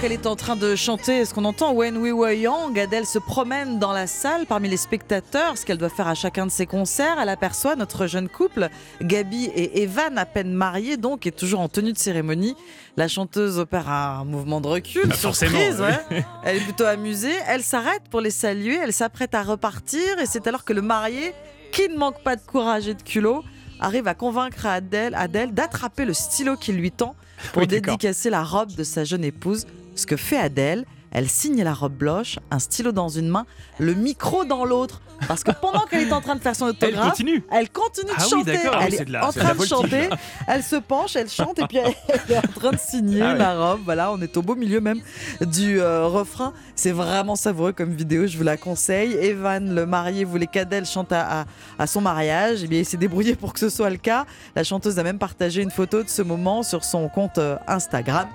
Qu'elle 0.00 0.12
est 0.12 0.26
en 0.26 0.34
train 0.36 0.56
de 0.56 0.76
chanter, 0.76 1.26
ce 1.26 1.34
qu'on 1.34 1.44
entend 1.44 1.72
When 1.74 1.98
We 1.98 2.12
Were 2.14 2.32
Young, 2.32 2.78
Adèle 2.78 3.04
se 3.04 3.18
promène 3.18 3.78
dans 3.78 3.92
la 3.92 4.06
salle 4.06 4.46
parmi 4.46 4.66
les 4.68 4.78
spectateurs, 4.78 5.58
ce 5.58 5.66
qu'elle 5.66 5.76
doit 5.76 5.90
faire 5.90 6.08
à 6.08 6.14
chacun 6.14 6.46
de 6.46 6.50
ses 6.50 6.64
concerts. 6.64 7.18
Elle 7.20 7.28
aperçoit 7.28 7.76
notre 7.76 8.06
jeune 8.06 8.30
couple, 8.30 8.70
Gabi 9.02 9.50
et 9.54 9.82
Evan, 9.82 10.16
à 10.16 10.24
peine 10.24 10.52
mariés 10.54 10.96
donc, 10.96 11.26
et 11.26 11.32
toujours 11.32 11.60
en 11.60 11.68
tenue 11.68 11.92
de 11.92 11.98
cérémonie. 11.98 12.56
La 12.96 13.08
chanteuse 13.08 13.58
opère 13.58 13.90
un 13.90 14.24
mouvement 14.24 14.62
de 14.62 14.68
recul, 14.68 15.06
Bah, 15.06 15.14
surprise, 15.14 15.80
oui. 15.80 16.16
ouais. 16.16 16.24
Elle 16.44 16.56
est 16.56 16.60
plutôt 16.60 16.84
amusée. 16.86 17.34
Elle 17.46 17.62
s'arrête 17.62 18.02
pour 18.10 18.22
les 18.22 18.30
saluer. 18.30 18.78
Elle 18.82 18.94
s'apprête 18.94 19.34
à 19.34 19.42
repartir. 19.42 20.18
Et 20.18 20.24
c'est 20.26 20.46
alors 20.46 20.64
que 20.64 20.72
le 20.72 20.82
marié, 20.82 21.34
qui 21.72 21.88
ne 21.90 21.98
manque 21.98 22.22
pas 22.22 22.36
de 22.36 22.42
courage 22.42 22.88
et 22.88 22.94
de 22.94 23.02
culot, 23.02 23.44
arrive 23.80 24.08
à 24.08 24.14
convaincre 24.14 24.64
Adèle, 24.64 25.14
Adèle 25.14 25.52
d'attraper 25.52 26.06
le 26.06 26.14
stylo 26.14 26.56
qu'il 26.56 26.76
lui 26.76 26.90
tend 26.90 27.14
pour 27.52 27.62
Oui, 27.62 27.68
dédicacer 27.68 28.30
la 28.30 28.42
robe 28.44 28.74
de 28.74 28.84
sa 28.84 29.04
jeune 29.04 29.24
épouse. 29.24 29.66
Ce 29.94 30.06
que 30.06 30.16
fait 30.16 30.38
Adèle, 30.38 30.84
elle 31.12 31.28
signe 31.28 31.62
la 31.64 31.74
robe 31.74 31.94
blanche, 31.94 32.38
un 32.52 32.58
stylo 32.60 32.92
dans 32.92 33.08
une 33.08 33.28
main, 33.28 33.44
le 33.78 33.94
micro 33.94 34.44
dans 34.44 34.64
l'autre. 34.64 35.00
Parce 35.28 35.44
que 35.44 35.50
pendant 35.50 35.80
qu'elle 35.80 36.08
est 36.08 36.12
en 36.12 36.22
train 36.22 36.34
de 36.36 36.40
faire 36.40 36.56
son 36.56 36.64
Elle 36.66 36.70
autographe, 36.70 37.08
continue 37.10 37.44
elle 37.52 37.68
continue 37.68 38.06
de 38.10 38.14
Ah 38.16 38.22
chanter. 38.24 38.58
Ah 38.64 38.78
oui, 38.78 38.84
elle 38.86 38.94
est, 38.94 39.04
de 39.04 39.12
la- 39.12 39.26
en 39.26 39.28
de 39.28 39.34
train 39.38 39.54
de 39.54 39.64
chanter. 39.66 40.08
Elle 40.46 40.62
se 40.62 40.76
penche, 40.76 41.14
elle 41.16 41.28
chante 41.28 41.58
et 41.58 41.66
puis 41.66 41.76
elle, 41.78 41.92
elle 42.08 42.36
est 42.36 42.38
en 42.38 42.52
train 42.58 42.70
de 42.70 42.78
signer 42.78 43.20
Ah 43.20 43.32
ouais. 43.32 43.38
la 43.38 43.58
robe. 43.72 43.80
Voilà, 43.84 44.12
on 44.12 44.20
est 44.22 44.34
au 44.38 44.42
beau 44.42 44.54
milieu 44.54 44.80
même 44.80 45.00
du 45.42 45.78
euh, 45.78 46.06
refrain. 46.06 46.54
C'est 46.74 46.92
vraiment 46.92 47.36
savoureux 47.36 47.72
comme 47.72 47.90
vidéo, 47.92 48.26
je 48.26 48.38
vous 48.38 48.44
la 48.44 48.56
conseille. 48.56 49.12
Evan, 49.14 49.74
le 49.74 49.84
marié, 49.84 50.24
voulait 50.24 50.46
qu'Adèle 50.46 50.86
chante 50.86 51.12
à, 51.12 51.40
à- 51.40 51.44
à 51.78 51.86
son 51.86 52.00
mariage. 52.00 52.60
Eh 52.64 52.66
bien, 52.68 52.78
il 52.78 52.86
s'est 52.86 52.96
débrouillé 52.96 53.34
pour 53.34 53.52
que 53.52 53.58
ce 53.60 53.68
soit 53.68 53.90
le 53.90 53.98
cas. 53.98 54.24
La 54.56 54.64
chanteuse 54.64 54.98
a 54.98 55.02
même 55.02 55.18
partagé 55.18 55.60
une 55.60 55.70
photo 55.72 56.02
de 56.02 56.08
ce 56.08 56.22
moment 56.22 56.62
sur 56.62 56.82
son 56.82 57.08
compte 57.10 57.36
euh, 57.36 57.56
Instagram. 57.66 58.26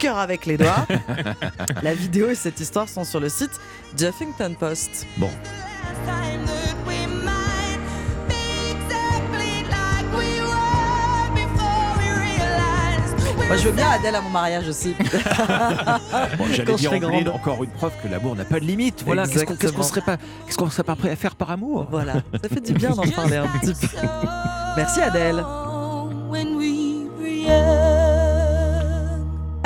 Cœur 0.00 0.16
avec 0.16 0.46
les 0.46 0.56
doigts. 0.56 0.86
la 1.82 1.92
vidéo 1.92 2.30
et 2.30 2.34
cette 2.34 2.58
histoire 2.58 2.88
sont 2.88 3.04
sur 3.04 3.20
le 3.20 3.28
site 3.28 3.50
Huffington 4.00 4.54
Post. 4.58 5.06
Bon. 5.18 5.28
Moi, 13.46 13.56
je 13.56 13.64
veux 13.64 13.72
bien 13.72 13.90
Adèle 13.90 14.14
à 14.14 14.22
mon 14.22 14.30
mariage 14.30 14.68
aussi. 14.68 14.94
Bon, 16.38 16.44
J'allais 16.50 16.74
dire 16.76 16.98
grande. 16.98 17.28
encore 17.28 17.62
une 17.62 17.70
preuve 17.70 17.92
que 18.02 18.08
l'amour 18.08 18.36
n'a 18.36 18.44
pas 18.44 18.60
de 18.60 18.64
limite. 18.64 19.02
Voilà, 19.04 19.26
qu'est-ce 19.26 19.72
qu'on 19.72 19.82
serait 19.82 20.00
pas, 20.00 20.16
qu'est-ce 20.46 20.56
qu'on 20.56 20.70
serait 20.70 20.84
pas 20.84 20.96
prêt 20.96 21.10
à 21.10 21.16
faire 21.16 21.34
par 21.34 21.50
amour? 21.50 21.88
Voilà, 21.90 22.14
ça 22.40 22.48
fait 22.48 22.60
du 22.60 22.72
bien 22.72 22.90
d'en 22.90 23.02
parler 23.02 23.36
un 23.36 23.48
petit 23.48 23.74
peu. 23.74 23.96
Merci 24.76 25.00
Adèle. 25.00 25.44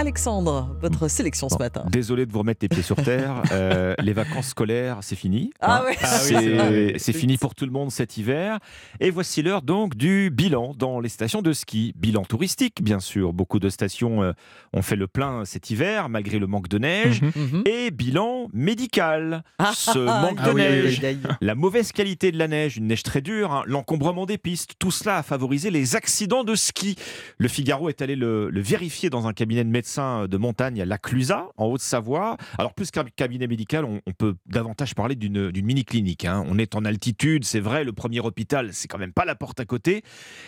Alexandre, 0.05 0.77
votre 0.83 1.09
sélection 1.09 1.49
ce 1.49 1.57
matin. 1.57 1.87
Désolé 1.91 2.27
de 2.27 2.31
vous 2.33 2.41
remettre 2.41 2.59
les 2.61 2.69
pieds 2.69 2.83
sur 2.83 2.97
terre. 2.97 3.41
Euh, 3.55 3.95
les 4.03 4.13
vacances 4.13 4.49
scolaires, 4.49 4.99
c'est 5.03 5.15
fini. 5.17 5.53
Ah 5.61 5.79
Hein. 5.79 5.85
oui. 5.89 5.95
Ah 6.03 6.69
oui, 6.71 6.93
c'est 6.97 7.13
fini 7.13 7.39
pour 7.39 7.55
tout 7.55 7.65
le 7.67 7.71
monde 7.71 7.91
cet 7.93 8.17
hiver. 8.17 8.59
Et 8.99 9.11
voici 9.11 9.43
l'heure 9.43 9.63
donc 9.63 9.97
du 9.97 10.31
bilan 10.31 10.75
dans 10.77 10.99
les 10.99 11.09
stations 11.09 11.41
de 11.41 11.53
ski. 11.53 11.93
Bilan 11.97 12.25
touristique, 12.25 12.83
bien 12.83 12.99
sûr. 13.01 13.33
Beaucoup 13.33 13.61
de 13.61 13.69
stations 13.69 14.23
euh, 14.25 14.33
ont 14.73 14.83
fait 14.83 14.97
le 14.97 15.07
plein 15.07 15.45
cet 15.45 15.71
hiver, 15.71 16.09
malgré 16.09 16.39
le 16.41 16.47
manque 16.49 16.69
de 16.69 16.79
neige. 16.79 17.23
Mhm. 17.23 17.63
Et 17.67 17.91
bilan 17.93 18.49
médical. 18.53 19.45
Ce 19.75 19.99
ah, 20.09 20.21
manque 20.23 20.39
ah 20.41 20.49
de 20.49 20.55
oui, 20.55 20.61
neige, 20.63 21.01
oui, 21.03 21.19
oui. 21.25 21.31
la 21.41 21.55
mauvaise 21.55 21.93
qualité 21.93 22.33
de 22.33 22.39
la 22.39 22.49
neige, 22.49 22.77
une 22.77 22.89
neige 22.89 23.05
très 23.05 23.21
dure, 23.21 23.53
hein, 23.53 23.63
l'encombrement 23.67 24.27
des 24.27 24.39
pistes, 24.39 24.73
tout 24.81 24.91
cela 24.91 25.19
a 25.19 25.23
favorisé 25.23 25.71
les 25.71 25.95
accidents 25.97 26.45
de 26.45 26.57
ski. 26.57 26.97
Le 27.39 27.47
Figaro 27.49 27.89
est 27.89 28.03
allé 28.03 28.17
le, 28.17 28.51
le 28.51 28.61
vérifier 28.61 29.11
dans 29.11 29.29
un 29.29 29.33
cabinet 29.33 29.63
de 29.65 29.71
médecins 29.71 29.94
de 29.99 30.37
montagne 30.37 30.81
à 30.83 30.85
La 30.85 30.99
Clusaz, 30.99 31.49
en 31.57 31.67
Haute-Savoie. 31.67 32.37
Alors, 32.59 32.75
plus 32.75 32.91
qu'un 32.91 33.05
cabinet 33.05 33.47
médical, 33.47 33.85
on, 33.85 34.01
on 34.07 34.13
peut 34.13 34.35
davantage 34.47 34.95
parler 34.95 35.15
d'une 35.15 35.51
mini-clinique. 35.63 36.25
hein. 36.25 36.45
On 36.49 36.59
est 36.59 36.75
en 36.75 36.85
altitude, 36.85 37.45
c'est 37.45 37.61
vrai, 37.61 37.85
le 37.85 37.93
premier 37.93 38.21
hôpital, 38.21 38.71
c'est 38.73 38.89
quand 38.89 38.99
même 38.99 39.13
pas 39.13 39.25
la 39.25 39.35
porte 39.35 39.61
à 39.61 39.65
côté. 39.65 40.03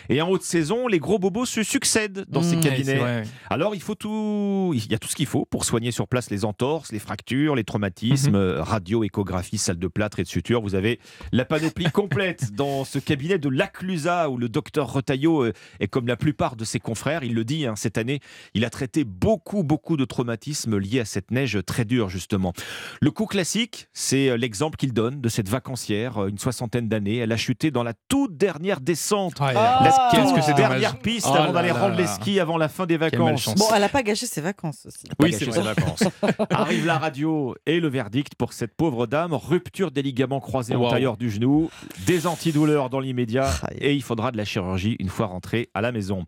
Et 0.09 0.21
en 0.21 0.29
haute 0.29 0.43
saison, 0.43 0.87
les 0.87 0.99
gros 0.99 1.19
bobos 1.19 1.45
se 1.45 1.63
succèdent 1.63 2.25
dans 2.27 2.41
ces 2.41 2.55
Mmh, 2.57 2.61
cabinets. 2.61 3.01
ouais. 3.01 3.23
Alors, 3.49 3.75
il 3.75 3.81
faut 3.81 3.95
tout, 3.95 4.71
il 4.75 4.91
y 4.91 4.95
a 4.95 4.99
tout 4.99 5.07
ce 5.07 5.15
qu'il 5.15 5.25
faut 5.27 5.45
pour 5.45 5.63
soigner 5.65 5.91
sur 5.91 6.07
place 6.07 6.29
les 6.29 6.45
entorses, 6.45 6.91
les 6.91 6.99
fractures, 6.99 7.55
les 7.55 7.63
traumatismes, 7.63 8.35
euh, 8.35 8.61
radio, 8.63 9.03
échographie, 9.03 9.57
salle 9.57 9.79
de 9.79 9.87
plâtre 9.87 10.19
et 10.19 10.23
de 10.23 10.27
suture. 10.27 10.61
Vous 10.61 10.75
avez 10.75 10.99
la 11.31 11.45
panoplie 11.45 11.91
complète 11.91 12.51
dans 12.55 12.83
ce 12.85 12.99
cabinet 12.99 13.37
de 13.37 13.49
l'Aclusa 13.49 14.29
où 14.29 14.37
le 14.37 14.49
docteur 14.49 14.91
Retailleau 14.91 15.43
euh, 15.45 15.53
est 15.79 15.87
comme 15.87 16.07
la 16.07 16.17
plupart 16.17 16.55
de 16.55 16.65
ses 16.65 16.79
confrères. 16.79 17.23
Il 17.23 17.33
le 17.33 17.43
dit 17.45 17.65
hein, 17.65 17.75
cette 17.75 17.97
année, 17.97 18.19
il 18.53 18.65
a 18.65 18.69
traité 18.69 19.03
beaucoup, 19.03 19.36
beaucoup 19.63 19.97
de 19.97 20.05
traumatismes 20.05 20.77
liés 20.77 20.99
à 20.99 21.05
cette 21.05 21.31
neige 21.31 21.59
très 21.65 21.85
dure 21.85 22.09
justement. 22.09 22.53
Le 23.01 23.11
coup 23.11 23.25
classique, 23.25 23.87
c'est 23.93 24.29
euh, 24.29 24.37
l'exemple 24.37 24.77
qu'il 24.77 24.93
donne 24.93 25.21
de 25.21 25.29
cette 25.29 25.49
vacancière, 25.49 26.17
euh, 26.23 26.27
une 26.29 26.37
soixantaine 26.37 26.87
d'années. 26.87 27.17
Elle 27.17 27.31
a 27.31 27.37
chuté 27.37 27.71
dans 27.71 27.83
la 27.83 27.93
toute 28.09 28.37
dernière 28.37 28.79
descente, 28.81 29.35
Ah, 29.39 29.81
la 29.83 30.09
toute 30.19 30.55
dernière 30.55 30.99
piste 30.99 31.27
Oh 31.29 31.35
avant 31.35 31.53
d'aller 31.53 31.69
là 31.69 31.73
rendre 31.75 31.95
les 31.95 32.07
skis 32.07 32.39
avant 32.39 32.57
la 32.57 32.69
fin 32.69 32.85
des 32.85 32.97
vacances. 32.97 33.55
Bon, 33.55 33.65
elle 33.73 33.81
n'a 33.81 33.89
pas 33.89 34.03
gâché 34.03 34.25
ses 34.25 34.41
vacances 34.41 34.85
aussi. 34.85 35.07
Oui, 35.19 35.31
c'est 35.33 35.45
ses 35.45 35.59
vrai. 35.59 35.73
vacances. 35.73 36.03
Arrive 36.49 36.85
la 36.85 36.97
radio 36.97 37.55
et 37.65 37.79
le 37.79 37.87
verdict 37.87 38.35
pour 38.35 38.53
cette 38.53 38.75
pauvre 38.75 39.07
dame. 39.07 39.33
Rupture 39.33 39.91
des 39.91 40.01
ligaments 40.01 40.39
croisés 40.39 40.75
Wow. 40.75 40.87
antérieurs 40.87 41.17
du 41.17 41.29
genou, 41.31 41.69
des 42.05 42.27
antidouleurs 42.27 42.89
dans 42.89 42.99
l'immédiat 42.99 43.49
et 43.79 43.93
il 43.93 44.03
faudra 44.03 44.31
de 44.31 44.37
la 44.37 44.45
chirurgie 44.45 44.95
une 44.99 45.09
fois 45.09 45.27
rentrée 45.27 45.69
à 45.73 45.81
la 45.81 45.91
maison. 45.91 46.25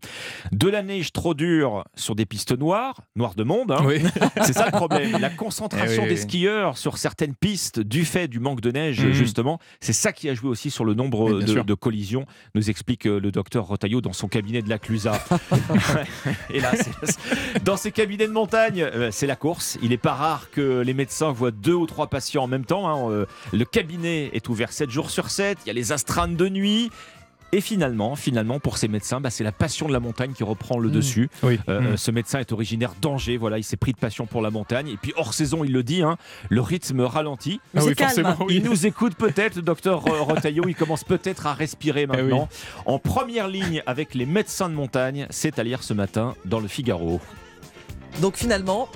De 0.52 0.68
la 0.68 0.82
neige 0.82 1.12
trop 1.12 1.34
dure 1.34 1.84
sur 1.94 2.14
des 2.14 2.26
pistes 2.26 2.56
noires, 2.58 2.99
noir 3.16 3.34
de 3.34 3.42
monde. 3.44 3.72
hein. 3.72 3.82
Oui. 3.84 4.02
C'est 4.44 4.52
ça 4.52 4.66
le 4.66 4.72
problème. 4.72 5.16
La 5.20 5.30
concentration 5.30 6.02
Eh 6.04 6.08
oui, 6.08 6.14
des 6.14 6.20
oui. 6.20 6.28
skieurs 6.28 6.78
sur 6.78 6.98
certaines 6.98 7.34
pistes 7.34 7.80
du 7.80 8.04
fait 8.04 8.28
du 8.28 8.40
manque 8.40 8.60
de 8.60 8.70
neige, 8.70 9.00
Mhm. 9.04 9.12
justement, 9.12 9.58
c'est 9.80 9.92
ça 9.92 10.12
qui 10.12 10.28
a 10.28 10.34
joué 10.34 10.48
aussi 10.50 10.70
sur 10.70 10.84
le 10.84 10.94
nombre 10.94 11.40
de, 11.40 11.74
collisions, 11.74 12.26
nous 12.54 12.70
explique 12.70 13.06
euh, 13.06 13.18
le 13.20 13.30
docteur 13.32 13.64
Rotaillot 13.66 14.00
dans 14.00 14.12
son 14.12 14.28
cabinet 14.28 14.62
de 14.62 14.68
la 14.68 14.78
Clusa. 14.78 15.12
Et 16.50 16.60
là, 16.60 16.72
c'est- 16.74 17.62
dans 17.64 17.76
ces 17.76 17.92
cabinets 17.92 18.26
de 18.26 18.32
montagne, 18.32 18.82
euh, 18.82 19.10
c'est 19.12 19.26
la 19.26 19.36
course. 19.36 19.78
Il 19.82 19.90
n'est 19.90 19.96
pas 19.96 20.14
rare 20.14 20.50
que 20.50 20.80
les 20.80 20.94
médecins 20.94 21.32
voient 21.32 21.50
deux 21.50 21.74
ou 21.74 21.86
trois 21.86 22.08
patients 22.08 22.44
en 22.44 22.48
même 22.48 22.64
temps. 22.64 22.88
hein. 22.88 23.10
Euh, 23.10 23.26
Le 23.52 23.64
cabinet 23.64 24.30
est 24.32 24.48
ouvert 24.48 24.72
7 24.72 24.90
jours 24.90 25.10
sur 25.10 25.30
7. 25.30 25.58
Il 25.64 25.68
y 25.68 25.70
a 25.70 25.74
les 25.74 25.92
astreintes 25.92 26.36
de 26.36 26.48
nuit. 26.48 26.90
Et 27.52 27.60
finalement, 27.60 28.14
finalement, 28.14 28.60
pour 28.60 28.78
ces 28.78 28.86
médecins, 28.86 29.20
bah, 29.20 29.28
c'est 29.30 29.42
la 29.42 29.50
passion 29.50 29.88
de 29.88 29.92
la 29.92 29.98
montagne 29.98 30.32
qui 30.32 30.44
reprend 30.44 30.78
le 30.78 30.88
Mmh. 30.88 30.92
dessus. 30.92 31.30
Oui. 31.42 31.58
Euh, 31.68 31.80
Mmh. 31.80 31.86
euh, 31.86 31.96
ce 31.96 32.10
médecin 32.12 32.38
est 32.38 32.52
originaire 32.52 32.92
d'Angers. 33.02 33.36
Voilà, 33.38 33.58
il 33.58 33.64
s'est 33.64 33.76
pris 33.76 33.92
de 33.92 33.98
passion 33.98 34.26
pour 34.26 34.40
la 34.40 34.50
montagne. 34.50 34.88
Et 34.88 34.96
puis 34.96 35.12
hors 35.16 35.34
saison, 35.34 35.64
il 35.64 35.72
le 35.72 35.82
dit, 35.82 36.02
hein, 36.02 36.16
le 36.48 36.60
rythme 36.60 37.00
ralentit. 37.00 37.60
Ah 37.74 37.80
c'est 37.80 37.88
oui, 37.88 37.94
calme. 37.96 38.08
forcément, 38.10 38.36
oui. 38.46 38.54
Il 38.56 38.62
nous 38.62 38.86
écoute 38.86 39.14
peut-être, 39.16 39.56
le 39.56 39.62
docteur 39.62 40.00
Ro- 40.02 40.24
Rotaillot. 40.24 40.64
Il 40.68 40.76
commence 40.76 41.02
peut-être 41.02 41.46
à 41.48 41.54
respirer 41.54 42.02
Eh 42.02 42.06
maintenant. 42.06 42.48
En 42.86 42.98
première 43.00 43.48
ligne 43.48 43.82
avec 43.86 44.14
les 44.14 44.26
médecins 44.26 44.68
de 44.68 44.74
montagne, 44.74 45.26
c'est 45.30 45.58
à 45.58 45.64
lire 45.64 45.82
ce 45.82 45.92
matin 45.92 46.34
dans 46.44 46.60
le 46.60 46.68
Figaro. 46.68 47.20
Donc 48.20 48.36
finalement, 48.36 48.88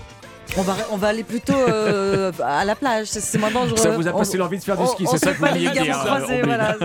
on 0.57 0.62
va, 0.62 0.76
on 0.92 0.97
va 0.97 1.09
aller 1.09 1.24
plutôt 1.24 1.53
euh, 1.55 2.30
à 2.42 2.64
la 2.64 2.74
plage. 2.76 3.07
C'est- 3.09 3.38
moins 3.38 3.51
dangereux. 3.51 3.76
Ça 3.76 3.90
vous 3.90 4.07
a 4.09 4.12
On- 4.14 4.18
passé 4.18 4.36
l'envie 4.36 4.59
de 4.59 4.64
faire 4.64 4.76
du 4.76 4.86
ski, 4.86 5.05
on 5.07 5.11
c'est 5.12 5.18
se 5.18 5.24
ça 5.24 5.34
fait 5.34 5.38
que 5.40 5.42
vous 5.49 5.53
vouliez 5.68 5.70
dire, 5.82 5.99
croisés, 5.99 6.42
voilà. 6.42 6.76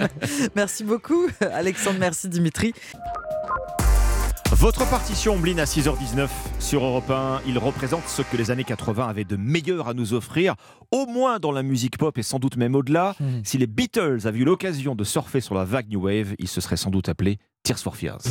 merci 0.54 0.84
beaucoup, 0.84 1.26
Alexandre. 1.52 1.96
Merci, 2.00 2.28
Dimitri. 2.28 2.74
Votre 4.52 4.88
partition 4.88 5.34
Omblin 5.34 5.58
à 5.58 5.64
6h19 5.64 6.28
sur 6.60 6.84
Europe 6.84 7.10
1, 7.10 7.40
il 7.46 7.58
représente 7.58 8.06
ce 8.08 8.22
que 8.22 8.36
les 8.36 8.50
années 8.50 8.62
80 8.64 9.08
avaient 9.08 9.24
de 9.24 9.36
meilleur 9.36 9.88
à 9.88 9.94
nous 9.94 10.14
offrir, 10.14 10.54
au 10.92 11.06
moins 11.06 11.38
dans 11.38 11.50
la 11.50 11.62
musique 11.62 11.98
pop 11.98 12.16
et 12.18 12.22
sans 12.22 12.38
doute 12.38 12.56
même 12.56 12.74
au-delà. 12.74 13.16
Si 13.42 13.58
les 13.58 13.66
Beatles 13.66 14.20
avaient 14.26 14.38
eu 14.38 14.44
l'occasion 14.44 14.94
de 14.94 15.02
surfer 15.04 15.40
sur 15.40 15.54
la 15.54 15.64
vague 15.64 15.88
New 15.90 16.02
Wave, 16.04 16.34
ils 16.38 16.48
se 16.48 16.60
seraient 16.60 16.76
sans 16.76 16.90
doute 16.90 17.08
appelés 17.08 17.38
Tears 17.64 17.78
for 17.78 17.96
Fears. 17.96 18.22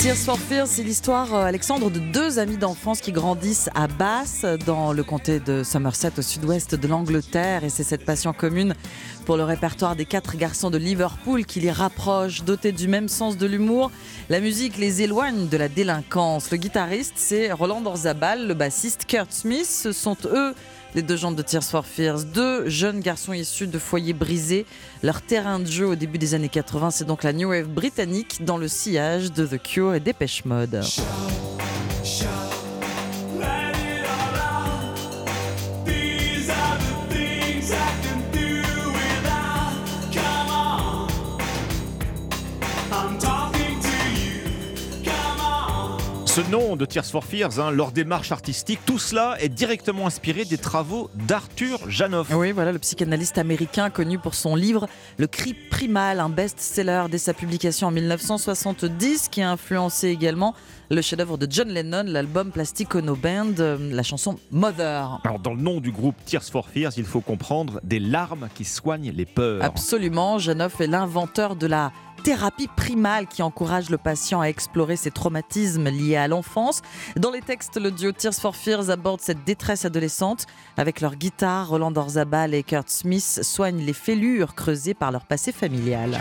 Tears 0.00 0.16
for 0.16 0.38
Fears, 0.38 0.66
c'est 0.66 0.82
l'histoire, 0.82 1.34
euh, 1.34 1.44
Alexandre, 1.44 1.90
de 1.90 1.98
deux 1.98 2.38
amis 2.38 2.56
d'enfance 2.56 3.02
qui 3.02 3.12
grandissent 3.12 3.68
à 3.74 3.86
Bath, 3.86 4.46
dans 4.64 4.94
le 4.94 5.04
comté 5.04 5.40
de 5.40 5.62
Somerset, 5.62 6.12
au 6.16 6.22
sud-ouest 6.22 6.74
de 6.74 6.88
l'Angleterre. 6.88 7.64
Et 7.64 7.68
c'est 7.68 7.82
cette 7.82 8.06
passion 8.06 8.32
commune 8.32 8.74
pour 9.26 9.36
le 9.36 9.44
répertoire 9.44 9.96
des 9.96 10.06
quatre 10.06 10.38
garçons 10.38 10.70
de 10.70 10.78
Liverpool 10.78 11.44
qui 11.44 11.60
les 11.60 11.70
rapproche, 11.70 12.44
dotés 12.44 12.72
du 12.72 12.88
même 12.88 13.08
sens 13.08 13.36
de 13.36 13.46
l'humour. 13.46 13.90
La 14.30 14.40
musique 14.40 14.78
les 14.78 15.02
éloigne 15.02 15.48
de 15.48 15.56
la 15.58 15.68
délinquance. 15.68 16.50
Le 16.50 16.56
guitariste, 16.56 17.12
c'est 17.16 17.52
Roland 17.52 17.84
Orzabal, 17.84 18.48
le 18.48 18.54
bassiste 18.54 19.04
Kurt 19.04 19.30
Smith. 19.30 19.66
Ce 19.66 19.92
sont 19.92 20.16
eux 20.24 20.54
les 20.94 21.02
deux 21.02 21.16
gens 21.16 21.32
de 21.32 21.42
Tears 21.42 21.64
for 21.64 21.86
Fears, 21.86 22.24
deux 22.24 22.68
jeunes 22.68 23.00
garçons 23.00 23.32
issus 23.32 23.66
de 23.66 23.78
foyers 23.78 24.12
brisés. 24.12 24.66
Leur 25.02 25.22
terrain 25.22 25.58
de 25.58 25.66
jeu 25.66 25.86
au 25.86 25.94
début 25.94 26.18
des 26.18 26.34
années 26.34 26.48
80, 26.48 26.90
c'est 26.90 27.04
donc 27.04 27.22
la 27.22 27.32
New 27.32 27.50
Wave 27.50 27.68
britannique 27.68 28.44
dans 28.44 28.56
le 28.56 28.68
sillage 28.68 29.32
de 29.32 29.46
The 29.46 29.62
Cure 29.62 29.94
et 29.94 30.00
Dépêche 30.00 30.44
Mode. 30.44 30.82
Ce 46.30 46.40
nom 46.48 46.76
de 46.76 46.84
Tears 46.84 47.06
for 47.06 47.24
Fears, 47.24 47.58
hein, 47.58 47.72
leur 47.72 47.90
démarche 47.90 48.30
artistique, 48.30 48.78
tout 48.86 49.00
cela 49.00 49.34
est 49.40 49.48
directement 49.48 50.06
inspiré 50.06 50.44
des 50.44 50.58
travaux 50.58 51.10
d'Arthur 51.26 51.90
Janoff. 51.90 52.28
Oui, 52.32 52.52
voilà 52.52 52.70
le 52.70 52.78
psychanalyste 52.78 53.36
américain 53.36 53.90
connu 53.90 54.16
pour 54.16 54.36
son 54.36 54.54
livre 54.54 54.86
Le 55.18 55.26
cri 55.26 55.54
primal, 55.54 56.20
un 56.20 56.28
best-seller 56.28 57.06
dès 57.10 57.18
sa 57.18 57.34
publication 57.34 57.88
en 57.88 57.90
1970, 57.90 59.28
qui 59.28 59.42
a 59.42 59.50
influencé 59.50 60.06
également 60.06 60.54
le 60.88 61.02
chef-d'œuvre 61.02 61.36
de 61.36 61.48
John 61.50 61.68
Lennon, 61.68 62.04
l'album 62.06 62.52
Plastic 62.52 62.94
Ono 62.94 63.16
Band, 63.16 63.54
euh, 63.58 63.76
la 63.92 64.04
chanson 64.04 64.38
Mother. 64.52 65.20
Alors, 65.24 65.40
dans 65.40 65.54
le 65.54 65.62
nom 65.62 65.80
du 65.80 65.90
groupe 65.90 66.14
Tears 66.26 66.44
for 66.44 66.68
Fears, 66.68 66.92
il 66.96 67.06
faut 67.06 67.20
comprendre 67.20 67.80
des 67.82 67.98
larmes 67.98 68.48
qui 68.54 68.64
soignent 68.64 69.12
les 69.12 69.26
peurs. 69.26 69.64
Absolument, 69.64 70.38
Janoff 70.38 70.80
est 70.80 70.86
l'inventeur 70.86 71.56
de 71.56 71.66
la 71.66 71.92
thérapie 72.22 72.68
primale 72.68 73.26
qui 73.26 73.42
encourage 73.42 73.90
le 73.90 73.98
patient 73.98 74.40
à 74.40 74.46
explorer 74.46 74.96
ses 74.96 75.10
traumatismes 75.10 75.88
liés 75.88 76.16
à 76.16 76.28
l'enfance. 76.28 76.82
Dans 77.16 77.30
les 77.30 77.40
textes, 77.40 77.80
le 77.80 77.90
duo 77.90 78.12
Tears 78.12 78.34
for 78.34 78.54
Fears 78.54 78.90
aborde 78.90 79.20
cette 79.20 79.44
détresse 79.44 79.84
adolescente. 79.84 80.46
Avec 80.76 81.00
leur 81.00 81.16
guitare, 81.16 81.68
Roland 81.68 81.94
Orzabal 81.96 82.54
et 82.54 82.62
Kurt 82.62 82.88
Smith 82.90 83.40
soignent 83.42 83.82
les 83.82 83.92
fêlures 83.92 84.54
creusées 84.54 84.94
par 84.94 85.12
leur 85.12 85.24
passé 85.24 85.52
familial. 85.52 86.18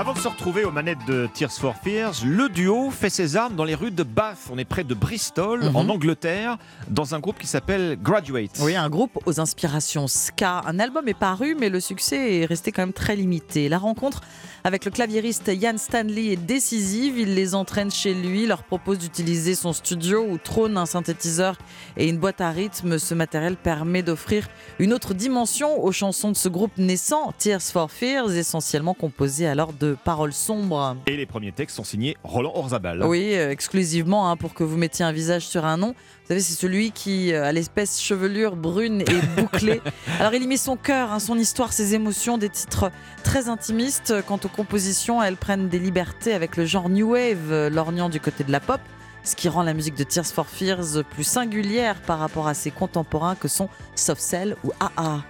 Avant 0.00 0.14
de 0.14 0.18
se 0.18 0.28
retrouver 0.28 0.64
aux 0.64 0.70
manettes 0.70 1.04
de 1.06 1.28
Tears 1.34 1.52
for 1.52 1.74
Fears, 1.76 2.24
le 2.24 2.48
duo 2.48 2.88
fait 2.90 3.10
ses 3.10 3.36
armes 3.36 3.54
dans 3.54 3.64
les 3.64 3.74
rues 3.74 3.90
de 3.90 4.02
Bath. 4.02 4.38
On 4.50 4.56
est 4.56 4.64
près 4.64 4.82
de 4.82 4.94
Bristol, 4.94 5.62
Mhm. 5.62 5.76
en 5.76 5.88
Angleterre, 5.90 6.56
dans 6.88 7.14
un 7.14 7.18
groupe 7.18 7.36
qui 7.38 7.46
s'appelle 7.46 7.98
Graduate. 8.02 8.52
Oui, 8.62 8.74
un 8.76 8.88
groupe 8.88 9.18
aux 9.26 9.40
inspirations 9.40 10.08
ska. 10.08 10.62
Un 10.64 10.78
album 10.78 11.06
est 11.06 11.12
paru, 11.12 11.54
mais 11.60 11.68
le 11.68 11.80
succès 11.80 12.36
est 12.40 12.46
resté 12.46 12.72
quand 12.72 12.80
même 12.80 12.94
très 12.94 13.14
limité. 13.14 13.68
La 13.68 13.76
rencontre 13.76 14.22
avec 14.64 14.84
le 14.84 14.90
claviériste 14.90 15.50
Ian 15.52 15.78
Stanley 15.78 16.32
est 16.32 16.36
décisive. 16.36 17.18
Il 17.18 17.34
les 17.34 17.54
entraîne 17.54 17.90
chez 17.90 18.14
lui, 18.14 18.46
leur 18.46 18.62
propose 18.62 18.98
d'utiliser 18.98 19.54
son 19.54 19.72
studio 19.72 20.24
où 20.28 20.38
trône 20.38 20.76
un 20.76 20.86
synthétiseur 20.86 21.56
et 21.96 22.08
une 22.08 22.18
boîte 22.18 22.40
à 22.40 22.50
rythme. 22.50 22.98
Ce 22.98 23.14
matériel 23.14 23.56
permet 23.56 24.02
d'offrir 24.02 24.48
une 24.78 24.92
autre 24.92 25.14
dimension 25.14 25.82
aux 25.82 25.92
chansons 25.92 26.30
de 26.30 26.36
ce 26.36 26.48
groupe 26.48 26.76
naissant, 26.76 27.32
Tears 27.38 27.62
for 27.62 27.90
Fears, 27.90 28.32
essentiellement 28.32 28.94
composé 28.94 29.46
alors 29.46 29.72
de 29.72 29.96
paroles 30.04 30.32
sombres. 30.32 30.96
Et 31.06 31.16
les 31.16 31.26
premiers 31.26 31.52
textes 31.52 31.76
sont 31.76 31.84
signés 31.84 32.16
Roland 32.24 32.52
Orzabal. 32.54 33.04
Oui, 33.04 33.34
euh, 33.34 33.50
exclusivement 33.50 34.30
hein, 34.30 34.36
pour 34.36 34.54
que 34.54 34.64
vous 34.64 34.76
mettiez 34.76 35.04
un 35.04 35.12
visage 35.12 35.46
sur 35.46 35.64
un 35.64 35.76
nom. 35.76 35.94
Vous 36.30 36.34
savez, 36.34 36.42
c'est 36.44 36.60
celui 36.60 36.92
qui 36.92 37.32
euh, 37.32 37.46
a 37.46 37.50
l'espèce 37.50 38.00
chevelure 38.00 38.54
brune 38.54 39.00
et 39.00 39.20
bouclée. 39.36 39.82
Alors, 40.20 40.32
il 40.32 40.44
y 40.44 40.46
met 40.46 40.56
son 40.56 40.76
cœur, 40.76 41.10
hein, 41.10 41.18
son 41.18 41.36
histoire, 41.36 41.72
ses 41.72 41.96
émotions, 41.96 42.38
des 42.38 42.48
titres 42.48 42.92
très 43.24 43.48
intimistes. 43.48 44.14
Quant 44.28 44.38
aux 44.44 44.48
compositions, 44.48 45.20
elles 45.20 45.34
prennent 45.34 45.68
des 45.68 45.80
libertés 45.80 46.32
avec 46.32 46.56
le 46.56 46.66
genre 46.66 46.88
New 46.88 47.14
Wave, 47.14 47.50
euh, 47.50 47.68
lorgnant 47.68 48.08
du 48.08 48.20
côté 48.20 48.44
de 48.44 48.52
la 48.52 48.60
pop. 48.60 48.80
Ce 49.24 49.34
qui 49.34 49.48
rend 49.48 49.64
la 49.64 49.74
musique 49.74 49.96
de 49.96 50.04
Tears 50.04 50.24
for 50.24 50.46
Fears 50.46 51.02
plus 51.10 51.24
singulière 51.24 52.00
par 52.00 52.20
rapport 52.20 52.46
à 52.46 52.54
ses 52.54 52.70
contemporains 52.70 53.34
que 53.34 53.48
sont 53.48 53.68
Soft 53.96 54.22
Cell 54.22 54.54
ou 54.62 54.70
AA. 54.78 55.24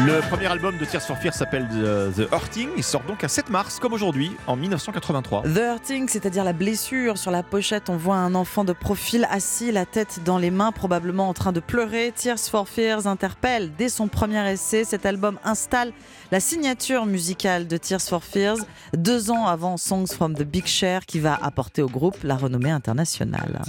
Le 0.00 0.20
premier 0.28 0.46
album 0.46 0.76
de 0.76 0.84
Tears 0.84 1.02
for 1.02 1.16
Fears 1.16 1.34
s'appelle 1.34 1.68
The, 1.68 2.32
Hurting. 2.32 2.68
Il 2.76 2.82
sort 2.82 3.04
donc 3.04 3.22
à 3.22 3.28
7 3.28 3.48
mars, 3.48 3.78
comme 3.78 3.92
aujourd'hui, 3.92 4.32
en 4.48 4.56
1983. 4.56 5.42
The 5.42 5.56
Hurting, 5.56 6.08
c'est-à-dire 6.08 6.42
la 6.42 6.52
blessure. 6.52 7.16
Sur 7.16 7.30
la 7.30 7.44
pochette, 7.44 7.88
on 7.88 7.96
voit 7.96 8.16
un 8.16 8.34
enfant 8.34 8.64
de 8.64 8.72
profil 8.72 9.24
assis, 9.30 9.70
la 9.70 9.86
tête 9.86 10.20
dans 10.24 10.38
les 10.38 10.50
mains, 10.50 10.72
probablement 10.72 11.28
en 11.28 11.32
train 11.32 11.52
de 11.52 11.60
pleurer. 11.60 12.12
Tears 12.12 12.40
for 12.40 12.68
Fears 12.68 13.06
interpelle 13.06 13.70
dès 13.78 13.88
son 13.88 14.08
premier 14.08 14.50
essai. 14.50 14.82
Cet 14.82 15.06
album 15.06 15.38
installe 15.44 15.92
la 16.32 16.40
signature 16.40 17.06
musicale 17.06 17.68
de 17.68 17.76
Tears 17.76 18.02
for 18.02 18.24
Fears, 18.24 18.58
deux 18.96 19.30
ans 19.30 19.46
avant 19.46 19.76
Songs 19.76 20.08
from 20.08 20.34
the 20.34 20.42
Big 20.42 20.66
Share, 20.66 21.06
qui 21.06 21.20
va 21.20 21.38
apporter 21.40 21.82
au 21.82 21.88
groupe 21.88 22.16
la 22.24 22.34
renommée 22.34 22.72
internationale. 22.72 23.62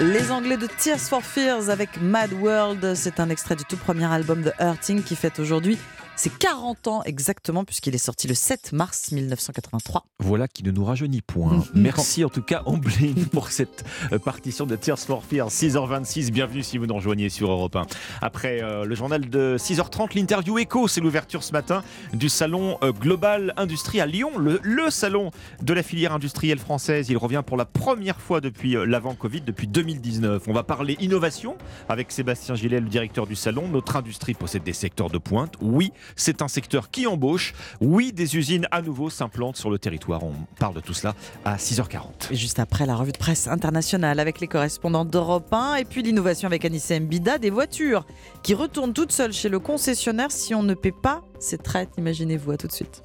Les 0.00 0.30
Anglais 0.32 0.56
de 0.56 0.66
Tears 0.66 0.98
for 0.98 1.22
Fears 1.22 1.68
avec 1.68 2.00
Mad 2.00 2.32
World, 2.32 2.94
c'est 2.94 3.20
un 3.20 3.28
extrait 3.28 3.54
du 3.54 3.66
tout 3.66 3.76
premier 3.76 4.10
album 4.10 4.40
de 4.40 4.50
Hurting 4.58 5.02
qui 5.02 5.14
fête 5.14 5.38
aujourd'hui 5.38 5.76
ses 6.20 6.28
40 6.28 6.86
ans 6.88 7.02
exactement 7.04 7.64
puisqu'il 7.64 7.94
est 7.94 7.98
sorti 7.98 8.28
le 8.28 8.34
7 8.34 8.74
mars 8.74 9.10
1983. 9.10 10.04
Voilà 10.18 10.48
qui 10.48 10.62
ne 10.62 10.70
nous 10.70 10.84
rajeunit 10.84 11.22
point. 11.22 11.64
Merci 11.74 12.26
en 12.26 12.28
tout 12.28 12.42
cas 12.42 12.62
Amblin 12.66 13.14
pour 13.32 13.48
cette 13.48 13.86
euh, 14.12 14.18
partition 14.18 14.66
de 14.66 14.76
Tears 14.76 14.98
for 14.98 15.24
Fears 15.24 15.48
6h26. 15.48 16.30
Bienvenue 16.30 16.62
si 16.62 16.76
vous 16.76 16.84
nous 16.84 16.94
rejoignez 16.94 17.30
sur 17.30 17.50
Europe 17.50 17.74
1. 17.74 17.86
Après 18.20 18.62
euh, 18.62 18.84
le 18.84 18.94
journal 18.94 19.30
de 19.30 19.56
6h30, 19.58 20.14
l'interview 20.14 20.58
écho, 20.58 20.88
c'est 20.88 21.00
l'ouverture 21.00 21.42
ce 21.42 21.52
matin 21.52 21.82
du 22.12 22.28
salon 22.28 22.76
euh, 22.82 22.92
Global 22.92 23.54
Industrie 23.56 24.02
à 24.02 24.06
Lyon, 24.06 24.36
le, 24.36 24.60
le 24.62 24.90
salon 24.90 25.30
de 25.62 25.72
la 25.72 25.82
filière 25.82 26.12
industrielle 26.12 26.58
française. 26.58 27.08
Il 27.08 27.16
revient 27.16 27.42
pour 27.46 27.56
la 27.56 27.64
première 27.64 28.20
fois 28.20 28.42
depuis 28.42 28.76
euh, 28.76 28.84
l'avant-Covid, 28.84 29.40
depuis 29.40 29.68
2019. 29.68 30.42
On 30.48 30.52
va 30.52 30.64
parler 30.64 30.98
innovation 31.00 31.56
avec 31.88 32.12
Sébastien 32.12 32.56
Gillet, 32.56 32.80
le 32.80 32.90
directeur 32.90 33.26
du 33.26 33.36
salon. 33.36 33.68
Notre 33.68 33.96
industrie 33.96 34.34
possède 34.34 34.64
des 34.64 34.74
secteurs 34.74 35.08
de 35.08 35.16
pointe. 35.16 35.54
Oui, 35.62 35.92
c'est 36.16 36.42
un 36.42 36.48
secteur 36.48 36.90
qui 36.90 37.06
embauche. 37.06 37.54
Oui, 37.80 38.12
des 38.12 38.36
usines 38.36 38.66
à 38.70 38.82
nouveau 38.82 39.10
s'implantent 39.10 39.56
sur 39.56 39.70
le 39.70 39.78
territoire. 39.78 40.22
On 40.22 40.32
parle 40.58 40.74
de 40.74 40.80
tout 40.80 40.94
cela 40.94 41.14
à 41.44 41.56
6h40. 41.56 42.32
Et 42.32 42.36
juste 42.36 42.58
après 42.58 42.86
la 42.86 42.96
revue 42.96 43.12
de 43.12 43.18
presse 43.18 43.48
internationale 43.48 44.20
avec 44.20 44.40
les 44.40 44.46
correspondants 44.46 45.04
d'Europe 45.04 45.52
1 45.52 45.76
et 45.76 45.84
puis 45.84 46.02
l'innovation 46.02 46.46
avec 46.46 46.64
Anissé 46.64 46.98
Mbida, 47.00 47.38
des 47.38 47.50
voitures 47.50 48.06
qui 48.42 48.54
retournent 48.54 48.92
toutes 48.92 49.12
seules 49.12 49.32
chez 49.32 49.48
le 49.48 49.58
concessionnaire 49.58 50.30
si 50.30 50.54
on 50.54 50.62
ne 50.62 50.74
paie 50.74 50.92
pas 50.92 51.22
ses 51.38 51.58
traites. 51.58 51.90
Imaginez-vous, 51.98 52.52
à 52.52 52.56
tout 52.56 52.66
de 52.66 52.72
suite. 52.72 53.02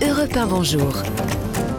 Europe 0.00 0.36
1, 0.36 0.46
bonjour. 0.46 0.92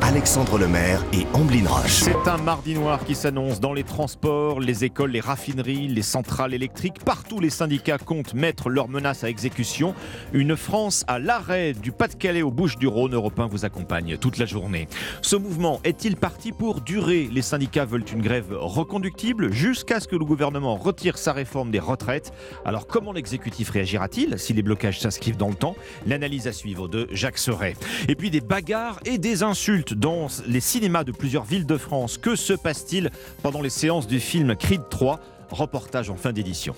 Alexandre 0.09 0.57
Lemaire 0.57 1.05
et 1.13 1.27
Amblin 1.35 1.69
Roche. 1.69 2.01
C'est 2.01 2.27
un 2.27 2.37
mardi 2.37 2.73
noir 2.73 3.05
qui 3.05 3.13
s'annonce 3.13 3.59
dans 3.59 3.73
les 3.73 3.83
transports, 3.83 4.59
les 4.59 4.83
écoles, 4.83 5.11
les 5.11 5.19
raffineries, 5.19 5.87
les 5.87 6.01
centrales 6.01 6.55
électriques. 6.55 6.97
Partout, 7.05 7.39
les 7.39 7.51
syndicats 7.51 7.99
comptent 7.99 8.33
mettre 8.33 8.71
leurs 8.71 8.87
menaces 8.87 9.23
à 9.23 9.29
exécution. 9.29 9.93
Une 10.33 10.57
France 10.57 11.05
à 11.07 11.19
l'arrêt 11.19 11.73
du 11.73 11.91
Pas-de-Calais 11.91 12.41
aux 12.41 12.49
Bouches-du-Rhône. 12.49 13.13
Europe 13.13 13.39
1 13.39 13.45
vous 13.45 13.65
accompagne 13.65 14.17
toute 14.17 14.39
la 14.39 14.47
journée. 14.47 14.87
Ce 15.21 15.35
mouvement 15.35 15.79
est-il 15.83 16.15
parti 16.15 16.53
pour 16.53 16.81
durer? 16.81 17.29
Les 17.31 17.43
syndicats 17.43 17.85
veulent 17.85 18.09
une 18.11 18.23
grève 18.23 18.57
reconductible 18.59 19.53
jusqu'à 19.53 19.99
ce 19.99 20.07
que 20.07 20.15
le 20.15 20.25
gouvernement 20.25 20.75
retire 20.75 21.19
sa 21.19 21.33
réforme 21.33 21.69
des 21.69 21.77
retraites. 21.77 22.33
Alors, 22.65 22.87
comment 22.87 23.13
l'exécutif 23.13 23.69
réagira-t-il 23.69 24.39
si 24.39 24.53
les 24.53 24.63
blocages 24.63 24.99
s'inscrivent 24.99 25.37
dans 25.37 25.49
le 25.49 25.53
temps? 25.53 25.75
L'analyse 26.07 26.47
à 26.47 26.51
suivre 26.51 26.87
de 26.87 27.07
Jacques 27.11 27.37
Serret. 27.37 27.75
Et 28.07 28.15
puis 28.15 28.31
des 28.31 28.41
bagarres 28.41 28.99
et 29.05 29.19
des 29.19 29.43
insultes 29.43 29.98
dans 29.99 30.27
les 30.47 30.61
cinémas 30.61 31.03
de 31.03 31.11
plusieurs 31.11 31.43
villes 31.43 31.65
de 31.65 31.77
France. 31.77 32.17
Que 32.17 32.35
se 32.35 32.53
passe-t-il 32.53 33.11
pendant 33.43 33.61
les 33.61 33.69
séances 33.69 34.07
du 34.07 34.19
film 34.19 34.55
Creed 34.55 34.81
3 34.89 35.19
Reportage 35.51 36.09
en 36.09 36.15
fin 36.15 36.31
d'édition. 36.31 36.73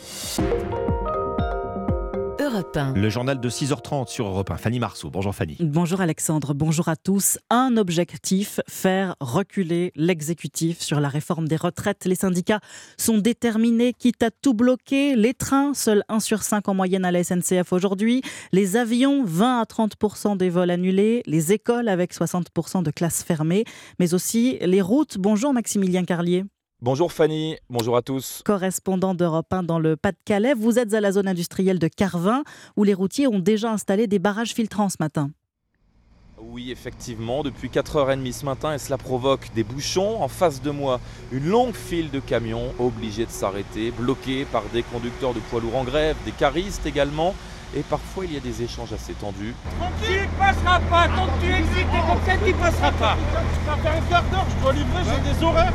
Europe 2.52 2.76
1. 2.76 2.94
Le 2.95 3.10
journal 3.10 3.40
de 3.40 3.49
6h30 3.49 4.10
sur 4.10 4.28
Europe 4.28 4.52
1. 4.52 4.57
Fanny 4.57 4.80
Marceau. 4.80 5.10
Bonjour 5.10 5.34
Fanny. 5.34 5.56
Bonjour 5.61 6.02
Alexandre, 6.02 6.53
bonjour 6.53 6.90
à 6.90 6.98
tous. 6.98 7.40
Un 7.49 7.78
objectif, 7.78 8.60
faire 8.68 9.15
reculer 9.22 9.94
l'exécutif 9.95 10.82
sur 10.82 10.99
la 10.99 11.07
réforme 11.07 11.48
des 11.48 11.56
retraites. 11.56 12.03
Les 12.03 12.15
syndicats 12.15 12.60
sont 12.98 13.19
déterminés, 13.19 13.94
quitte 13.94 14.22
à 14.23 14.32
tout 14.32 14.53
bloquer. 14.53 15.15
Les 15.15 15.34
trains, 15.34 15.73
seul 15.73 16.03
1 16.10 16.19
sur 16.19 16.44
5 16.44 16.68
en 16.68 16.73
moyenne 16.73 17.06
à 17.06 17.11
la 17.11 17.23
SNCF 17.23 17.72
aujourd'hui. 17.72 18.22
Les 18.52 18.76
avions, 18.76 19.23
20 19.23 19.61
à 19.61 19.64
30% 19.64 20.36
des 20.36 20.49
vols 20.49 20.72
annulés. 20.72 21.23
Les 21.28 21.53
écoles 21.53 21.88
avec 21.88 22.14
60% 22.14 22.84
de 22.84 22.91
classes 22.91 23.23
fermées. 23.23 23.64
Mais 23.99 24.14
aussi 24.14 24.57
les 24.61 24.82
routes. 24.82 25.18
Bonjour 25.18 25.53
Maximilien 25.53 26.03
Carlier. 26.03 26.44
Bonjour 26.84 27.12
Fanny, 27.12 27.58
bonjour 27.70 27.95
à 27.95 28.02
tous. 28.02 28.41
Correspondant 28.44 29.14
d'Europe 29.14 29.53
1 29.53 29.62
dans 29.62 29.78
le 29.78 29.95
Pas-de-Calais, 29.95 30.56
vous 30.56 30.80
êtes 30.80 30.95
à 30.95 30.99
la 30.99 31.12
zone 31.12 31.28
industrielle 31.28 31.78
de 31.78 31.88
Carvin 31.88 32.41
où 32.76 32.84
les 32.84 32.95
routiers 32.95 33.28
ont 33.28 33.38
déjà 33.38 33.72
installé 33.72 34.08
des 34.08 34.18
barrages 34.18 34.56
filtrants 34.56 34.90
ce 34.90 34.95
matin. 34.99 35.30
Oui, 36.40 36.72
effectivement, 36.72 37.44
depuis 37.44 37.70
4h30 37.70 38.34
ce 38.34 38.45
matin, 38.45 38.74
et 38.74 38.80
cela 38.80 38.98
provoque 38.98 39.52
des 39.53 39.64
bouchons. 39.64 40.24
En 40.24 40.28
face 40.28 40.60
de 40.64 40.72
moi, 40.72 40.99
une 41.32 41.45
longue 41.45 41.76
file 41.76 42.10
de 42.10 42.20
camions 42.20 42.74
obligés 42.80 43.28
de 43.28 43.32
s'arrêter, 43.32 43.91
bloqués 43.91 44.45
par 44.45 44.64
des 44.74 44.82
conducteurs 44.82 45.36
de 45.36 45.40
poids 45.40 45.62
lourds 45.62 45.76
en 45.76 45.84
grève, 45.84 46.18
des 46.26 46.32
caristes 46.32 46.88
également. 46.88 47.36
Et 47.73 47.84
parfois, 47.84 48.26
il 48.26 48.34
y 48.34 48.38
a 48.38 48.41
des 48.41 48.61
échanges 48.64 48.91
assez 48.91 49.14
tendus. 49.14 49.56
Tu 50.03 50.11
ne 50.11 50.26
passeras 50.38 50.80
pas, 50.89 51.07
tant 51.07 51.26
que 51.27 51.45
tu 51.45 51.52
existes 51.53 51.88
et 51.93 52.30
ça, 52.31 52.38
tu 52.45 52.53
passeras 52.53 52.91
pas. 52.91 53.15
Ça 53.65 53.76
fait 53.81 53.98
un 53.98 54.02
quart 54.10 54.23
d'heure, 54.23 54.45
je 54.57 54.61
dois 54.64 54.73
livrer, 54.73 55.03
j'ai 55.06 55.34
des 55.34 55.43
horaires. 55.43 55.73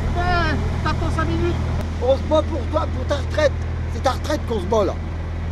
T'attends 0.83 1.11
5 1.15 1.25
minutes. 1.25 1.55
On 2.03 2.15
se 2.15 2.21
bat 2.23 2.43
pour 2.43 2.61
toi, 2.71 2.85
pour 2.95 3.05
ta 3.07 3.15
retraite. 3.15 3.51
C'est 3.93 4.03
ta 4.03 4.11
retraite 4.11 4.41
qu'on 4.47 4.59
se 4.59 4.65
bat 4.65 4.85
là. 4.85 4.93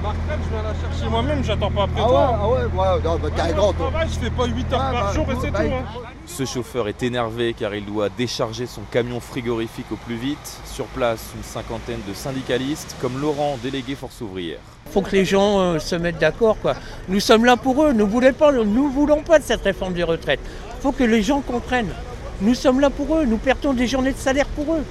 Ma 0.03 0.09
retraite, 0.09 0.39
je 0.43 0.55
vais 0.55 0.61
la 0.63 0.73
chercher 0.91 1.09
moi-même, 1.09 1.43
j'attends 1.43 1.71
pas 1.71 1.83
après 1.83 2.01
Ah 2.01 2.03
ouais, 2.05 2.09
toi. 2.11 2.39
ah 2.39 2.47
ouais, 2.47 2.63
ouais, 2.65 3.01
non, 3.03 3.17
bah, 3.17 3.29
t'es 3.35 3.41
un 3.41 3.45
Ouais, 3.47 3.53
grand 3.53 3.69
au 3.69 3.73
toi. 3.73 3.89
travail, 3.89 4.07
je 4.13 4.19
fais 4.19 4.29
pas 4.29 4.45
8 4.45 4.73
heures 4.73 4.79
Ouais, 4.79 4.91
par 4.91 5.03
bah, 5.05 5.13
jour 5.13 5.31
et 5.31 5.35
c'est 5.41 5.51
bah, 5.51 5.59
tout. 5.59 5.65
hein. 5.73 6.09
Ce 6.27 6.43
chauffeur 6.43 6.87
est 6.87 7.03
énervé 7.03 7.53
car 7.57 7.75
il 7.75 7.85
doit 7.85 8.09
décharger 8.09 8.65
son 8.65 8.81
camion 8.91 9.19
frigorifique 9.19 9.91
au 9.91 9.95
plus 9.95 10.15
vite. 10.15 10.59
Sur 10.65 10.85
place, 10.87 11.21
une 11.35 11.43
cinquantaine 11.43 11.99
de 12.07 12.13
syndicalistes, 12.13 12.95
comme 12.99 13.19
Laurent, 13.21 13.57
délégué 13.61 13.95
Force 13.95 14.21
ouvrière. 14.21 14.59
faut 14.91 15.01
que 15.01 15.11
les 15.11 15.23
gens 15.23 15.59
euh, 15.59 15.79
se 15.79 15.95
mettent 15.95 16.17
d'accord. 16.19 16.57
Quoi. 16.61 16.75
Nous 17.07 17.19
sommes 17.19 17.45
là 17.45 17.57
pour 17.57 17.83
eux, 17.83 17.93
nous 17.93 18.07
ne 18.07 18.31
pas, 18.31 18.51
nous 18.51 18.89
voulons 18.89 19.21
pas 19.21 19.39
de 19.39 19.43
cette 19.43 19.61
réforme 19.61 19.93
des 19.93 20.03
retraites. 20.03 20.39
Il 20.77 20.81
faut 20.81 20.91
que 20.91 21.03
les 21.03 21.21
gens 21.21 21.41
comprennent. 21.41 21.93
Nous 22.41 22.55
sommes 22.55 22.79
là 22.79 22.89
pour 22.89 23.15
eux, 23.17 23.25
nous 23.25 23.37
perdons 23.37 23.73
des 23.73 23.87
journées 23.87 24.11
de 24.11 24.17
salaire 24.17 24.47
pour 24.47 24.73
eux. 24.73 24.83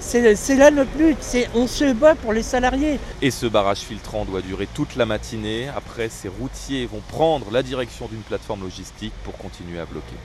C'est 0.00 0.56
là 0.56 0.70
notre 0.72 0.90
but, 0.90 1.16
c'est 1.20 1.48
on 1.54 1.68
se 1.68 1.92
bat 1.92 2.16
pour 2.16 2.32
les 2.32 2.42
salariés. 2.42 2.98
Et 3.22 3.30
ce 3.30 3.46
barrage 3.46 3.78
filtrant 3.78 4.24
doit 4.24 4.42
durer 4.42 4.68
toute 4.74 4.96
la 4.96 5.06
matinée. 5.06 5.68
Après, 5.74 6.08
ces 6.08 6.28
routiers 6.28 6.86
vont 6.86 7.00
prendre 7.08 7.50
la 7.52 7.62
direction 7.62 8.08
d'une 8.08 8.22
plateforme 8.22 8.62
logistique 8.62 9.12
pour 9.24 9.38
continuer 9.38 9.78
à 9.78 9.84
bloquer. 9.86 10.16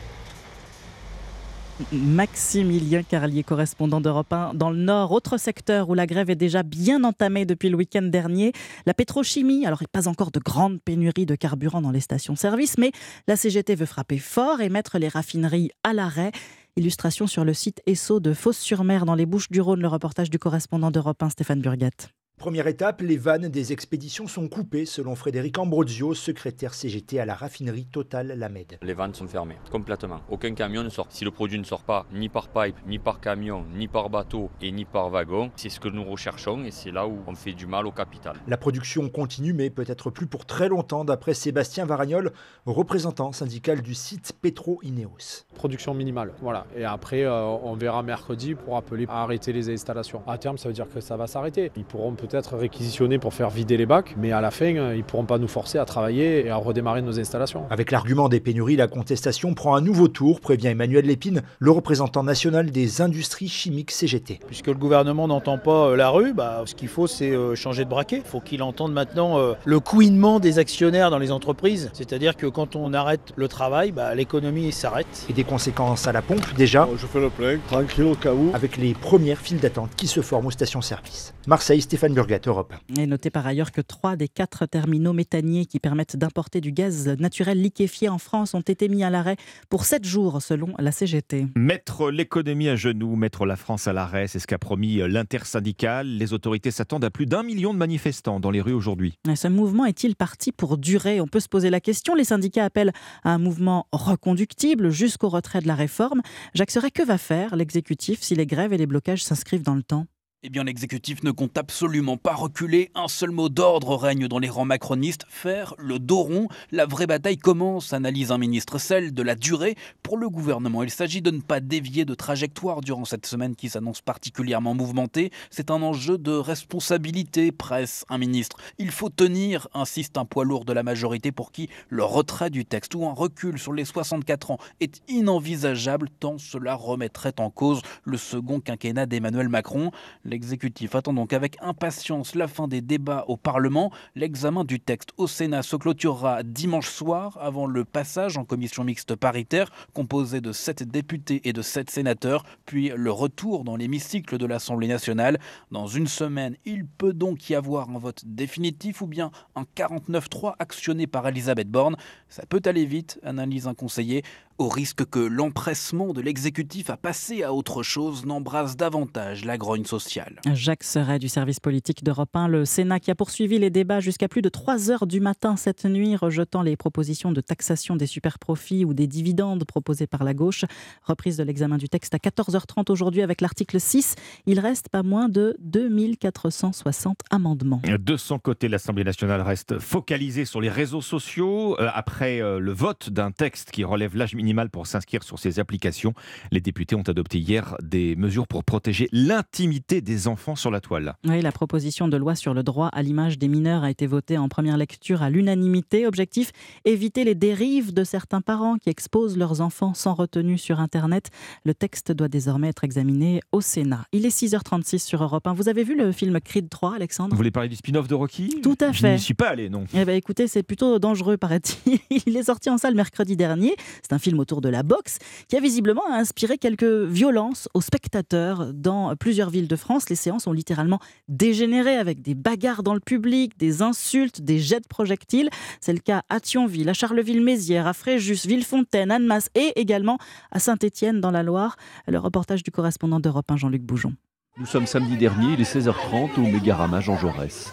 Maximilien 1.91 3.03
Carlier, 3.03 3.43
correspondant 3.43 4.01
d'Europe 4.01 4.31
1 4.31 4.53
dans 4.53 4.69
le 4.69 4.77
Nord, 4.77 5.11
autre 5.11 5.37
secteur 5.37 5.89
où 5.89 5.93
la 5.93 6.05
grève 6.05 6.29
est 6.29 6.35
déjà 6.35 6.63
bien 6.63 7.03
entamée 7.03 7.45
depuis 7.45 7.69
le 7.69 7.77
week-end 7.77 8.01
dernier, 8.01 8.51
la 8.85 8.93
pétrochimie. 8.93 9.65
Alors, 9.65 9.81
il 9.81 9.85
n'y 9.85 9.97
a 9.97 10.01
pas 10.01 10.07
encore 10.07 10.31
de 10.31 10.39
grande 10.39 10.81
pénurie 10.81 11.25
de 11.25 11.35
carburant 11.35 11.81
dans 11.81 11.91
les 11.91 11.99
stations-service, 11.99 12.77
mais 12.77 12.91
la 13.27 13.35
CGT 13.35 13.75
veut 13.75 13.85
frapper 13.85 14.17
fort 14.17 14.61
et 14.61 14.69
mettre 14.69 14.97
les 14.97 15.07
raffineries 15.07 15.71
à 15.83 15.93
l'arrêt. 15.93 16.31
Illustration 16.75 17.27
sur 17.27 17.43
le 17.43 17.53
site 17.53 17.81
ESSO 17.85 18.19
de 18.19 18.33
Fos-sur-Mer 18.33 19.05
dans 19.05 19.15
les 19.15 19.25
Bouches 19.25 19.49
du 19.49 19.61
Rhône, 19.61 19.81
le 19.81 19.87
reportage 19.87 20.29
du 20.29 20.39
correspondant 20.39 20.91
d'Europe 20.91 21.21
1, 21.21 21.29
Stéphane 21.29 21.61
Burgat. 21.61 22.09
Première 22.39 22.67
étape, 22.67 23.01
les 23.01 23.17
vannes 23.17 23.47
des 23.47 23.73
expéditions 23.73 24.27
sont 24.27 24.47
coupées, 24.47 24.85
selon 24.85 25.15
Frédéric 25.15 25.57
Ambrozio, 25.57 26.13
secrétaire 26.13 26.75
CGT 26.75 27.19
à 27.19 27.25
la 27.25 27.33
raffinerie 27.33 27.87
Total 27.87 28.27
Lamed. 28.27 28.77
Les 28.83 28.93
vannes 28.93 29.15
sont 29.15 29.27
fermées, 29.27 29.57
complètement. 29.71 30.19
Aucun 30.29 30.53
camion 30.53 30.83
ne 30.83 30.89
sort. 30.89 31.07
Si 31.09 31.25
le 31.25 31.31
produit 31.31 31.57
ne 31.57 31.63
sort 31.63 31.81
pas 31.81 32.05
ni 32.13 32.29
par 32.29 32.49
pipe, 32.49 32.75
ni 32.85 32.99
par 32.99 33.21
camion, 33.21 33.65
ni 33.73 33.87
par 33.87 34.11
bateau 34.11 34.51
et 34.61 34.71
ni 34.71 34.85
par 34.85 35.09
wagon, 35.09 35.49
c'est 35.55 35.69
ce 35.69 35.79
que 35.79 35.87
nous 35.87 36.03
recherchons 36.03 36.63
et 36.63 36.69
c'est 36.69 36.91
là 36.91 37.07
où 37.07 37.17
on 37.25 37.33
fait 37.33 37.53
du 37.53 37.65
mal 37.65 37.87
au 37.87 37.91
capital. 37.91 38.35
La 38.47 38.57
production 38.57 39.09
continue, 39.09 39.53
mais 39.53 39.71
peut-être 39.71 40.11
plus 40.11 40.27
pour 40.27 40.45
très 40.45 40.69
longtemps, 40.69 41.05
d'après 41.05 41.33
Sébastien 41.33 41.87
Varagnol, 41.87 42.31
représentant 42.67 43.31
syndical 43.31 43.81
du 43.81 43.95
site 43.95 44.33
Petro 44.39 44.79
Ineos. 44.83 45.47
Production 45.55 45.95
minimale, 45.95 46.33
voilà. 46.43 46.67
Et 46.75 46.85
après, 46.85 47.23
euh, 47.23 47.45
on 47.45 47.73
verra 47.73 48.03
mercredi 48.03 48.53
pour 48.53 48.77
appeler 48.77 49.07
à 49.09 49.23
arrêter 49.23 49.51
les 49.53 49.71
installations. 49.71 50.21
À 50.27 50.37
terme, 50.37 50.59
ça 50.59 50.69
veut 50.69 50.75
dire 50.75 50.87
que 50.87 51.01
ça 51.01 51.17
va 51.17 51.25
s'arrêter. 51.25 51.71
Ils 51.75 51.83
pourront 51.83 52.13
peut-être 52.27 52.57
réquisitionner 52.57 53.17
pour 53.17 53.33
faire 53.33 53.49
vider 53.49 53.77
les 53.77 53.85
bacs, 53.85 54.15
mais 54.17 54.31
à 54.31 54.41
la 54.41 54.51
fin, 54.51 54.75
euh, 54.75 54.95
ils 54.95 55.03
pourront 55.03 55.25
pas 55.25 55.37
nous 55.37 55.47
forcer 55.47 55.77
à 55.77 55.85
travailler 55.85 56.45
et 56.45 56.49
à 56.49 56.57
redémarrer 56.57 57.01
nos 57.01 57.19
installations. 57.19 57.63
Avec 57.69 57.91
l'argument 57.91 58.29
des 58.29 58.39
pénuries, 58.39 58.75
la 58.75 58.87
contestation 58.87 59.53
prend 59.53 59.75
un 59.75 59.81
nouveau 59.81 60.07
tour, 60.07 60.39
prévient 60.39 60.67
Emmanuel 60.67 61.05
Lépine, 61.05 61.41
le 61.59 61.71
représentant 61.71 62.23
national 62.23 62.71
des 62.71 63.01
industries 63.01 63.47
chimiques 63.47 63.91
CGT. 63.91 64.39
Puisque 64.47 64.67
le 64.67 64.75
gouvernement 64.75 65.27
n'entend 65.27 65.57
pas 65.57 65.87
euh, 65.87 65.95
la 65.95 66.09
rue, 66.09 66.33
bah, 66.33 66.63
ce 66.65 66.75
qu'il 66.75 66.89
faut 66.89 67.07
c'est 67.07 67.31
euh, 67.31 67.55
changer 67.55 67.85
de 67.85 67.89
braquet. 67.89 68.17
Il 68.17 68.29
faut 68.29 68.41
qu'il 68.41 68.61
entende 68.61 68.93
maintenant 68.93 69.37
le 69.65 69.79
couinement 69.79 70.39
des 70.39 70.59
actionnaires 70.59 71.09
dans 71.09 71.17
les 71.17 71.31
entreprises. 71.31 71.89
C'est-à-dire 71.93 72.35
que 72.35 72.47
quand 72.47 72.75
on 72.75 72.93
arrête 72.93 73.33
le 73.35 73.47
travail, 73.47 73.91
bah, 73.91 74.13
l'économie 74.15 74.71
s'arrête. 74.71 75.25
Et 75.29 75.33
des 75.33 75.43
conséquences 75.43 76.07
à 76.07 76.11
la 76.11 76.21
pompe 76.21 76.53
déjà? 76.55 76.87
Je 76.97 77.05
fais 77.05 77.19
le 77.19 77.29
plein, 77.29 77.57
tranquille 77.67 78.03
au 78.03 78.15
cas 78.15 78.33
où. 78.33 78.51
Avec 78.53 78.77
les 78.77 78.93
premières 78.93 79.39
files 79.39 79.59
d'attente 79.59 79.91
qui 79.95 80.07
se 80.07 80.21
forment 80.21 80.47
aux 80.47 80.51
stations-service. 80.51 81.33
Marseille, 81.47 81.81
Stéphane 81.81 82.13
Burgat, 82.17 82.39
Europe. 82.47 82.73
Et 82.97 83.05
notez 83.05 83.29
par 83.29 83.45
ailleurs 83.45 83.71
que 83.71 83.79
trois 83.79 84.15
des 84.15 84.27
quatre 84.27 84.65
terminaux 84.65 85.13
méthaniers 85.13 85.67
qui 85.67 85.79
permettent 85.79 86.15
d'importer 86.15 86.61
du 86.61 86.71
gaz 86.71 87.07
naturel 87.19 87.61
liquéfié 87.61 88.09
en 88.09 88.17
France 88.17 88.55
ont 88.55 88.61
été 88.61 88.89
mis 88.89 89.03
à 89.03 89.11
l'arrêt 89.11 89.35
pour 89.69 89.85
sept 89.85 90.03
jours 90.03 90.41
selon 90.41 90.73
la 90.79 90.91
CGT. 90.91 91.45
Mettre 91.55 92.09
l'économie 92.09 92.69
à 92.69 92.75
genoux, 92.75 93.15
mettre 93.15 93.45
la 93.45 93.55
France 93.55 93.87
à 93.87 93.93
l'arrêt, 93.93 94.25
c'est 94.25 94.39
ce 94.39 94.47
qu'a 94.47 94.57
promis 94.57 94.97
l'intersyndicale. 95.07 96.07
Les 96.07 96.33
autorités 96.33 96.71
s'attendent 96.71 97.05
à 97.05 97.11
plus 97.11 97.27
d'un 97.27 97.43
million 97.43 97.71
de 97.71 97.77
manifestants 97.77 98.39
dans 98.39 98.49
les 98.49 98.61
rues 98.61 98.73
aujourd'hui. 98.73 99.13
Ce 99.35 99.47
mouvement 99.47 99.85
est-il 99.85 100.15
parti 100.15 100.51
pour 100.51 100.79
durer? 100.79 101.21
On 101.21 101.27
peut 101.27 101.39
se 101.39 101.49
poser 101.49 101.69
la 101.69 101.81
question. 101.81 102.15
Les 102.15 102.23
syndicats 102.23 102.65
appellent 102.65 102.93
à 103.25 103.29
un 103.29 103.37
mouvement 103.37 103.85
reconductible 103.91 104.89
jusqu'au 104.89 105.29
retrait 105.29 105.61
de 105.61 105.67
la 105.67 105.75
réforme. 105.75 106.23
Jacques 106.55 106.71
Serret, 106.71 106.89
que 106.89 107.03
va 107.03 107.19
faire 107.19 107.55
l'exécutif 107.55 108.23
si 108.23 108.33
les 108.33 108.47
grèves 108.47 108.73
et 108.73 108.77
les 108.77 108.87
blocages 108.87 109.23
s'inscrivent 109.23 109.61
dans 109.61 109.75
le 109.75 109.83
temps? 109.83 110.07
Eh 110.43 110.51
bien, 110.51 110.63
l'exécutif 110.63 111.23
ne 111.23 111.31
compte 111.31 111.57
absolument 111.57 112.15
pas 112.15 112.35
reculer. 112.35 112.91
Un 112.93 113.07
seul 113.07 113.31
mot 113.31 113.49
d'ordre 113.49 113.95
règne 113.95 114.27
dans 114.27 114.37
les 114.37 114.49
rangs 114.49 114.65
macronistes 114.65 115.25
faire 115.29 115.73
le 115.79 115.97
dos 115.97 116.21
rond. 116.21 116.47
La 116.71 116.85
vraie 116.85 117.07
bataille 117.07 117.39
commence, 117.39 117.91
analyse 117.91 118.31
un 118.31 118.37
ministre, 118.37 118.77
celle 118.77 119.15
de 119.15 119.23
la 119.23 119.33
durée. 119.33 119.75
Pour 120.03 120.15
le 120.15 120.29
gouvernement, 120.29 120.83
il 120.83 120.91
s'agit 120.91 121.23
de 121.23 121.31
ne 121.31 121.41
pas 121.41 121.59
dévier 121.59 122.05
de 122.05 122.13
trajectoire 122.13 122.81
durant 122.81 123.03
cette 123.03 123.25
semaine 123.25 123.55
qui 123.55 123.67
s'annonce 123.67 124.01
particulièrement 124.01 124.75
mouvementée. 124.75 125.31
C'est 125.49 125.71
un 125.71 125.81
enjeu 125.81 126.19
de 126.19 126.33
responsabilité, 126.33 127.51
presse 127.51 128.05
un 128.07 128.19
ministre. 128.19 128.57
Il 128.77 128.91
faut 128.91 129.09
tenir, 129.09 129.67
insiste 129.73 130.19
un 130.19 130.25
poids 130.25 130.45
lourd 130.45 130.65
de 130.65 130.73
la 130.73 130.83
majorité 130.83 131.31
pour 131.31 131.51
qui 131.51 131.67
le 131.89 132.03
retrait 132.03 132.51
du 132.51 132.63
texte 132.63 132.93
ou 132.93 133.07
un 133.07 133.13
recul 133.13 133.57
sur 133.57 133.73
les 133.73 133.85
64 133.85 134.51
ans 134.51 134.59
est 134.81 135.01
inenvisageable 135.07 136.09
tant 136.19 136.37
cela 136.37 136.75
remettrait 136.75 137.33
en 137.39 137.49
cause 137.49 137.81
le 138.03 138.17
second 138.17 138.59
quinquennat 138.59 139.07
d'Emmanuel 139.07 139.49
Macron. 139.49 139.89
L'exécutif 140.27 140.93
attend 140.93 141.13
donc 141.13 141.31
avec 141.31 141.55
impatience 141.61 142.35
la 142.35 142.49
fin 142.49 142.67
des 142.67 142.81
débats 142.81 143.23
au 143.29 143.37
Parlement. 143.37 143.93
L'examen 144.13 144.65
du 144.65 144.81
texte 144.81 145.11
au 145.15 145.25
Sénat 145.25 145.63
se 145.63 145.77
clôturera 145.77 146.43
dimanche 146.43 146.89
soir 146.89 147.37
avant 147.39 147.65
le 147.65 147.85
passage 147.85 148.37
en 148.37 148.43
commission 148.43 148.83
mixte 148.83 149.15
paritaire 149.15 149.71
composée 149.93 150.41
de 150.41 150.51
7 150.51 150.83
députés 150.83 151.41
et 151.45 151.53
de 151.53 151.61
7 151.61 151.89
sénateurs, 151.89 152.43
puis 152.65 152.91
le 152.93 153.09
retour 153.09 153.63
dans 153.63 153.77
l'hémicycle 153.77 154.37
de 154.37 154.45
l'Assemblée 154.45 154.89
nationale. 154.89 155.39
Dans 155.71 155.87
une 155.87 156.07
semaine, 156.07 156.57
il 156.65 156.85
peut 156.85 157.13
donc 157.13 157.49
y 157.49 157.55
avoir 157.55 157.89
un 157.89 157.97
vote 157.97 158.23
définitif 158.25 159.01
ou 159.01 159.07
bien 159.07 159.31
un 159.55 159.63
49-3 159.77 160.55
actionné 160.59 161.07
par 161.07 161.25
Elisabeth 161.25 161.71
Borne. 161.71 161.95
Ça 162.27 162.43
peut 162.45 162.61
aller 162.65 162.85
vite, 162.85 163.17
analyse 163.23 163.65
un 163.65 163.73
conseiller, 163.73 164.23
au 164.57 164.69
risque 164.69 165.05
que 165.05 165.19
l'empressement 165.19 166.13
de 166.13 166.21
l'exécutif 166.21 166.89
à 166.89 166.97
passer 166.97 167.43
à 167.43 167.53
autre 167.53 167.83
chose 167.83 168.25
n'embrasse 168.25 168.75
davantage 168.75 169.45
la 169.45 169.57
grogne 169.57 169.85
sociale. 169.85 170.39
Jacques 170.53 170.83
Serret 170.83 171.19
du 171.19 171.29
service 171.29 171.59
politique 171.59 172.03
d'Europe 172.03 172.35
1, 172.35 172.47
le 172.47 172.65
Sénat 172.65 172.99
qui 172.99 173.11
a 173.11 173.15
poursuivi 173.15 173.59
les 173.59 173.69
débats 173.69 173.99
jusqu'à 173.99 174.27
plus 174.27 174.41
de 174.41 174.49
3 174.49 174.89
heures 174.89 175.07
du 175.07 175.19
matin 175.19 175.55
cette 175.55 175.85
nuit, 175.85 176.15
rejetant 176.15 176.61
les 176.61 176.75
propositions 176.75 177.31
de 177.31 177.41
taxation 177.41 177.95
des 177.95 178.07
superprofits 178.07 178.85
ou 178.85 178.93
des 178.93 179.07
dividendes 179.07 179.63
proposées 179.63 180.07
par 180.07 180.23
la 180.23 180.33
gauche. 180.33 180.65
Reprise 181.03 181.37
de 181.37 181.43
l'examen 181.43 181.77
du 181.77 181.89
texte 181.89 182.13
à 182.15 182.17
14h30 182.17 182.91
aujourd'hui 182.91 183.21
avec 183.21 183.41
l'article 183.41 183.79
6. 183.79 184.15
Il 184.45 184.59
reste 184.59 184.89
pas 184.89 185.03
moins 185.03 185.29
de 185.29 185.55
2460 185.59 187.21
amendements. 187.29 187.81
De 187.83 188.17
son 188.17 188.39
côté, 188.39 188.67
l'Assemblée 188.67 189.03
nationale 189.03 189.41
reste 189.41 189.79
focalisée 189.79 190.45
sur 190.45 190.61
les 190.61 190.69
réseaux 190.69 191.01
sociaux. 191.01 191.79
Euh, 191.79 191.89
après 191.93 192.41
euh, 192.41 192.59
le 192.59 192.71
vote 192.71 193.09
d'un 193.09 193.31
texte 193.31 193.71
qui 193.71 193.83
relève 193.83 194.15
l'âge 194.15 194.33
minimal 194.47 194.69
pour 194.69 194.87
s'inscrire 194.87 195.23
sur 195.23 195.39
ces 195.39 195.59
applications, 195.59 196.13
les 196.53 196.61
députés 196.61 196.95
ont 196.95 197.01
adopté 197.01 197.37
hier 197.37 197.75
des 197.83 198.15
mesures 198.15 198.47
pour 198.47 198.63
protéger 198.63 199.09
l'intimité 199.11 199.99
des 199.99 200.29
enfants 200.29 200.55
sur 200.55 200.71
la 200.71 200.79
toile. 200.79 201.15
Oui, 201.27 201.41
la 201.41 201.51
proposition 201.51 202.07
de 202.07 202.15
loi 202.15 202.33
sur 202.35 202.53
le 202.53 202.63
droit 202.63 202.87
à 202.87 203.01
l'image 203.03 203.37
des 203.37 203.49
mineurs 203.49 203.83
a 203.83 203.91
été 203.91 204.07
votée 204.07 204.37
en 204.37 204.47
première 204.47 204.77
lecture 204.77 205.21
à 205.21 205.29
l'unanimité. 205.29 206.07
Objectif 206.07 206.51
éviter 206.85 207.25
les 207.25 207.35
dérives 207.35 207.93
de 207.93 208.05
certains 208.05 208.39
parents 208.39 208.77
qui 208.77 208.89
exposent 208.89 209.37
leurs 209.37 209.59
enfants 209.59 209.93
sans 209.93 210.13
retenue 210.13 210.57
sur 210.57 210.79
Internet. 210.79 211.29
Le 211.65 211.73
texte 211.73 212.13
doit 212.13 212.29
désormais 212.29 212.69
être 212.69 212.85
examiné 212.85 213.41
au 213.51 213.59
Sénat. 213.59 214.05
Il 214.13 214.25
est 214.25 214.29
6h36 214.29 214.99
sur 214.99 215.21
Europe 215.21 215.45
1. 215.45 215.53
Vous 215.55 215.67
avez 215.67 215.83
vu 215.83 215.97
le 215.97 216.13
film 216.13 216.39
Creed 216.39 216.69
3, 216.69 216.95
Alexandre? 216.95 217.31
Vous 217.31 217.37
voulez 217.37 217.51
parler 217.51 217.67
du 217.67 217.75
spin-off 217.75 218.07
de 218.07 218.15
Rocky? 218.15 218.61
Tout 218.63 218.77
à 218.79 218.93
Je 218.93 219.01
fait. 219.01 219.13
n'y 219.15 219.19
suis 219.19 219.33
pas 219.33 219.49
allé, 219.49 219.67
non. 219.69 219.83
Eh 219.93 220.05
ben, 220.05 220.15
écoutez, 220.15 220.47
c'est 220.47 220.63
plutôt 220.63 220.99
dangereux, 220.99 221.35
paraît-il. 221.35 221.99
Il 222.25 222.37
est 222.37 222.43
sorti 222.43 222.69
en 222.69 222.77
salle 222.77 222.95
mercredi 222.95 223.35
dernier. 223.35 223.75
C'est 224.01 224.13
un 224.13 224.19
film 224.19 224.36
autour 224.39 224.61
de 224.61 224.69
la 224.69 224.83
boxe 224.83 225.17
qui 225.47 225.55
a 225.55 225.59
visiblement 225.59 226.07
inspiré 226.11 226.57
quelques 226.57 226.83
violences 226.83 227.69
aux 227.73 227.81
spectateurs 227.81 228.73
dans 228.73 229.15
plusieurs 229.15 229.49
villes 229.49 229.67
de 229.67 229.75
France. 229.75 230.09
Les 230.09 230.15
séances 230.15 230.47
ont 230.47 230.51
littéralement 230.51 230.99
dégénéré 231.27 231.97
avec 231.97 232.21
des 232.21 232.35
bagarres 232.35 232.83
dans 232.83 232.93
le 232.93 232.99
public, 232.99 233.57
des 233.57 233.81
insultes, 233.81 234.41
des 234.41 234.59
jets 234.59 234.79
de 234.79 234.87
projectiles. 234.87 235.49
C'est 235.81 235.93
le 235.93 235.99
cas 235.99 236.23
à 236.29 236.39
Thionville, 236.39 236.89
à 236.89 236.93
Charleville-Mézières, 236.93 237.87
à 237.87 237.93
Fréjus, 237.93 238.45
Villefontaine, 238.47 239.11
Annemasse 239.11 239.49
et 239.55 239.73
également 239.79 240.17
à 240.51 240.59
Saint-Étienne 240.59 241.21
dans 241.21 241.31
la 241.31 241.43
Loire. 241.43 241.75
Le 242.07 242.19
reportage 242.19 242.63
du 242.63 242.71
correspondant 242.71 243.19
d'Europe 243.19 243.49
1, 243.49 243.57
Jean-Luc 243.57 243.83
Boujon. 243.83 244.13
Nous 244.59 244.65
sommes 244.65 244.87
samedi 244.87 245.17
dernier, 245.17 245.53
il 245.53 245.61
est 245.61 245.75
16h30 245.75 246.37
au 246.37 246.41
Mégarama 246.41 246.99
Jean 246.99 247.15
Jaurès. 247.17 247.71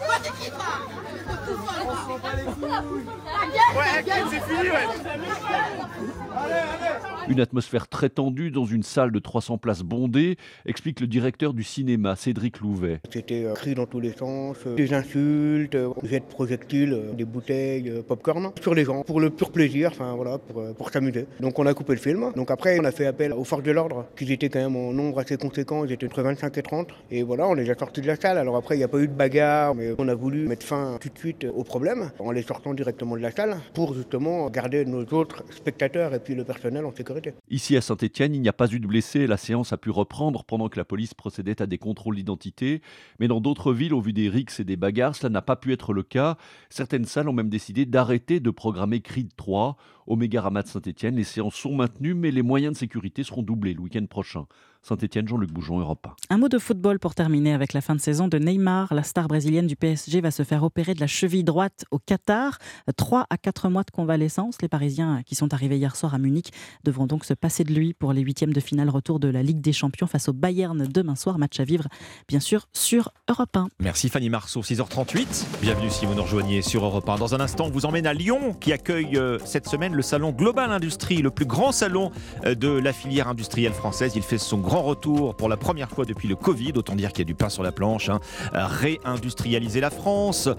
Une 7.27 7.39
atmosphère 7.39 7.87
très 7.87 8.09
tendue 8.09 8.51
dans 8.51 8.65
une 8.65 8.83
salle 8.83 9.11
de 9.11 9.17
300 9.17 9.57
places 9.57 9.81
bondées, 9.81 10.37
explique 10.67 10.99
le 10.99 11.07
directeur 11.07 11.55
du 11.55 11.63
cinéma, 11.63 12.15
Cédric 12.15 12.59
Louvet. 12.59 12.99
C'était 13.11 13.45
euh, 13.45 13.53
cris 13.53 13.73
dans 13.73 13.87
tous 13.87 13.99
les 13.99 14.11
sens, 14.11 14.57
euh, 14.67 14.75
des 14.75 14.93
insultes, 14.93 15.73
euh, 15.73 15.89
jets 16.03 16.19
de 16.19 16.25
projectiles, 16.25 17.01
des 17.17 17.25
bouteilles, 17.25 17.91
popcorn 18.07 18.51
sur 18.61 18.75
les 18.75 18.85
gens 18.85 19.01
pour 19.01 19.19
le 19.19 19.31
pur 19.31 19.51
plaisir, 19.51 19.89
enfin 19.91 20.13
voilà, 20.13 20.37
pour, 20.37 20.61
pour 20.75 20.91
s'amuser. 20.91 21.25
Donc 21.39 21.57
on 21.57 21.65
a 21.65 21.73
coupé 21.73 21.93
le 21.93 21.99
film. 21.99 22.31
Donc 22.35 22.51
après 22.51 22.79
on 22.79 22.83
a 22.83 22.91
fait 22.91 23.07
appel 23.07 23.33
aux 23.33 23.43
forces 23.43 23.63
de 23.63 23.71
l'ordre, 23.71 24.05
qui 24.15 24.31
étaient 24.31 24.49
quand 24.49 24.59
même 24.59 24.75
en 24.75 24.93
nombre 24.93 25.19
assez 25.19 25.37
conséquent, 25.37 25.83
ils 25.83 25.91
étaient 25.91 26.05
entre 26.05 26.21
25 26.21 26.55
et 26.55 26.61
30. 26.61 26.89
Et 27.09 27.23
voilà, 27.23 27.47
on 27.47 27.55
les 27.55 27.67
a 27.71 27.75
sortis 27.75 28.01
de 28.01 28.07
la 28.07 28.17
salle. 28.17 28.37
Alors 28.37 28.55
après 28.55 28.75
il 28.75 28.79
n'y 28.79 28.83
a 28.83 28.87
pas 28.87 28.99
eu 28.99 29.07
de 29.07 29.13
bagarre, 29.13 29.73
mais 29.73 29.95
on 29.97 30.07
a 30.07 30.15
voulu 30.15 30.47
mettre 30.47 30.65
fin 30.65 30.99
tout 31.01 31.09
de 31.09 31.17
suite 31.17 31.47
au 31.55 31.63
problème 31.63 32.11
en 32.19 32.29
les 32.29 32.43
sortant 32.43 32.75
directement 32.75 33.15
de 33.15 33.21
la 33.21 33.31
salle 33.31 33.57
pour 33.73 33.95
justement 33.95 34.47
garder 34.51 34.85
nos 34.85 35.03
autres 35.05 35.43
spectateurs 35.49 36.13
et 36.13 36.19
puis 36.19 36.35
le 36.35 36.43
personnel 36.43 36.85
en 36.85 36.91
sécurité. 36.91 37.14
Ici 37.49 37.77
à 37.77 37.81
Saint-Étienne, 37.81 38.35
il 38.35 38.41
n'y 38.41 38.49
a 38.49 38.53
pas 38.53 38.71
eu 38.71 38.79
de 38.79 38.87
blessés. 38.87 39.27
La 39.27 39.37
séance 39.37 39.73
a 39.73 39.77
pu 39.77 39.89
reprendre 39.89 40.43
pendant 40.43 40.69
que 40.69 40.77
la 40.77 40.85
police 40.85 41.13
procédait 41.13 41.61
à 41.61 41.65
des 41.65 41.77
contrôles 41.77 42.15
d'identité. 42.15 42.81
Mais 43.19 43.27
dans 43.27 43.41
d'autres 43.41 43.73
villes, 43.73 43.93
au 43.93 44.01
vu 44.01 44.13
des 44.13 44.29
rixes 44.29 44.59
et 44.59 44.63
des 44.63 44.77
bagarres, 44.77 45.15
cela 45.15 45.29
n'a 45.29 45.41
pas 45.41 45.55
pu 45.55 45.73
être 45.73 45.93
le 45.93 46.03
cas. 46.03 46.37
Certaines 46.69 47.05
salles 47.05 47.29
ont 47.29 47.33
même 47.33 47.49
décidé 47.49 47.85
d'arrêter 47.85 48.39
de 48.39 48.49
programmer 48.49 49.01
Creed 49.01 49.35
3. 49.35 49.77
Au 50.07 50.15
Mégarama 50.15 50.61
de 50.61 50.67
Saint-Étienne, 50.67 51.15
les 51.15 51.23
séances 51.23 51.55
sont 51.55 51.75
maintenues, 51.75 52.13
mais 52.13 52.31
les 52.31 52.43
moyens 52.43 52.73
de 52.73 52.77
sécurité 52.77 53.23
seront 53.23 53.41
doublés 53.43 53.73
le 53.73 53.81
week-end 53.81 54.05
prochain. 54.05 54.45
Saint-Étienne, 54.87 55.27
Jean-Luc 55.27 55.51
Boujon, 55.51 55.79
Europe 55.79 56.05
1. 56.29 56.35
Un 56.35 56.37
mot 56.37 56.47
de 56.47 56.59
football 56.59 56.99
pour 56.99 57.15
terminer 57.15 57.53
avec 57.53 57.73
la 57.73 57.81
fin 57.81 57.95
de 57.95 57.99
saison 57.99 58.27
de 58.27 58.37
Neymar. 58.37 58.93
La 58.93 59.01
star 59.01 59.27
brésilienne 59.27 59.65
du 59.65 59.75
PSG 59.75 60.21
va 60.21 60.29
se 60.29 60.43
faire 60.43 60.63
opérer 60.63 60.93
de 60.93 60.99
la 60.99 61.07
cheville 61.07 61.43
droite 61.43 61.85
au 61.89 61.97
Qatar. 61.97 62.59
3 62.95 63.25
à 63.31 63.37
4 63.37 63.69
mois 63.69 63.81
de 63.81 63.89
convalescence. 63.89 64.61
Les 64.61 64.67
Parisiens 64.67 65.23
qui 65.25 65.33
sont 65.33 65.55
arrivés 65.55 65.77
hier 65.77 65.95
soir 65.95 66.13
à 66.13 66.19
Munich 66.19 66.51
devront 66.83 67.07
donc 67.07 67.25
se 67.25 67.33
passer 67.33 67.63
de 67.63 67.73
lui 67.73 67.95
pour 67.95 68.13
les 68.13 68.21
huitièmes 68.21 68.53
de 68.53 68.59
finale 68.59 68.91
retour 68.91 69.19
de 69.19 69.27
la 69.27 69.41
Ligue 69.41 69.59
des 69.59 69.73
Champions 69.73 70.05
face 70.05 70.29
au 70.29 70.33
Bayern 70.33 70.85
demain 70.85 71.15
soir. 71.15 71.39
Match 71.39 71.59
à 71.59 71.63
vivre, 71.63 71.87
bien 72.27 72.39
sûr, 72.39 72.67
sur 72.71 73.11
Europe 73.27 73.57
1. 73.57 73.69
Merci 73.79 74.09
Fanny 74.09 74.29
Marceau, 74.29 74.61
6h38. 74.61 75.45
Bienvenue 75.63 75.89
si 75.89 76.05
vous 76.05 76.13
nous 76.13 76.21
rejoignez 76.21 76.61
sur 76.61 76.85
Europe 76.85 77.09
1. 77.09 77.15
Dans 77.15 77.33
un 77.33 77.39
instant, 77.39 77.65
on 77.65 77.71
vous 77.71 77.87
emmène 77.87 78.05
à 78.05 78.13
Lyon 78.13 78.53
qui 78.53 78.71
accueille 78.71 79.17
euh, 79.17 79.39
cette 79.45 79.67
semaine 79.67 79.95
le 79.95 80.03
salon 80.03 80.29
Global 80.31 80.71
Industrie, 80.71 81.23
le 81.23 81.31
plus 81.31 81.47
grand 81.47 81.71
salon 81.71 82.11
euh, 82.45 82.53
de 82.53 82.69
la 82.69 82.93
filière 82.93 83.27
industrielle 83.27 83.73
française. 83.73 84.13
Il 84.15 84.21
fait 84.21 84.37
son 84.37 84.59
grand 84.59 84.74
retour 84.81 85.35
pour 85.35 85.49
la 85.49 85.57
première 85.57 85.89
fois 85.89 86.05
depuis 86.05 86.27
le 86.27 86.35
Covid. 86.35 86.73
Autant 86.75 86.95
dire 86.95 87.09
qu'il 87.09 87.19
y 87.19 87.21
a 87.21 87.25
du 87.25 87.35
pain 87.35 87.49
sur 87.49 87.63
la 87.63 87.71
planche. 87.71 88.09
hein. 88.09 88.19
Réindustrialiser 88.53 89.79
la 89.79 89.89
France, 89.89 90.49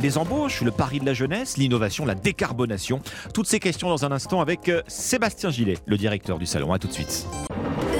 les 0.00 0.18
embauches, 0.18 0.62
le 0.62 0.70
pari 0.70 1.00
de 1.00 1.06
la 1.06 1.14
jeunesse, 1.14 1.56
l'innovation, 1.56 2.04
la 2.04 2.14
décarbonation. 2.14 3.00
Toutes 3.32 3.46
ces 3.46 3.60
questions 3.60 3.88
dans 3.88 4.04
un 4.04 4.12
instant 4.12 4.40
avec 4.40 4.68
euh, 4.68 4.82
Sébastien 4.86 5.50
Gillet, 5.50 5.78
le 5.86 5.96
directeur 5.96 6.38
du 6.38 6.46
salon. 6.46 6.72
A 6.72 6.78
tout 6.78 6.88
de 6.88 6.92
suite. 6.92 7.26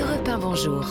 Europe 0.01 0.29
1, 0.29 0.39
bonjour. 0.39 0.85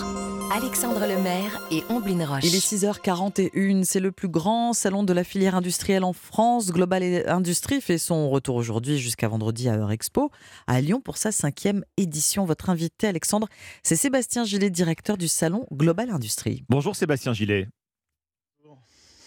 Alexandre 0.56 1.08
Lemaire 1.08 1.60
et 1.72 1.84
Omblin 1.90 2.24
Roche. 2.28 2.44
Il 2.44 2.54
est 2.54 2.64
6h41, 2.64 3.86
c'est 3.86 4.00
le 4.00 4.12
plus 4.12 4.28
grand 4.28 4.74
salon 4.74 5.02
de 5.02 5.12
la 5.12 5.24
filière 5.24 5.56
industrielle 5.56 6.04
en 6.04 6.14
France. 6.14 6.72
Global 6.72 7.24
Industrie 7.28 7.82
fait 7.82 7.98
son 7.98 8.30
retour 8.30 8.58
aujourd'hui 8.58 9.00
jusqu'à 9.00 9.28
vendredi 9.28 9.68
à 9.68 9.78
Eurexpo 9.78 10.30
à 10.68 10.80
Lyon 10.80 11.02
pour 11.02 11.18
sa 11.18 11.32
cinquième 11.32 11.84
édition. 11.98 12.46
Votre 12.46 12.70
invité, 12.70 13.08
Alexandre, 13.08 13.48
c'est 13.82 13.96
Sébastien 13.96 14.44
Gillet, 14.44 14.70
directeur 14.70 15.18
du 15.18 15.28
salon 15.28 15.66
Global 15.74 16.12
Industrie. 16.12 16.64
Bonjour 16.70 16.96
Sébastien 16.96 17.34
Gillet. 17.34 17.68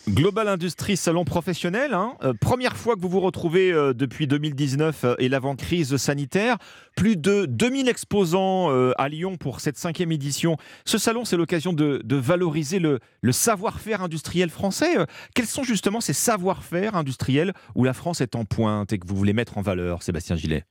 Global 0.08 0.46
Industrie 0.46 0.96
Salon 0.96 1.24
professionnel, 1.24 1.92
hein. 1.92 2.14
Euh, 2.22 2.32
première 2.32 2.76
fois 2.76 2.94
que 2.94 3.00
vous 3.00 3.08
vous 3.08 3.20
retrouvez 3.20 3.72
euh, 3.72 3.92
depuis 3.92 4.28
2019 4.28 5.04
euh, 5.04 5.14
et 5.18 5.28
l'avant-crise 5.28 5.96
sanitaire. 5.96 6.58
Plus 6.96 7.16
de 7.16 7.44
2000 7.46 7.88
exposants 7.88 8.70
à 8.96 9.08
Lyon 9.10 9.36
pour 9.36 9.60
cette 9.60 9.76
cinquième 9.76 10.12
édition. 10.12 10.56
Ce 10.86 10.96
salon, 10.96 11.26
c'est 11.26 11.36
l'occasion 11.36 11.74
de, 11.74 12.00
valoriser 12.08 12.78
le, 12.78 13.00
le 13.20 13.32
savoir-faire 13.32 14.00
industriel 14.00 14.48
français. 14.48 14.96
Quels 15.34 15.46
sont 15.46 15.62
justement 15.62 16.00
ces 16.00 16.14
savoir-faire 16.14 16.94
industriels 16.94 17.52
où 17.74 17.84
la 17.84 17.92
France 17.92 18.22
est 18.22 18.34
en 18.34 18.46
pointe 18.46 18.94
et 18.94 18.98
que 18.98 19.06
vous 19.06 19.16
voulez 19.16 19.34
mettre 19.34 19.58
en 19.58 19.62
valeur, 19.62 20.02
Sébastien 20.02 20.36
Gillet? 20.36 20.64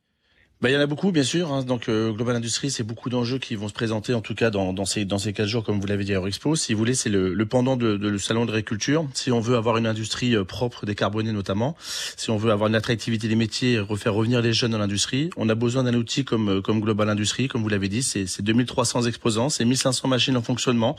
Bah, 0.65 0.71
il 0.71 0.73
y 0.73 0.77
en 0.77 0.81
a 0.81 0.87
beaucoup, 0.87 1.11
bien 1.11 1.21
sûr. 1.21 1.53
hein. 1.53 1.61
Donc, 1.61 1.89
euh, 1.89 2.11
Global 2.11 2.35
Industries, 2.37 2.71
c'est 2.71 2.81
beaucoup 2.81 3.11
d'enjeux 3.11 3.37
qui 3.37 3.53
vont 3.53 3.67
se 3.67 3.73
présenter, 3.73 4.15
en 4.15 4.21
tout 4.21 4.33
cas 4.33 4.49
dans, 4.49 4.73
dans 4.73 4.85
ces 4.85 5.05
dans 5.05 5.19
ces 5.19 5.31
quatre 5.31 5.45
jours, 5.47 5.63
comme 5.63 5.79
vous 5.79 5.85
l'avez 5.85 6.05
dit 6.05 6.13
à 6.13 6.15
Eurexpo. 6.15 6.55
Si 6.55 6.73
vous 6.73 6.79
voulez, 6.79 6.95
c'est 6.95 7.11
le, 7.11 7.35
le 7.35 7.45
pendant 7.45 7.77
de, 7.77 7.97
de 7.97 8.07
le 8.09 8.17
salon 8.17 8.45
de 8.45 8.51
l'agriculture. 8.51 9.07
Si 9.13 9.31
on 9.31 9.39
veut 9.39 9.57
avoir 9.57 9.77
une 9.77 9.85
industrie 9.85 10.35
euh, 10.35 10.43
propre, 10.43 10.87
décarbonée 10.87 11.33
notamment, 11.33 11.77
si 12.17 12.31
on 12.31 12.37
veut 12.37 12.51
avoir 12.51 12.67
une 12.67 12.73
attractivité 12.73 13.27
des 13.27 13.35
métiers, 13.35 13.73
et 13.73 13.79
refaire 13.79 14.15
revenir 14.15 14.41
les 14.41 14.53
jeunes 14.53 14.71
dans 14.71 14.79
l'industrie, 14.79 15.29
on 15.37 15.49
a 15.49 15.53
besoin 15.53 15.83
d'un 15.83 15.93
outil 15.93 16.25
comme 16.25 16.49
euh, 16.49 16.61
comme 16.61 16.79
Global 16.81 17.09
Industries, 17.09 17.47
comme 17.47 17.61
vous 17.61 17.69
l'avez 17.69 17.87
dit. 17.87 18.01
C'est 18.01 18.25
c'est 18.25 18.41
2300 18.41 19.03
exposants, 19.03 19.49
c'est 19.49 19.65
1500 19.65 20.07
machines 20.07 20.35
en 20.35 20.41
fonctionnement. 20.41 20.95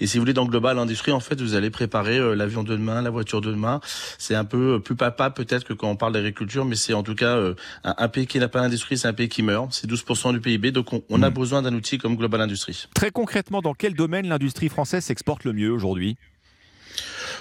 Et 0.00 0.08
si 0.08 0.18
vous 0.18 0.22
voulez, 0.22 0.32
dans 0.32 0.46
Global 0.46 0.80
Industries, 0.80 1.12
en 1.12 1.20
fait, 1.20 1.40
vous 1.40 1.54
allez 1.54 1.70
préparer 1.70 2.18
euh, 2.18 2.34
l'avion 2.34 2.64
de 2.64 2.72
demain, 2.72 3.02
la 3.02 3.10
voiture 3.10 3.40
de 3.40 3.52
demain. 3.52 3.80
C'est 4.18 4.34
un 4.34 4.44
peu 4.44 4.74
euh, 4.74 4.78
plus 4.80 4.96
papa 4.96 5.30
peut-être 5.30 5.62
que 5.62 5.74
quand 5.74 5.88
on 5.88 5.94
parle 5.94 6.12
d'agriculture, 6.14 6.64
mais 6.64 6.74
c'est 6.74 6.92
en 6.92 7.04
tout 7.04 7.14
cas 7.14 7.36
un, 7.84 7.94
un 7.98 8.08
pays 8.08 8.26
qui 8.26 8.40
n'a 8.40 8.48
pas 8.48 8.62
c'est 8.96 9.08
un 9.08 9.12
pays 9.12 9.28
qui 9.28 9.42
meurt. 9.42 9.72
C'est 9.72 9.88
12% 9.90 10.32
du 10.32 10.40
PIB, 10.40 10.72
donc 10.72 10.92
on, 10.92 11.02
on 11.08 11.22
a 11.22 11.30
besoin 11.30 11.62
d'un 11.62 11.74
outil 11.74 11.98
comme 11.98 12.16
Global 12.16 12.40
Industries. 12.40 12.86
Très 12.94 13.10
concrètement, 13.10 13.60
dans 13.60 13.74
quel 13.74 13.94
domaine 13.94 14.28
l'industrie 14.28 14.68
française 14.68 15.04
s'exporte 15.04 15.44
le 15.44 15.52
mieux 15.52 15.70
aujourd'hui? 15.70 16.16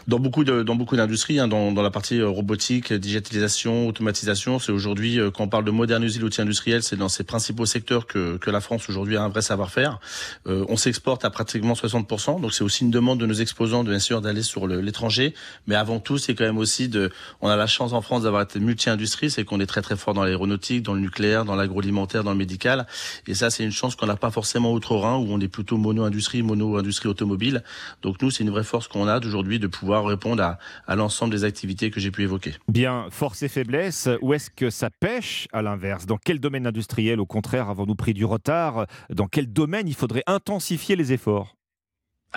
Dans 0.07 0.19
beaucoup 0.19 0.43
de, 0.43 0.61
dans 0.61 0.75
beaucoup 0.75 0.95
d'industries, 0.95 1.39
hein, 1.39 1.47
dans, 1.47 1.71
dans 1.71 1.81
la 1.81 1.89
partie 1.89 2.19
euh, 2.19 2.29
robotique, 2.29 2.93
digitalisation, 2.93 3.87
automatisation, 3.87 4.59
c'est 4.59 4.71
aujourd'hui 4.71 5.19
euh, 5.19 5.31
quand 5.31 5.45
on 5.45 5.47
parle 5.47 5.65
de 5.65 5.71
moderniser 5.71 6.19
l'outil 6.19 6.41
industriel, 6.41 6.83
c'est 6.83 6.95
dans 6.95 7.09
ces 7.09 7.23
principaux 7.23 7.65
secteurs 7.65 8.05
que, 8.05 8.37
que 8.37 8.51
la 8.51 8.61
France 8.61 8.87
aujourd'hui 8.87 9.17
a 9.17 9.23
un 9.23 9.29
vrai 9.29 9.41
savoir-faire. 9.41 9.99
Euh, 10.45 10.63
on 10.69 10.77
s'exporte 10.77 11.25
à 11.25 11.31
pratiquement 11.31 11.73
60%, 11.73 12.39
donc 12.39 12.53
c'est 12.53 12.63
aussi 12.63 12.83
une 12.83 12.91
demande 12.91 13.19
de 13.19 13.25
nos 13.25 13.33
exposants, 13.33 13.83
de, 13.83 13.89
bien 13.89 13.97
sûr, 13.97 14.21
d'aller 14.21 14.43
sur 14.43 14.67
l'étranger. 14.67 15.33
Mais 15.65 15.73
avant 15.73 15.99
tout, 15.99 16.19
c'est 16.19 16.35
quand 16.35 16.45
même 16.45 16.59
aussi 16.59 16.87
de, 16.87 17.09
on 17.41 17.49
a 17.49 17.55
la 17.55 17.65
chance 17.65 17.91
en 17.93 18.01
France 18.01 18.23
d'avoir 18.23 18.43
été 18.43 18.59
multi-industrie, 18.59 19.31
c'est 19.31 19.43
qu'on 19.43 19.59
est 19.59 19.65
très 19.65 19.81
très 19.81 19.95
fort 19.95 20.13
dans 20.13 20.23
l'aéronautique, 20.23 20.83
dans 20.83 20.93
le 20.93 20.99
nucléaire, 20.99 21.45
dans 21.45 21.55
l'agroalimentaire, 21.55 22.23
dans 22.23 22.31
le 22.31 22.37
médical. 22.37 22.85
Et 23.25 23.33
ça, 23.33 23.49
c'est 23.49 23.63
une 23.63 23.71
chance 23.71 23.95
qu'on 23.95 24.05
n'a 24.05 24.17
pas 24.17 24.29
forcément 24.29 24.71
outre-Rhin, 24.71 25.15
où 25.15 25.25
on 25.29 25.39
est 25.39 25.47
plutôt 25.47 25.77
mono-industrie, 25.77 26.43
mono-industrie 26.43 27.09
automobile. 27.09 27.63
Donc 28.03 28.21
nous, 28.21 28.29
c'est 28.29 28.43
une 28.43 28.51
vraie 28.51 28.63
force 28.63 28.87
qu'on 28.87 29.07
a 29.07 29.19
d'aujourd'hui 29.19 29.57
de 29.57 29.65
pouvoir 29.65 29.94
répondre 30.03 30.43
à, 30.43 30.57
à 30.87 30.95
l'ensemble 30.95 31.31
des 31.31 31.43
activités 31.43 31.91
que 31.91 31.99
j'ai 31.99 32.11
pu 32.11 32.23
évoquer. 32.23 32.53
Bien, 32.67 33.07
force 33.11 33.43
et 33.43 33.47
faiblesse, 33.47 34.09
où 34.21 34.33
est-ce 34.33 34.49
que 34.49 34.69
ça 34.69 34.89
pêche 34.89 35.47
à 35.53 35.61
l'inverse? 35.61 36.05
Dans 36.05 36.17
quel 36.17 36.39
domaine 36.39 36.67
industriel, 36.67 37.19
au 37.19 37.25
contraire, 37.25 37.69
avons-nous 37.69 37.95
pris 37.95 38.13
du 38.13 38.25
retard? 38.25 38.87
Dans 39.09 39.27
quel 39.27 39.51
domaine 39.51 39.87
il 39.87 39.95
faudrait 39.95 40.23
intensifier 40.27 40.95
les 40.95 41.13
efforts? 41.13 41.55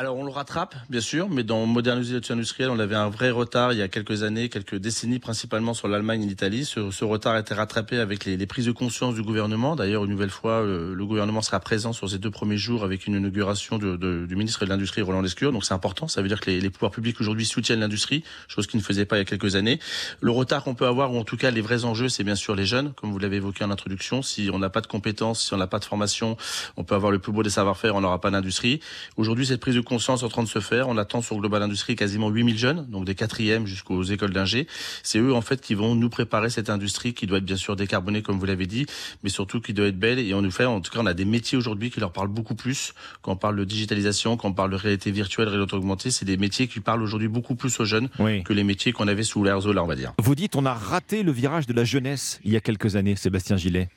Alors 0.00 0.16
on 0.16 0.22
le 0.24 0.30
rattrape, 0.30 0.76
bien 0.88 1.00
sûr, 1.00 1.28
mais 1.28 1.42
dans 1.42 1.66
moderniser 1.66 2.14
l'outil 2.14 2.32
industriel, 2.32 2.70
on 2.70 2.78
avait 2.78 2.94
un 2.94 3.08
vrai 3.08 3.30
retard 3.30 3.72
il 3.72 3.80
y 3.80 3.82
a 3.82 3.88
quelques 3.88 4.22
années, 4.22 4.48
quelques 4.48 4.76
décennies, 4.76 5.18
principalement 5.18 5.74
sur 5.74 5.88
l'Allemagne 5.88 6.22
et 6.22 6.26
l'Italie. 6.28 6.64
Ce, 6.64 7.04
retard 7.04 7.34
a 7.34 7.40
été 7.40 7.52
rattrapé 7.52 7.98
avec 7.98 8.24
les, 8.24 8.46
prises 8.46 8.66
de 8.66 8.70
conscience 8.70 9.16
du 9.16 9.22
gouvernement. 9.22 9.74
D'ailleurs, 9.74 10.04
une 10.04 10.12
nouvelle 10.12 10.30
fois, 10.30 10.62
le, 10.62 11.04
gouvernement 11.04 11.42
sera 11.42 11.58
présent 11.58 11.92
sur 11.92 12.08
ces 12.08 12.18
deux 12.18 12.30
premiers 12.30 12.56
jours 12.56 12.84
avec 12.84 13.08
une 13.08 13.14
inauguration 13.14 13.76
du 13.76 14.36
ministre 14.36 14.64
de 14.64 14.70
l'Industrie, 14.70 15.02
Roland 15.02 15.20
Lescure. 15.20 15.50
Donc 15.50 15.64
c'est 15.64 15.74
important, 15.74 16.06
ça 16.06 16.22
veut 16.22 16.28
dire 16.28 16.40
que 16.40 16.48
les, 16.48 16.70
pouvoirs 16.70 16.92
publics 16.92 17.20
aujourd'hui 17.20 17.44
soutiennent 17.44 17.80
l'industrie, 17.80 18.22
chose 18.46 18.68
qu'ils 18.68 18.78
ne 18.78 18.84
faisaient 18.84 19.04
pas 19.04 19.16
il 19.16 19.18
y 19.18 19.22
a 19.22 19.24
quelques 19.24 19.56
années. 19.56 19.80
Le 20.20 20.30
retard 20.30 20.62
qu'on 20.62 20.76
peut 20.76 20.86
avoir, 20.86 21.12
ou 21.12 21.18
en 21.18 21.24
tout 21.24 21.36
cas 21.36 21.50
les 21.50 21.60
vrais 21.60 21.84
enjeux, 21.84 22.08
c'est 22.08 22.22
bien 22.22 22.36
sûr 22.36 22.54
les 22.54 22.66
jeunes, 22.66 22.92
comme 22.92 23.10
vous 23.10 23.18
l'avez 23.18 23.38
évoqué 23.38 23.64
en 23.64 23.70
introduction. 23.72 24.22
Si 24.22 24.48
on 24.52 24.60
n'a 24.60 24.70
pas 24.70 24.80
de 24.80 24.86
compétences, 24.86 25.44
si 25.44 25.54
on 25.54 25.56
n'a 25.56 25.66
pas 25.66 25.80
de 25.80 25.84
formation, 25.84 26.36
on 26.76 26.84
peut 26.84 26.94
avoir 26.94 27.10
le 27.10 27.18
plus 27.18 27.32
beau 27.32 27.42
des 27.42 27.50
savoir-faire, 27.50 27.96
on 27.96 28.00
n'aura 28.00 28.20
pas 28.20 28.30
d'industrie. 28.30 28.78
Aujourd'hui, 29.16 29.44
cette 29.44 29.58
prise 29.58 29.74
conscience 29.88 30.22
en 30.22 30.28
train 30.28 30.42
de 30.42 30.48
se 30.48 30.60
faire. 30.60 30.88
On 30.88 30.96
attend 30.96 31.20
sur 31.22 31.36
Global 31.36 31.62
Industrie 31.62 31.96
quasiment 31.96 32.28
8000 32.28 32.58
jeunes, 32.58 32.86
donc 32.88 33.04
des 33.04 33.14
quatrièmes 33.14 33.66
jusqu'aux 33.66 34.02
écoles 34.04 34.32
d'ingé. 34.32 34.68
C'est 35.02 35.18
eux, 35.18 35.34
en 35.34 35.40
fait, 35.40 35.60
qui 35.60 35.74
vont 35.74 35.94
nous 35.96 36.08
préparer 36.08 36.50
cette 36.50 36.70
industrie 36.70 37.14
qui 37.14 37.26
doit 37.26 37.38
être 37.38 37.44
bien 37.44 37.56
sûr 37.56 37.74
décarbonée, 37.74 38.22
comme 38.22 38.38
vous 38.38 38.46
l'avez 38.46 38.66
dit, 38.66 38.86
mais 39.24 39.30
surtout 39.30 39.60
qui 39.60 39.72
doit 39.72 39.86
être 39.86 39.98
belle. 39.98 40.18
Et 40.18 40.34
on 40.34 40.42
nous 40.42 40.50
fait, 40.50 40.66
en 40.66 40.80
tout 40.80 40.92
cas, 40.92 41.00
on 41.02 41.06
a 41.06 41.14
des 41.14 41.24
métiers 41.24 41.58
aujourd'hui 41.58 41.90
qui 41.90 41.98
leur 41.98 42.12
parlent 42.12 42.28
beaucoup 42.28 42.54
plus. 42.54 42.92
Quand 43.22 43.32
on 43.32 43.36
parle 43.36 43.56
de 43.56 43.64
digitalisation, 43.64 44.36
quand 44.36 44.48
on 44.48 44.52
parle 44.52 44.70
de 44.70 44.76
réalité 44.76 45.10
virtuelle, 45.10 45.48
réalité 45.48 45.74
augmentée, 45.74 46.10
c'est 46.10 46.24
des 46.24 46.36
métiers 46.36 46.68
qui 46.68 46.80
parlent 46.80 47.02
aujourd'hui 47.02 47.28
beaucoup 47.28 47.56
plus 47.56 47.80
aux 47.80 47.84
jeunes 47.84 48.08
que 48.44 48.52
les 48.52 48.64
métiers 48.64 48.92
qu'on 48.92 49.08
avait 49.08 49.22
sous 49.22 49.42
l'ère 49.42 49.60
Zola, 49.60 49.82
on 49.82 49.86
va 49.86 49.96
dire. 49.96 50.12
Vous 50.18 50.34
dites 50.34 50.54
on 50.56 50.66
a 50.66 50.74
raté 50.74 51.22
le 51.22 51.32
virage 51.32 51.66
de 51.66 51.72
la 51.72 51.84
jeunesse 51.84 52.40
il 52.44 52.52
y 52.52 52.56
a 52.56 52.60
quelques 52.60 52.96
années, 52.96 53.16
Sébastien 53.16 53.56
Gillet. 53.56 53.88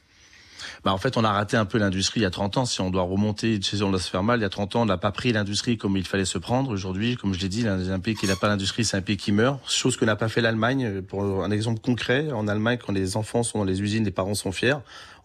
Bah, 0.84 0.94
en 0.94 0.98
fait, 0.98 1.16
on 1.16 1.24
a 1.24 1.32
raté 1.32 1.58
un 1.58 1.66
peu 1.66 1.78
l'industrie 1.78 2.22
il 2.22 2.24
y 2.24 2.26
a 2.26 2.32
30 2.32 2.58
ans. 2.58 2.66
Si 2.66 2.82
on 2.82 2.90
doit 2.90 3.04
remonter, 3.04 3.60
si 3.62 3.82
on 3.84 3.92
doit 3.92 4.00
se 4.00 4.10
faire 4.10 4.24
mal, 4.24 4.40
il 4.40 4.42
y 4.42 4.46
a 4.46 4.50
30 4.50 4.76
ans, 4.78 4.82
on 4.82 4.86
n'a 4.86 4.98
pas 4.98 5.12
pris 5.12 5.32
l'industrie 5.32 5.78
comme 5.78 5.96
il 5.96 6.06
fallait 6.08 6.26
se 6.26 6.38
prendre. 6.40 6.72
Aujourd'hui, 6.72 7.18
comme 7.18 7.34
je 7.36 7.40
l'ai 7.40 7.50
dit, 7.50 7.68
un 7.68 8.00
pays 8.00 8.16
qui 8.16 8.26
n'a 8.26 8.36
pas 8.36 8.48
l'industrie, 8.48 8.84
c'est 8.84 8.98
un 8.98 9.02
pays 9.02 9.18
qui 9.18 9.32
meurt. 9.32 9.60
Chose 9.70 9.96
que 9.96 10.06
n'a 10.06 10.16
pas 10.16 10.28
fait 10.28 10.42
l'Allemagne. 10.42 11.02
Pour 11.04 11.44
un 11.44 11.52
exemple 11.52 11.80
concret, 11.82 12.32
en 12.32 12.48
Allemagne, 12.48 12.80
quand 12.84 12.94
les 12.94 13.16
enfants 13.16 13.44
sont 13.44 13.60
dans 13.60 13.64
les 13.66 13.82
usines, 13.82 14.04
les 14.06 14.12
parents 14.12 14.34
sont 14.34 14.52
fiers. 14.52 14.78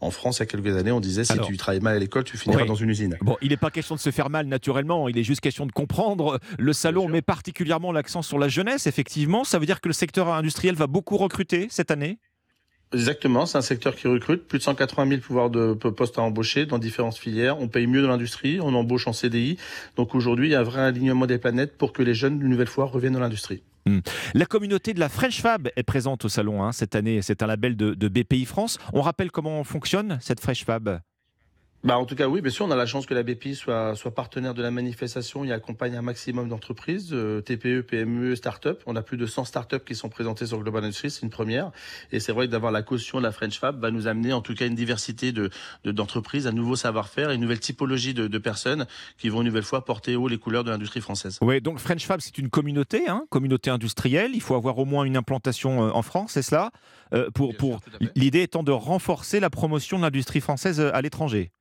En 0.03 0.11
France, 0.11 0.37
il 0.37 0.41
y 0.41 0.43
a 0.43 0.47
quelques 0.47 0.77
années, 0.77 0.93
on 0.93 1.01
disait 1.01 1.25
si 1.25 1.33
Alors- 1.33 1.47
tu 1.47 1.57
travailles 1.57 1.81
mal 1.81 1.97
à 1.97 1.99
l'école, 1.99 2.25
tu 2.25 2.37
finiras 2.37 2.61
Oui. 2.63 2.69
dans 2.69 2.75
une 2.75 2.91
usine. 2.91 3.17
Bon, 3.23 3.39
il 3.41 3.49
n'est 3.49 3.57
pas 3.57 3.71
question 3.71 3.95
de 3.95 4.01
se 4.01 4.11
faire 4.11 4.29
mal 4.29 4.45
naturellement, 4.47 5.09
il 5.09 5.17
est 5.17 5.23
juste 5.25 5.41
question 5.41 5.65
de 5.65 5.73
comprendre. 5.73 6.39
Le 6.59 6.73
salon 6.75 7.09
met 7.09 7.23
particulièrement 7.23 7.93
l'accent 7.93 8.21
sur 8.21 8.39
la 8.39 8.49
jeunesse, 8.49 8.87
effectivement. 8.87 9.43
Ça 9.43 9.59
veut 9.59 9.65
dire 9.65 9.81
que 9.81 9.89
le 9.89 9.95
secteur 9.95 10.29
industriel 10.35 10.75
va 10.75 10.87
beaucoup 10.87 11.17
recruter 11.17 11.69
cette 11.71 11.91
année? 11.91 12.19
Exactement, 12.93 13.47
c'est 13.47 13.59
un 13.59 13.63
secteur 13.63 13.97
qui 13.97 14.07
recrute 14.07 14.47
plus 14.47 14.59
de 14.59 14.63
180 14.63 15.09
000 15.09 15.21
pouvoirs 15.21 15.51
de 15.51 15.75
p- 15.75 15.91
postes 15.91 16.19
à 16.19 16.23
embaucher 16.23 16.67
dans 16.67 16.79
différentes 16.79 17.17
filières. 17.17 17.59
On 17.61 17.69
paye 17.69 17.87
mieux 17.87 18.01
dans 18.03 18.09
l'industrie, 18.09 18.61
on 18.61 18.75
embauche 18.75 19.07
en 19.09 19.13
CDI. 19.13 19.57
Donc 19.97 20.15
aujourd'hui, 20.15 20.49
il 20.49 20.53
y 20.53 20.55
a 20.55 20.61
un 20.61 20.65
vrai 20.65 20.83
alignement 20.83 21.27
des 21.27 21.39
planètes 21.39 21.77
pour 21.77 21.93
que 21.93 22.03
les 22.03 22.15
jeunes, 22.15 22.41
une 22.41 22.49
nouvelle 22.49 22.69
fois, 22.69 22.85
reviennent 22.87 23.15
dans 23.15 23.21
l'industrie. 23.21 23.63
Hmm. 23.87 23.99
La 24.35 24.47
communauté 24.47 24.95
de 24.95 25.01
la 25.01 25.09
French 25.09 25.41
Fab 25.41 25.69
est 25.77 25.83
présente 25.83 26.25
au 26.25 26.29
salon 26.29 26.63
hein, 26.63 26.73
cette 26.73 26.95
année. 26.95 27.23
C'est 27.23 27.43
un 27.43 27.47
label 27.47 27.77
de, 27.77 27.95
de 27.95 28.09
BPI 28.09 28.45
France. 28.45 28.79
On 28.93 29.01
rappelle 29.01 29.31
comment 29.31 29.63
fonctionne 29.65 30.19
cette 30.21 30.41
French 30.41 30.65
Fab? 30.65 31.01
Bah, 31.85 31.99
en 31.99 32.05
tout 32.05 32.17
cas, 32.17 32.27
oui, 32.27 32.41
bien 32.41 32.51
sûr, 32.51 32.67
on 32.67 32.71
a 32.73 32.77
la 32.77 32.87
chance 32.87 33.07
que 33.07 33.15
la 33.15 33.23
BPI 33.23 33.55
soit, 33.55 33.95
soit 33.95 34.13
partenaire 34.13 34.55
de 34.55 34.63
la 34.63 34.73
manifestation 34.73 35.45
et 35.45 35.53
accompagne 35.53 35.95
un 35.95 36.03
maximum 36.03 36.49
d'entreprises, 36.49 37.11
euh, 37.13 37.41
TPE, 37.43 37.83
PME, 37.83 38.35
start-up. 38.35 38.83
On 38.87 38.97
a 38.97 39.03
plus 39.03 39.17
de 39.17 39.25
100 39.27 39.45
start-up 39.45 39.85
qui 39.85 39.95
sont 39.95 40.09
présentées 40.09 40.47
sur 40.47 40.59
Global 40.61 40.83
Industries, 40.83 41.11
c'est 41.13 41.23
une 41.23 41.31
première. 41.31 41.71
Et 42.11 42.19
c'est 42.19 42.33
vrai 42.33 42.47
que 42.47 42.51
d'avoir 42.51 42.73
la 42.73 42.83
caution 42.83 43.19
de 43.19 43.23
la 43.23 43.31
French 43.31 43.61
Fab 43.61 43.81
va 43.81 43.93
nous 43.93 44.09
amener 44.09 44.33
en 44.33 44.41
tout 44.41 44.55
cas 44.55 44.67
une 44.67 44.75
diversité 44.75 45.31
de, 45.31 45.49
de- 45.85 45.93
d'entreprises, 45.93 46.49
un 46.49 46.53
nouveau 46.53 46.75
savoir-faire, 46.75 47.31
une 47.31 47.41
nouvelle 47.41 47.61
typologie 47.61 48.15
de, 48.15 48.27
de 48.27 48.39
personnes 48.39 48.87
qui 49.17 49.29
vont 49.29 49.43
une 49.43 49.47
nouvelle 49.49 49.63
fois 49.63 49.85
porter 49.85 50.17
haut 50.17 50.27
les 50.27 50.39
couleurs 50.39 50.65
de 50.65 50.71
l'industrie 50.71 51.01
française. 51.01 51.39
Oui, 51.41 51.61
donc 51.61 51.79
French 51.79 52.05
Fab, 52.05 52.21
c'est 52.21 52.37
une 52.39 52.49
communauté, 52.51 53.07
hein, 53.09 53.27
communauté 53.31 53.71
industrielle. 53.71 54.33
Il 54.35 54.41
faut 54.43 54.57
avoir 54.57 54.77
au 54.79 54.87
moins 54.87 55.05
une 55.05 55.17
implantation 55.17 55.85
euh, 55.87 55.91
en 55.93 56.03
France, 56.03 56.33
c'est 56.33 56.43
cela? 56.43 56.73
Euh, 57.15 57.31
pour, 57.31 57.57
pour... 57.57 57.81
L'idée 58.17 58.43
étant 58.43 58.65
de 58.65 58.73
renforcer 58.73 59.39
la 59.39 59.51
promotion 59.51 59.99
de 59.99 60.03
l'industrie 60.03 60.41
française 60.41 60.81
à 60.81 61.01
l'étranger. 61.01 61.53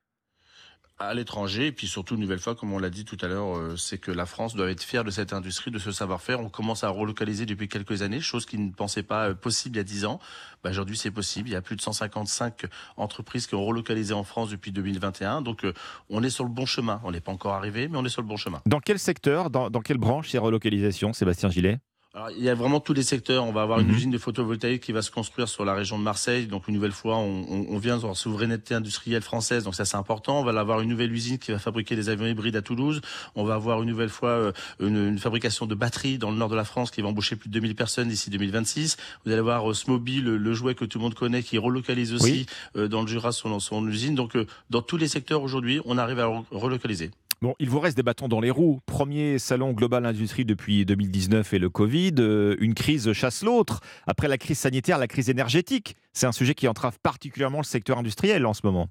À 0.98 1.14
l'étranger. 1.14 1.66
Et 1.66 1.72
puis 1.72 1.86
surtout 1.86 2.14
une 2.14 2.20
nouvelle 2.20 2.38
fois 2.38 2.54
comme 2.54 2.72
on 2.72 2.78
l'a 2.78 2.90
dit 2.90 3.04
tout 3.04 3.18
à 3.20 3.28
l'heure 3.28 3.56
euh, 3.56 3.76
c'est 3.76 3.98
que 3.98 4.10
la 4.10 4.26
France 4.26 4.54
doit 4.54 4.70
être 4.70 4.82
fière 4.82 5.04
de 5.04 5.10
cette 5.10 5.32
industrie 5.32 5.70
de 5.70 5.78
ce 5.78 5.92
savoir-faire. 5.92 6.40
On 6.40 6.48
commence 6.48 6.84
à 6.84 6.88
relocaliser 6.88 7.46
depuis 7.46 7.68
quelques 7.68 8.02
années 8.02 8.20
chose 8.20 8.46
qui 8.46 8.58
ne 8.58 8.70
pensait 8.70 9.02
pas 9.02 9.28
euh, 9.28 9.34
possible 9.34 9.76
il 9.76 9.78
y 9.78 9.80
a 9.80 9.84
10 9.84 10.04
ans. 10.06 10.20
Bah, 10.64 10.70
aujourd'hui 10.70 10.96
c'est 10.96 11.10
possible. 11.10 11.48
Il 11.48 11.52
y 11.52 11.56
a 11.56 11.62
plus 11.62 11.76
de 11.76 11.82
155 11.82 12.66
entreprises 12.96 13.46
qui 13.46 13.54
ont 13.54 13.64
relocalisé 13.64 14.14
en 14.14 14.24
France 14.24 14.50
depuis 14.50 14.72
2021 14.72 15.42
donc 15.42 15.64
euh, 15.64 15.72
on 16.08 16.22
est 16.22 16.30
sur 16.30 16.44
le 16.44 16.50
bon 16.50 16.66
chemin. 16.66 17.00
On 17.04 17.12
n'est 17.12 17.20
pas 17.20 17.32
encore 17.32 17.54
arrivé 17.54 17.88
mais 17.88 17.98
on 17.98 18.04
est 18.04 18.10
sur 18.10 18.22
le 18.22 18.28
bon 18.28 18.36
chemin. 18.36 18.62
Dans 18.66 18.80
quel 18.80 18.98
secteur, 18.98 19.50
dans, 19.50 19.70
dans 19.70 19.80
quelle 19.80 19.98
branche 19.98 20.30
ces 20.30 20.38
relocalisations, 20.38 21.12
Sébastien 21.12 21.50
Gillet? 21.50 21.78
Alors, 22.16 22.30
il 22.30 22.42
y 22.42 22.48
a 22.48 22.54
vraiment 22.54 22.80
tous 22.80 22.94
les 22.94 23.02
secteurs. 23.02 23.44
On 23.44 23.52
va 23.52 23.60
avoir 23.60 23.78
une 23.78 23.88
Mhm. 23.88 23.94
usine 23.94 24.10
de 24.10 24.16
photovoltaïque 24.16 24.82
qui 24.82 24.92
va 24.92 25.02
se 25.02 25.10
construire 25.10 25.48
sur 25.48 25.66
la 25.66 25.74
région 25.74 25.98
de 25.98 26.02
Marseille. 26.02 26.46
Donc, 26.46 26.66
une 26.66 26.72
nouvelle 26.72 26.92
fois, 26.92 27.18
on, 27.18 27.44
on- 27.46 27.66
on 27.68 27.76
vient 27.78 27.98
sur 27.98 28.08
la 28.08 28.14
souveraineté 28.14 28.72
industrielle 28.74 29.20
française. 29.20 29.64
Donc, 29.64 29.74
ça, 29.74 29.84
c'est 29.84 29.98
important. 29.98 30.40
On 30.40 30.42
va 30.42 30.58
avoir 30.58 30.80
une 30.80 30.88
nouvelle 30.88 31.12
usine 31.12 31.36
qui 31.38 31.52
va 31.52 31.58
fabriquer 31.58 31.94
des 31.94 32.08
avions 32.08 32.24
hybrides 32.26 32.56
à 32.56 32.62
Toulouse. 32.62 33.02
On 33.34 33.44
va 33.44 33.52
avoir 33.52 33.82
une 33.82 33.90
nouvelle 33.90 34.08
fois 34.08 34.30
euh, 34.30 34.52
une, 34.80 34.96
une 35.08 35.18
fabrication 35.18 35.66
de 35.66 35.74
batteries 35.74 36.16
dans 36.16 36.30
le 36.30 36.38
nord 36.38 36.48
de 36.48 36.56
la 36.56 36.64
France 36.64 36.90
qui 36.90 37.02
va 37.02 37.08
embaucher 37.08 37.36
plus 37.36 37.50
de 37.50 37.52
2000 37.52 37.74
personnes 37.74 38.08
d'ici 38.08 38.30
2026. 38.30 38.96
Vous 39.26 39.30
allez 39.30 39.40
avoir 39.40 39.70
euh, 39.70 39.74
Smobile, 39.74 40.24
le, 40.24 40.36
le 40.38 40.54
jouet 40.54 40.74
que 40.74 40.86
tout 40.86 40.96
le 40.96 41.02
monde 41.02 41.14
connaît, 41.14 41.42
qui 41.42 41.58
relocalise 41.58 42.14
aussi 42.14 42.46
euh, 42.76 42.88
dans 42.88 43.02
le 43.02 43.08
Jura 43.08 43.30
son, 43.30 43.60
son 43.60 43.86
usine. 43.86 44.14
Donc, 44.14 44.36
euh, 44.36 44.46
dans 44.70 44.80
tous 44.80 44.96
les 44.96 45.08
secteurs 45.08 45.42
aujourd'hui, 45.42 45.82
on 45.84 45.98
arrive 45.98 46.20
à 46.20 46.24
re- 46.28 46.44
relocaliser. 46.50 47.10
Bon, 47.42 47.54
il 47.58 47.68
vous 47.68 47.80
reste 47.80 47.98
des 47.98 48.02
bâtons 48.02 48.28
dans 48.28 48.40
les 48.40 48.50
roues. 48.50 48.80
Premier 48.86 49.38
salon 49.38 49.72
global 49.72 50.06
industrie 50.06 50.46
depuis 50.46 50.86
2019 50.86 51.52
et 51.52 51.58
le 51.58 51.68
Covid. 51.68 52.14
Euh, 52.18 52.56
une 52.60 52.72
crise 52.72 53.12
chasse 53.12 53.42
l'autre. 53.42 53.80
Après 54.06 54.26
la 54.26 54.38
crise 54.38 54.58
sanitaire, 54.58 54.96
la 54.96 55.06
crise 55.06 55.28
énergétique. 55.28 55.96
C'est 56.14 56.24
un 56.24 56.32
sujet 56.32 56.54
qui 56.54 56.66
entrave 56.66 56.98
particulièrement 57.02 57.58
le 57.58 57.64
secteur 57.64 57.98
industriel 57.98 58.46
en 58.46 58.54
ce 58.54 58.62
moment. 58.64 58.88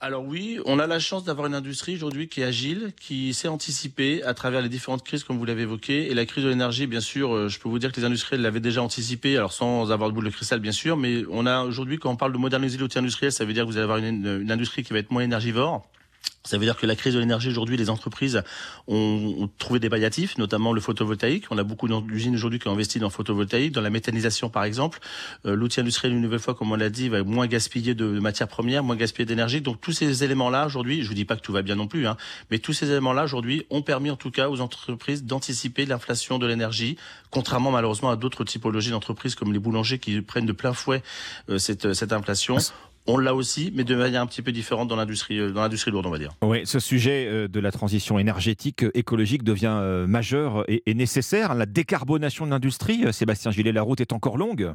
Alors 0.00 0.22
oui, 0.26 0.60
on 0.66 0.78
a 0.78 0.86
la 0.86 0.98
chance 0.98 1.24
d'avoir 1.24 1.46
une 1.46 1.54
industrie 1.54 1.94
aujourd'hui 1.94 2.28
qui 2.28 2.42
est 2.42 2.44
agile, 2.44 2.92
qui 3.00 3.32
sait 3.32 3.48
anticiper 3.48 4.22
à 4.22 4.34
travers 4.34 4.60
les 4.60 4.68
différentes 4.68 5.02
crises 5.02 5.24
comme 5.24 5.38
vous 5.38 5.46
l'avez 5.46 5.62
évoqué. 5.62 6.10
Et 6.10 6.14
la 6.14 6.26
crise 6.26 6.44
de 6.44 6.50
l'énergie, 6.50 6.86
bien 6.86 7.00
sûr, 7.00 7.34
euh, 7.34 7.48
je 7.48 7.58
peux 7.58 7.70
vous 7.70 7.78
dire 7.78 7.90
que 7.90 7.98
les 7.98 8.04
industriels 8.04 8.42
l'avaient 8.42 8.60
déjà 8.60 8.82
anticipé, 8.82 9.34
alors 9.38 9.54
sans 9.54 9.90
avoir 9.90 10.10
de 10.10 10.14
boule 10.14 10.26
de 10.26 10.30
cristal, 10.30 10.60
bien 10.60 10.72
sûr. 10.72 10.98
Mais 10.98 11.22
on 11.30 11.46
a 11.46 11.62
aujourd'hui, 11.62 11.98
quand 11.98 12.10
on 12.10 12.16
parle 12.16 12.34
de 12.34 12.38
moderniser 12.38 12.76
l'outil 12.76 12.98
industriel, 12.98 13.32
ça 13.32 13.46
veut 13.46 13.54
dire 13.54 13.64
que 13.64 13.70
vous 13.70 13.78
allez 13.78 13.84
avoir 13.84 13.96
une 13.96 14.50
industrie 14.50 14.82
qui 14.82 14.92
va 14.92 14.98
être 14.98 15.10
moins 15.10 15.22
énergivore. 15.22 15.88
Ça 16.46 16.58
veut 16.58 16.64
dire 16.64 16.76
que 16.76 16.86
la 16.86 16.96
crise 16.96 17.14
de 17.14 17.18
l'énergie 17.18 17.48
aujourd'hui, 17.48 17.76
les 17.76 17.90
entreprises 17.90 18.42
ont, 18.86 19.48
trouvé 19.58 19.80
des 19.80 19.90
palliatifs, 19.90 20.38
notamment 20.38 20.72
le 20.72 20.80
photovoltaïque. 20.80 21.46
On 21.50 21.58
a 21.58 21.64
beaucoup 21.64 21.88
d'usines 21.88 22.34
aujourd'hui 22.34 22.58
qui 22.58 22.68
ont 22.68 22.72
investi 22.72 22.98
dans 22.98 23.06
le 23.06 23.12
photovoltaïque, 23.12 23.72
dans 23.72 23.80
la 23.80 23.90
méthanisation 23.90 24.48
par 24.48 24.64
exemple. 24.64 25.00
Euh, 25.44 25.54
L'outil 25.54 25.80
industriel, 25.80 26.14
une 26.14 26.20
nouvelle 26.20 26.38
fois, 26.38 26.54
comme 26.54 26.72
on 26.72 26.76
l'a 26.76 26.90
dit, 26.90 27.08
va 27.08 27.22
moins 27.22 27.46
gaspiller 27.46 27.94
de, 27.94 28.14
de 28.14 28.20
matières 28.20 28.48
premières, 28.48 28.82
moins 28.82 28.96
gaspiller 28.96 29.26
d'énergie. 29.26 29.60
Donc 29.60 29.80
tous 29.80 29.92
ces 29.92 30.24
éléments-là 30.24 30.66
aujourd'hui, 30.66 31.02
je 31.02 31.08
vous 31.08 31.14
dis 31.14 31.24
pas 31.24 31.36
que 31.36 31.42
tout 31.42 31.52
va 31.52 31.62
bien 31.62 31.74
non 31.74 31.88
plus, 31.88 32.06
hein, 32.06 32.16
mais 32.50 32.58
tous 32.58 32.72
ces 32.72 32.90
éléments-là 32.90 33.24
aujourd'hui 33.24 33.66
ont 33.70 33.82
permis 33.82 34.10
en 34.10 34.16
tout 34.16 34.30
cas 34.30 34.48
aux 34.48 34.60
entreprises 34.60 35.24
d'anticiper 35.24 35.86
l'inflation 35.86 36.38
de 36.38 36.46
l'énergie, 36.46 36.96
contrairement 37.30 37.70
malheureusement 37.70 38.10
à 38.10 38.16
d'autres 38.16 38.44
typologies 38.44 38.90
d'entreprises 38.90 39.34
comme 39.34 39.52
les 39.52 39.58
boulangers 39.58 39.98
qui 39.98 40.20
prennent 40.20 40.46
de 40.46 40.52
plein 40.52 40.72
fouet 40.72 41.02
euh, 41.48 41.58
cette, 41.58 41.94
cette 41.94 42.12
inflation. 42.12 42.56
On 43.08 43.18
l'a 43.18 43.34
aussi, 43.34 43.72
mais 43.74 43.84
de 43.84 43.94
manière 43.94 44.22
un 44.22 44.26
petit 44.26 44.42
peu 44.42 44.52
différente 44.52 44.88
dans 44.88 44.96
l'industrie, 44.96 45.38
euh, 45.38 45.52
lourde, 45.52 46.06
on 46.06 46.10
va 46.10 46.18
dire. 46.18 46.32
Oui, 46.42 46.62
ce 46.64 46.80
sujet 46.80 47.26
euh, 47.28 47.48
de 47.48 47.60
la 47.60 47.70
transition 47.70 48.18
énergétique, 48.18 48.82
euh, 48.82 48.90
écologique 48.94 49.44
devient 49.44 50.04
majeur 50.08 50.64
et, 50.68 50.82
nécessaire. 50.94 51.54
La 51.54 51.66
décarbonation 51.66 52.46
de 52.46 52.50
l'industrie, 52.50 53.12
Sébastien 53.12 53.50
Gillet, 53.50 53.72
la 53.72 53.82
route 53.82 54.00
est 54.00 54.12
encore 54.12 54.36
longue. 54.36 54.72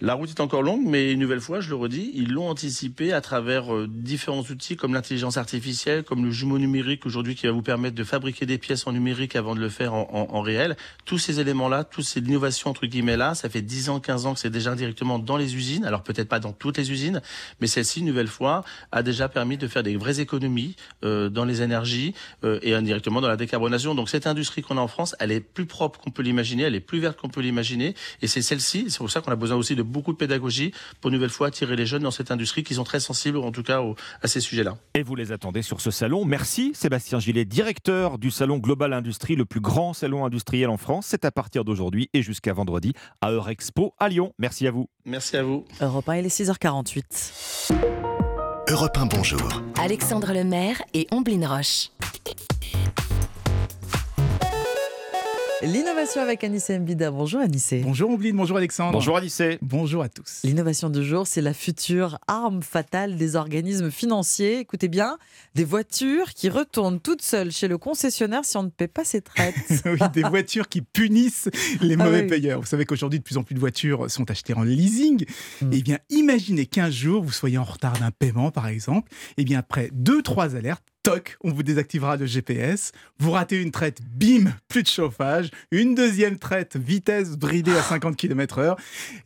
La 0.00 0.14
route 0.14 0.30
est 0.30 0.40
encore 0.40 0.62
longue, 0.62 0.82
mais 0.84 1.12
une 1.12 1.20
nouvelle 1.20 1.40
fois, 1.40 1.60
je 1.60 1.68
le 1.68 1.76
redis, 1.76 2.10
ils 2.14 2.32
l'ont 2.32 2.48
anticipé 2.48 3.12
à 3.12 3.20
travers 3.20 3.74
euh, 3.74 3.88
différents 3.88 4.42
outils 4.42 4.76
comme 4.76 4.94
l'intelligence 4.94 5.36
artificielle, 5.36 6.02
comme 6.02 6.24
le 6.24 6.30
jumeau 6.30 6.58
numérique 6.58 7.06
aujourd'hui 7.06 7.34
qui 7.34 7.46
va 7.46 7.52
vous 7.52 7.62
permettre 7.62 7.94
de 7.94 8.04
fabriquer 8.04 8.46
des 8.46 8.58
pièces 8.58 8.86
en 8.86 8.92
numérique 8.92 9.36
avant 9.36 9.54
de 9.54 9.60
le 9.60 9.68
faire 9.68 9.94
en, 9.94 10.40
réel. 10.42 10.76
Tous 11.04 11.18
ces 11.18 11.40
éléments-là, 11.40 11.84
toutes 11.84 12.04
ces 12.04 12.20
innovations 12.20 12.70
entre 12.70 12.86
guillemets 12.86 13.16
là, 13.16 13.34
ça 13.34 13.48
fait 13.48 13.62
10 13.62 13.88
ans, 13.88 14.00
15 14.00 14.26
ans 14.26 14.34
que 14.34 14.40
c'est 14.40 14.50
déjà 14.50 14.72
indirectement 14.72 15.18
dans 15.18 15.36
les 15.36 15.56
usines. 15.56 15.84
Alors 15.84 16.02
peut-être 16.02 16.28
pas 16.28 16.40
dans 16.40 16.52
toutes 16.52 16.76
les 16.76 16.90
usines, 16.90 17.22
mais 17.60 17.66
celle-ci, 17.66 18.00
une 18.00 18.06
nouvelle 18.06 18.28
fois, 18.28 18.64
a 18.92 19.02
déjà 19.02 19.28
permis 19.28 19.56
de 19.56 19.68
faire 19.68 19.82
des 19.82 19.96
vraies 19.96 20.20
économies 20.20 20.76
euh, 21.04 21.28
dans 21.28 21.44
les 21.44 21.62
énergies 21.62 22.14
euh, 22.44 22.58
et 22.62 22.74
indirectement 22.74 23.20
dans 23.20 23.28
la 23.28 23.36
décarbonation. 23.36 23.94
Donc 23.94 24.08
cette 24.08 24.26
industrie 24.26 24.62
qu'on 24.62 24.78
a 24.78 24.80
en 24.80 24.88
France, 24.88 25.14
elle 25.20 25.32
est 25.32 25.40
plus 25.40 25.66
propre 25.66 26.00
qu'on 26.00 26.10
peut 26.10 26.22
l'imaginer, 26.22 26.64
elle 26.64 26.74
est 26.74 26.80
plus 26.80 27.00
verte 27.00 27.18
qu'on 27.18 27.28
peut 27.28 27.40
l'imaginer, 27.40 27.94
et 28.22 28.26
c'est 28.26 28.42
celle-ci. 28.42 28.86
C'est 28.88 28.98
pour 28.98 29.10
ça 29.10 29.20
qu'on 29.20 29.32
a 29.32 29.36
besoin 29.44 29.56
aussi 29.58 29.76
de 29.76 29.82
beaucoup 29.82 30.12
de 30.12 30.16
pédagogie 30.18 30.72
pour 31.00 31.08
une 31.10 31.14
nouvelle 31.16 31.30
fois 31.30 31.48
attirer 31.48 31.76
les 31.76 31.86
jeunes 31.86 32.02
dans 32.02 32.10
cette 32.10 32.30
industrie 32.30 32.62
qui 32.64 32.74
sont 32.74 32.84
très 32.84 33.00
sensibles, 33.00 33.38
en 33.38 33.52
tout 33.52 33.62
cas, 33.62 33.80
au- 33.82 33.94
à 34.22 34.26
ces 34.28 34.40
sujets-là. 34.40 34.76
Et 34.94 35.02
vous 35.02 35.14
les 35.14 35.32
attendez 35.32 35.62
sur 35.62 35.80
ce 35.80 35.90
salon. 35.90 36.24
Merci 36.24 36.72
Sébastien 36.74 37.18
Gillet, 37.20 37.44
directeur 37.44 38.18
du 38.18 38.30
salon 38.30 38.58
Global 38.58 38.92
Industrie, 38.92 39.36
le 39.36 39.44
plus 39.44 39.60
grand 39.60 39.92
salon 39.92 40.24
industriel 40.24 40.68
en 40.70 40.76
France. 40.76 41.06
C'est 41.08 41.24
à 41.24 41.30
partir 41.30 41.64
d'aujourd'hui 41.64 42.08
et 42.14 42.22
jusqu'à 42.22 42.52
vendredi 42.52 42.92
à 43.20 43.30
Eurexpo 43.30 43.94
à 43.98 44.08
Lyon. 44.08 44.32
Merci 44.38 44.66
à 44.66 44.70
vous. 44.70 44.88
Merci 45.04 45.36
à 45.36 45.42
vous. 45.42 45.64
Europe 45.80 46.08
1, 46.08 46.16
il 46.16 46.26
est 46.26 46.28
6h48. 46.28 47.70
Europe 48.70 48.96
1, 48.96 49.06
bonjour. 49.06 49.62
Alexandre 49.78 50.32
Lemaire 50.32 50.80
et 50.94 51.06
Omblin 51.10 51.46
Roche. 51.46 51.90
L'innovation 55.64 56.20
avec 56.20 56.44
Anissé 56.44 56.78
Mbida. 56.78 57.10
Bonjour 57.10 57.40
Anissé. 57.40 57.80
Bonjour 57.80 58.10
Ombline, 58.10 58.36
bonjour 58.36 58.58
Alexandre. 58.58 58.92
Bonjour 58.92 59.16
Anissé. 59.16 59.58
Bonjour 59.62 60.02
à 60.02 60.10
tous. 60.10 60.40
L'innovation 60.44 60.90
du 60.90 61.02
jour, 61.02 61.26
c'est 61.26 61.40
la 61.40 61.54
future 61.54 62.18
arme 62.28 62.62
fatale 62.62 63.16
des 63.16 63.34
organismes 63.34 63.90
financiers. 63.90 64.58
Écoutez 64.58 64.88
bien, 64.88 65.16
des 65.54 65.64
voitures 65.64 66.34
qui 66.34 66.50
retournent 66.50 67.00
toutes 67.00 67.22
seules 67.22 67.50
chez 67.50 67.66
le 67.66 67.78
concessionnaire 67.78 68.44
si 68.44 68.58
on 68.58 68.64
ne 68.64 68.68
paie 68.68 68.88
pas 68.88 69.04
ses 69.04 69.22
traites. 69.22 69.54
oui, 69.86 69.98
des 70.12 70.22
voitures 70.22 70.68
qui 70.68 70.82
punissent 70.82 71.48
les 71.80 71.94
Ah 71.98 72.04
mauvais 72.04 72.22
oui. 72.22 72.26
payeurs. 72.28 72.60
Vous 72.60 72.66
savez 72.66 72.84
qu'aujourd'hui, 72.84 73.20
de 73.20 73.24
plus 73.24 73.38
en 73.38 73.42
plus 73.42 73.54
de 73.54 73.60
voitures 73.60 74.10
sont 74.10 74.30
achetées 74.30 74.54
en 74.54 74.64
leasing. 74.64 75.24
Hmm. 75.62 75.70
Eh 75.72 75.80
bien, 75.82 75.98
imaginez 76.10 76.66
qu'un 76.66 76.90
jour, 76.90 77.22
vous 77.22 77.32
soyez 77.32 77.56
en 77.56 77.64
retard 77.64 77.98
d'un 77.98 78.10
paiement, 78.10 78.50
par 78.50 78.66
exemple. 78.68 79.10
Eh 79.38 79.44
bien, 79.44 79.60
après 79.60 79.88
deux, 79.94 80.20
trois 80.20 80.56
alertes, 80.56 80.84
toc, 81.04 81.36
on 81.44 81.52
vous 81.52 81.62
désactivera 81.62 82.16
le 82.16 82.24
GPS. 82.24 82.92
Vous 83.18 83.30
ratez 83.30 83.60
une 83.60 83.70
traite, 83.70 84.00
bim, 84.02 84.50
plus 84.68 84.82
de 84.82 84.88
chauffage. 84.88 85.50
Une 85.70 85.94
deuxième 85.94 86.38
traite, 86.38 86.76
vitesse 86.76 87.36
bridée 87.36 87.76
à 87.76 87.82
50 87.82 88.16
km/h. 88.16 88.74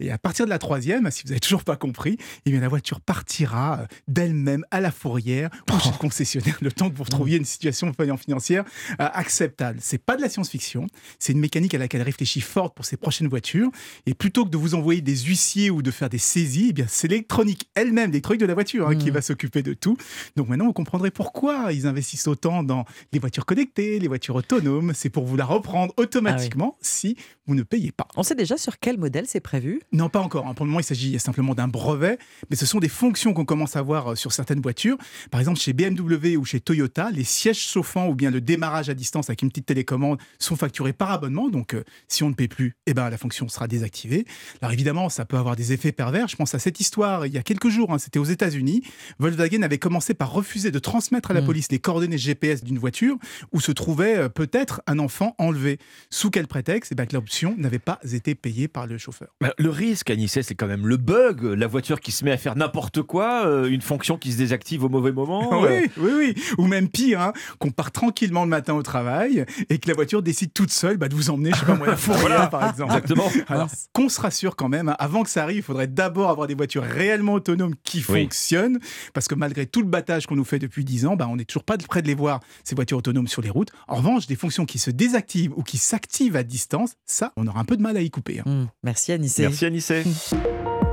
Et 0.01 0.11
à 0.11 0.19
partir 0.19 0.45
de 0.45 0.51
la 0.51 0.59
troisième, 0.59 1.09
si 1.13 1.23
vous 1.23 1.29
n'avez 1.29 1.41
toujours 1.41 1.63
pas 1.63 1.77
compris, 1.77 2.19
eh 2.45 2.51
bien, 2.51 2.61
la 2.61 2.69
voiture 2.69 3.01
partira 3.01 3.79
euh, 3.81 3.87
d'elle-même 4.09 4.67
à 4.73 4.81
la 4.81 4.91
fourrière 4.91 5.51
ou 5.73 5.79
chez 5.79 5.91
le 5.91 5.99
concessionnaire, 5.99 6.59
le 6.61 6.73
temps 6.73 6.91
que 6.91 6.97
vous 6.97 7.05
retrouviez 7.05 7.37
une 7.37 7.45
situation 7.45 7.93
financière 8.17 8.65
euh, 9.01 9.09
acceptable. 9.13 9.79
C'est 9.81 9.99
pas 10.05 10.17
de 10.17 10.23
la 10.23 10.29
science-fiction, 10.29 10.89
c'est 11.21 11.33
une 11.33 11.41
mécanique 11.41 11.75
à 11.75 11.79
laquelle 11.79 12.03
réfléchit 12.03 12.41
Ford 12.41 12.75
pour 12.75 12.87
ses 12.87 12.97
prochaines 12.97 13.29
voitures. 13.29 13.71
Et 14.07 14.15
plutôt 14.15 14.45
que 14.45 14.51
de 14.51 14.57
vous 14.57 14.75
envoyer 14.75 15.01
des 15.01 15.17
huissiers 15.17 15.71
ou 15.71 15.81
de 15.83 15.93
faire 15.93 16.09
des 16.09 16.19
saisies, 16.19 16.69
eh 16.71 16.73
bien, 16.73 16.87
c'est 16.89 17.07
l'électronique 17.07 17.71
elle-même, 17.77 18.11
l'électronique 18.11 18.41
de 18.41 18.47
la 18.47 18.55
voiture, 18.55 18.89
hein, 18.89 18.97
qui 18.97 19.11
va 19.11 19.23
s'occuper 19.23 19.63
de 19.63 19.75
tout. 19.75 19.97
Donc 20.35 20.49
maintenant, 20.49 20.67
vous 20.67 20.73
comprendrez 20.73 21.13
pourquoi 21.13 21.68
ils 21.73 21.87
investissent 21.87 22.27
autant 22.27 22.63
dans 22.63 22.85
les 23.13 23.19
voitures 23.19 23.47
connectées, 23.47 23.99
les 23.99 24.09
voitures 24.09 24.35
autonomes. 24.37 24.93
C'est 24.95 25.11
pour 25.11 25.25
vous 25.25 25.37
la 25.37 25.45
reprendre 25.45 25.93
automatiquement 25.97 26.77
si 26.81 27.17
vous 27.47 27.55
ne 27.55 27.63
payez 27.63 27.93
pas. 27.93 28.07
On 28.17 28.23
sait 28.23 28.35
déjà 28.35 28.57
sur 28.57 28.79
quel 28.79 28.99
modèle 28.99 29.25
c'est 29.27 29.41
prévu? 29.41 29.81
Non, 29.93 30.09
pas 30.09 30.21
encore. 30.21 30.47
hein. 30.47 30.55
Pour 30.55 30.65
le 30.67 30.71
moment, 30.71 30.81
il 30.81 30.85
s'agit 30.85 31.19
simplement 31.19 31.55
d'un 31.55 31.69
brevet, 31.69 32.19
mais 32.51 32.57
ce 32.57 32.67
sont 32.67 32.79
des 32.79 32.89
fonctions 32.89 33.33
qu'on 33.33 33.45
commence 33.45 33.77
à 33.77 33.83
voir 33.83 34.13
euh, 34.13 34.15
sur 34.15 34.33
certaines 34.33 34.61
voitures. 34.61 34.97
Par 35.31 35.41
exemple, 35.41 35.59
chez 35.59 35.73
BMW 35.73 36.37
ou 36.37 36.45
chez 36.45 36.61
Toyota, 36.61 37.11
les 37.11 37.25
sièges 37.25 37.59
chauffants 37.67 38.09
ou 38.09 38.15
bien 38.15 38.31
le 38.31 38.41
démarrage 38.41 38.91
à 38.91 38.95
distance 38.95 39.31
avec 39.31 39.43
une 39.43 39.49
petite 39.49 39.67
télécommande 39.67 40.19
sont 40.39 40.57
facturés 40.57 40.93
par 40.93 41.11
abonnement. 41.11 41.49
Donc, 41.49 41.75
euh, 41.75 41.85
si 42.07 42.23
on 42.23 42.29
ne 42.29 42.35
paie 42.35 42.49
plus, 42.49 42.75
eh 42.87 42.95
ben, 42.95 43.09
la 43.09 43.17
fonction 43.17 43.49
sera 43.49 43.67
désactivée. 43.67 44.27
Alors, 44.61 44.73
évidemment, 44.73 45.09
ça 45.09 45.25
peut 45.25 45.37
avoir 45.39 45.57
des 45.57 45.73
effets 45.73 45.93
pervers. 45.93 46.29
Je 46.29 46.37
pense 46.37 46.55
à 46.55 46.59
cette 46.59 46.81
histoire 46.81 47.27
il 47.27 47.33
y 47.33 47.39
a 47.39 47.43
quelques 47.43 47.69
jours. 47.69 47.93
hein, 47.93 47.99
C'était 47.99 48.19
aux 48.19 48.25
États-Unis. 48.25 48.83
Volkswagen 49.19 49.63
avait 49.63 49.79
commencé 49.79 50.13
par 50.15 50.33
refuser 50.33 50.71
de 50.71 50.79
transmettre 50.79 51.31
à 51.31 51.35
la 51.35 51.41
police 51.43 51.58
les 51.71 51.79
coordonnées 51.79 52.19
GPS 52.19 52.63
d'une 52.65 52.79
voiture 52.79 53.17
où 53.53 53.61
se 53.61 53.73
trouvait 53.73 54.17
euh, 54.17 54.29
peut-être 54.29 54.81
un 54.87 54.99
enfant 54.99 55.35
enlevé. 55.39 55.79
Sous 56.11 56.31
quel 56.31 56.47
prétexte? 56.47 56.93
Eh 56.93 56.95
ben, 56.95 57.07
que 57.07 57.15
l'option 57.15 57.55
n'avait 57.59 57.79
pas 57.79 57.99
été 58.13 58.35
payée 58.35 58.69
par 58.69 58.87
le 58.87 58.99
chauffeur. 58.99 59.29
Bah, 59.41 59.53
Le 59.59 59.71
risque, 59.71 60.11
Anissé, 60.11 60.43
c'est 60.43 60.55
quand 60.55 60.67
même 60.67 60.87
le 60.87 60.97
bug. 60.97 61.43
La 61.43 61.67
voiture 61.67 62.01
qui 62.01 62.13
se 62.13 62.25
met 62.25 62.31
à 62.33 62.37
faire 62.37 62.57
n'importe 62.57 63.03
quoi, 63.03 63.47
euh, 63.47 63.67
une 63.69 63.81
fonction 63.83 64.17
qui 64.19 64.33
se 64.33 64.39
désactive 64.39 64.85
au 64.85 64.89
mauvais 64.89 65.13
moment. 65.13 65.65
euh. 65.65 65.81
Oui, 65.97 66.11
oui, 66.11 66.33
oui. 66.37 66.43
Ou 66.59 66.67
même 66.67 66.89
pire, 66.89 67.21
hein, 67.21 67.33
qu'on 67.59 67.71
part 67.71 67.91
tranquillement 67.93 68.45
le 68.45 68.51
matin 68.51 68.75
au 68.75 68.83
travail 68.83 69.45
et 69.69 69.79
que 69.79 69.89
la 69.89 69.95
voiture 69.95 70.23
décide 70.23 70.53
toute 70.53 70.71
seule 70.71 70.97
bah, 70.97 71.09
de 71.09 71.15
vous 71.15 71.31
emmener, 71.31 71.51
je 71.53 71.61
sais 71.61 71.67
pas 71.67 71.75
moi, 71.77 71.89
à 71.91 71.95
Voilà, 71.97 72.47
par 72.49 72.69
exemple. 72.71 72.93
exactement. 72.93 73.31
Alors, 73.49 73.69
qu'on 73.93 74.09
se 74.09 74.21
rassure 74.21 74.57
quand 74.57 74.69
même, 74.69 74.89
hein, 74.89 74.97
avant 74.99 75.23
que 75.23 75.31
ça 75.31 75.43
arrive, 75.43 75.59
il 75.59 75.63
faudrait 75.63 75.87
d'abord 75.87 76.31
avoir 76.31 76.47
des 76.47 76.55
voitures 76.55 76.83
réellement 76.83 77.35
autonomes 77.35 77.75
qui 77.85 77.99
Oui. 78.09 78.23
fonctionnent. 78.23 78.79
Parce 79.15 79.29
que 79.29 79.35
malgré 79.35 79.67
tout 79.67 79.81
le 79.81 79.89
battage 79.89 80.27
qu'on 80.27 80.37
nous 80.37 80.45
fait 80.45 80.59
depuis 80.59 80.85
10 80.85 81.07
ans, 81.07 81.17
bah, 81.17 81.27
on 81.31 81.37
n'est 81.37 81.45
toujours 81.49 81.65
pas 81.65 81.77
près 81.79 82.03
de 82.03 82.07
les 82.07 82.15
voir, 82.15 82.41
ces 82.63 82.75
voitures 82.77 82.99
autonomes 82.99 83.27
sur 83.27 83.43
les 83.43 83.51
routes. 83.51 83.71
En 83.89 83.97
revanche, 83.97 84.27
des 84.27 84.37
fonctions 84.37 84.67
qui 84.67 84.79
se 84.79 84.91
désactivent 84.91 85.53
ou 85.57 85.63
qui 85.63 85.79
s'activent 85.79 86.37
à 86.37 86.43
distance, 86.45 86.93
ça, 87.05 87.33
on 87.37 87.47
aura 87.47 87.59
un 87.61 87.65
peu 87.65 87.77
de 87.77 87.83
mal 87.83 87.97
à 87.97 88.01
y 88.01 88.11
couper. 88.11 88.41
hein. 88.47 88.69
Merci 88.85 89.13
Anissé. 89.13 89.43
Merci 89.43 89.67
Anissé. 89.67 90.05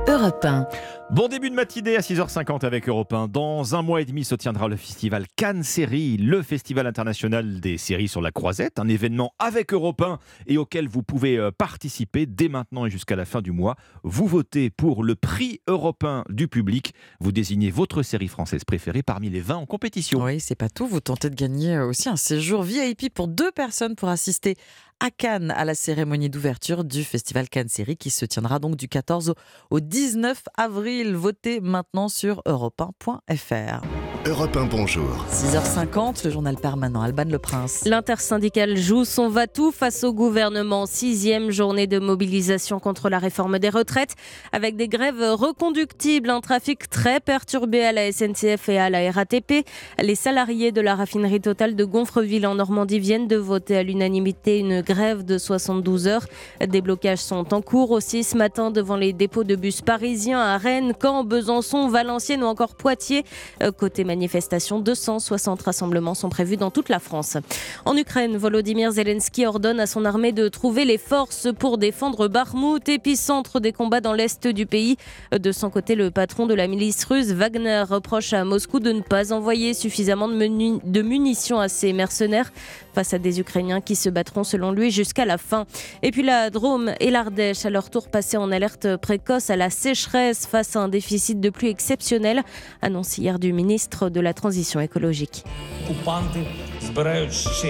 Europe 0.08 0.44
1. 0.44 0.66
Bon 1.12 1.28
début 1.28 1.50
de 1.50 1.54
matinée 1.54 1.96
à 1.96 2.00
6h50 2.00 2.66
avec 2.66 2.88
Europe 2.88 3.12
1. 3.12 3.28
Dans 3.28 3.76
un 3.76 3.82
mois 3.82 4.00
et 4.00 4.04
demi 4.04 4.24
se 4.24 4.34
tiendra 4.34 4.66
le 4.66 4.76
festival 4.76 5.24
Cannes 5.36 5.62
Séries, 5.62 6.16
le 6.16 6.42
festival 6.42 6.84
international 6.86 7.60
des 7.60 7.78
séries 7.78 8.08
sur 8.08 8.20
la 8.20 8.32
croisette, 8.32 8.80
un 8.80 8.88
événement 8.88 9.32
avec 9.38 9.72
Europe 9.72 10.02
1 10.02 10.18
et 10.48 10.58
auquel 10.58 10.88
vous 10.88 11.04
pouvez 11.04 11.38
euh, 11.38 11.52
participer 11.56 12.26
dès 12.26 12.48
maintenant 12.48 12.86
et 12.86 12.90
jusqu'à 12.90 13.14
la 13.14 13.24
fin 13.24 13.40
du 13.40 13.52
mois. 13.52 13.76
Vous 14.02 14.26
votez 14.26 14.68
pour 14.68 15.04
le 15.04 15.14
prix 15.14 15.60
européen 15.68 16.24
du 16.28 16.48
public. 16.48 16.92
Vous 17.20 17.30
désignez 17.32 17.70
votre 17.70 18.02
série 18.02 18.28
française 18.28 18.64
préférée 18.64 19.04
parmi 19.04 19.30
les 19.30 19.40
20 19.40 19.54
en 19.56 19.66
compétition. 19.66 20.22
Oui, 20.24 20.40
c'est 20.40 20.56
pas 20.56 20.68
tout. 20.68 20.88
Vous 20.88 21.00
tentez 21.00 21.30
de 21.30 21.36
gagner 21.36 21.76
euh, 21.76 21.86
aussi 21.86 22.08
un 22.08 22.16
séjour 22.16 22.62
VIP 22.64 23.14
pour 23.14 23.28
deux 23.28 23.52
personnes 23.52 23.94
pour 23.94 24.08
assister 24.08 24.56
à 24.98 25.10
Cannes 25.10 25.50
à 25.54 25.66
la 25.66 25.74
cérémonie 25.74 26.30
d'ouverture 26.30 26.82
du 26.82 27.04
festival 27.04 27.50
Cannes 27.50 27.68
Série 27.68 27.98
qui 27.98 28.08
se 28.08 28.24
tiendra 28.24 28.58
donc 28.58 28.76
du 28.76 28.88
14 28.88 29.28
au- 29.28 29.34
au 29.70 29.80
19 29.80 30.42
avril. 30.56 30.95
Votez 31.04 31.60
maintenant 31.60 32.08
sur 32.08 32.42
europe1.fr. 32.46 34.05
Europe 34.28 34.56
1 34.56 34.64
Bonjour. 34.64 35.24
6h50, 35.30 36.24
le 36.24 36.30
journal 36.32 36.56
permanent, 36.56 37.00
Alban 37.00 37.26
Le 37.30 37.38
Prince. 37.38 37.84
L'intersyndicale 37.86 38.76
joue 38.76 39.04
son 39.04 39.28
va-tout 39.28 39.70
face 39.70 40.02
au 40.02 40.12
gouvernement. 40.12 40.86
Sixième 40.86 41.52
journée 41.52 41.86
de 41.86 42.00
mobilisation 42.00 42.80
contre 42.80 43.08
la 43.08 43.20
réforme 43.20 43.60
des 43.60 43.68
retraites, 43.68 44.16
avec 44.50 44.74
des 44.74 44.88
grèves 44.88 45.22
reconductibles, 45.22 46.30
un 46.30 46.40
trafic 46.40 46.90
très 46.90 47.20
perturbé 47.20 47.84
à 47.84 47.92
la 47.92 48.10
SNCF 48.10 48.68
et 48.68 48.78
à 48.78 48.90
la 48.90 49.12
RATP. 49.12 49.64
Les 50.02 50.16
salariés 50.16 50.72
de 50.72 50.80
la 50.80 50.96
raffinerie 50.96 51.40
totale 51.40 51.76
de 51.76 51.84
Gonfreville 51.84 52.48
en 52.48 52.56
Normandie 52.56 52.98
viennent 52.98 53.28
de 53.28 53.36
voter 53.36 53.76
à 53.76 53.84
l'unanimité 53.84 54.58
une 54.58 54.80
grève 54.80 55.24
de 55.24 55.38
72 55.38 56.08
heures. 56.08 56.26
Des 56.66 56.80
blocages 56.80 57.20
sont 57.20 57.54
en 57.54 57.62
cours 57.62 57.92
aussi 57.92 58.24
ce 58.24 58.36
matin 58.36 58.72
devant 58.72 58.96
les 58.96 59.12
dépôts 59.12 59.44
de 59.44 59.54
bus 59.54 59.82
parisiens 59.82 60.40
à 60.40 60.58
Rennes, 60.58 60.94
Caen, 61.00 61.22
Besançon, 61.22 61.86
Valenciennes 61.86 62.42
ou 62.42 62.46
encore 62.46 62.74
Poitiers. 62.74 63.24
Euh, 63.62 63.70
Côté 63.70 64.02
manifestation, 64.16 64.80
260 64.80 65.62
rassemblements 65.62 66.14
sont 66.14 66.30
prévus 66.30 66.56
dans 66.56 66.70
toute 66.70 66.88
la 66.88 66.98
France. 66.98 67.36
En 67.84 67.96
Ukraine, 67.96 68.36
Volodymyr 68.36 68.90
Zelensky 68.92 69.44
ordonne 69.46 69.78
à 69.78 69.86
son 69.86 70.04
armée 70.04 70.32
de 70.32 70.48
trouver 70.48 70.84
les 70.86 70.96
forces 70.96 71.48
pour 71.58 71.76
défendre 71.76 72.28
Barmout, 72.28 72.88
épicentre 72.88 73.60
des 73.60 73.72
combats 73.72 74.00
dans 74.00 74.14
l'est 74.14 74.46
du 74.48 74.64
pays. 74.64 74.96
De 75.38 75.52
son 75.52 75.68
côté, 75.68 75.94
le 75.94 76.10
patron 76.10 76.46
de 76.46 76.54
la 76.54 76.66
milice 76.66 77.04
russe, 77.04 77.28
Wagner, 77.28 77.84
reproche 77.88 78.32
à 78.32 78.44
Moscou 78.44 78.80
de 78.80 78.92
ne 78.92 79.02
pas 79.02 79.34
envoyer 79.34 79.74
suffisamment 79.74 80.28
de, 80.28 80.90
de 80.90 81.02
munitions 81.02 81.60
à 81.60 81.68
ses 81.68 81.92
mercenaires 81.92 82.52
face 82.96 83.12
à 83.12 83.18
des 83.18 83.40
Ukrainiens 83.40 83.82
qui 83.82 83.94
se 83.94 84.08
battront 84.08 84.42
selon 84.42 84.72
lui 84.72 84.90
jusqu'à 84.90 85.26
la 85.26 85.36
fin. 85.36 85.66
Et 86.02 86.10
puis 86.12 86.22
la 86.22 86.48
Drôme 86.48 86.92
et 86.98 87.10
l'Ardèche, 87.10 87.66
à 87.66 87.70
leur 87.70 87.90
tour 87.90 88.08
passés 88.08 88.38
en 88.38 88.50
alerte 88.50 88.96
précoce 88.96 89.50
à 89.50 89.56
la 89.56 89.68
sécheresse 89.68 90.46
face 90.46 90.76
à 90.76 90.80
un 90.80 90.88
déficit 90.88 91.38
de 91.38 91.50
pluie 91.50 91.68
exceptionnel, 91.68 92.42
annonce 92.80 93.18
hier 93.18 93.38
du 93.38 93.52
ministre 93.52 94.08
de 94.08 94.20
la 94.20 94.32
Transition 94.32 94.80
écologique. 94.80 95.44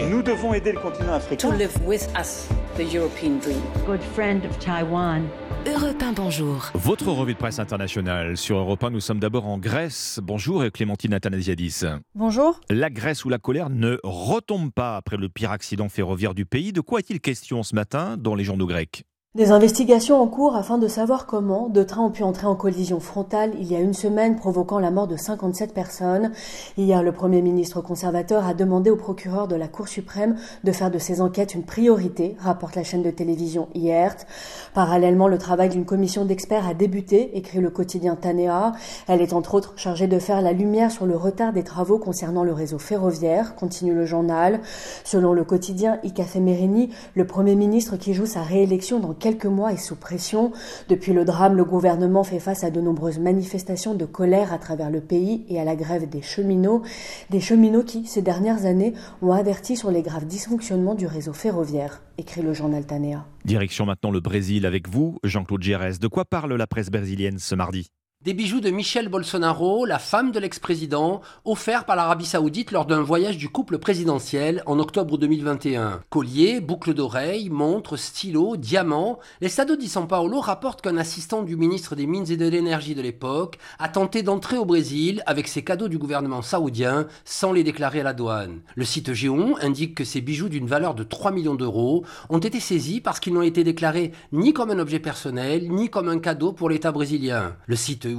Nous 0.08 0.22
devons 0.22 0.54
aider 0.54 0.70
le 0.70 0.78
continent 0.78 1.14
africain. 1.14 1.50
to 1.50 1.56
live 1.56 1.76
with 1.84 2.06
us 2.16 2.46
the 2.76 2.84
European 2.84 3.40
dream. 3.40 3.60
Good 3.84 4.02
friend 4.14 4.44
of 4.44 4.56
Taiwan. 4.60 5.28
Europe 5.66 6.00
1 6.00 6.12
Bonjour. 6.12 6.70
Votre 6.74 7.08
revue 7.08 7.34
de 7.34 7.38
presse 7.38 7.58
internationale 7.58 8.36
sur 8.36 8.56
Europe 8.56 8.84
1, 8.84 8.90
nous 8.90 9.00
sommes 9.00 9.18
d'abord 9.18 9.46
en 9.46 9.58
Grèce. 9.58 10.20
Bonjour 10.22 10.64
et 10.64 10.70
Clémentine 10.70 11.12
Athanasiadis. 11.12 11.82
Bonjour. 12.14 12.60
La 12.70 12.88
Grèce 12.88 13.24
où 13.24 13.28
la 13.28 13.38
colère 13.38 13.68
ne 13.68 13.98
retombe 14.04 14.70
pas 14.70 14.96
après 14.96 15.16
le 15.16 15.28
pire 15.28 15.50
accident 15.50 15.88
ferroviaire 15.88 16.34
du 16.34 16.46
pays. 16.46 16.72
De 16.72 16.80
quoi 16.80 17.00
est-il 17.00 17.20
question 17.20 17.64
ce 17.64 17.74
matin 17.74 18.16
dans 18.16 18.36
les 18.36 18.44
journaux 18.44 18.66
grecs? 18.66 19.02
Des 19.36 19.50
investigations 19.50 20.18
en 20.18 20.28
cours 20.28 20.56
afin 20.56 20.78
de 20.78 20.88
savoir 20.88 21.26
comment 21.26 21.68
deux 21.68 21.84
trains 21.84 22.06
ont 22.06 22.10
pu 22.10 22.22
entrer 22.22 22.46
en 22.46 22.54
collision 22.54 23.00
frontale 23.00 23.52
il 23.60 23.70
y 23.70 23.76
a 23.76 23.80
une 23.80 23.92
semaine, 23.92 24.36
provoquant 24.36 24.78
la 24.78 24.90
mort 24.90 25.06
de 25.06 25.18
57 25.18 25.74
personnes. 25.74 26.32
Hier, 26.78 27.02
le 27.02 27.12
Premier 27.12 27.42
ministre 27.42 27.82
conservateur 27.82 28.46
a 28.46 28.54
demandé 28.54 28.88
au 28.88 28.96
procureur 28.96 29.46
de 29.46 29.54
la 29.54 29.68
Cour 29.68 29.88
suprême 29.88 30.36
de 30.64 30.72
faire 30.72 30.90
de 30.90 30.98
ces 30.98 31.20
enquêtes 31.20 31.54
une 31.54 31.64
priorité, 31.64 32.34
rapporte 32.38 32.76
la 32.76 32.82
chaîne 32.82 33.02
de 33.02 33.10
télévision 33.10 33.68
IERT. 33.74 34.24
Parallèlement, 34.72 35.28
le 35.28 35.36
travail 35.36 35.68
d'une 35.68 35.84
commission 35.84 36.24
d'experts 36.24 36.66
a 36.66 36.72
débuté, 36.72 37.36
écrit 37.36 37.60
le 37.60 37.68
quotidien 37.68 38.16
Tanea. 38.16 38.72
Elle 39.06 39.20
est 39.20 39.34
entre 39.34 39.52
autres 39.52 39.74
chargée 39.76 40.06
de 40.06 40.18
faire 40.18 40.40
la 40.40 40.54
lumière 40.54 40.90
sur 40.90 41.04
le 41.04 41.14
retard 41.14 41.52
des 41.52 41.62
travaux 41.62 41.98
concernant 41.98 42.42
le 42.42 42.54
réseau 42.54 42.78
ferroviaire, 42.78 43.54
continue 43.54 43.92
le 43.92 44.06
journal. 44.06 44.60
Selon 45.04 45.34
le 45.34 45.44
quotidien 45.44 45.98
Icafé 46.04 46.40
Merini, 46.40 46.88
le 47.14 47.26
Premier 47.26 47.54
ministre 47.54 47.98
qui 47.98 48.14
joue 48.14 48.24
sa 48.24 48.40
réélection 48.40 48.98
dans 48.98 49.12
quelques 49.26 49.46
mois 49.46 49.72
est 49.72 49.76
sous 49.76 49.96
pression. 49.96 50.52
Depuis 50.88 51.12
le 51.12 51.24
drame, 51.24 51.56
le 51.56 51.64
gouvernement 51.64 52.22
fait 52.22 52.38
face 52.38 52.62
à 52.62 52.70
de 52.70 52.80
nombreuses 52.80 53.18
manifestations 53.18 53.94
de 53.94 54.04
colère 54.04 54.52
à 54.52 54.58
travers 54.58 54.88
le 54.88 55.00
pays 55.00 55.44
et 55.48 55.58
à 55.58 55.64
la 55.64 55.74
grève 55.74 56.08
des 56.08 56.22
cheminots. 56.22 56.82
Des 57.30 57.40
cheminots 57.40 57.82
qui, 57.82 58.06
ces 58.06 58.22
dernières 58.22 58.66
années, 58.66 58.92
ont 59.22 59.32
averti 59.32 59.76
sur 59.76 59.90
les 59.90 60.02
graves 60.02 60.26
dysfonctionnements 60.26 60.94
du 60.94 61.08
réseau 61.08 61.32
ferroviaire, 61.32 62.02
écrit 62.18 62.42
le 62.42 62.54
journal 62.54 62.86
Tanea. 62.86 63.26
Direction 63.44 63.84
maintenant 63.84 64.12
le 64.12 64.20
Brésil 64.20 64.64
avec 64.64 64.88
vous, 64.88 65.18
Jean-Claude 65.24 65.64
Gérès. 65.64 65.98
De 65.98 66.06
quoi 66.06 66.24
parle 66.24 66.54
la 66.54 66.68
presse 66.68 66.90
brésilienne 66.90 67.40
ce 67.40 67.56
mardi? 67.56 67.90
Des 68.26 68.34
bijoux 68.34 68.58
de 68.58 68.70
Michel 68.70 69.08
Bolsonaro, 69.08 69.84
la 69.84 70.00
femme 70.00 70.32
de 70.32 70.40
l'ex-président, 70.40 71.20
offerts 71.44 71.84
par 71.84 71.94
l'Arabie 71.94 72.26
Saoudite 72.26 72.72
lors 72.72 72.84
d'un 72.84 73.00
voyage 73.00 73.38
du 73.38 73.48
couple 73.48 73.78
présidentiel 73.78 74.64
en 74.66 74.80
octobre 74.80 75.16
2021. 75.16 76.02
Colliers, 76.10 76.60
boucles 76.60 76.92
d'oreilles, 76.92 77.50
montres, 77.50 77.96
stylos, 77.96 78.56
diamants. 78.56 79.20
L'Estado 79.40 79.76
di 79.76 79.86
São 79.86 80.08
Paulo 80.08 80.40
rapporte 80.40 80.82
qu'un 80.82 80.96
assistant 80.96 81.44
du 81.44 81.56
ministre 81.56 81.94
des 81.94 82.08
Mines 82.08 82.28
et 82.28 82.36
de 82.36 82.48
l'Énergie 82.48 82.96
de 82.96 83.00
l'époque 83.00 83.58
a 83.78 83.88
tenté 83.88 84.24
d'entrer 84.24 84.58
au 84.58 84.64
Brésil 84.64 85.22
avec 85.26 85.46
ses 85.46 85.62
cadeaux 85.62 85.86
du 85.86 85.96
gouvernement 85.96 86.42
saoudien 86.42 87.06
sans 87.24 87.52
les 87.52 87.62
déclarer 87.62 88.00
à 88.00 88.02
la 88.02 88.12
douane. 88.12 88.58
Le 88.74 88.84
site 88.84 89.12
Géon 89.12 89.54
indique 89.60 89.94
que 89.94 90.04
ces 90.04 90.20
bijoux 90.20 90.48
d'une 90.48 90.66
valeur 90.66 90.96
de 90.96 91.04
3 91.04 91.30
millions 91.30 91.54
d'euros 91.54 92.04
ont 92.28 92.38
été 92.40 92.58
saisis 92.58 93.00
parce 93.00 93.20
qu'ils 93.20 93.34
n'ont 93.34 93.42
été 93.42 93.62
déclarés 93.62 94.10
ni 94.32 94.52
comme 94.52 94.72
un 94.72 94.80
objet 94.80 94.98
personnel, 94.98 95.70
ni 95.70 95.90
comme 95.90 96.08
un 96.08 96.18
cadeau 96.18 96.52
pour 96.52 96.68
l'État 96.68 96.90
brésilien. 96.90 97.54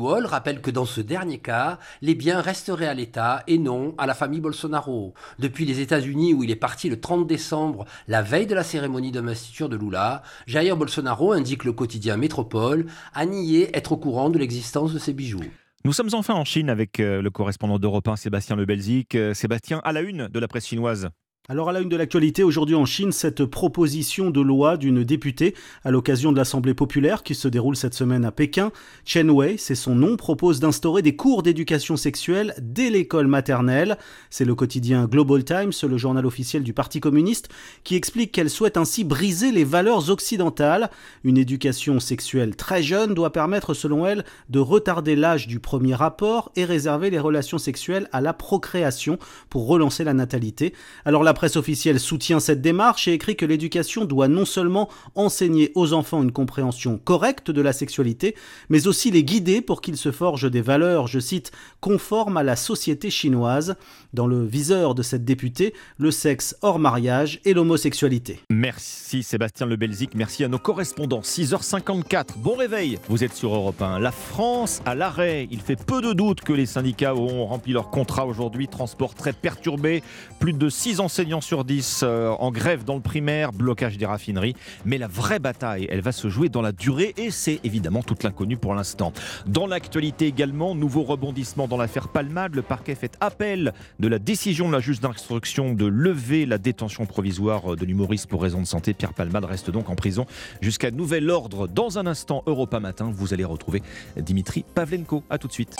Rappelle 0.06 0.62
que 0.62 0.72
dans 0.72 0.86
ce 0.86 1.02
dernier 1.02 1.40
cas, 1.40 1.80
les 2.02 2.16
biens 2.16 2.42
resteraient 2.42 2.88
à 2.88 2.94
l'État 2.94 3.44
et 3.48 3.58
non 3.58 3.96
à 3.98 4.06
la 4.06 4.14
famille 4.14 4.40
Bolsonaro. 4.40 5.14
Depuis 5.40 5.66
les 5.66 5.80
États-Unis 5.80 6.34
où 6.34 6.44
il 6.44 6.52
est 6.52 6.56
parti 6.56 6.90
le 6.90 7.00
30 7.00 7.28
décembre, 7.28 7.86
la 8.08 8.22
veille 8.22 8.48
de 8.48 8.56
la 8.56 8.64
cérémonie 8.64 9.12
d'investiture 9.12 9.70
de 9.70 9.76
Lula, 9.76 10.24
Jair 10.46 10.78
Bolsonaro, 10.78 11.32
indique 11.32 11.64
le 11.64 11.74
quotidien 11.74 12.18
Métropole, 12.18 12.86
a 13.14 13.26
nié 13.26 13.76
être 13.76 13.92
au 13.94 13.98
courant 13.98 14.30
de 14.30 14.38
l'existence 14.38 14.94
de 14.94 15.00
ces 15.00 15.14
bijoux. 15.14 15.42
Nous 15.86 15.94
sommes 15.94 16.10
enfin 16.14 16.34
en 16.34 16.44
Chine 16.44 16.70
avec 16.70 17.00
euh, 17.00 17.22
le 17.22 17.30
correspondant 17.30 17.80
d'Europe 17.80 18.08
1, 18.08 18.18
Sébastien 18.18 18.56
Le 18.56 18.66
Belzic. 18.66 19.16
Euh, 19.16 19.34
Sébastien, 19.34 19.80
à 19.84 19.94
la 19.94 20.02
une 20.02 20.28
de 20.28 20.40
la 20.40 20.48
presse 20.48 20.68
chinoise. 20.68 21.10
Alors 21.50 21.70
à 21.70 21.72
la 21.72 21.80
une 21.80 21.88
de 21.88 21.96
l'actualité, 21.96 22.44
aujourd'hui 22.44 22.76
en 22.76 22.84
Chine, 22.84 23.14
cette 23.14 23.46
proposition 23.46 24.32
de 24.32 24.42
loi 24.42 24.76
d'une 24.76 25.06
députée 25.06 25.56
à 25.86 25.92
l'occasion 25.92 26.34
de 26.34 26.38
l'Assemblée 26.38 26.74
populaire 26.74 27.24
qui 27.24 27.36
se 27.36 27.48
déroule 27.48 27.78
cette 27.78 27.94
semaine 27.94 28.26
à 28.26 28.34
Pékin, 28.34 28.74
Chen 29.06 29.30
Wei, 29.30 29.58
c'est 29.58 29.74
son 29.74 29.96
nom, 29.96 30.18
propose 30.18 30.60
d'instaurer 30.60 31.02
des 31.02 31.16
cours 31.16 31.44
d'éducation 31.44 31.96
sexuelle 31.96 32.54
dès 32.62 32.90
l'école 32.90 33.28
maternelle. 33.28 33.98
C'est 34.30 34.44
le 34.44 34.56
quotidien 34.56 35.06
Global 35.06 35.46
Times, 35.46 35.72
le 35.90 35.98
journal 35.98 36.26
officiel 36.26 36.64
du 36.64 36.74
Parti 36.74 37.00
communiste, 37.00 37.48
qui 37.86 37.96
explique 37.96 38.34
qu'elle 38.34 38.50
souhaite 38.50 38.76
ainsi 38.76 39.06
briser 39.06 39.54
les 39.54 39.64
valeurs 39.64 40.10
occidentales. 40.10 40.90
Une 41.24 41.38
éducation 41.38 42.02
sexuelle 42.02 42.58
très 42.58 42.84
jeune 42.84 43.14
doit 43.14 43.32
permettre, 43.32 43.74
selon 43.74 44.06
elle, 44.06 44.26
de 44.50 44.60
retarder 44.60 45.16
l'âge 45.16 45.48
du 45.48 45.62
premier 45.62 45.96
rapport 45.96 46.52
et 46.58 46.66
réserver 46.66 47.10
les 47.10 47.20
relations 47.20 47.58
sexuelles 47.58 48.10
à 48.12 48.20
la 48.20 48.34
procréation 48.34 49.18
pour 49.50 49.68
relancer 49.68 50.04
la 50.04 50.14
natalité. 50.14 50.74
Alors 51.06 51.24
la 51.24 51.37
presse 51.38 51.56
officielle 51.56 52.00
soutient 52.00 52.40
cette 52.40 52.64
démarche 52.64 53.08
et 53.08 53.14
écrit 53.14 53.36
que 53.36 53.46
l'éducation 53.46 54.06
doit 54.06 54.28
non 54.28 54.44
seulement 54.44 54.90
enseigner 55.14 55.72
aux 55.76 55.94
enfants 55.94 56.24
une 56.24 56.32
compréhension 56.32 56.98
correcte 56.98 57.52
de 57.52 57.62
la 57.62 57.74
sexualité, 57.74 58.34
mais 58.70 58.88
aussi 58.88 59.12
les 59.12 59.24
guider 59.24 59.62
pour 59.62 59.82
qu'ils 59.82 59.98
se 59.98 60.12
forgent 60.12 60.50
des 60.50 60.62
valeurs, 60.62 61.06
je 61.06 61.20
cite, 61.20 61.52
conformes 61.80 62.38
à 62.38 62.44
la 62.44 62.56
société 62.56 63.12
chinoise. 63.12 63.76
Dans 64.16 64.26
le 64.26 64.44
viseur 64.44 64.96
de 64.96 65.04
cette 65.04 65.26
députée, 65.26 65.76
le 66.00 66.10
sexe 66.10 66.56
hors 66.64 66.80
mariage 66.80 67.40
et 67.46 67.54
l'homosexualité. 67.54 68.40
Merci 68.50 69.22
Sébastien 69.22 69.68
Le 69.68 69.76
Belzic, 69.76 70.16
merci 70.16 70.44
à 70.44 70.48
nos 70.48 70.58
correspondants. 70.58 71.22
6h54, 71.22 72.38
bon 72.38 72.56
réveil, 72.56 72.98
vous 73.10 73.24
êtes 73.24 73.36
sur 73.36 73.54
Europe 73.54 73.80
1. 73.80 74.00
La 74.00 74.12
France 74.12 74.82
à 74.88 74.96
l'arrêt, 74.96 75.48
il 75.52 75.62
fait 75.62 75.76
peu 75.76 76.02
de 76.02 76.14
doute 76.14 76.42
que 76.42 76.54
les 76.54 76.66
syndicats 76.66 77.14
auront 77.14 77.46
rempli 77.46 77.74
leur 77.74 77.92
contrat 77.92 78.26
aujourd'hui. 78.26 78.68
Transport 78.68 79.14
très 79.14 79.34
perturbé, 79.34 80.02
plus 80.40 80.54
de 80.54 80.68
6 80.68 81.00
enseignants 81.00 81.27
sur 81.42 81.66
10 81.66 82.02
euh, 82.04 82.30
en 82.30 82.52
grève 82.52 82.86
dans 82.86 82.96
le 82.96 83.02
primaire, 83.02 83.52
blocage 83.52 83.98
des 83.98 84.06
raffineries. 84.06 84.56
Mais 84.86 84.98
la 84.98 85.08
vraie 85.08 85.40
bataille, 85.40 85.88
elle 85.92 86.02
va 86.02 86.12
se 86.14 86.30
jouer 86.30 86.48
dans 86.48 86.62
la 86.62 86.72
durée 86.72 87.14
et 87.18 87.32
c'est 87.32 87.60
évidemment 87.64 88.02
toute 88.02 88.24
l'inconnu 88.24 88.56
pour 88.56 88.74
l'instant. 88.74 89.12
Dans 89.46 89.68
l'actualité 89.68 90.26
également, 90.28 90.74
nouveau 90.74 91.04
rebondissement 91.04 91.68
dans 91.68 91.78
l'affaire 91.78 92.08
Palmade. 92.08 92.56
Le 92.56 92.62
parquet 92.62 92.96
fait 92.96 93.18
appel 93.20 93.74
de 94.00 94.08
la 94.08 94.20
décision 94.20 94.68
de 94.68 94.74
la 94.74 94.80
juge 94.80 95.02
d'instruction 95.02 95.74
de 95.74 95.86
lever 95.86 96.46
la 96.46 96.58
détention 96.58 97.06
provisoire 97.06 97.76
de 97.76 97.86
l'humoriste 97.86 98.28
pour 98.28 98.42
raison 98.42 98.62
de 98.62 98.68
santé. 98.68 98.94
Pierre 98.94 99.14
Palmade 99.14 99.46
reste 99.46 99.70
donc 99.70 99.90
en 99.90 99.96
prison 99.96 100.26
jusqu'à 100.62 100.92
nouvel 100.92 101.30
ordre. 101.30 101.68
Dans 101.68 102.00
un 102.00 102.08
instant, 102.08 102.44
Europa 102.46 102.80
Matin, 102.80 103.12
vous 103.14 103.34
allez 103.34 103.44
retrouver 103.44 103.84
Dimitri 104.16 104.64
Pavlenko. 104.74 105.24
A 105.30 105.38
tout 105.38 105.48
de 105.48 105.54
suite. 105.54 105.76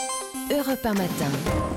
Europe 0.50 0.78
1 0.82 0.94
matin. 0.94 1.26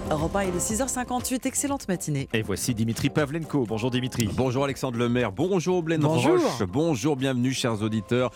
Europe 0.10 0.34
1, 0.34 0.44
il 0.44 0.56
est 0.56 0.72
6h58, 0.72 1.46
excellente 1.46 1.90
matinée. 1.90 2.30
Et 2.34 2.42
voici 2.42 2.74
Dimitri 2.74 3.10
Pavlenko. 3.10 3.61
Bonjour 3.68 3.92
Dimitri. 3.92 4.30
Bonjour 4.34 4.64
Alexandre 4.64 4.98
Lemaire, 4.98 5.32
bonjour 5.32 5.84
Blaine 5.84 6.02
Bonjour. 6.02 6.34
Roche, 6.34 6.64
bonjour, 6.68 7.16
bienvenue 7.16 7.54
chers 7.54 7.82
auditeurs. 7.82 8.32